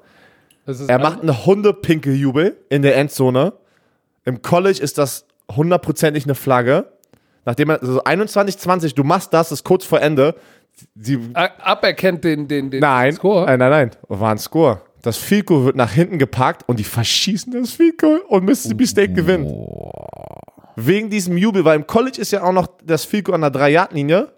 er 0.88 1.00
macht 1.00 1.22
einen 1.22 1.46
Hundepinkel-Jubel 1.46 2.58
in 2.70 2.82
der 2.82 2.96
Endzone. 2.98 3.54
Im 4.26 4.42
College 4.42 4.80
ist 4.82 4.98
das 4.98 5.26
hundertprozentig 5.52 6.26
eine 6.26 6.36
Flagge. 6.36 6.92
Nachdem 7.46 7.70
er, 7.72 7.82
also 7.82 8.04
21-20, 8.04 8.94
du 8.96 9.04
machst 9.04 9.34
das, 9.34 9.52
ist 9.52 9.64
kurz 9.64 9.84
vor 9.86 10.00
Ende. 10.02 10.36
Die, 10.94 11.20
A- 11.34 11.50
aberkennt 11.64 12.24
den, 12.24 12.48
den, 12.48 12.70
den 12.70 12.80
Nein, 12.82 13.14
Score. 13.14 13.46
Nein, 13.46 13.60
nein, 13.60 13.72
nein. 13.72 13.92
War 14.08 14.32
ein 14.32 14.38
Score. 14.38 14.82
Das 15.02 15.18
Field 15.18 15.48
Goal 15.48 15.66
wird 15.66 15.76
nach 15.76 15.92
hinten 15.92 16.20
gepackt 16.20 16.64
und 16.70 16.78
die 16.80 16.84
verschießen 16.84 17.52
das 17.52 17.72
Field 17.72 17.98
Goal 17.98 18.20
und 18.28 18.46
Mississippi 18.46 18.86
State 18.86 19.14
gewinnt. 19.14 19.52
Wegen 20.76 21.10
diesem 21.10 21.36
Jubel, 21.38 21.66
weil 21.66 21.76
im 21.78 21.88
College 21.88 22.22
ist 22.22 22.32
ja 22.32 22.44
auch 22.44 22.54
noch 22.54 22.68
das 22.84 23.04
Field 23.06 23.26
Goal 23.26 23.36
an 23.44 23.52
der 23.52 23.60
3-Yard-Linie. 23.62 24.32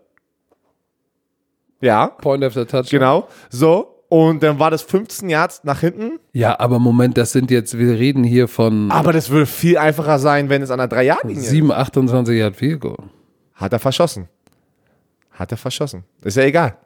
Ja, 1.82 2.08
Point 2.08 2.44
after 2.46 2.66
Touch. 2.66 2.90
genau. 2.90 3.28
So. 3.50 3.93
Und 4.14 4.44
dann 4.44 4.60
war 4.60 4.70
das 4.70 4.84
15 4.84 5.28
Yards 5.28 5.64
nach 5.64 5.80
hinten. 5.80 6.20
Ja, 6.34 6.60
aber 6.60 6.78
Moment, 6.78 7.18
das 7.18 7.32
sind 7.32 7.50
jetzt, 7.50 7.80
wir 7.80 7.98
reden 7.98 8.24
hier 8.24 8.48
von 8.48 8.92
Aber 8.92 9.12
das 9.12 9.32
würde 9.32 9.48
viel 9.48 9.80
einfacher 9.80 10.20
sein, 10.20 10.50
wenn 10.50 10.62
es 10.62 10.70
an 10.70 10.78
der 10.78 10.88
3-Yard-Linie 10.88 11.42
ist. 11.42 11.50
7, 11.50 11.72
28 11.72 12.38
Yard 12.38 12.56
Field 12.56 12.82
Goal. 12.82 12.98
Hat 13.56 13.74
er 13.74 13.80
verschossen. 13.80 14.30
Hat 15.32 15.50
er 15.50 15.58
verschossen. 15.58 16.04
Ist 16.24 16.38
ja 16.38 16.44
egal. 16.44 16.78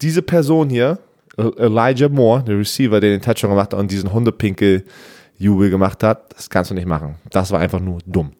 Diese 0.00 0.22
Person 0.22 0.70
hier, 0.70 0.98
Elijah 1.36 2.08
Moore, 2.08 2.42
der 2.42 2.58
Receiver, 2.58 2.98
der 2.98 3.10
den 3.10 3.22
Touchdown 3.22 3.50
gemacht 3.50 3.72
hat 3.72 3.78
und 3.78 3.92
diesen 3.92 4.12
Hundepinkel-Jubel 4.12 5.70
gemacht 5.70 6.02
hat, 6.02 6.34
das 6.34 6.50
kannst 6.50 6.72
du 6.72 6.74
nicht 6.74 6.88
machen. 6.88 7.14
Das 7.30 7.52
war 7.52 7.60
einfach 7.60 7.78
nur 7.78 8.00
dumm. 8.06 8.32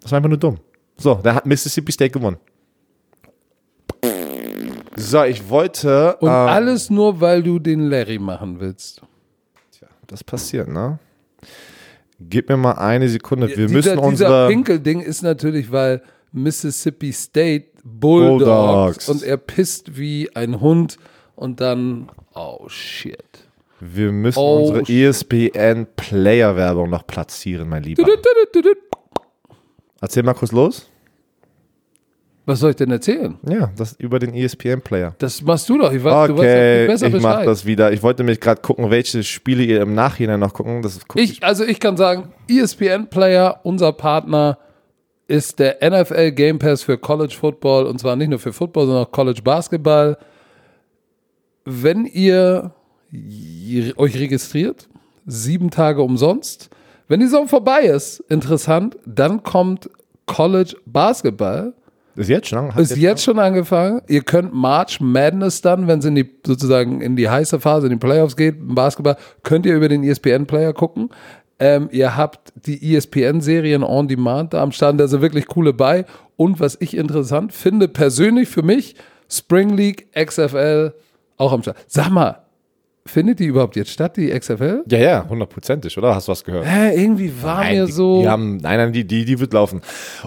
Das 0.00 0.10
war 0.10 0.16
einfach 0.16 0.28
nur 0.28 0.38
dumm. 0.38 0.58
So, 0.96 1.20
da 1.22 1.36
hat 1.36 1.46
Mississippi 1.46 1.92
State 1.92 2.10
gewonnen. 2.10 2.38
So, 5.02 5.24
ich 5.24 5.48
wollte. 5.48 6.16
Und 6.16 6.28
ähm, 6.28 6.34
alles 6.34 6.90
nur, 6.90 7.20
weil 7.20 7.42
du 7.42 7.58
den 7.58 7.88
Larry 7.90 8.18
machen 8.18 8.60
willst. 8.60 9.02
Das 10.06 10.22
passiert, 10.22 10.68
ne? 10.68 10.98
Gib 12.20 12.48
mir 12.48 12.56
mal 12.56 12.72
eine 12.72 13.08
Sekunde. 13.08 13.48
Wir 13.48 13.56
dieser, 13.56 13.72
müssen 13.72 13.90
dieser 13.96 14.02
unsere. 14.02 14.48
Pinkel-Ding 14.48 15.00
ist 15.00 15.22
natürlich, 15.22 15.72
weil 15.72 16.02
Mississippi 16.32 17.12
State 17.12 17.66
Bulldogs, 17.84 18.44
Bulldogs. 18.44 19.08
und 19.08 19.22
er 19.22 19.36
pisst 19.38 19.96
wie 19.98 20.30
ein 20.36 20.60
Hund 20.60 20.98
und 21.34 21.60
dann, 21.60 22.10
oh 22.34 22.68
shit. 22.68 23.18
Wir 23.80 24.12
müssen 24.12 24.38
Oh, 24.38 24.58
unsere 24.68 24.82
E 24.92 25.06
ESPN-Player-Werbung 25.06 26.88
noch 26.90 27.04
platzieren, 27.06 27.68
mein 27.68 27.82
Lieber. 27.82 28.04
Erzähl 30.00 30.22
mal 30.22 30.34
kurz 30.34 30.52
los. 30.52 30.88
Was 32.44 32.58
soll 32.58 32.70
ich 32.70 32.76
denn 32.76 32.90
erzählen? 32.90 33.38
Ja, 33.48 33.70
das 33.76 33.94
über 33.98 34.18
den 34.18 34.34
ESPN-Player. 34.34 35.14
Das 35.18 35.42
machst 35.42 35.68
du 35.68 35.78
doch. 35.78 35.92
Ich 35.92 36.02
weiß, 36.02 36.28
du 36.28 36.34
weißt 36.34 36.40
Okay, 36.40 36.78
viel 36.78 36.86
besser 36.88 37.06
ich 37.06 37.22
mach 37.22 37.44
das 37.44 37.64
wieder. 37.64 37.92
Ich 37.92 38.02
wollte 38.02 38.24
mich 38.24 38.40
gerade 38.40 38.60
gucken, 38.60 38.90
welche 38.90 39.22
Spiele 39.22 39.62
ihr 39.62 39.80
im 39.80 39.94
Nachhinein 39.94 40.40
noch 40.40 40.52
gucken. 40.52 40.82
Das 40.82 40.98
guck 41.06 41.20
Ich, 41.20 41.42
also 41.44 41.64
ich 41.64 41.78
kann 41.78 41.96
sagen, 41.96 42.32
ESPN 42.48 43.06
Player, 43.08 43.60
unser 43.62 43.92
Partner, 43.92 44.58
ist 45.28 45.60
der 45.60 45.78
NFL 45.88 46.32
Game 46.32 46.58
Pass 46.58 46.82
für 46.82 46.98
College 46.98 47.34
Football 47.38 47.86
und 47.86 47.98
zwar 48.00 48.16
nicht 48.16 48.28
nur 48.28 48.40
für 48.40 48.52
Football, 48.52 48.86
sondern 48.86 49.04
auch 49.04 49.12
College 49.12 49.40
Basketball. 49.42 50.18
Wenn 51.64 52.06
ihr 52.06 52.72
euch 53.96 54.16
registriert, 54.16 54.88
sieben 55.26 55.70
Tage 55.70 56.02
umsonst. 56.02 56.70
Wenn 57.08 57.20
die 57.20 57.26
Saison 57.26 57.46
vorbei 57.46 57.82
ist, 57.82 58.20
interessant, 58.28 58.96
dann 59.06 59.42
kommt 59.42 59.88
College 60.26 60.74
Basketball. 60.86 61.74
Ist 62.14 62.28
jetzt 62.28 62.48
schon? 62.48 62.70
Ist 62.76 62.96
jetzt 62.96 63.24
schon 63.24 63.38
angefangen. 63.38 64.02
Ihr 64.06 64.22
könnt 64.22 64.52
March 64.52 65.00
Madness 65.00 65.62
dann, 65.62 65.86
wenn 65.86 66.00
es 66.00 66.04
in 66.04 66.14
die 66.14 66.30
sozusagen 66.46 67.00
in 67.00 67.16
die 67.16 67.28
heiße 67.28 67.58
Phase, 67.60 67.86
in 67.86 67.92
die 67.92 67.98
Playoffs 67.98 68.36
geht, 68.36 68.56
im 68.56 68.74
Basketball, 68.74 69.16
könnt 69.42 69.64
ihr 69.66 69.74
über 69.74 69.88
den 69.88 70.04
ESPN-Player 70.04 70.72
gucken. 70.74 71.10
Ähm, 71.58 71.88
ihr 71.92 72.16
habt 72.16 72.52
die 72.66 72.94
ESPN-Serien 72.94 73.82
on 73.82 74.08
Demand 74.08 74.52
da 74.52 74.62
am 74.62 74.72
Stand, 74.72 75.00
da 75.00 75.06
sind 75.06 75.22
wirklich 75.22 75.46
coole 75.46 75.72
bei. 75.72 76.04
Und 76.36 76.60
was 76.60 76.76
ich 76.80 76.96
interessant 76.96 77.52
finde, 77.52 77.88
persönlich 77.88 78.48
für 78.48 78.62
mich, 78.62 78.96
Spring 79.28 79.76
League, 79.76 80.08
XFL 80.12 80.92
auch 81.36 81.52
am 81.52 81.62
Start. 81.62 81.76
Sag 81.86 82.10
mal, 82.10 82.42
findet 83.06 83.40
die 83.40 83.46
überhaupt 83.46 83.76
jetzt 83.76 83.90
statt, 83.90 84.16
die 84.16 84.28
XFL? 84.30 84.84
Ja, 84.88 84.98
ja, 84.98 85.26
hundertprozentig, 85.28 85.96
oder? 85.98 86.14
Hast 86.14 86.28
du 86.28 86.32
was 86.32 86.44
gehört? 86.44 86.64
Hä, 86.66 86.94
irgendwie 87.00 87.32
war 87.42 87.64
mir 87.64 87.86
die, 87.86 87.92
so. 87.92 88.22
Die 88.22 88.28
haben, 88.28 88.58
nein, 88.58 88.78
nein, 88.78 88.92
die, 88.92 89.04
die, 89.04 89.24
die 89.24 89.38
wird 89.40 89.52
laufen. 89.52 89.80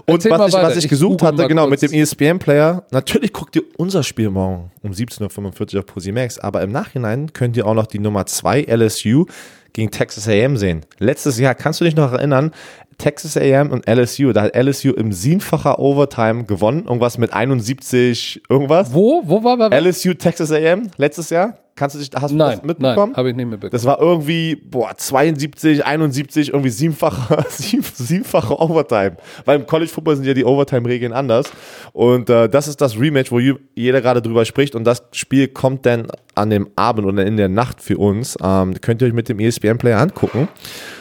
Und 0.06 0.14
Erzähl 0.24 0.32
was 0.32 0.48
ich, 0.48 0.54
weiter. 0.54 0.68
was 0.68 0.76
ich 0.76 0.84
Ich 0.84 0.90
gesucht 0.90 1.20
google 1.20 1.38
hatte, 1.38 1.48
genau, 1.48 1.66
kurz. 1.68 1.82
mit 1.82 1.90
dem 1.92 2.00
ESPN-Player, 2.00 2.84
natürlich 2.90 3.32
guckt 3.32 3.56
ihr 3.56 3.62
unser 3.76 4.02
Spiel 4.02 4.30
morgen 4.30 4.70
um 4.82 4.92
17.45 4.92 5.74
Uhr 5.74 5.80
auf 5.80 5.86
ProSimax, 5.86 6.38
aber 6.38 6.62
im 6.62 6.70
Nachhinein 6.72 7.32
könnt 7.32 7.56
ihr 7.56 7.66
auch 7.66 7.74
noch 7.74 7.86
die 7.86 7.98
Nummer 7.98 8.26
2 8.26 8.62
LSU 8.68 9.26
gegen 9.72 9.90
Texas 9.90 10.28
A&M 10.28 10.56
sehen. 10.56 10.82
Letztes 10.98 11.38
Jahr, 11.38 11.54
kannst 11.54 11.80
du 11.80 11.84
dich 11.84 11.96
noch 11.96 12.12
erinnern, 12.12 12.50
Texas 12.98 13.36
A&M 13.36 13.70
und 13.70 13.86
LSU, 13.88 14.32
da 14.32 14.42
hat 14.42 14.56
LSU 14.56 14.92
im 14.92 15.12
siebenfacher 15.12 15.78
Overtime 15.78 16.44
gewonnen, 16.44 16.84
irgendwas 16.86 17.18
mit 17.18 17.32
71 17.34 18.42
irgendwas. 18.48 18.92
wo? 18.94 19.22
Wo 19.26 19.44
war 19.44 19.56
bei 19.58 19.68
LSU, 19.78 20.14
Texas 20.14 20.50
A&M, 20.50 20.90
letztes 20.96 21.28
Jahr? 21.30 21.58
Kannst 21.76 21.94
du 21.94 21.98
dich, 21.98 22.08
hast 22.14 22.30
du 22.30 22.36
Nein, 22.36 22.56
das 22.56 22.62
mitbekommen? 22.64 23.10
nein, 23.10 23.16
habe 23.18 23.28
ich 23.28 23.36
nicht 23.36 23.44
mitbekommen. 23.44 23.70
Das 23.70 23.84
war 23.84 24.00
irgendwie, 24.00 24.56
boah, 24.56 24.96
72, 24.96 25.84
71, 25.84 26.48
irgendwie 26.48 26.70
siebenfache, 26.70 27.44
sieben, 27.50 27.84
siebenfache 27.84 28.58
Overtime. 28.58 29.18
Weil 29.44 29.60
im 29.60 29.66
College 29.66 29.90
Football 29.90 30.16
sind 30.16 30.24
ja 30.24 30.32
die 30.32 30.46
Overtime-Regeln 30.46 31.12
anders. 31.12 31.52
Und 31.92 32.30
äh, 32.30 32.48
das 32.48 32.66
ist 32.66 32.80
das 32.80 32.98
Rematch, 32.98 33.30
wo 33.30 33.40
jeder 33.74 34.00
gerade 34.00 34.22
drüber 34.22 34.46
spricht. 34.46 34.74
Und 34.74 34.84
das 34.84 35.02
Spiel 35.12 35.48
kommt 35.48 35.84
dann 35.84 36.06
an 36.34 36.48
dem 36.48 36.70
Abend 36.76 37.06
oder 37.06 37.26
in 37.26 37.36
der 37.36 37.50
Nacht 37.50 37.82
für 37.82 37.98
uns. 37.98 38.38
Ähm, 38.42 38.80
könnt 38.80 39.02
ihr 39.02 39.08
euch 39.08 39.14
mit 39.14 39.28
dem 39.28 39.38
ESPN-Player 39.38 40.00
angucken. 40.00 40.48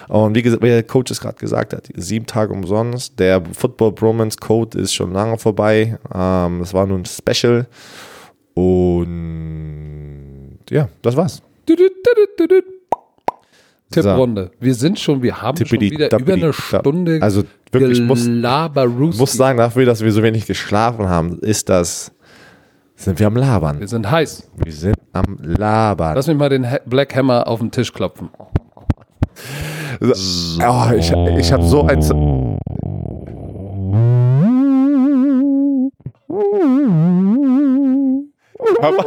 Und 0.09 0.35
wie, 0.35 0.41
gesagt, 0.41 0.61
wie 0.61 0.67
der 0.67 0.83
Coach 0.83 1.09
es 1.09 1.21
gerade 1.21 1.37
gesagt 1.37 1.71
hat, 1.73 1.87
sieben 1.95 2.25
Tage 2.25 2.51
umsonst. 2.51 3.17
Der 3.17 3.41
Football 3.53 3.93
Bromance 3.93 4.37
Code 4.37 4.77
ist 4.77 4.93
schon 4.93 5.13
lange 5.13 5.37
vorbei. 5.37 5.97
Ähm, 6.13 6.59
das 6.59 6.73
war 6.73 6.85
nur 6.85 6.97
ein 6.97 7.05
Special. 7.05 7.65
Und 8.55 10.24
ja, 10.69 10.89
das 11.01 11.15
war's. 11.15 11.41
Tipprunde. 13.91 14.51
Wir 14.59 14.73
sind 14.73 14.99
schon, 14.99 15.21
wir 15.21 15.41
haben 15.41 15.57
schon 15.57 15.67
Tippidi, 15.67 15.91
wieder 15.91 16.09
tappidi, 16.09 16.31
über 16.31 16.45
eine. 16.45 16.53
Stunde 16.53 17.19
Also 17.21 17.43
wirklich, 17.71 17.99
ich 17.99 18.05
muss, 18.05 19.33
sagen, 19.33 19.57
dafür, 19.57 19.85
dass 19.85 20.01
wir 20.01 20.11
so 20.11 20.23
wenig 20.23 20.45
geschlafen 20.45 21.07
haben, 21.07 21.39
ist 21.39 21.69
das, 21.69 22.11
sind 22.95 23.19
wir 23.19 23.27
am 23.27 23.35
Labern. 23.35 23.79
Wir 23.79 23.87
sind 23.87 24.09
heiß. 24.09 24.49
Wir 24.63 24.71
sind 24.71 24.97
am 25.13 25.37
Labern. 25.41 26.15
Lass 26.15 26.27
mich 26.27 26.37
mal 26.37 26.49
den 26.49 26.65
Black 26.85 27.15
Hammer 27.15 27.47
auf 27.47 27.59
den 27.59 27.71
Tisch 27.71 27.91
klopfen. 27.93 28.29
So, 29.99 30.61
oh, 30.61 30.91
ich 30.95 31.11
ich 31.11 31.51
habe 31.53 31.63
so 31.63 31.83
ein... 31.83 32.59
Hör 38.79 38.91
mal, 38.91 39.05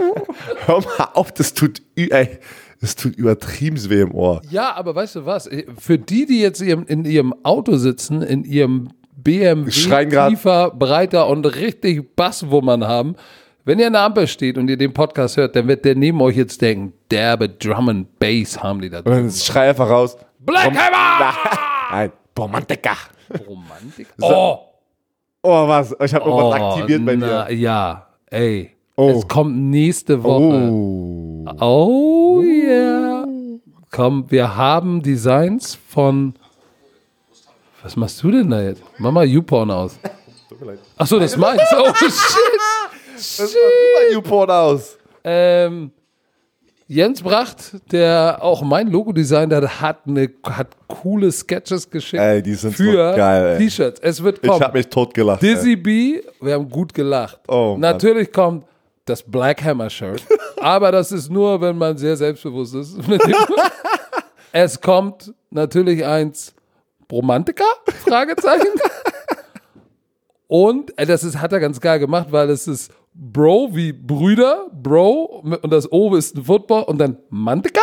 hör 0.66 0.80
mal 0.80 1.08
auf, 1.14 1.32
das 1.32 1.54
tut, 1.54 1.82
ey, 1.96 2.38
das 2.80 2.96
tut 2.96 3.16
übertrieben 3.16 3.76
weh 3.90 4.00
im 4.02 4.14
Ohr. 4.14 4.40
Ja, 4.50 4.74
aber 4.74 4.94
weißt 4.94 5.16
du 5.16 5.26
was? 5.26 5.48
Für 5.78 5.98
die, 5.98 6.26
die 6.26 6.40
jetzt 6.40 6.60
in 6.62 7.04
ihrem 7.04 7.34
Auto 7.42 7.76
sitzen, 7.76 8.22
in 8.22 8.44
ihrem 8.44 8.90
BMW 9.16 9.70
Schreien 9.70 10.10
tiefer, 10.30 10.70
breiter 10.70 11.26
und 11.28 11.44
richtig 11.44 12.14
Basswummern 12.16 12.86
haben, 12.86 13.16
wenn 13.64 13.78
ihr 13.78 13.88
an 13.88 13.92
der 13.94 14.02
Ampel 14.02 14.26
steht 14.26 14.56
und 14.56 14.68
ihr 14.70 14.76
den 14.78 14.94
Podcast 14.94 15.36
hört, 15.36 15.54
dann 15.56 15.68
wird 15.68 15.84
der 15.84 15.94
neben 15.94 16.20
euch 16.22 16.36
jetzt 16.36 16.62
denken, 16.62 16.94
derbe 17.10 17.48
Drum 17.50 17.88
and 17.90 18.18
Bass 18.18 18.62
haben 18.62 18.80
die 18.80 18.88
da 18.88 18.98
Und 18.98 19.06
drin. 19.06 19.14
dann 19.24 19.30
schrei 19.30 19.68
einfach 19.70 19.90
raus. 19.90 20.16
Black 20.38 20.66
Hammer! 20.74 21.34
Nein, 21.90 22.12
Romantiker. 22.38 22.96
Romantik. 23.46 24.06
Oh! 24.22 24.58
Oh, 25.42 25.68
was? 25.68 25.94
Ich 26.02 26.14
habe 26.14 26.24
irgendwas 26.30 26.60
Oh, 26.60 26.64
aktiviert 26.64 27.04
bei 27.04 27.16
na, 27.16 27.44
dir. 27.44 27.54
Ja, 27.56 28.06
ey. 28.30 28.70
Oh. 29.00 29.10
Es 29.10 29.28
kommt 29.28 29.56
nächste 29.56 30.24
Woche. 30.24 30.70
Oh. 30.72 31.44
Oh, 31.60 32.42
yeah. 32.42 33.24
Komm, 33.92 34.24
wir 34.28 34.56
haben 34.56 35.00
Designs 35.02 35.78
von. 35.88 36.34
Was 37.80 37.94
machst 37.94 38.20
du 38.24 38.32
denn 38.32 38.50
da 38.50 38.60
jetzt? 38.60 38.82
Mach 38.98 39.12
mal 39.12 39.24
YouPorn 39.24 39.70
aus. 39.70 40.00
Achso, 40.96 41.20
das 41.20 41.36
meinst 41.36 41.64
du? 41.70 41.76
Oh, 41.76 41.94
shit. 41.94 42.10
Das 43.14 43.36
sah 43.36 43.44
super 43.46 44.14
Newport 44.14 44.50
aus. 44.50 44.98
Ähm, 45.22 45.92
Jens 46.88 47.22
Bracht, 47.22 47.76
der 47.92 48.38
auch 48.40 48.62
mein 48.62 48.88
Logo 48.88 49.12
designt 49.12 49.52
hat, 49.52 49.80
hat, 49.80 49.98
eine, 50.08 50.28
hat 50.44 50.68
coole 50.88 51.30
Sketches 51.30 51.88
geschickt 51.88 52.20
Ey, 52.20 52.42
die 52.42 52.54
sind 52.54 52.76
so 52.76 52.82
für 52.82 53.14
geil, 53.14 53.52
ey. 53.52 53.58
T-Shirts. 53.58 54.00
Es 54.00 54.20
wird 54.22 54.40
Ich 54.42 54.48
kommen. 54.48 54.60
habe 54.64 54.78
mich 54.78 54.88
totgelacht. 54.88 55.42
ey. 55.42 55.54
Dizzy 55.54 55.76
B, 55.76 56.20
wir 56.40 56.54
haben 56.54 56.68
gut 56.68 56.92
gelacht. 56.92 57.38
Oh. 57.46 57.76
Natürlich 57.78 58.32
kommt 58.32 58.64
das 59.08 59.22
Black 59.22 59.64
Hammer 59.64 59.90
Shirt, 59.90 60.22
aber 60.60 60.92
das 60.92 61.12
ist 61.12 61.30
nur, 61.30 61.60
wenn 61.60 61.76
man 61.76 61.96
sehr 61.96 62.16
selbstbewusst 62.16 62.74
ist. 62.74 62.96
Es 64.50 64.80
kommt 64.80 65.34
natürlich 65.50 66.04
eins 66.06 66.54
Romantiker? 67.12 67.66
Fragezeichen. 68.06 68.66
Und 70.46 70.96
äh, 70.98 71.04
das 71.04 71.22
ist, 71.22 71.40
hat 71.40 71.52
er 71.52 71.60
ganz 71.60 71.80
geil 71.80 71.98
gemacht, 71.98 72.28
weil 72.30 72.48
es 72.50 72.66
ist 72.66 72.90
Bro 73.12 73.70
wie 73.72 73.92
Brüder, 73.92 74.66
Bro 74.72 75.44
und 75.62 75.70
das 75.70 75.90
O 75.90 76.14
ist 76.14 76.36
ein 76.36 76.44
Football 76.44 76.84
und 76.84 76.98
dann 76.98 77.18
Mantika 77.30 77.80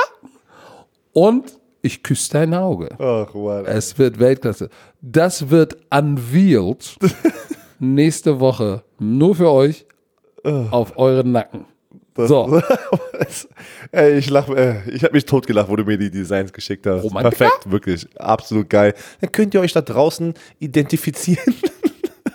und 1.12 1.60
ich 1.82 2.02
küsse 2.02 2.32
dein 2.32 2.54
Auge. 2.54 2.90
Ach, 2.98 3.34
Mann. 3.34 3.66
Es 3.66 3.98
wird 4.00 4.18
Weltklasse. 4.18 4.70
Das 5.02 5.50
wird 5.50 5.78
unveiled 5.92 6.98
nächste 7.80 8.40
Woche 8.40 8.84
nur 8.98 9.36
für 9.36 9.52
euch 9.52 9.86
auf 10.72 10.98
euren 10.98 11.32
Nacken. 11.32 11.66
So. 12.18 12.62
Ey, 13.92 14.18
ich 14.18 14.30
lach, 14.30 14.48
äh, 14.50 14.90
ich 14.90 15.04
habe 15.04 15.14
mich 15.14 15.26
totgelacht, 15.26 15.70
wo 15.70 15.76
du 15.76 15.84
mir 15.84 15.98
die 15.98 16.10
Designs 16.10 16.54
geschickt 16.54 16.88
hast. 16.88 17.04
Romantiker? 17.04 17.36
Perfekt, 17.36 17.72
wirklich, 17.72 18.08
absolut 18.18 18.70
geil. 18.70 18.94
Dann 19.20 19.32
könnt 19.32 19.54
ihr 19.54 19.60
euch 19.60 19.74
da 19.74 19.82
draußen 19.82 20.34
identifizieren. 20.60 21.56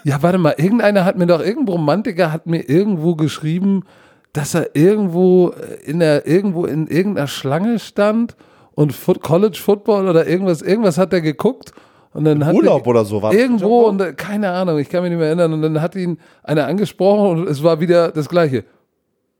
Ja, 0.02 0.22
warte 0.22 0.38
mal, 0.38 0.54
irgendeiner 0.56 1.04
hat 1.04 1.18
mir 1.18 1.26
doch, 1.26 1.40
irgendein 1.40 1.74
Romantiker 1.74 2.32
hat 2.32 2.46
mir 2.46 2.66
irgendwo 2.66 3.16
geschrieben, 3.16 3.84
dass 4.32 4.54
er 4.54 4.74
irgendwo 4.74 5.52
in 5.84 5.98
der, 5.98 6.26
irgendwo 6.26 6.64
in 6.64 6.86
irgendeiner 6.86 7.26
Schlange 7.26 7.78
stand 7.78 8.34
und 8.72 8.94
Foot, 8.94 9.20
College 9.20 9.58
Football 9.62 10.08
oder 10.08 10.26
irgendwas, 10.26 10.62
irgendwas 10.62 10.96
hat 10.96 11.12
er 11.12 11.20
geguckt 11.20 11.74
und 12.12 12.24
dann 12.24 12.44
hat 12.44 12.54
Urlaub 12.54 12.86
er, 12.86 12.90
oder 12.90 13.04
so 13.04 13.22
war 13.22 13.32
Irgendwo 13.32 13.82
und 13.82 14.00
äh, 14.00 14.12
keine 14.14 14.50
Ahnung, 14.50 14.78
ich 14.78 14.88
kann 14.88 15.02
mich 15.02 15.10
nicht 15.10 15.18
mehr 15.18 15.28
erinnern 15.28 15.52
und 15.52 15.62
dann 15.62 15.80
hat 15.80 15.94
ihn 15.94 16.18
einer 16.42 16.66
angesprochen 16.66 17.38
und 17.40 17.48
es 17.48 17.62
war 17.62 17.80
wieder 17.80 18.10
das 18.10 18.28
gleiche. 18.28 18.64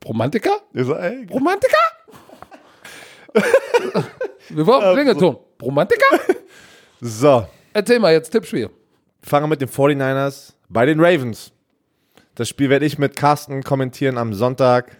Romantiker? 0.05 0.57
Romantiker? 0.73 1.77
Wir 4.49 4.65
brauchen 4.65 4.93
Klingelton. 4.93 5.37
Romantiker? 5.61 6.19
So, 6.99 7.45
Erzähl 7.73 7.99
mal 7.99 8.11
jetzt 8.11 8.31
Tippspiel. 8.31 8.69
fangen 9.21 9.45
wir 9.45 9.49
mit 9.49 9.61
den 9.61 9.69
49ers 9.69 10.53
bei 10.69 10.85
den 10.85 10.99
Ravens. 10.99 11.51
Das 12.35 12.49
Spiel 12.49 12.69
werde 12.69 12.85
ich 12.85 12.97
mit 12.97 13.15
Carsten 13.15 13.63
kommentieren 13.63 14.17
am 14.17 14.33
Sonntag. 14.33 14.97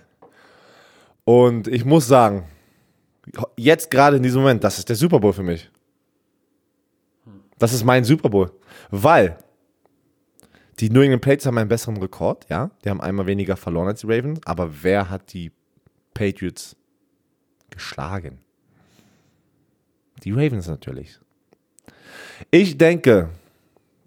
Und 1.26 1.68
ich 1.68 1.86
muss 1.86 2.08
sagen, 2.08 2.46
jetzt 3.58 3.92
gerade 3.92 4.18
in 4.18 4.24
diesem 4.24 4.42
Moment, 4.42 4.64
das 4.64 4.78
ist 4.80 4.90
der 4.90 4.96
Super 4.96 5.20
Bowl 5.20 5.34
für 5.34 5.44
mich. 5.44 5.70
Das 7.62 7.74
ist 7.74 7.84
mein 7.84 8.04
Super 8.04 8.30
Bowl. 8.30 8.52
Weil 8.90 9.38
die 10.80 10.90
New 10.90 11.02
England 11.02 11.22
Patriots 11.22 11.46
haben 11.46 11.60
einen 11.60 11.70
besseren 11.70 11.98
Rekord, 11.98 12.48
ja. 12.50 12.72
Die 12.84 12.90
haben 12.90 13.02
einmal 13.02 13.28
weniger 13.28 13.56
verloren 13.56 13.90
als 13.90 14.02
die 14.02 14.08
Ravens. 14.08 14.40
Aber 14.46 14.84
wer 14.84 15.12
hat 15.12 15.32
die 15.34 15.52
Patriots 16.16 16.76
geschlagen? 17.70 18.40
Die 20.24 20.32
Ravens 20.32 20.68
natürlich. 20.68 21.20
Ich 22.50 22.80
denke, 22.80 23.30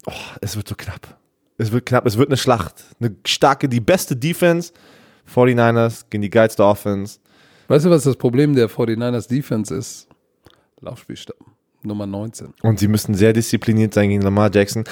oh, 0.05 0.11
es 0.41 0.57
wird 0.57 0.67
so 0.67 0.75
knapp. 0.75 1.17
Es 1.57 1.71
wird 1.71 1.85
knapp, 1.85 2.05
es 2.05 2.17
wird 2.17 2.27
eine 2.27 2.37
Schlacht. 2.37 2.83
Eine 2.99 3.15
starke, 3.25 3.69
die 3.69 3.79
beste 3.79 4.17
Defense. 4.17 4.73
49ers 5.33 6.05
gegen 6.09 6.23
die 6.23 6.29
geilste 6.29 6.63
Offense. 6.65 7.19
Weißt 7.69 7.85
du, 7.85 7.89
was 7.89 8.03
das 8.03 8.17
Problem 8.17 8.53
der 8.53 8.69
49ers 8.69 9.29
Defense 9.29 9.73
ist? 9.73 10.09
Laufspielstopp. 10.81 11.54
Nummer 11.85 12.05
19. 12.05 12.53
Und 12.61 12.79
sie 12.79 12.87
müssen 12.87 13.15
sehr 13.15 13.33
diszipliniert 13.33 13.93
sein 13.93 14.09
gegen 14.09 14.21
Lamar 14.21 14.49
Jackson. 14.53 14.83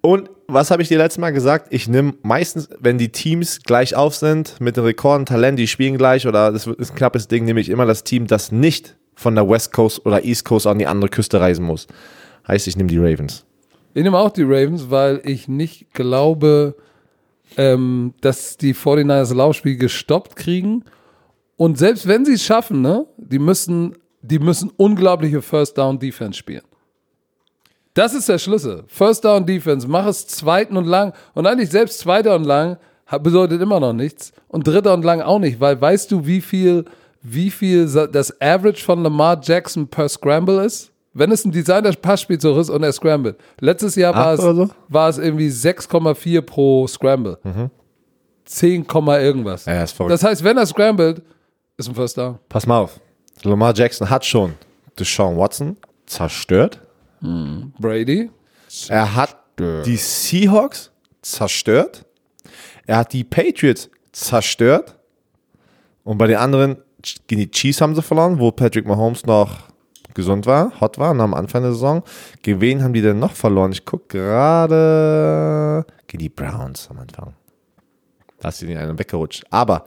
Und 0.00 0.30
was 0.48 0.70
habe 0.70 0.82
ich 0.82 0.88
dir 0.88 0.98
letztes 0.98 1.18
Mal 1.18 1.32
gesagt? 1.32 1.68
Ich 1.70 1.88
nehme 1.88 2.14
meistens, 2.22 2.68
wenn 2.78 2.98
die 2.98 3.10
Teams 3.10 3.60
gleich 3.62 3.94
auf 3.94 4.14
sind, 4.14 4.60
mit 4.60 4.76
den 4.76 4.84
Rekorden, 4.84 5.26
Talent, 5.26 5.58
die 5.58 5.66
spielen 5.66 5.96
gleich 5.96 6.26
oder 6.26 6.52
das 6.52 6.66
ist 6.66 6.90
ein 6.90 6.96
knappes 6.96 7.28
Ding, 7.28 7.44
nehme 7.44 7.60
ich 7.60 7.68
immer 7.68 7.86
das 7.86 8.04
Team, 8.04 8.26
das 8.26 8.52
nicht 8.52 8.96
von 9.14 9.34
der 9.34 9.48
West 9.48 9.72
Coast 9.72 10.04
oder 10.04 10.24
East 10.24 10.44
Coast 10.44 10.66
an 10.66 10.78
die 10.78 10.86
andere 10.86 11.08
Küste 11.08 11.40
reisen 11.40 11.64
muss. 11.64 11.86
Heißt, 12.46 12.66
ich 12.66 12.76
nehme 12.76 12.88
die 12.88 12.98
Ravens. 12.98 13.44
Ich 13.94 14.02
nehme 14.02 14.18
auch 14.18 14.30
die 14.30 14.42
Ravens, 14.42 14.90
weil 14.90 15.20
ich 15.24 15.48
nicht 15.48 15.92
glaube, 15.92 16.74
ähm, 17.56 18.14
dass 18.20 18.56
die 18.56 18.74
49ers 18.74 19.06
das 19.06 19.34
Laufspiel 19.34 19.76
gestoppt 19.76 20.36
kriegen. 20.36 20.84
Und 21.56 21.78
selbst 21.78 22.08
wenn 22.08 22.24
sie 22.24 22.34
es 22.34 22.42
schaffen, 22.42 22.80
ne, 22.80 23.06
die 23.16 23.38
müssen, 23.38 23.96
die 24.22 24.38
müssen 24.38 24.70
unglaubliche 24.76 25.42
First 25.42 25.76
Down 25.76 25.98
Defense 25.98 26.38
spielen. 26.38 26.62
Das 27.94 28.14
ist 28.14 28.28
der 28.28 28.38
Schlüssel. 28.38 28.84
First 28.86 29.24
Down 29.24 29.44
Defense, 29.44 29.86
mach 29.86 30.06
es 30.06 30.26
zweiten 30.26 30.76
und 30.76 30.86
lang. 30.86 31.12
Und 31.34 31.46
eigentlich 31.46 31.68
selbst 31.68 31.98
zweiter 31.98 32.34
und 32.34 32.44
lang 32.44 32.78
bedeutet 33.20 33.60
immer 33.60 33.80
noch 33.80 33.92
nichts. 33.92 34.32
Und 34.48 34.66
dritter 34.66 34.94
und 34.94 35.04
lang 35.04 35.20
auch 35.20 35.38
nicht, 35.38 35.60
weil 35.60 35.78
weißt 35.78 36.10
du, 36.10 36.24
wie 36.24 36.40
viel, 36.40 36.86
wie 37.20 37.50
viel 37.50 37.86
das 37.86 38.40
Average 38.40 38.82
von 38.82 39.02
Lamar 39.02 39.38
Jackson 39.42 39.86
per 39.86 40.08
Scramble 40.08 40.64
ist? 40.64 40.90
Wenn 41.14 41.30
es 41.30 41.44
ein 41.44 41.52
Designer 41.52 41.92
Passspielzug 41.92 42.56
ist 42.56 42.70
und 42.70 42.82
er 42.82 42.92
scrambled. 42.92 43.36
Letztes 43.60 43.96
Jahr 43.96 44.14
war 44.14 44.32
es, 44.32 44.40
so? 44.40 44.70
war 44.88 45.10
es 45.10 45.18
irgendwie 45.18 45.48
6,4 45.48 46.40
pro 46.40 46.86
Scramble. 46.86 47.36
10, 48.46 48.86
Komma 48.86 49.18
irgendwas. 49.18 49.66
Ja, 49.66 49.84
das 50.08 50.24
heißt, 50.24 50.42
wenn 50.42 50.56
er 50.56 50.64
scrambled, 50.64 51.20
ist 51.76 51.86
ein 51.86 51.94
First 51.94 52.16
Down. 52.16 52.38
Pass 52.48 52.66
mal 52.66 52.78
auf. 52.78 52.98
Lamar 53.44 53.74
Jackson 53.74 54.08
hat 54.08 54.24
schon 54.24 54.54
Deshaun 54.98 55.36
Watson 55.36 55.76
zerstört. 56.06 56.80
Brady. 57.20 58.30
Er 58.88 59.14
hat 59.14 59.36
die 59.58 59.96
Seahawks 59.96 60.90
zerstört. 61.20 62.04
Er 62.86 62.98
hat 62.98 63.12
die 63.12 63.24
Patriots 63.24 63.90
zerstört. 64.12 64.96
Und 66.04 66.18
bei 66.18 66.26
den 66.26 66.36
anderen, 66.36 66.78
gegen 67.26 67.42
die 67.42 67.50
Chiefs 67.50 67.80
haben 67.80 67.94
sie 67.94 68.02
verloren, 68.02 68.38
wo 68.38 68.50
Patrick 68.50 68.86
Mahomes 68.86 69.24
noch 69.24 69.68
gesund 70.14 70.46
war, 70.46 70.78
hot 70.80 70.98
war, 70.98 71.18
am 71.18 71.34
Anfang 71.34 71.62
der 71.62 71.72
Saison. 71.72 72.02
Gegen 72.42 72.60
wen 72.60 72.82
haben 72.82 72.92
die 72.92 73.02
denn 73.02 73.18
noch 73.18 73.32
verloren? 73.32 73.72
Ich 73.72 73.84
gucke 73.84 74.18
gerade 74.18 75.86
gegen 76.06 76.22
die 76.22 76.28
Browns 76.28 76.88
am 76.90 76.98
Anfang. 76.98 77.34
Da 78.40 78.48
ist 78.48 78.62
ihnen 78.62 78.76
einer 78.76 78.98
weggerutscht. 78.98 79.44
Aber 79.50 79.84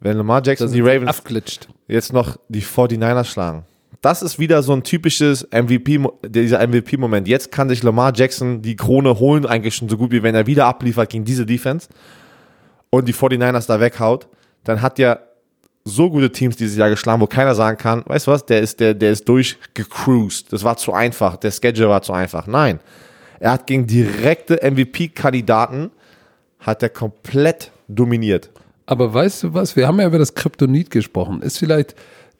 wenn 0.00 0.16
Lamar 0.16 0.42
Jackson 0.44 0.70
die 0.72 0.80
Ravens 0.80 1.18
Abglitscht. 1.18 1.68
Jetzt 1.88 2.12
noch 2.12 2.36
die 2.48 2.62
49ers 2.62 3.24
schlagen. 3.24 3.64
Das 4.00 4.22
ist 4.22 4.38
wieder 4.38 4.62
so 4.62 4.72
ein 4.72 4.84
typisches 4.84 5.48
MVP, 5.50 6.00
dieser 6.24 6.64
MVP-Moment. 6.66 7.26
Jetzt 7.26 7.50
kann 7.50 7.68
sich 7.68 7.82
Lamar 7.82 8.12
Jackson 8.14 8.62
die 8.62 8.76
Krone 8.76 9.18
holen, 9.18 9.44
eigentlich 9.44 9.74
schon 9.74 9.88
so 9.88 9.96
gut 9.96 10.12
wie 10.12 10.22
wenn 10.22 10.36
er 10.36 10.46
wieder 10.46 10.66
abliefert 10.66 11.10
gegen 11.10 11.24
diese 11.24 11.44
Defense 11.44 11.88
und 12.90 13.08
die 13.08 13.14
49ers 13.14 13.66
da 13.66 13.80
weghaut. 13.80 14.28
Dann 14.62 14.82
hat 14.82 15.00
er 15.00 15.28
so 15.84 16.10
gute 16.10 16.30
Teams 16.30 16.56
dieses 16.56 16.76
Jahr 16.76 16.90
geschlagen, 16.90 17.20
wo 17.20 17.26
keiner 17.26 17.54
sagen 17.54 17.78
kann, 17.78 18.04
weißt 18.06 18.26
du 18.26 18.30
was, 18.30 18.46
der 18.46 18.60
ist, 18.60 18.78
der, 18.78 18.94
der 18.94 19.10
ist 19.10 19.28
durchgecruised. 19.28 20.52
Das 20.52 20.62
war 20.62 20.76
zu 20.76 20.92
einfach, 20.92 21.36
der 21.36 21.50
Schedule 21.50 21.88
war 21.88 22.02
zu 22.02 22.12
einfach. 22.12 22.46
Nein. 22.46 22.78
Er 23.40 23.52
hat 23.52 23.66
gegen 23.66 23.86
direkte 23.86 24.60
MVP-Kandidaten 24.62 25.90
hat 26.60 26.82
er 26.82 26.88
komplett 26.88 27.70
dominiert. 27.86 28.50
Aber 28.88 29.12
weißt 29.12 29.42
du 29.42 29.52
was? 29.52 29.76
Wir 29.76 29.86
haben 29.86 30.00
ja 30.00 30.06
über 30.06 30.18
das 30.18 30.32
Kryptonit 30.32 30.90
gesprochen. 30.90 31.42
Ist 31.42 31.58
vielleicht 31.58 31.94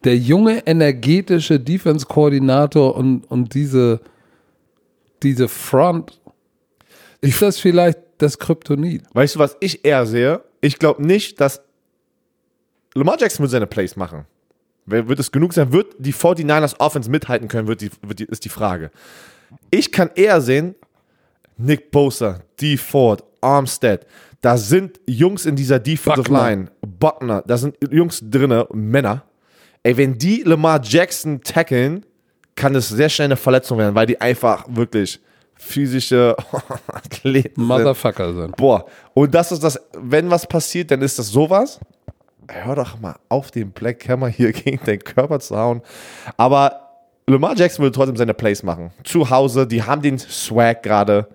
der 0.04 0.16
junge, 0.16 0.66
energetische 0.66 1.60
Defense-Koordinator 1.60 2.96
und, 2.96 3.30
und 3.30 3.52
diese, 3.52 4.00
diese 5.22 5.46
Front, 5.46 6.18
ist 7.20 7.42
das 7.42 7.58
vielleicht 7.58 7.98
das 8.16 8.38
Kryptonit? 8.38 9.02
Weißt 9.12 9.34
du, 9.34 9.40
was 9.40 9.58
ich 9.60 9.84
eher 9.84 10.06
sehe? 10.06 10.40
Ich 10.62 10.78
glaube 10.78 11.06
nicht, 11.06 11.38
dass 11.38 11.60
Lamar 12.94 13.18
Jackson 13.20 13.42
wird 13.42 13.50
seine 13.50 13.66
Plays 13.66 13.94
machen. 13.96 14.24
Wird 14.86 15.20
es 15.20 15.30
genug 15.30 15.52
sein? 15.52 15.70
Wird 15.70 15.96
die 15.98 16.14
49ers 16.14 16.80
Offense 16.80 17.10
mithalten 17.10 17.48
können, 17.48 17.68
wird 17.68 17.82
die, 17.82 17.90
wird 18.00 18.20
die, 18.20 18.24
ist 18.24 18.46
die 18.46 18.48
Frage. 18.48 18.90
Ich 19.70 19.92
kann 19.92 20.10
eher 20.14 20.40
sehen, 20.40 20.76
Nick 21.58 21.90
Bosa, 21.90 22.40
D. 22.58 22.78
Ford, 22.78 23.22
Armstead, 23.42 24.06
da 24.40 24.56
sind 24.56 25.00
Jungs 25.06 25.46
in 25.46 25.56
dieser 25.56 25.78
Defensive 25.78 26.22
Buckner. 26.22 26.48
Line, 26.50 26.70
Buckner, 26.80 27.42
da 27.46 27.56
sind 27.56 27.76
Jungs 27.90 28.20
drinne, 28.22 28.66
Männer. 28.72 29.24
Ey, 29.82 29.96
wenn 29.96 30.18
die 30.18 30.42
Lamar 30.42 30.80
Jackson 30.82 31.40
tackeln, 31.42 32.04
kann 32.54 32.74
es 32.74 32.88
sehr 32.88 33.08
schnell 33.08 33.26
eine 33.26 33.36
Verletzung 33.36 33.78
werden, 33.78 33.94
weil 33.94 34.06
die 34.06 34.20
einfach 34.20 34.66
wirklich 34.68 35.20
physische 35.54 36.36
Athleten 36.86 37.60
sind. 37.60 37.66
Motherfucker 37.66 38.34
sind. 38.34 38.56
Boah, 38.56 38.86
und 39.14 39.34
das 39.34 39.52
ist 39.52 39.62
das, 39.62 39.80
wenn 39.96 40.30
was 40.30 40.46
passiert, 40.46 40.90
dann 40.90 41.02
ist 41.02 41.18
das 41.18 41.28
sowas. 41.28 41.80
Hör 42.50 42.76
doch 42.76 42.98
mal 43.00 43.16
auf, 43.28 43.50
den 43.50 43.70
Black 43.72 44.08
Hammer 44.08 44.28
hier 44.28 44.52
gegen 44.52 44.82
den 44.84 45.00
Körper 45.00 45.40
zu 45.40 45.56
hauen. 45.56 45.82
Aber 46.36 46.88
Lamar 47.26 47.56
Jackson 47.56 47.84
will 47.84 47.90
trotzdem 47.92 48.16
seine 48.16 48.34
Plays 48.34 48.62
machen. 48.62 48.90
Zu 49.04 49.28
Hause, 49.28 49.66
die 49.66 49.82
haben 49.82 50.00
den 50.00 50.18
Swag 50.18 50.82
gerade. 50.82 51.28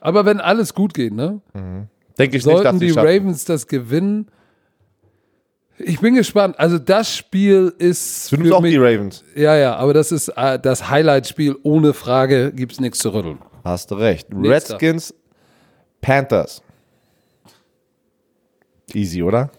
Aber 0.00 0.26
wenn 0.26 0.40
alles 0.40 0.74
gut 0.74 0.92
geht, 0.92 1.14
ne? 1.14 1.40
Denke 2.18 2.36
ich 2.36 2.44
nicht, 2.46 2.54
dass 2.56 2.62
Sollten 2.62 2.80
die 2.80 2.90
schaffen. 2.90 3.06
Ravens 3.08 3.44
das 3.44 3.66
gewinnen? 3.66 4.28
Ich 5.78 5.98
bin 6.00 6.14
gespannt. 6.14 6.58
Also 6.58 6.78
das 6.78 7.14
Spiel 7.16 7.74
ist 7.78 8.30
Du 8.30 8.36
nimmst 8.36 8.52
auch 8.52 8.60
mich, 8.60 8.72
die 8.72 8.78
Ravens. 8.78 9.24
ja, 9.34 9.56
ja, 9.56 9.74
aber 9.76 9.92
das 9.92 10.12
ist 10.12 10.28
äh, 10.28 10.58
das 10.58 10.88
Highlight-Spiel. 10.88 11.56
Ohne 11.64 11.92
Frage 11.94 12.52
gibt's 12.52 12.78
nichts 12.80 12.98
zu 13.00 13.12
rütteln. 13.12 13.38
Hast 13.64 13.90
du 13.90 13.96
recht. 13.96 14.32
Nächster. 14.32 14.74
Redskins, 14.74 15.14
Panthers. 16.00 16.62
Easy, 18.92 19.22
oder? 19.22 19.50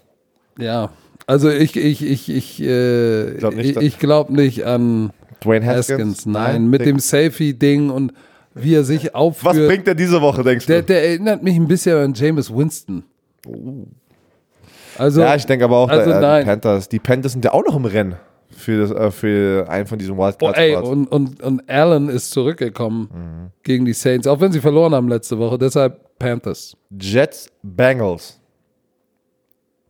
Ja, 0.58 0.92
also 1.28 1.50
ich, 1.50 1.76
ich, 1.76 2.06
ich, 2.06 2.30
ich, 2.30 2.62
äh, 2.62 3.34
glaub 3.38 3.56
nicht, 3.56 3.76
ich, 3.78 4.00
glaube 4.00 4.32
nicht 4.34 4.64
an 4.64 5.12
Dwayne 5.44 5.66
Haskins? 5.66 6.00
Haskins. 6.00 6.26
Nein, 6.26 6.70
mit 6.70 6.82
Denk- 6.82 6.92
dem 6.98 7.00
Safety-Ding 7.00 7.90
und 7.90 8.14
wie 8.56 8.74
er 8.74 8.84
sich 8.84 9.06
Was 9.06 9.14
aufführt. 9.14 9.68
bringt 9.68 9.88
er 9.88 9.94
diese 9.96 10.20
Woche, 10.22 10.42
denkst 10.44 10.66
Der, 10.66 10.82
du? 10.82 10.88
der 10.88 11.04
erinnert 11.10 11.44
mich 11.44 11.56
ein 11.56 11.68
bisschen 11.68 11.98
an 11.98 12.14
Jameis 12.14 12.50
Winston. 12.54 13.04
Also, 14.98 15.22
ja, 15.22 15.36
ich 15.36 15.46
denke 15.46 15.66
aber 15.66 15.78
auch, 15.78 15.90
also 15.90 16.10
äh, 16.10 16.20
nein. 16.20 16.44
die 16.44 16.50
Panthers. 16.50 16.90
Die 16.90 17.00
Panthers 17.00 17.32
sind 17.34 17.44
ja 17.46 17.52
auch 17.54 17.64
noch 17.66 17.76
im 17.76 17.86
Rennen 17.86 18.16
für, 18.50 18.80
das, 18.88 18.92
äh, 18.92 19.12
für 19.12 19.70
einen 19.70 19.86
von 19.88 20.00
diesen 20.00 20.18
oh, 20.18 20.24
Wildcard 20.24 20.58
ey, 20.58 20.76
und, 20.76 21.08
und, 21.08 21.42
und 21.44 21.70
Allen 21.70 22.08
ist 22.10 22.32
zurückgekommen 22.32 23.10
Mhm. 23.14 23.52
gegen 23.64 23.86
die 23.86 23.94
Saints, 23.94 24.26
auch 24.26 24.40
wenn 24.40 24.52
sie 24.54 24.62
verloren 24.62 24.96
haben 24.96 25.10
letzte 25.10 25.38
Woche. 25.38 25.58
Deshalb 25.58 26.18
Panthers. 26.18 26.78
Jets, 26.98 27.50
Bengals. 27.62 28.40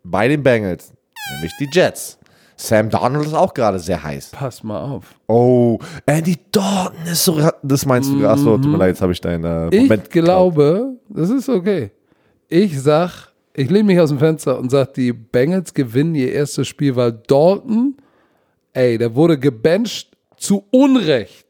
Bei 0.03 0.27
den 0.27 0.41
Bengals. 0.41 0.91
nämlich 1.35 1.53
die 1.59 1.69
Jets. 1.71 2.17
Sam 2.57 2.89
Darnold 2.89 3.25
ist 3.27 3.33
auch 3.33 3.53
gerade 3.53 3.79
sehr 3.79 4.01
heiß. 4.01 4.29
Pass 4.31 4.63
mal 4.63 4.81
auf. 4.81 5.15
Oh, 5.27 5.77
Andy 6.05 6.37
Dalton 6.51 6.95
ist 7.11 7.25
so. 7.25 7.37
Das 7.61 7.85
meinst 7.85 8.09
du? 8.11 8.25
Achso, 8.27 8.57
tut 8.57 8.71
mir 8.71 8.77
leid, 8.77 8.89
jetzt 8.89 9.01
habe 9.01 9.11
ich 9.11 9.19
deinen 9.19 9.43
äh, 9.43 9.75
Ich 9.75 9.81
Moment. 9.83 10.05
geklaut. 10.09 10.53
glaube, 10.55 10.93
das 11.09 11.29
ist 11.29 11.49
okay. 11.49 11.91
Ich 12.47 12.81
sag, 12.81 13.33
ich 13.53 13.69
lehne 13.69 13.83
mich 13.85 13.99
aus 13.99 14.09
dem 14.09 14.19
Fenster 14.19 14.57
und 14.57 14.69
sag, 14.71 14.93
die 14.93 15.11
Bengals 15.11 15.73
gewinnen 15.73 16.15
ihr 16.15 16.31
erstes 16.31 16.67
Spiel, 16.67 16.95
weil 16.95 17.11
Dalton, 17.27 17.97
ey, 18.73 18.97
der 18.97 19.13
wurde 19.15 19.37
gebencht 19.37 20.15
zu 20.37 20.63
Unrecht, 20.71 21.47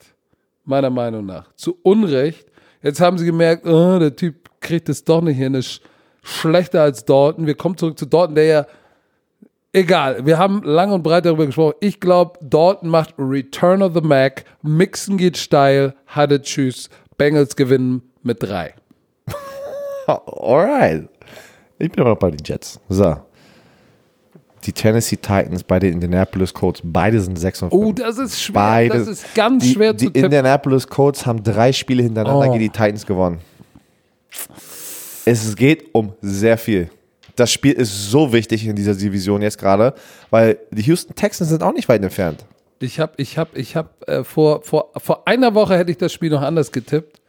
meiner 0.63 0.89
Meinung 0.89 1.25
nach. 1.25 1.53
Zu 1.55 1.77
Unrecht. 1.83 2.47
Jetzt 2.81 2.99
haben 3.01 3.17
sie 3.17 3.25
gemerkt, 3.25 3.65
oh, 3.67 3.99
der 3.99 4.15
Typ 4.15 4.49
kriegt 4.59 4.89
es 4.89 5.03
doch 5.03 5.21
nicht 5.21 5.37
hin, 5.37 5.53
ist 5.53 5.81
schlechter 6.23 6.81
als 6.81 7.05
Dalton. 7.05 7.45
Wir 7.45 7.55
kommen 7.55 7.77
zurück 7.77 7.99
zu 7.99 8.05
Dalton, 8.07 8.33
der 8.35 8.45
ja 8.45 8.65
Egal, 9.75 10.25
wir 10.25 10.37
haben 10.37 10.63
lang 10.63 10.93
und 10.93 11.03
breit 11.03 11.25
darüber 11.25 11.45
gesprochen. 11.45 11.73
Ich 11.81 11.99
glaube, 11.99 12.39
Dalton 12.41 12.87
macht 12.87 13.13
Return 13.17 13.81
of 13.81 13.93
the 13.93 13.99
Mac, 13.99 14.45
Mixen 14.61 15.17
geht 15.17 15.35
steil, 15.35 15.93
hatte 16.07 16.41
Tschüss, 16.41 16.89
Bengals 17.17 17.57
gewinnen 17.57 18.01
mit 18.23 18.41
drei. 18.41 18.73
Alright. 20.07 21.09
Ich 21.77 21.91
bin 21.91 21.99
aber 21.99 22.11
noch 22.11 22.17
bei 22.17 22.31
den 22.31 22.39
Jets. 22.45 22.79
So. 22.87 23.17
Die 24.63 24.71
Tennessee 24.71 25.17
Titans 25.17 25.61
bei 25.63 25.77
den 25.77 25.91
Indianapolis 25.95 26.53
Colts, 26.53 26.79
beide 26.81 27.19
sind 27.19 27.37
6 27.37 27.63
und 27.63 27.69
5. 27.71 27.83
Oh, 27.83 27.91
das 27.91 28.17
ist 28.17 28.41
schwer. 28.41 28.53
Beide. 28.53 28.97
Das 28.97 29.07
ist 29.09 29.35
ganz 29.35 29.61
die, 29.65 29.73
schwer 29.73 29.91
die 29.91 30.05
zu 30.05 30.11
tippen. 30.13 30.23
Indianapolis 30.23 30.87
Colts 30.87 31.25
haben 31.25 31.43
drei 31.43 31.73
Spiele 31.73 32.01
hintereinander 32.01 32.47
Oh. 32.47 32.51
gegen 32.53 32.63
die 32.63 32.69
Titans 32.69 33.05
gewonnen. 33.05 33.39
Es 35.25 35.53
geht 35.57 35.93
um 35.93 36.13
sehr 36.21 36.57
viel. 36.57 36.89
Das 37.35 37.51
Spiel 37.51 37.73
ist 37.73 38.09
so 38.09 38.31
wichtig 38.31 38.65
in 38.65 38.75
dieser 38.75 38.95
Division 38.95 39.41
jetzt 39.41 39.57
gerade, 39.57 39.93
weil 40.29 40.57
die 40.71 40.83
Houston 40.83 41.15
Texans 41.15 41.49
sind 41.49 41.63
auch 41.63 41.73
nicht 41.73 41.89
weit 41.89 42.01
entfernt. 42.01 42.45
Ich 42.79 42.99
habe, 42.99 43.13
ich 43.17 43.37
habe, 43.37 43.57
ich 43.57 43.75
habe 43.75 43.89
äh, 44.07 44.23
vor, 44.23 44.61
vor, 44.63 44.91
vor 44.97 45.27
einer 45.27 45.53
Woche 45.53 45.77
hätte 45.77 45.91
ich 45.91 45.97
das 45.97 46.13
Spiel 46.13 46.29
noch 46.29 46.41
anders 46.41 46.71
getippt. 46.71 47.21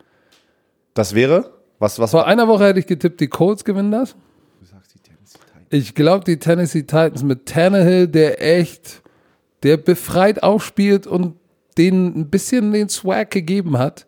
Das 0.94 1.14
wäre? 1.14 1.52
Was, 1.78 1.98
was 1.98 2.10
Vor 2.10 2.26
einer 2.26 2.48
Woche 2.48 2.64
hätte 2.66 2.78
ich 2.78 2.86
getippt, 2.86 3.20
die 3.20 3.28
Colts 3.28 3.64
gewinnen 3.64 3.92
das. 3.92 4.16
Ich 5.68 5.94
glaube, 5.94 6.24
die 6.24 6.38
Tennessee 6.38 6.82
Titans 6.82 7.22
mit 7.22 7.46
Tannehill, 7.46 8.08
der 8.08 8.42
echt, 8.42 9.02
der 9.62 9.76
befreit 9.76 10.42
aufspielt 10.42 11.06
und 11.06 11.34
denen 11.76 12.16
ein 12.16 12.30
bisschen 12.30 12.72
den 12.72 12.88
Swag 12.88 13.30
gegeben 13.30 13.76
hat. 13.76 14.06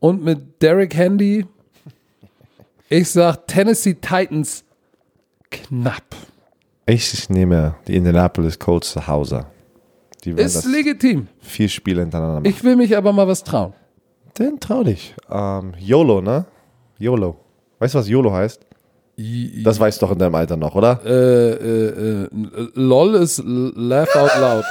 Und 0.00 0.24
mit 0.24 0.60
Derek 0.62 0.94
Handy, 0.94 1.46
ich 2.88 3.10
sag 3.10 3.46
Tennessee 3.46 3.94
Titans 3.94 4.63
knapp. 5.62 6.02
Ich 6.86 7.30
nehme 7.30 7.74
die 7.86 7.96
Indianapolis 7.96 8.58
Colts 8.58 8.92
zu 8.92 9.06
Hause. 9.06 9.46
Die 10.24 10.30
Ist 10.30 10.64
legitim. 10.66 11.28
vier 11.40 11.68
Spiele 11.68 12.00
hintereinander 12.02 12.40
machen. 12.40 12.46
Ich 12.46 12.62
will 12.64 12.76
mich 12.76 12.96
aber 12.96 13.12
mal 13.12 13.28
was 13.28 13.44
trauen. 13.44 13.72
Dann 14.34 14.58
trau 14.58 14.82
dich. 14.82 15.14
Ähm, 15.30 15.74
YOLO, 15.78 16.20
ne? 16.20 16.46
YOLO. 16.98 17.36
Weißt 17.78 17.94
du, 17.94 17.98
was 17.98 18.08
YOLO 18.08 18.32
heißt? 18.32 18.66
Das 19.62 19.78
weißt 19.78 20.00
du 20.02 20.06
doch 20.06 20.12
in 20.12 20.18
deinem 20.18 20.34
Alter 20.34 20.56
noch, 20.56 20.74
oder? 20.74 21.00
Äh, 21.04 21.50
äh, 21.52 22.24
äh, 22.24 22.28
LOL 22.74 23.14
ist 23.14 23.42
Laugh 23.44 24.14
Out 24.16 24.30
Loud. 24.40 24.64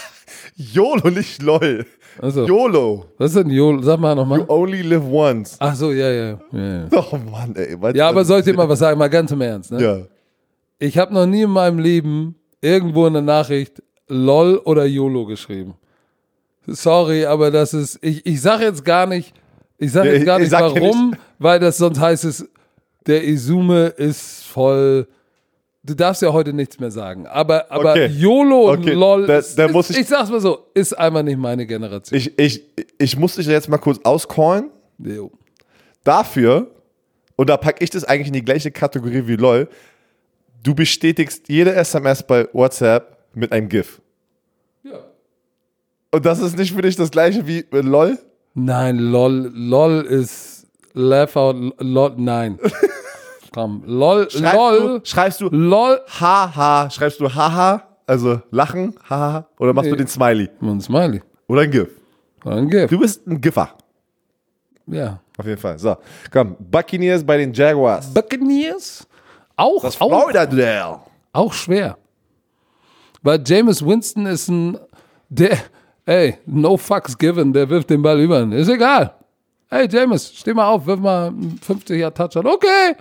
YOLO, 0.56 1.10
nicht 1.10 1.42
LOL. 1.42 1.86
Also, 2.20 2.46
YOLO. 2.46 3.06
was 3.18 3.34
ist 3.34 3.44
denn 3.44 3.50
YOLO? 3.50 3.82
Sag 3.82 3.98
mal 3.98 4.14
nochmal. 4.14 4.40
You 4.40 4.44
only 4.48 4.82
live 4.82 5.02
once. 5.10 5.56
Ach 5.58 5.74
so, 5.74 5.90
ja, 5.92 6.10
ja. 6.10 6.38
Ja, 6.52 6.78
ja. 6.82 6.86
Oh 6.92 7.16
Mann, 7.30 7.56
ey. 7.56 7.76
Ja 7.94 8.08
aber 8.08 8.24
soll 8.24 8.40
ich 8.40 8.44
dir 8.44 8.54
mal 8.54 8.68
was 8.68 8.78
sagen? 8.78 8.98
Mal 8.98 9.08
ganz 9.08 9.30
im 9.32 9.40
Ernst. 9.40 9.72
Ne? 9.72 9.82
Ja. 9.82 9.98
Ich 10.80 10.98
habe 10.98 11.14
noch 11.14 11.26
nie 11.26 11.42
in 11.42 11.50
meinem 11.50 11.78
Leben 11.78 12.34
irgendwo 12.60 13.06
in 13.06 13.12
der 13.12 13.22
Nachricht 13.22 13.82
LOL 14.08 14.56
oder 14.64 14.84
YOLO 14.86 15.26
geschrieben. 15.26 15.74
Sorry, 16.66 17.24
aber 17.26 17.50
das 17.50 17.74
ist, 17.74 17.98
ich, 18.02 18.24
ich 18.26 18.40
sag 18.40 18.60
jetzt 18.60 18.84
gar 18.84 19.06
nicht, 19.06 19.32
ich 19.78 19.92
sag 19.92 20.04
Ja, 20.06 20.12
jetzt 20.14 20.24
gar 20.26 20.38
ich- 20.40 20.50
nicht 20.50 20.52
warum, 20.52 21.14
weil 21.38 21.60
das 21.60 21.76
sonst 21.78 22.00
heißt 22.00 22.24
es, 22.24 22.48
der 23.06 23.26
Izume 23.26 23.86
ist 23.88 24.44
voll, 24.44 25.06
du 25.82 25.94
darfst 25.94 26.22
ja 26.22 26.32
heute 26.32 26.52
nichts 26.52 26.78
mehr 26.80 26.90
sagen, 26.90 27.26
aber, 27.26 27.70
aber 27.70 27.92
Okay. 27.92 28.06
YOLO 28.06 28.70
und 28.72 28.80
Okay, 28.80 28.92
LOL, 28.92 29.26
da- 29.26 29.38
ist, 29.38 29.58
da 29.58 29.66
ist, 29.66 29.72
muss 29.72 29.90
ich- 29.90 29.98
ich 29.98 30.08
sag's 30.08 30.30
mal 30.30 30.40
so, 30.40 30.66
ist 30.74 30.96
einfach 30.98 31.22
nicht 31.22 31.38
meine 31.38 31.66
Generation. 31.66 32.16
Ich, 32.18 32.38
ich, 32.38 32.62
ich 32.98 33.16
muss 33.18 33.36
dich 33.36 33.46
jetzt 33.46 33.68
mal 33.68 33.78
kurz 33.78 34.00
auscallen. 34.04 34.70
Jo. 34.98 35.30
Dafür, 36.04 36.70
und 37.36 37.48
da 37.50 37.56
packe 37.56 37.82
ich 37.84 37.90
das 37.90 38.04
eigentlich 38.04 38.28
in 38.28 38.32
die 38.34 38.44
gleiche 38.44 38.70
Kategorie 38.70 39.26
wie 39.26 39.36
LOL, 39.36 39.68
du 40.62 40.74
bestätigst 40.74 41.48
jede 41.48 41.74
SMS 41.74 42.22
bei 42.22 42.48
WhatsApp 42.52 43.18
mit 43.34 43.52
einem 43.52 43.68
GIF. 43.68 44.00
Ja. 44.82 44.98
Und 46.10 46.26
das 46.26 46.40
ist 46.40 46.56
nicht 46.58 46.72
für 46.72 46.82
dich 46.82 46.96
das 46.96 47.10
gleiche 47.10 47.46
wie 47.46 47.60
äh, 47.72 47.80
LOL? 47.80 48.18
Nein, 48.54 48.98
LOL, 48.98 49.50
LOL 49.54 50.04
ist 50.06 50.66
Laugh 50.92 51.36
out, 51.36 51.56
LOL, 51.78 52.14
nein. 52.16 52.58
Komm, 53.54 53.82
LOL, 53.86 54.28
Schreibst 54.30 54.54
LOL, 54.54 54.78
du, 54.78 55.00
schreibst 55.04 55.40
du 55.40 55.48
LOL, 55.50 56.00
haha, 56.20 56.88
schreibst 56.90 57.20
du 57.20 57.32
haha, 57.32 57.82
also 58.06 58.40
lachen, 58.50 58.94
haha, 59.08 59.46
oder 59.58 59.72
machst 59.72 59.88
du 59.88 59.92
Nee. 59.94 59.98
den 59.98 60.06
Smiley? 60.08 60.48
und 60.60 60.80
Smiley. 60.80 61.22
Oder 61.48 61.62
ein 61.62 61.70
GIF? 61.70 61.88
Ein 62.44 62.68
Gift. 62.70 62.92
Du 62.92 62.98
bist 62.98 63.26
ein 63.26 63.40
Giffer. 63.40 63.70
Ja. 64.86 65.20
Auf 65.36 65.46
jeden 65.46 65.58
Fall. 65.60 65.78
So, 65.78 65.96
komm. 66.30 66.56
Buccaneers 66.58 67.24
bei 67.24 67.36
den 67.38 67.52
Jaguars. 67.52 68.12
Buccaneers? 68.12 69.06
Auch, 69.60 69.82
Das 69.82 70.00
auch, 70.00 70.08
Florida 70.08 71.00
auch 71.32 71.52
schwer. 71.52 71.96
Weil 73.22 73.42
Jameis 73.44 73.84
Winston 73.84 74.26
ist 74.26 74.48
ein, 74.48 74.78
der, 75.28 75.58
ey, 76.06 76.38
no 76.46 76.76
fucks 76.76 77.16
given, 77.18 77.52
der 77.52 77.68
wirft 77.68 77.90
den 77.90 78.00
Ball 78.02 78.18
über. 78.20 78.40
ihn. 78.40 78.52
Ist 78.52 78.68
egal. 78.68 79.14
Ey, 79.68 79.86
Jameis, 79.88 80.32
steh 80.34 80.54
mal 80.54 80.66
auf, 80.66 80.86
wirf 80.86 80.98
mal 80.98 81.28
einen 81.28 81.60
50er 81.64 82.12
Touchdown. 82.12 82.46
Okay. 82.46 82.96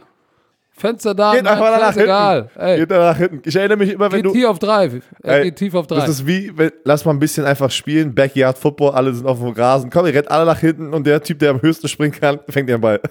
Fenster 0.72 1.14
da, 1.16 1.34
Geht 1.34 1.46
einfach 1.48 1.80
nach 1.80 1.96
egal. 1.98 2.42
hinten. 2.54 2.60
Ey, 2.60 2.78
Geht 2.80 2.90
nach 2.90 3.18
hinten. 3.18 3.42
Ich 3.46 3.56
erinnere 3.56 3.78
mich 3.78 3.90
immer, 3.92 4.12
wenn 4.12 4.18
geht 4.22 4.26
du. 4.26 4.32
tief 4.34 4.46
auf 4.46 4.60
drei. 4.60 4.90
Er 5.24 5.38
Ey, 5.40 5.44
geht 5.46 5.56
tief 5.58 5.74
auf 5.76 5.88
drei. 5.88 5.96
Das 5.96 6.10
ist 6.10 6.28
wie, 6.28 6.58
wenn, 6.58 6.72
lass 6.84 7.04
mal 7.06 7.12
ein 7.12 7.20
bisschen 7.20 7.46
einfach 7.46 7.72
spielen. 7.72 8.14
Backyard 8.14 8.58
Football, 8.58 8.92
alle 8.92 9.14
sind 9.14 9.26
auf 9.26 9.40
dem 9.40 9.50
Rasen. 9.50 9.90
Komm, 9.90 10.06
ihr 10.06 10.14
rennt 10.14 10.30
alle 10.32 10.46
nach 10.46 10.60
hinten 10.60 10.94
und 10.94 11.06
der 11.08 11.22
Typ, 11.24 11.40
der 11.40 11.52
am 11.52 11.62
höchsten 11.62 11.88
springen 11.88 12.14
kann, 12.14 12.40
fängt 12.50 12.68
den 12.70 12.82
Ball. 12.82 13.00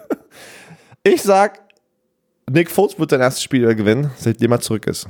Ich 1.04 1.22
sag, 1.22 1.60
Nick 2.50 2.70
Foles 2.70 2.98
wird 2.98 3.10
sein 3.10 3.20
erstes 3.20 3.42
Spiel 3.42 3.74
gewinnen, 3.74 4.10
seitdem 4.16 4.52
er 4.52 4.60
zurück 4.60 4.86
ist. 4.86 5.08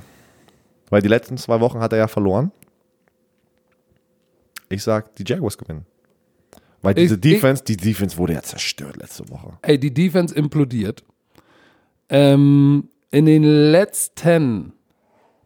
Weil 0.91 1.03
die 1.03 1.09
letzten 1.09 1.37
zwei 1.37 1.61
Wochen 1.61 1.81
hat 1.81 1.93
er 1.93 1.99
ja 1.99 2.09
verloren. 2.09 2.51
Ich 4.69 4.83
sag, 4.83 5.15
die 5.17 5.25
Jaguars 5.27 5.57
gewinnen. 5.59 5.87
Weil 6.83 6.95
diese 6.95 7.15
Ich- 7.17 7.21
Defense, 7.21 7.65
die 7.65 7.77
Defense 7.77 8.17
wurde 8.19 8.35
ja 8.35 8.43
zerstört 8.43 8.97
letzte 8.97 9.29
Woche. 9.31 9.59
Ey, 9.63 9.79
die 9.79 9.93
Defense 9.93 10.35
implodiert. 10.35 11.03
Ähm, 12.09 12.89
in 13.11 13.27
den 13.27 13.43
letzten 13.45 14.73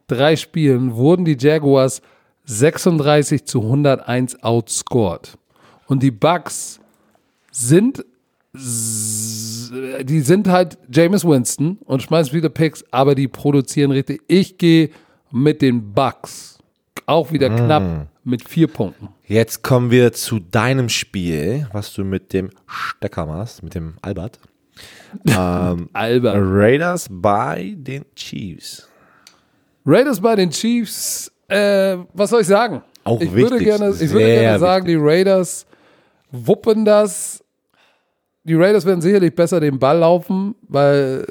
drei 0.07 0.35
Spielen 0.35 0.95
wurden 0.95 1.25
die 1.25 1.37
Jaguars 1.39 2.01
36 2.45 3.45
zu 3.45 3.61
101 3.63 4.41
outscored. 4.43 5.37
Und 5.87 6.03
die 6.03 6.11
Bucks 6.11 6.79
sind, 7.51 8.05
die 8.55 10.21
sind 10.21 10.47
halt 10.47 10.77
Jameis 10.91 11.25
Winston 11.25 11.79
und 11.85 12.03
schmeißen 12.03 12.31
viele 12.31 12.49
Picks, 12.49 12.83
aber 12.91 13.15
die 13.15 13.27
produzieren 13.27 13.91
richtig. 13.91 14.21
Ich 14.27 14.57
gehe 14.57 14.89
mit 15.31 15.61
den 15.61 15.93
Bucks. 15.93 16.59
Auch 17.05 17.31
wieder 17.31 17.49
knapp 17.49 18.07
mit 18.23 18.47
vier 18.47 18.67
Punkten. 18.67 19.09
Jetzt 19.25 19.63
kommen 19.63 19.91
wir 19.91 20.13
zu 20.13 20.39
deinem 20.39 20.87
Spiel, 20.89 21.67
was 21.73 21.93
du 21.93 22.03
mit 22.05 22.31
dem 22.31 22.51
Stecker 22.67 23.25
machst, 23.25 23.63
mit 23.63 23.75
dem 23.75 23.95
Albert. 24.01 24.39
ähm, 25.27 25.89
Albert. 25.91 26.35
Raiders 26.37 27.07
bei 27.09 27.75
den 27.77 28.05
Chiefs. 28.15 28.87
Raiders 29.85 30.21
bei 30.21 30.35
den 30.35 30.49
Chiefs, 30.49 31.31
äh, 31.47 31.97
was 32.13 32.29
soll 32.29 32.41
ich 32.41 32.47
sagen? 32.47 32.81
Auch 33.03 33.19
ich 33.19 33.31
würde 33.31 33.55
wichtig, 33.55 33.67
gerne, 33.67 33.89
ich 33.89 34.11
würde 34.11 34.25
gerne 34.25 34.59
sagen, 34.59 34.85
die 34.85 34.95
Raiders 34.97 35.65
wuppen 36.31 36.85
das. 36.85 37.42
Die 38.45 38.55
Raiders 38.55 38.85
werden 38.85 39.01
sicherlich 39.01 39.35
besser 39.35 39.59
den 39.59 39.79
Ball 39.79 39.99
laufen, 39.99 40.55
weil 40.67 41.25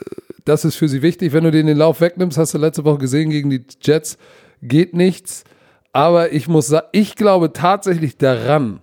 das 0.45 0.65
ist 0.65 0.77
für 0.77 0.89
sie 0.89 1.03
wichtig. 1.03 1.33
Wenn 1.33 1.45
du 1.45 1.51
den 1.51 1.67
den 1.67 1.77
Lauf 1.77 2.01
wegnimmst, 2.01 2.39
hast 2.39 2.55
du 2.55 2.59
letzte 2.59 2.85
Woche 2.85 2.99
gesehen 2.99 3.31
gegen 3.31 3.51
die 3.51 3.65
Jets, 3.83 4.19
geht 4.63 4.95
nichts. 4.95 5.45
Aber 5.93 6.33
ich 6.33 6.49
muss 6.49 6.69
sagen, 6.69 6.87
ich 6.93 7.17
glaube 7.17 7.53
tatsächlich 7.53 8.17
daran, 8.17 8.81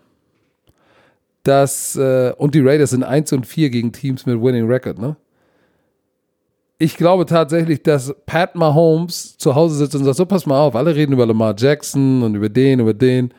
dass, 1.44 1.96
äh, 1.96 2.34
und 2.38 2.54
die 2.54 2.60
Raiders 2.60 2.92
sind 2.92 3.04
1 3.04 3.34
und 3.34 3.48
4 3.48 3.72
gegen 3.72 3.92
Teams 3.92 4.26
mit 4.26 4.42
Winning 4.42 4.68
Record, 4.68 5.00
ne? 5.00 5.16
Ich 6.82 6.96
glaube 6.96 7.26
tatsächlich, 7.26 7.84
dass 7.84 8.16
Pat 8.26 8.56
Mahomes 8.56 9.38
zu 9.38 9.54
Hause 9.54 9.76
sitzt 9.76 9.96
und 9.96 10.06
sagt, 10.06 10.16
so 10.16 10.26
pass 10.26 10.46
mal 10.46 10.62
auf, 10.62 10.76
alle 10.76 10.96
reden 10.96 11.12
über 11.12 11.26
Lamar 11.26 11.54
Jackson 11.58 12.24
und 12.24 12.36
über 12.36 12.48
den, 12.48 12.80
über 12.80 12.94
den. 12.94 13.34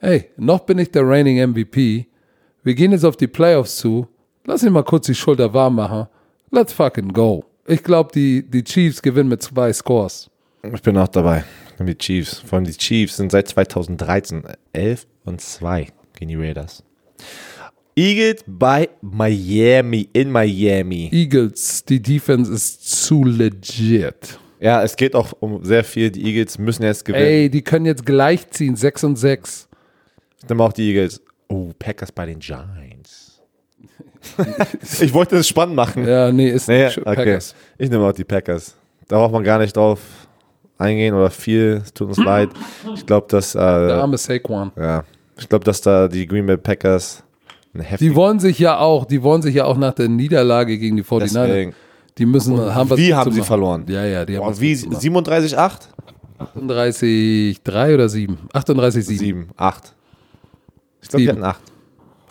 Ey, 0.00 0.30
noch 0.36 0.60
bin 0.60 0.78
ich 0.78 0.90
der 0.90 1.06
reigning 1.06 1.50
MVP. 1.50 2.08
Wir 2.64 2.74
gehen 2.74 2.90
jetzt 2.90 3.04
auf 3.04 3.16
die 3.16 3.28
Playoffs 3.28 3.76
zu. 3.76 4.08
Lass 4.44 4.62
ihn 4.62 4.72
mal 4.72 4.82
kurz 4.82 5.06
die 5.06 5.14
Schulter 5.14 5.52
warm 5.54 5.76
machen. 5.76 6.08
Let's 6.50 6.72
fucking 6.72 7.12
go. 7.12 7.44
Ich 7.66 7.82
glaube, 7.82 8.10
die, 8.12 8.42
die 8.48 8.64
Chiefs 8.64 9.00
gewinnen 9.00 9.28
mit 9.28 9.42
zwei 9.42 9.72
Scores. 9.72 10.28
Ich 10.62 10.82
bin 10.82 10.96
auch 10.96 11.08
dabei. 11.08 11.44
Die 11.78 11.94
Chiefs. 11.96 12.38
Vor 12.38 12.56
allem 12.56 12.64
die 12.64 12.72
Chiefs 12.72 13.16
sind 13.16 13.32
seit 13.32 13.48
2013 13.48 14.42
11 14.72 15.06
und 15.24 15.40
2 15.40 15.88
gegen 16.14 16.28
die 16.28 16.36
Raiders. 16.36 16.82
Eagles 17.96 18.44
bei 18.46 18.88
Miami 19.00 20.08
in 20.12 20.30
Miami. 20.30 21.10
Eagles, 21.12 21.84
die 21.84 22.00
Defense 22.00 22.52
ist 22.52 23.04
zu 23.04 23.24
legit. 23.24 24.38
Ja, 24.60 24.82
es 24.82 24.96
geht 24.96 25.14
auch 25.14 25.32
um 25.40 25.64
sehr 25.64 25.84
viel. 25.84 26.10
Die 26.10 26.24
Eagles 26.24 26.58
müssen 26.58 26.84
jetzt 26.84 27.04
gewinnen. 27.04 27.24
Ey, 27.24 27.50
die 27.50 27.62
können 27.62 27.84
jetzt 27.84 28.06
gleichziehen, 28.06 28.76
6 28.76 29.04
und 29.04 29.16
6. 29.16 29.68
Ich 30.38 30.48
nehme 30.48 30.62
auch 30.62 30.72
die 30.72 30.88
Eagles. 30.88 31.20
Oh, 31.48 31.72
Packers 31.78 32.12
bei 32.12 32.26
den 32.26 32.38
Giants. 32.38 32.91
ich 35.00 35.12
wollte 35.12 35.36
es 35.36 35.48
spannend 35.48 35.74
machen. 35.76 36.06
Ja, 36.06 36.30
nee, 36.32 36.48
ist 36.50 36.68
Nee, 36.68 36.86
Sch- 36.86 37.00
okay. 37.04 37.38
Ich 37.78 37.90
nehme 37.90 38.04
auch 38.06 38.12
die 38.12 38.24
Packers. 38.24 38.74
Da 39.08 39.16
braucht 39.18 39.32
man 39.32 39.44
gar 39.44 39.58
nicht 39.58 39.76
drauf 39.76 39.98
eingehen 40.78 41.14
oder 41.14 41.30
viel. 41.30 41.80
Es 41.84 41.92
tut 41.92 42.08
uns 42.08 42.18
leid. 42.18 42.50
Ich 42.94 43.04
glaube, 43.06 43.26
dass 43.28 43.52
Der 43.52 43.62
äh, 43.62 43.92
arme 43.92 44.16
Saquon. 44.18 44.72
ja, 44.76 45.04
ich 45.38 45.48
glaube, 45.48 45.64
dass 45.64 45.80
da 45.80 46.08
die 46.08 46.26
Green 46.26 46.46
Bay 46.46 46.56
Packers 46.56 47.22
eine 47.74 47.82
heftige 47.84 48.10
Die 48.10 48.16
wollen 48.16 48.38
sich 48.40 48.58
ja 48.58 48.78
auch, 48.78 49.04
die 49.04 49.22
wollen 49.22 49.42
sich 49.42 49.54
ja 49.54 49.64
auch 49.64 49.76
nach 49.76 49.94
der 49.94 50.08
Niederlage 50.08 50.78
gegen 50.78 50.96
die 50.96 51.02
49 51.02 51.32
Deswegen. 51.42 51.74
Die 52.18 52.26
müssen 52.26 52.58
haben 52.74 52.90
was 52.90 52.98
Wie 52.98 53.14
haben 53.14 53.32
sie 53.32 53.38
machen. 53.38 53.46
verloren? 53.46 53.84
Ja, 53.88 54.04
ja, 54.04 54.24
die 54.26 54.36
haben 54.36 54.44
Boah, 54.44 54.60
wie 54.60 54.74
gut 54.74 55.00
zu 55.00 55.10
machen. 55.10 55.24
37,8? 55.26 55.72
38, 56.38 57.62
3 57.62 57.94
oder 57.94 58.08
7? 58.08 58.38
38, 58.52 59.06
7. 59.06 59.18
7, 59.18 59.48
8. 59.56 59.94
Ich 61.00 61.08
glaube, 61.08 61.22
die 61.22 61.28
hatten 61.30 61.44
8. 61.44 61.60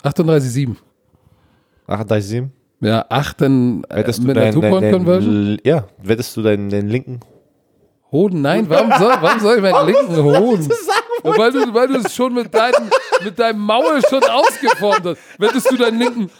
38, 0.04 0.50
7. 0.50 0.76
38, 1.86 2.28
7. 2.28 2.52
Ja, 2.80 3.04
8 3.08 3.40
dann 3.40 3.84
äh, 3.88 3.98
mit 3.98 4.06
einer 4.06 4.34
dein, 4.34 4.34
dein, 4.34 4.52
Two-Point-Conversion. 4.54 5.58
ja, 5.64 5.84
wettest 6.02 6.36
du 6.36 6.42
deinen, 6.42 6.68
deinen 6.68 6.88
linken? 6.88 7.20
Hoden, 8.10 8.42
nein, 8.42 8.68
warum 8.68 8.92
soll, 8.98 9.14
warum 9.20 9.40
soll 9.40 9.56
ich 9.56 9.62
meinen 9.62 9.86
linken 9.86 10.16
Hoden? 10.22 10.68
Ja, 11.24 11.38
weil, 11.38 11.52
du, 11.52 11.72
weil 11.72 11.88
du 11.88 11.94
es 11.98 12.14
schon 12.14 12.34
mit, 12.34 12.52
deinem 12.52 12.90
mit 13.24 13.38
deinem 13.38 13.60
Maul 13.60 14.02
schon 14.08 14.22
ausgeformt 14.24 15.06
hast. 15.06 15.18
Wettest 15.38 15.70
du 15.70 15.76
deinen 15.76 15.98
linken. 15.98 16.30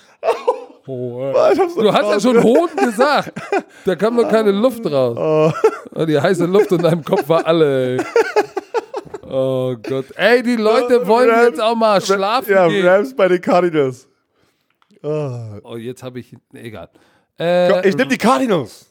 Oh, 0.87 1.33
ey. 1.33 1.55
Du 1.55 1.93
hast 1.93 2.11
ja 2.11 2.21
schon 2.21 2.43
Hoden 2.43 2.77
gesagt. 2.77 3.33
Da 3.85 3.95
kam 3.95 4.17
noch 4.17 4.29
keine 4.29 4.51
Luft 4.51 4.85
raus. 4.85 5.55
Oh, 5.95 6.05
die 6.05 6.21
heiße 6.21 6.47
Luft 6.47 6.73
in 6.73 6.83
deinem 6.83 7.05
Kopf 7.05 7.29
war 7.29 7.47
alle, 7.47 7.99
ey. 7.99 8.05
Oh 9.31 9.77
Gott. 9.89 10.07
Ey, 10.17 10.43
die 10.43 10.57
Leute 10.57 11.07
wollen 11.07 11.31
jetzt 11.45 11.61
auch 11.61 11.77
mal 11.77 12.01
schlafen 12.01 12.53
Ja, 12.53 12.69
gehen. 12.69 12.87
Rams 12.87 13.15
bei 13.15 13.29
den 13.29 13.41
Cardinals. 13.41 14.09
Oh, 15.03 15.77
jetzt 15.77 16.03
habe 16.03 16.21
ich. 16.21 16.35
Egal. 16.55 16.89
Äh, 17.39 17.89
Ich 17.89 17.97
nehme 17.97 18.09
die 18.11 18.19
Cardinals. 18.19 18.87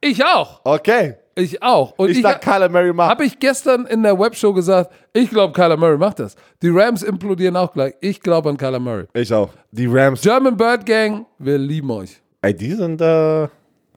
ich 0.00 0.24
auch. 0.24 0.60
Okay. 0.64 1.16
Ich 1.38 1.62
auch. 1.62 1.92
Und 1.98 2.10
Ich, 2.10 2.16
ich, 2.18 2.22
sag, 2.22 2.40
Kyler 2.40 2.68
Murray 2.70 2.92
macht. 2.94 3.10
habe 3.10 3.24
ich 3.26 3.38
gestern 3.38 3.84
in 3.86 4.02
der 4.02 4.18
Webshow 4.18 4.54
gesagt, 4.54 4.90
ich 5.12 5.28
glaube, 5.28 5.52
Kyler 5.52 5.76
Murray 5.76 5.98
macht 5.98 6.18
das. 6.18 6.34
Die 6.62 6.70
Rams 6.70 7.02
implodieren 7.02 7.56
auch 7.56 7.72
gleich. 7.72 7.94
Ich 8.00 8.20
glaube 8.22 8.48
an 8.48 8.56
Kyler 8.56 8.78
Murray. 8.78 9.04
Ich 9.12 9.32
auch. 9.34 9.50
Die 9.70 9.86
Rams. 9.86 10.22
German 10.22 10.56
Bird 10.56 10.86
Gang, 10.86 11.26
wir 11.38 11.58
lieben 11.58 11.90
euch. 11.90 12.22
Ey, 12.40 12.54
die 12.54 12.72
sind 12.72 13.00
äh, 13.02 13.48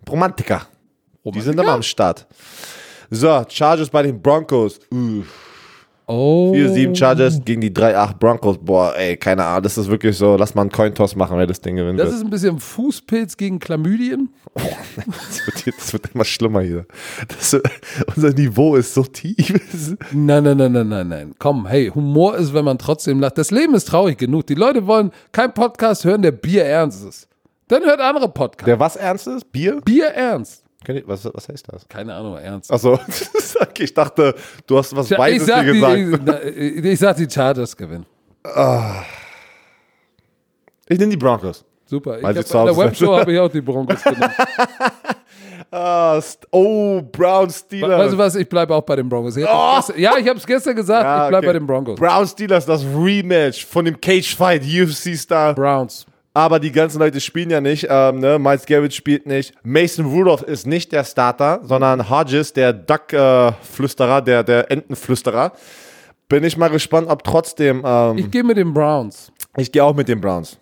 Romantiker. 0.09 0.63
Die 1.23 1.41
sind 1.41 1.59
immer 1.59 1.73
am 1.73 1.83
Start. 1.83 2.25
So, 3.09 3.45
Chargers 3.47 3.89
bei 3.89 4.03
den 4.03 4.21
Broncos. 4.21 4.79
Uh, 4.91 5.23
Oh. 6.11 6.51
4-7 6.55 6.95
Chargers 6.95 7.39
gegen 7.45 7.61
die 7.61 7.69
3-8 7.69 8.17
Broncos. 8.17 8.57
Boah, 8.59 8.95
ey, 8.97 9.15
keine 9.15 9.45
Ahnung. 9.45 9.61
Das 9.61 9.77
ist 9.77 9.87
wirklich 9.89 10.17
so, 10.17 10.35
lass 10.37 10.55
mal 10.55 10.61
einen 10.63 10.71
Cointoss 10.71 11.15
machen, 11.15 11.37
wer 11.37 11.45
das 11.45 11.61
Ding 11.61 11.75
gewinnen 11.75 11.97
Das 11.97 12.07
wird. 12.07 12.15
ist 12.17 12.23
ein 12.23 12.29
bisschen 12.31 12.59
Fußpilz 12.59 13.37
gegen 13.37 13.59
Chlamydien. 13.59 14.29
Das 14.95 15.45
wird, 15.65 15.77
das 15.77 15.93
wird 15.93 16.09
immer 16.15 16.25
schlimmer 16.25 16.61
hier. 16.61 16.85
Das, 17.27 17.55
unser 18.15 18.33
Niveau 18.33 18.75
ist 18.75 18.93
so 18.93 19.03
tief. 19.03 19.53
Nein, 20.11 20.43
nein, 20.43 20.57
nein, 20.57 20.71
nein, 20.71 20.87
nein, 20.89 21.07
nein. 21.07 21.33
Komm, 21.37 21.67
hey, 21.67 21.89
Humor 21.93 22.35
ist, 22.37 22.53
wenn 22.55 22.65
man 22.65 22.79
trotzdem 22.79 23.19
lacht. 23.19 23.37
Das 23.37 23.51
Leben 23.51 23.75
ist 23.75 23.85
traurig 23.87 24.17
genug. 24.17 24.47
Die 24.47 24.55
Leute 24.55 24.87
wollen 24.87 25.11
keinen 25.31 25.53
Podcast 25.53 26.03
hören, 26.05 26.23
der 26.23 26.31
Bier 26.31 26.65
ernst 26.65 27.05
ist. 27.07 27.27
Dann 27.67 27.83
hört 27.83 28.01
andere 28.01 28.29
Podcasts. 28.29 28.65
Der 28.65 28.79
was 28.79 28.95
Ernstes? 28.95 29.45
Bier? 29.45 29.79
Bier 29.85 30.07
ernst. 30.07 30.63
Was, 31.05 31.25
was 31.25 31.49
heißt 31.49 31.67
das? 31.71 31.87
Keine 31.87 32.15
Ahnung, 32.15 32.37
ernst. 32.37 32.71
Achso, 32.71 32.93
okay, 32.93 33.83
ich 33.83 33.93
dachte, 33.93 34.33
du 34.65 34.77
hast 34.77 34.95
was 34.95 35.11
ich, 35.11 35.17
Weises 35.17 35.47
sag 35.47 35.63
hier 35.63 35.73
die, 35.73 35.79
gesagt. 35.79 36.45
ich, 36.45 36.85
ich 36.85 36.99
sag, 36.99 37.17
die 37.17 37.29
Chargers 37.29 37.75
gewinnen. 37.75 38.05
Ich 40.87 40.97
nehme 40.97 41.11
die 41.11 41.17
Broncos. 41.17 41.65
Super. 41.85 42.17
Ich 42.17 42.23
Weil 42.23 42.37
hab, 42.37 42.45
zu 42.45 42.57
in 42.57 42.65
der. 42.65 42.77
Webshow 42.77 43.17
habe 43.17 43.33
ich 43.33 43.39
auch 43.39 43.49
die 43.49 43.61
Broncos 43.61 44.03
genommen. 44.03 44.33
Ah, 45.71 46.19
oh, 46.51 47.01
Brown 47.01 47.49
Steelers. 47.49 47.99
Weißt 47.99 48.13
du 48.13 48.17
was? 48.17 48.35
Ich 48.35 48.47
bleibe 48.47 48.73
auch 48.73 48.81
bei 48.81 48.95
den 48.95 49.09
Broncos. 49.09 49.37
Ich 49.37 49.45
das 49.45 49.87
gestern, 49.87 50.01
ja, 50.01 50.17
ich 50.17 50.27
habe 50.27 50.39
es 50.39 50.47
gestern 50.47 50.75
gesagt. 50.75 51.03
Ja, 51.03 51.25
ich 51.25 51.29
bleibe 51.29 51.47
okay. 51.47 51.47
bei 51.47 51.59
den 51.59 51.67
Broncos. 51.67 51.99
Brown 51.99 52.27
Steelers, 52.27 52.65
das 52.65 52.83
Rematch 52.83 53.65
von 53.65 53.85
dem 53.85 53.99
Cage 53.99 54.35
Fight, 54.35 54.63
UFC-Star. 54.63 55.53
Browns. 55.53 56.05
Aber 56.39 56.61
die 56.61 56.71
ganzen 56.71 56.99
Leute 56.99 57.19
spielen 57.19 57.49
ja 57.49 57.59
nicht. 57.59 57.87
Ähm, 57.89 58.19
ne? 58.19 58.39
Miles 58.39 58.65
Garrett 58.65 58.93
spielt 58.93 59.25
nicht. 59.25 59.53
Mason 59.61 60.05
Rudolph 60.05 60.41
ist 60.43 60.65
nicht 60.65 60.93
der 60.93 61.03
Starter, 61.03 61.59
sondern 61.63 62.09
Hodges, 62.09 62.53
der 62.53 62.71
Duck-Flüsterer, 62.71 64.21
der, 64.21 64.45
der 64.45 64.71
Entenflüsterer. 64.71 65.51
Bin 66.29 66.45
ich 66.45 66.55
mal 66.55 66.69
gespannt, 66.69 67.09
ob 67.09 67.25
trotzdem. 67.25 67.83
Ähm, 67.85 68.19
Ich 68.19 68.31
gehe 68.31 68.45
mit 68.45 68.55
den 68.55 68.73
Browns. 68.73 69.33
ich 69.57 69.69
gehe 69.69 69.83
auch 69.83 69.93
mit 69.93 70.07
den 70.07 70.21
Browns. 70.21 70.57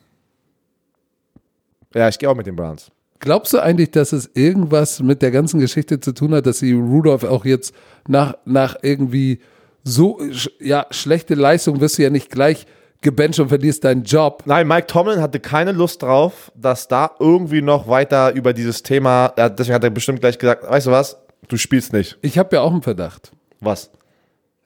Ja, 1.94 2.08
ich 2.08 2.18
gehe 2.18 2.28
auch 2.28 2.36
mit 2.36 2.48
den 2.48 2.56
Browns. 2.56 2.90
Glaubst 3.20 3.54
du 3.54 3.60
eigentlich, 3.60 3.91
dass 3.91 4.14
es 4.14 4.32
irgendwas 4.34 4.99
mit 4.99 5.22
der 5.22 5.30
ganzen 5.30 5.60
Geschichte 5.60 5.99
zu 5.99 6.12
tun 6.12 6.34
hat, 6.34 6.48
dass 6.48 6.58
sie 6.58 6.74
Rudolph 6.74 7.24
auch 7.24 7.45
jetzt 7.45 7.76
nach, 8.08 8.34
nach 8.45 8.78
irgendwie 8.82 9.41
so 9.84 10.20
ja, 10.60 10.88
schlechte 10.90 11.36
Leistung 11.36 11.80
wirst 11.82 11.99
du 11.99 12.02
ja 12.02 12.10
nicht 12.10 12.32
gleich 12.32 12.66
gebencht 13.02 13.40
und 13.40 13.49
verlierst 13.49 13.84
deinen 13.84 14.03
Job. 14.03 14.44
Nein, 14.45 14.68
Mike 14.68 14.88
Tomlin 14.88 15.22
hatte 15.22 15.40
keine 15.40 15.72
Lust 15.72 16.02
drauf, 16.03 16.52
dass 16.56 16.88
da 16.88 17.11
irgendwie 17.19 17.61
noch 17.61 17.88
weiter 17.88 18.34
über 18.34 18.53
dieses 18.53 18.84
Thema. 18.84 19.30
Deswegen 19.38 19.76
hat 19.76 19.84
er 19.84 19.90
bestimmt 19.90 20.22
gleich 20.22 20.38
gesagt: 20.38 20.69
Weißt 20.69 20.88
du 20.88 20.91
was? 20.91 21.18
Du 21.48 21.57
spielst 21.57 21.94
nicht. 21.94 22.18
Ich 22.22 22.38
habe 22.38 22.56
ja 22.56 22.61
auch 22.61 22.72
einen 22.72 22.82
Verdacht. 22.82 23.32
Was? 23.61 23.91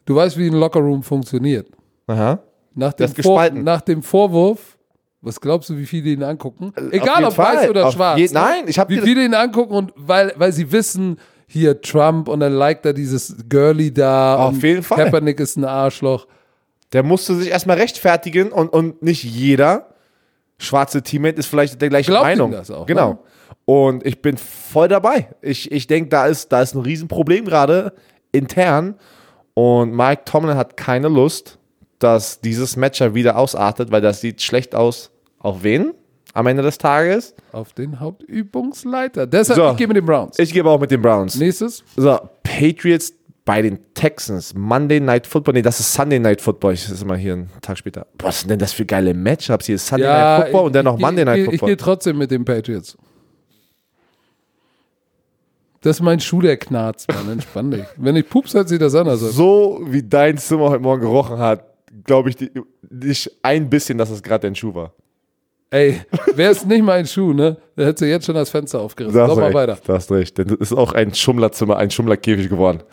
Du 0.05 0.15
weißt, 0.15 0.37
wie 0.37 0.47
ein 0.47 0.53
Lockerroom 0.53 1.03
funktioniert. 1.03 1.67
Aha. 2.07 2.39
Nach 2.73 2.93
dem, 2.93 3.09
Vor 3.15 3.49
nach 3.51 3.81
dem 3.81 4.01
Vorwurf, 4.01 4.77
was 5.21 5.39
glaubst 5.39 5.69
du, 5.69 5.77
wie 5.77 5.85
viele 5.85 6.09
ihn 6.09 6.23
angucken? 6.23 6.73
Egal 6.91 7.17
jeden 7.17 7.25
ob 7.25 7.37
weiß 7.37 7.59
Fall. 7.59 7.69
oder 7.69 7.87
Auf 7.87 7.93
schwarz. 7.93 8.17
ne? 8.17 8.27
Nein, 8.33 8.63
ich 8.67 8.79
hab 8.79 8.89
Wie 8.89 8.99
viele 8.99 9.23
ihn 9.25 9.33
angucken 9.33 9.73
und 9.75 9.93
weil, 9.95 10.33
weil 10.37 10.51
sie 10.53 10.71
wissen, 10.71 11.17
hier 11.47 11.81
Trump 11.81 12.29
und 12.29 12.39
dann 12.39 12.53
liked 12.53 12.85
er 12.85 12.93
dieses 12.93 13.35
Girly 13.49 13.93
da. 13.93 14.37
Auf 14.37 14.53
und 14.53 14.63
jeden 14.63 14.83
Fall. 14.83 15.03
Kaepernick 15.03 15.39
ist 15.41 15.57
ein 15.57 15.65
Arschloch. 15.65 16.25
Der 16.93 17.03
musste 17.03 17.35
sich 17.35 17.49
erstmal 17.49 17.77
rechtfertigen 17.77 18.51
und, 18.51 18.69
und 18.69 19.01
nicht 19.01 19.23
jeder 19.23 19.87
schwarze 20.57 21.01
Teammate 21.01 21.37
ist 21.39 21.47
vielleicht 21.47 21.81
der 21.81 21.89
gleichen 21.89 22.11
Glaubt 22.11 22.25
Meinung. 22.25 22.51
das 22.51 22.69
auch, 22.69 22.85
genau. 22.85 23.09
ne? 23.13 23.17
Und 23.65 24.05
ich 24.05 24.21
bin 24.21 24.37
voll 24.37 24.87
dabei. 24.87 25.29
Ich, 25.41 25.71
ich 25.71 25.87
denke, 25.87 26.09
da 26.09 26.27
ist, 26.27 26.51
da 26.51 26.61
ist 26.61 26.75
ein 26.75 26.81
Riesenproblem 26.81 27.45
gerade 27.45 27.93
intern. 28.31 28.95
Und 29.53 29.93
Mike 29.95 30.23
Tomlin 30.25 30.55
hat 30.57 30.77
keine 30.77 31.07
Lust, 31.07 31.57
dass 31.99 32.41
dieses 32.41 32.75
Matchup 32.75 33.13
wieder 33.13 33.37
ausartet, 33.37 33.91
weil 33.91 34.01
das 34.01 34.21
sieht 34.21 34.41
schlecht 34.41 34.75
aus. 34.75 35.11
Auf 35.39 35.63
wen? 35.63 35.93
Am 36.33 36.47
Ende 36.47 36.63
des 36.63 36.77
Tages. 36.77 37.35
Auf 37.51 37.73
den 37.73 37.99
Hauptübungsleiter. 37.99 39.27
Deshalb, 39.27 39.57
So. 39.57 39.71
ich 39.71 39.77
gehe 39.77 39.87
mit 39.87 39.97
den 39.97 40.05
Browns. 40.05 40.39
Ich 40.39 40.53
gebe 40.53 40.69
auch 40.69 40.79
mit 40.79 40.91
den 40.91 41.01
Browns. 41.01 41.35
Nächstes. 41.35 41.83
So, 41.95 42.17
Patriots 42.43 43.13
bei 43.51 43.61
den 43.61 43.79
Texans. 43.93 44.53
Monday 44.55 45.01
Night 45.01 45.27
Football. 45.27 45.55
Nee, 45.55 45.61
das 45.61 45.81
ist 45.81 45.93
Sunday 45.93 46.19
Night 46.19 46.39
Football. 46.39 46.71
Ich 46.71 46.83
das 46.83 46.91
ist 46.91 47.01
immer 47.03 47.17
hier 47.17 47.33
einen 47.33 47.49
Tag 47.61 47.77
später. 47.77 48.07
Was 48.19 48.39
sind 48.39 48.49
denn 48.49 48.59
das 48.59 48.71
für 48.71 48.85
geile 48.85 49.13
Matchups? 49.13 49.65
Hier 49.65 49.75
ist 49.75 49.87
Sunday 49.87 50.07
Night 50.07 50.43
Football 50.43 50.65
und 50.67 50.73
dann 50.73 50.85
noch 50.85 50.95
ich, 50.95 51.01
Monday 51.01 51.23
ich, 51.23 51.25
Night 51.25 51.37
ich, 51.39 51.43
ich 51.43 51.49
Football. 51.49 51.67
gehe 51.67 51.75
trotzdem 51.75 52.17
mit 52.17 52.31
den 52.31 52.45
Patriots. 52.45 52.97
Das 55.81 55.97
ist 55.97 56.01
mein 56.01 56.21
Schuh, 56.21 56.39
der 56.39 56.55
knarzt, 56.55 57.11
Mann. 57.11 57.29
Entspann 57.29 57.71
dich. 57.71 57.83
Wenn 57.97 58.15
ich 58.15 58.29
pups, 58.29 58.53
hört 58.53 58.69
sich 58.69 58.79
das 58.79 58.95
anders 58.95 59.21
aus. 59.21 59.35
so 59.35 59.81
wie 59.83 60.01
dein 60.01 60.37
Zimmer 60.37 60.69
heute 60.69 60.83
Morgen 60.83 61.01
gerochen 61.01 61.37
hat, 61.37 61.65
glaube 62.05 62.29
ich 62.29 62.37
nicht 62.89 63.31
ein 63.43 63.69
bisschen, 63.69 63.97
dass 63.97 64.11
es 64.11 64.23
gerade 64.23 64.43
dein 64.47 64.55
Schuh 64.55 64.73
war. 64.73 64.93
Ey, 65.71 65.99
wäre 66.35 66.53
es 66.53 66.65
nicht 66.65 66.83
mein 66.83 67.05
Schuh, 67.05 67.33
ne? 67.33 67.57
Der 67.75 67.87
hätte 67.87 68.05
jetzt 68.05 68.25
schon 68.25 68.35
das 68.35 68.49
Fenster 68.49 68.79
aufgerissen. 68.79 69.17
Da 69.17 69.23
hast 69.23 69.29
Komm 69.31 69.39
du 69.39 69.41
mal 69.41 69.47
recht. 69.47 69.55
weiter. 69.55 69.81
Da 69.85 69.93
hast 69.95 70.09
du 70.09 70.13
recht. 70.13 70.37
Denn 70.37 70.47
Das 70.47 70.57
ist 70.59 70.73
auch 70.73 70.93
ein 70.93 71.13
Schummlerzimmer, 71.13 71.75
ein 71.75 71.91
Schummlerkäfig 71.91 72.47
geworden. 72.47 72.83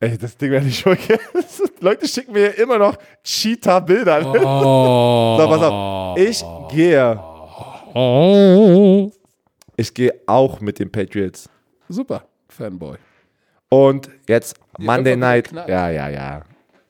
Ey, 0.00 0.16
das 0.16 0.36
Ding 0.36 0.52
werde 0.52 0.68
ich 0.68 0.78
schon 0.78 0.96
vergessen. 0.96 1.70
Leute 1.80 2.06
schicken 2.06 2.32
mir 2.32 2.56
immer 2.56 2.78
noch 2.78 2.96
Cheetah-Bilder. 3.24 4.24
Oh. 4.26 5.38
So, 5.38 5.48
pass 5.48 5.62
auf. 5.62 6.18
Ich 6.18 6.44
gehe. 6.70 7.20
Ich 9.76 9.94
gehe 9.94 10.14
auch 10.26 10.60
mit 10.60 10.78
den 10.78 10.90
Patriots. 10.90 11.48
Super, 11.88 12.24
Fanboy. 12.48 12.96
Und 13.68 14.08
jetzt 14.28 14.56
Monday 14.78 15.12
hört 15.12 15.20
man 15.20 15.28
Night. 15.30 15.68
Ja, 15.68 15.90
ja, 15.90 16.08
ja. 16.08 16.42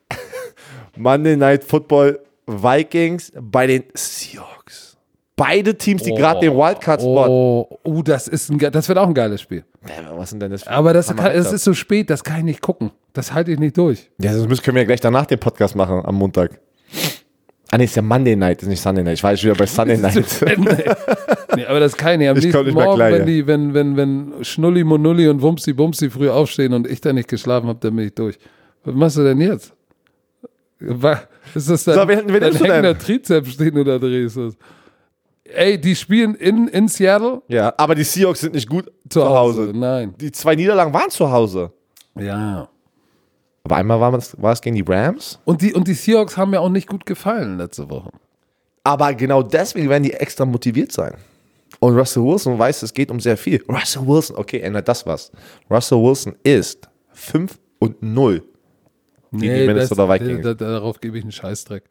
Monday 0.97 1.35
Night 1.35 1.63
Football 1.63 2.19
Vikings 2.45 3.31
bei 3.39 3.67
den 3.67 3.83
Seahawks. 3.93 4.88
Beide 5.39 5.75
Teams, 5.75 6.03
die 6.03 6.13
gerade 6.13 6.39
den 6.41 6.53
Wildcard-Spot. 6.55 7.27
Oh, 7.27 7.79
oh, 7.83 8.01
das 8.03 8.27
ist 8.27 8.51
ein, 8.51 8.59
das 8.59 8.87
wird 8.87 8.97
auch 8.99 9.07
ein 9.07 9.13
geiles 9.13 9.41
Spiel. 9.41 9.63
Ja, 9.87 10.15
Was 10.17 10.29
sind 10.31 10.41
denn 10.41 10.51
das 10.51 10.63
für 10.63 10.71
Aber 10.71 10.93
das, 10.93 11.15
kann, 11.15 11.31
es 11.31 11.51
ist 11.51 11.63
so 11.63 11.73
spät, 11.73 12.09
das 12.09 12.23
kann 12.23 12.37
ich 12.39 12.43
nicht 12.43 12.61
gucken. 12.61 12.91
Das 13.13 13.33
halte 13.33 13.51
ich 13.51 13.57
nicht 13.59 13.77
durch. 13.77 14.09
Ja, 14.19 14.33
sonst 14.33 14.47
müssen- 14.49 14.61
können 14.63 14.75
wir 14.75 14.81
ja 14.83 14.87
gleich 14.87 14.99
danach 15.01 15.25
den 15.25 15.39
Podcast 15.39 15.75
machen 15.75 16.01
am 16.05 16.15
Montag. 16.15 16.59
Ah, 17.71 17.77
nee, 17.77 17.83
ist 17.85 17.95
ja 17.95 18.01
Monday 18.01 18.35
Night, 18.35 18.61
ist 18.63 18.67
nicht 18.67 18.81
Sunday 18.81 19.03
Night. 19.03 19.13
Ich 19.15 19.23
war 19.23 19.31
jetzt 19.31 19.43
wieder 19.43 19.53
bei 19.55 19.65
Sunday 19.67 19.97
Night. 19.97 20.15
nee, 21.55 21.65
aber 21.65 21.79
das 21.79 21.95
kann 21.95 22.13
ich 22.13 22.17
nicht. 22.19 22.29
Am 22.29 22.37
Ich 22.37 22.43
nächsten 22.45 22.73
Morgen, 22.73 22.95
klar, 22.95 23.11
wenn, 23.11 23.25
die, 23.27 23.45
wenn, 23.45 23.73
wenn, 23.75 23.95
wenn 23.95 24.33
Schnulli, 24.43 24.83
Monulli 24.83 25.27
und 25.27 25.41
Wumsi 25.41 25.73
Bumsi 25.73 26.09
früh 26.09 26.29
aufstehen 26.29 26.73
und 26.73 26.87
ich 26.87 26.99
da 27.01 27.13
nicht 27.13 27.27
geschlafen 27.29 27.67
habe, 27.67 27.77
dann 27.79 27.95
bin 27.95 28.05
ich 28.07 28.13
durch. 28.15 28.37
Was 28.83 28.95
machst 28.95 29.17
du 29.17 29.23
denn 29.23 29.39
jetzt? 29.41 29.73
Ist 31.53 31.69
das 31.69 31.83
dein, 31.83 31.95
So, 31.95 32.07
wen- 32.07 32.23
wen 32.27 32.39
dein 32.39 32.53
du 32.53 32.57
denn? 32.57 32.67
hängender 32.71 32.97
Trizeps, 32.97 33.57
den 33.57 33.75
du 33.75 33.83
da 33.83 33.97
drehst? 33.99 34.37
Ey, 35.53 35.79
die 35.79 35.95
spielen 35.95 36.35
in, 36.35 36.67
in 36.67 36.87
Seattle 36.87 37.41
ja, 37.47 37.73
aber 37.77 37.95
die 37.95 38.03
Seahawks 38.03 38.41
sind 38.41 38.53
nicht 38.53 38.69
gut 38.69 38.91
zu 39.09 39.23
Hause. 39.27 39.71
Nein. 39.73 40.13
Die 40.19 40.31
zwei 40.31 40.55
Niederlagen 40.55 40.93
waren 40.93 41.09
zu 41.09 41.29
Hause. 41.29 41.71
Ja. 42.17 42.69
Aber 43.63 43.75
einmal 43.75 43.99
war 43.99 44.13
es, 44.13 44.39
war 44.41 44.53
es 44.53 44.61
gegen 44.61 44.75
die 44.75 44.85
Rams. 44.87 45.39
Und 45.45 45.61
die, 45.61 45.73
und 45.73 45.87
die 45.87 45.93
Seahawks 45.93 46.37
haben 46.37 46.51
mir 46.51 46.61
auch 46.61 46.69
nicht 46.69 46.87
gut 46.87 47.05
gefallen 47.05 47.57
letzte 47.57 47.89
Woche. 47.89 48.11
Aber 48.83 49.13
genau 49.13 49.43
deswegen 49.43 49.89
werden 49.89 50.03
die 50.03 50.13
extra 50.13 50.45
motiviert 50.45 50.91
sein. 50.91 51.15
Und 51.79 51.97
Russell 51.97 52.23
Wilson 52.23 52.57
weiß, 52.57 52.83
es 52.83 52.93
geht 52.93 53.11
um 53.11 53.19
sehr 53.19 53.37
viel. 53.37 53.63
Russell 53.69 54.05
Wilson, 54.05 54.35
okay, 54.37 54.59
ändert 54.59 54.87
das 54.87 55.05
was. 55.05 55.31
Russell 55.69 56.01
Wilson 56.01 56.35
ist 56.43 56.89
5 57.13 57.59
und 57.79 58.01
0. 58.01 58.43
Gegen 59.31 59.41
die 59.41 59.67
Minnesota 59.67 60.07
das, 60.07 60.21
Vikings. 60.21 60.43
da, 60.43 60.53
darauf 60.53 60.99
gebe 60.99 61.17
ich 61.17 61.23
einen 61.23 61.31
Scheißdreck. 61.31 61.83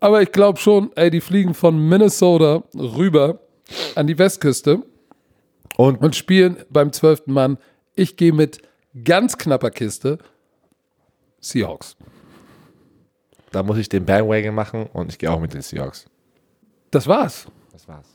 Aber 0.00 0.22
ich 0.22 0.32
glaube 0.32 0.58
schon, 0.58 0.90
ey, 0.96 1.10
die 1.10 1.20
fliegen 1.20 1.54
von 1.54 1.78
Minnesota 1.88 2.64
rüber 2.74 3.40
an 3.94 4.06
die 4.06 4.18
Westküste 4.18 4.82
Und 5.76 6.00
und 6.02 6.16
spielen 6.16 6.56
beim 6.70 6.92
zwölften 6.92 7.32
Mann. 7.32 7.58
Ich 7.94 8.16
gehe 8.16 8.32
mit 8.32 8.60
ganz 9.04 9.38
knapper 9.38 9.70
Kiste 9.70 10.18
Seahawks. 11.40 11.96
da 13.52 13.62
muss 13.62 13.78
ich 13.78 13.88
den 13.88 14.04
Bandwagon 14.04 14.54
machen 14.54 14.86
und 14.92 15.10
ich 15.10 15.18
gehe 15.18 15.30
auch 15.30 15.40
mit 15.40 15.54
den 15.54 15.62
Seahawks. 15.62 16.06
Das 16.90 17.06
war's. 17.06 17.46
Das 17.72 17.86
war's. 17.88 18.06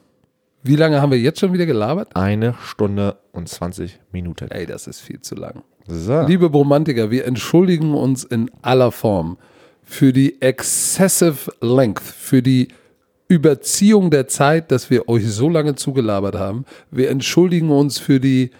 Wie 0.63 0.75
lange 0.75 1.01
haben 1.01 1.11
wir 1.11 1.19
jetzt 1.19 1.39
schon 1.39 1.53
wieder 1.53 1.65
gelabert? 1.65 2.15
Eine 2.15 2.55
Stunde 2.61 3.17
und 3.31 3.47
20 3.47 3.99
Minuten. 4.11 4.49
Ey, 4.51 4.65
das 4.65 4.87
ist 4.87 4.99
viel 4.99 5.21
zu 5.21 5.35
lang. 5.35 5.63
So. 5.87 6.21
Liebe 6.21 6.49
Bromantiker, 6.49 7.11
wir 7.11 7.25
entschuldigen 7.25 7.93
uns 7.93 8.23
in 8.23 8.49
aller 8.61 8.91
Form 8.91 9.37
für 9.83 10.11
die 10.11 10.41
excessive 10.41 11.51
length, 11.61 12.01
für 12.01 12.41
die 12.41 12.69
Überziehung 13.27 14.09
der 14.09 14.27
Zeit, 14.27 14.71
dass 14.71 14.89
wir 14.89 15.07
euch 15.07 15.27
so 15.27 15.49
lange 15.49 15.75
zugelabert 15.75 16.35
haben. 16.35 16.65
Wir 16.91 17.09
entschuldigen 17.09 17.69
uns 17.69 17.99
für 17.99 18.19
die 18.19 18.51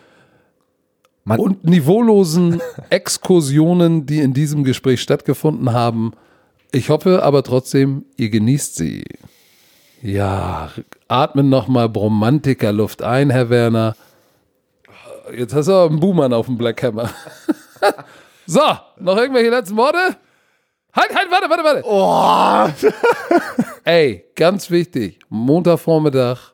Man- 1.24 1.40
und 1.40 1.64
niveaulosen 1.66 2.62
Exkursionen, 2.90 4.06
die 4.06 4.20
in 4.20 4.34
diesem 4.34 4.64
Gespräch 4.64 5.02
stattgefunden 5.02 5.74
haben. 5.74 6.14
Ich 6.72 6.90
hoffe 6.90 7.24
aber 7.24 7.42
trotzdem, 7.42 8.06
ihr 8.18 8.30
genießt 8.30 8.76
sie. 8.76 9.04
Ja, 10.04 10.70
atmen 11.08 11.50
nochmal 11.50 11.90
Bromantiker-Luft 11.90 13.02
ein, 13.02 13.32
Herr 13.32 13.50
Werner. 13.50 13.96
Jetzt 15.34 15.54
hast 15.54 15.68
du 15.68 15.74
aber 15.74 15.90
einen 15.90 16.00
Buhmann 16.00 16.34
auf 16.34 16.46
dem 16.46 16.58
Black 16.58 16.82
Hammer. 16.84 17.10
so, 18.46 18.62
noch 19.00 19.18
irgendwelche 19.18 19.50
letzten 19.50 19.78
Worte? 19.78 20.18
Halt, 20.94 21.14
halt, 21.14 21.30
warte, 21.30 21.50
warte, 21.50 21.64
warte. 21.64 21.84
Oh. 21.86 23.64
Ey, 23.84 24.26
ganz 24.36 24.72
wichtig, 24.72 25.20
Montagvormittag, 25.30 26.54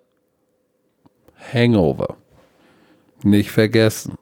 Hangover. 1.53 2.17
Nicht 3.23 3.51
vergessen. 3.51 4.15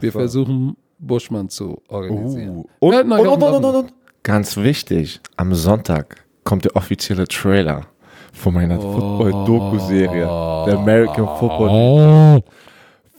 Wir 0.00 0.12
so. 0.12 0.18
versuchen, 0.18 0.76
Buschmann 0.98 1.48
zu 1.48 1.82
organisieren. 1.88 2.58
Uh. 2.58 2.66
Und, 2.80 2.94
und, 2.94 3.12
und, 3.12 3.42
und, 3.42 3.64
und, 3.64 3.74
und. 3.74 3.94
Ganz 4.22 4.56
wichtig, 4.56 5.20
am 5.36 5.54
Sonntag 5.54 6.24
kommt 6.44 6.64
der 6.64 6.76
offizielle 6.76 7.26
Trailer 7.26 7.86
von 8.32 8.54
meiner 8.54 8.80
Football-Doku-Serie, 8.80 10.24
der 10.66 10.78
American 10.78 11.26
Football. 11.38 12.42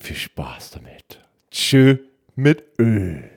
Viel 0.06 0.16
Spaß 0.16 0.70
damit. 0.70 1.20
Tschö 1.50 1.98
mit 2.36 2.64
Öl. 2.78 3.35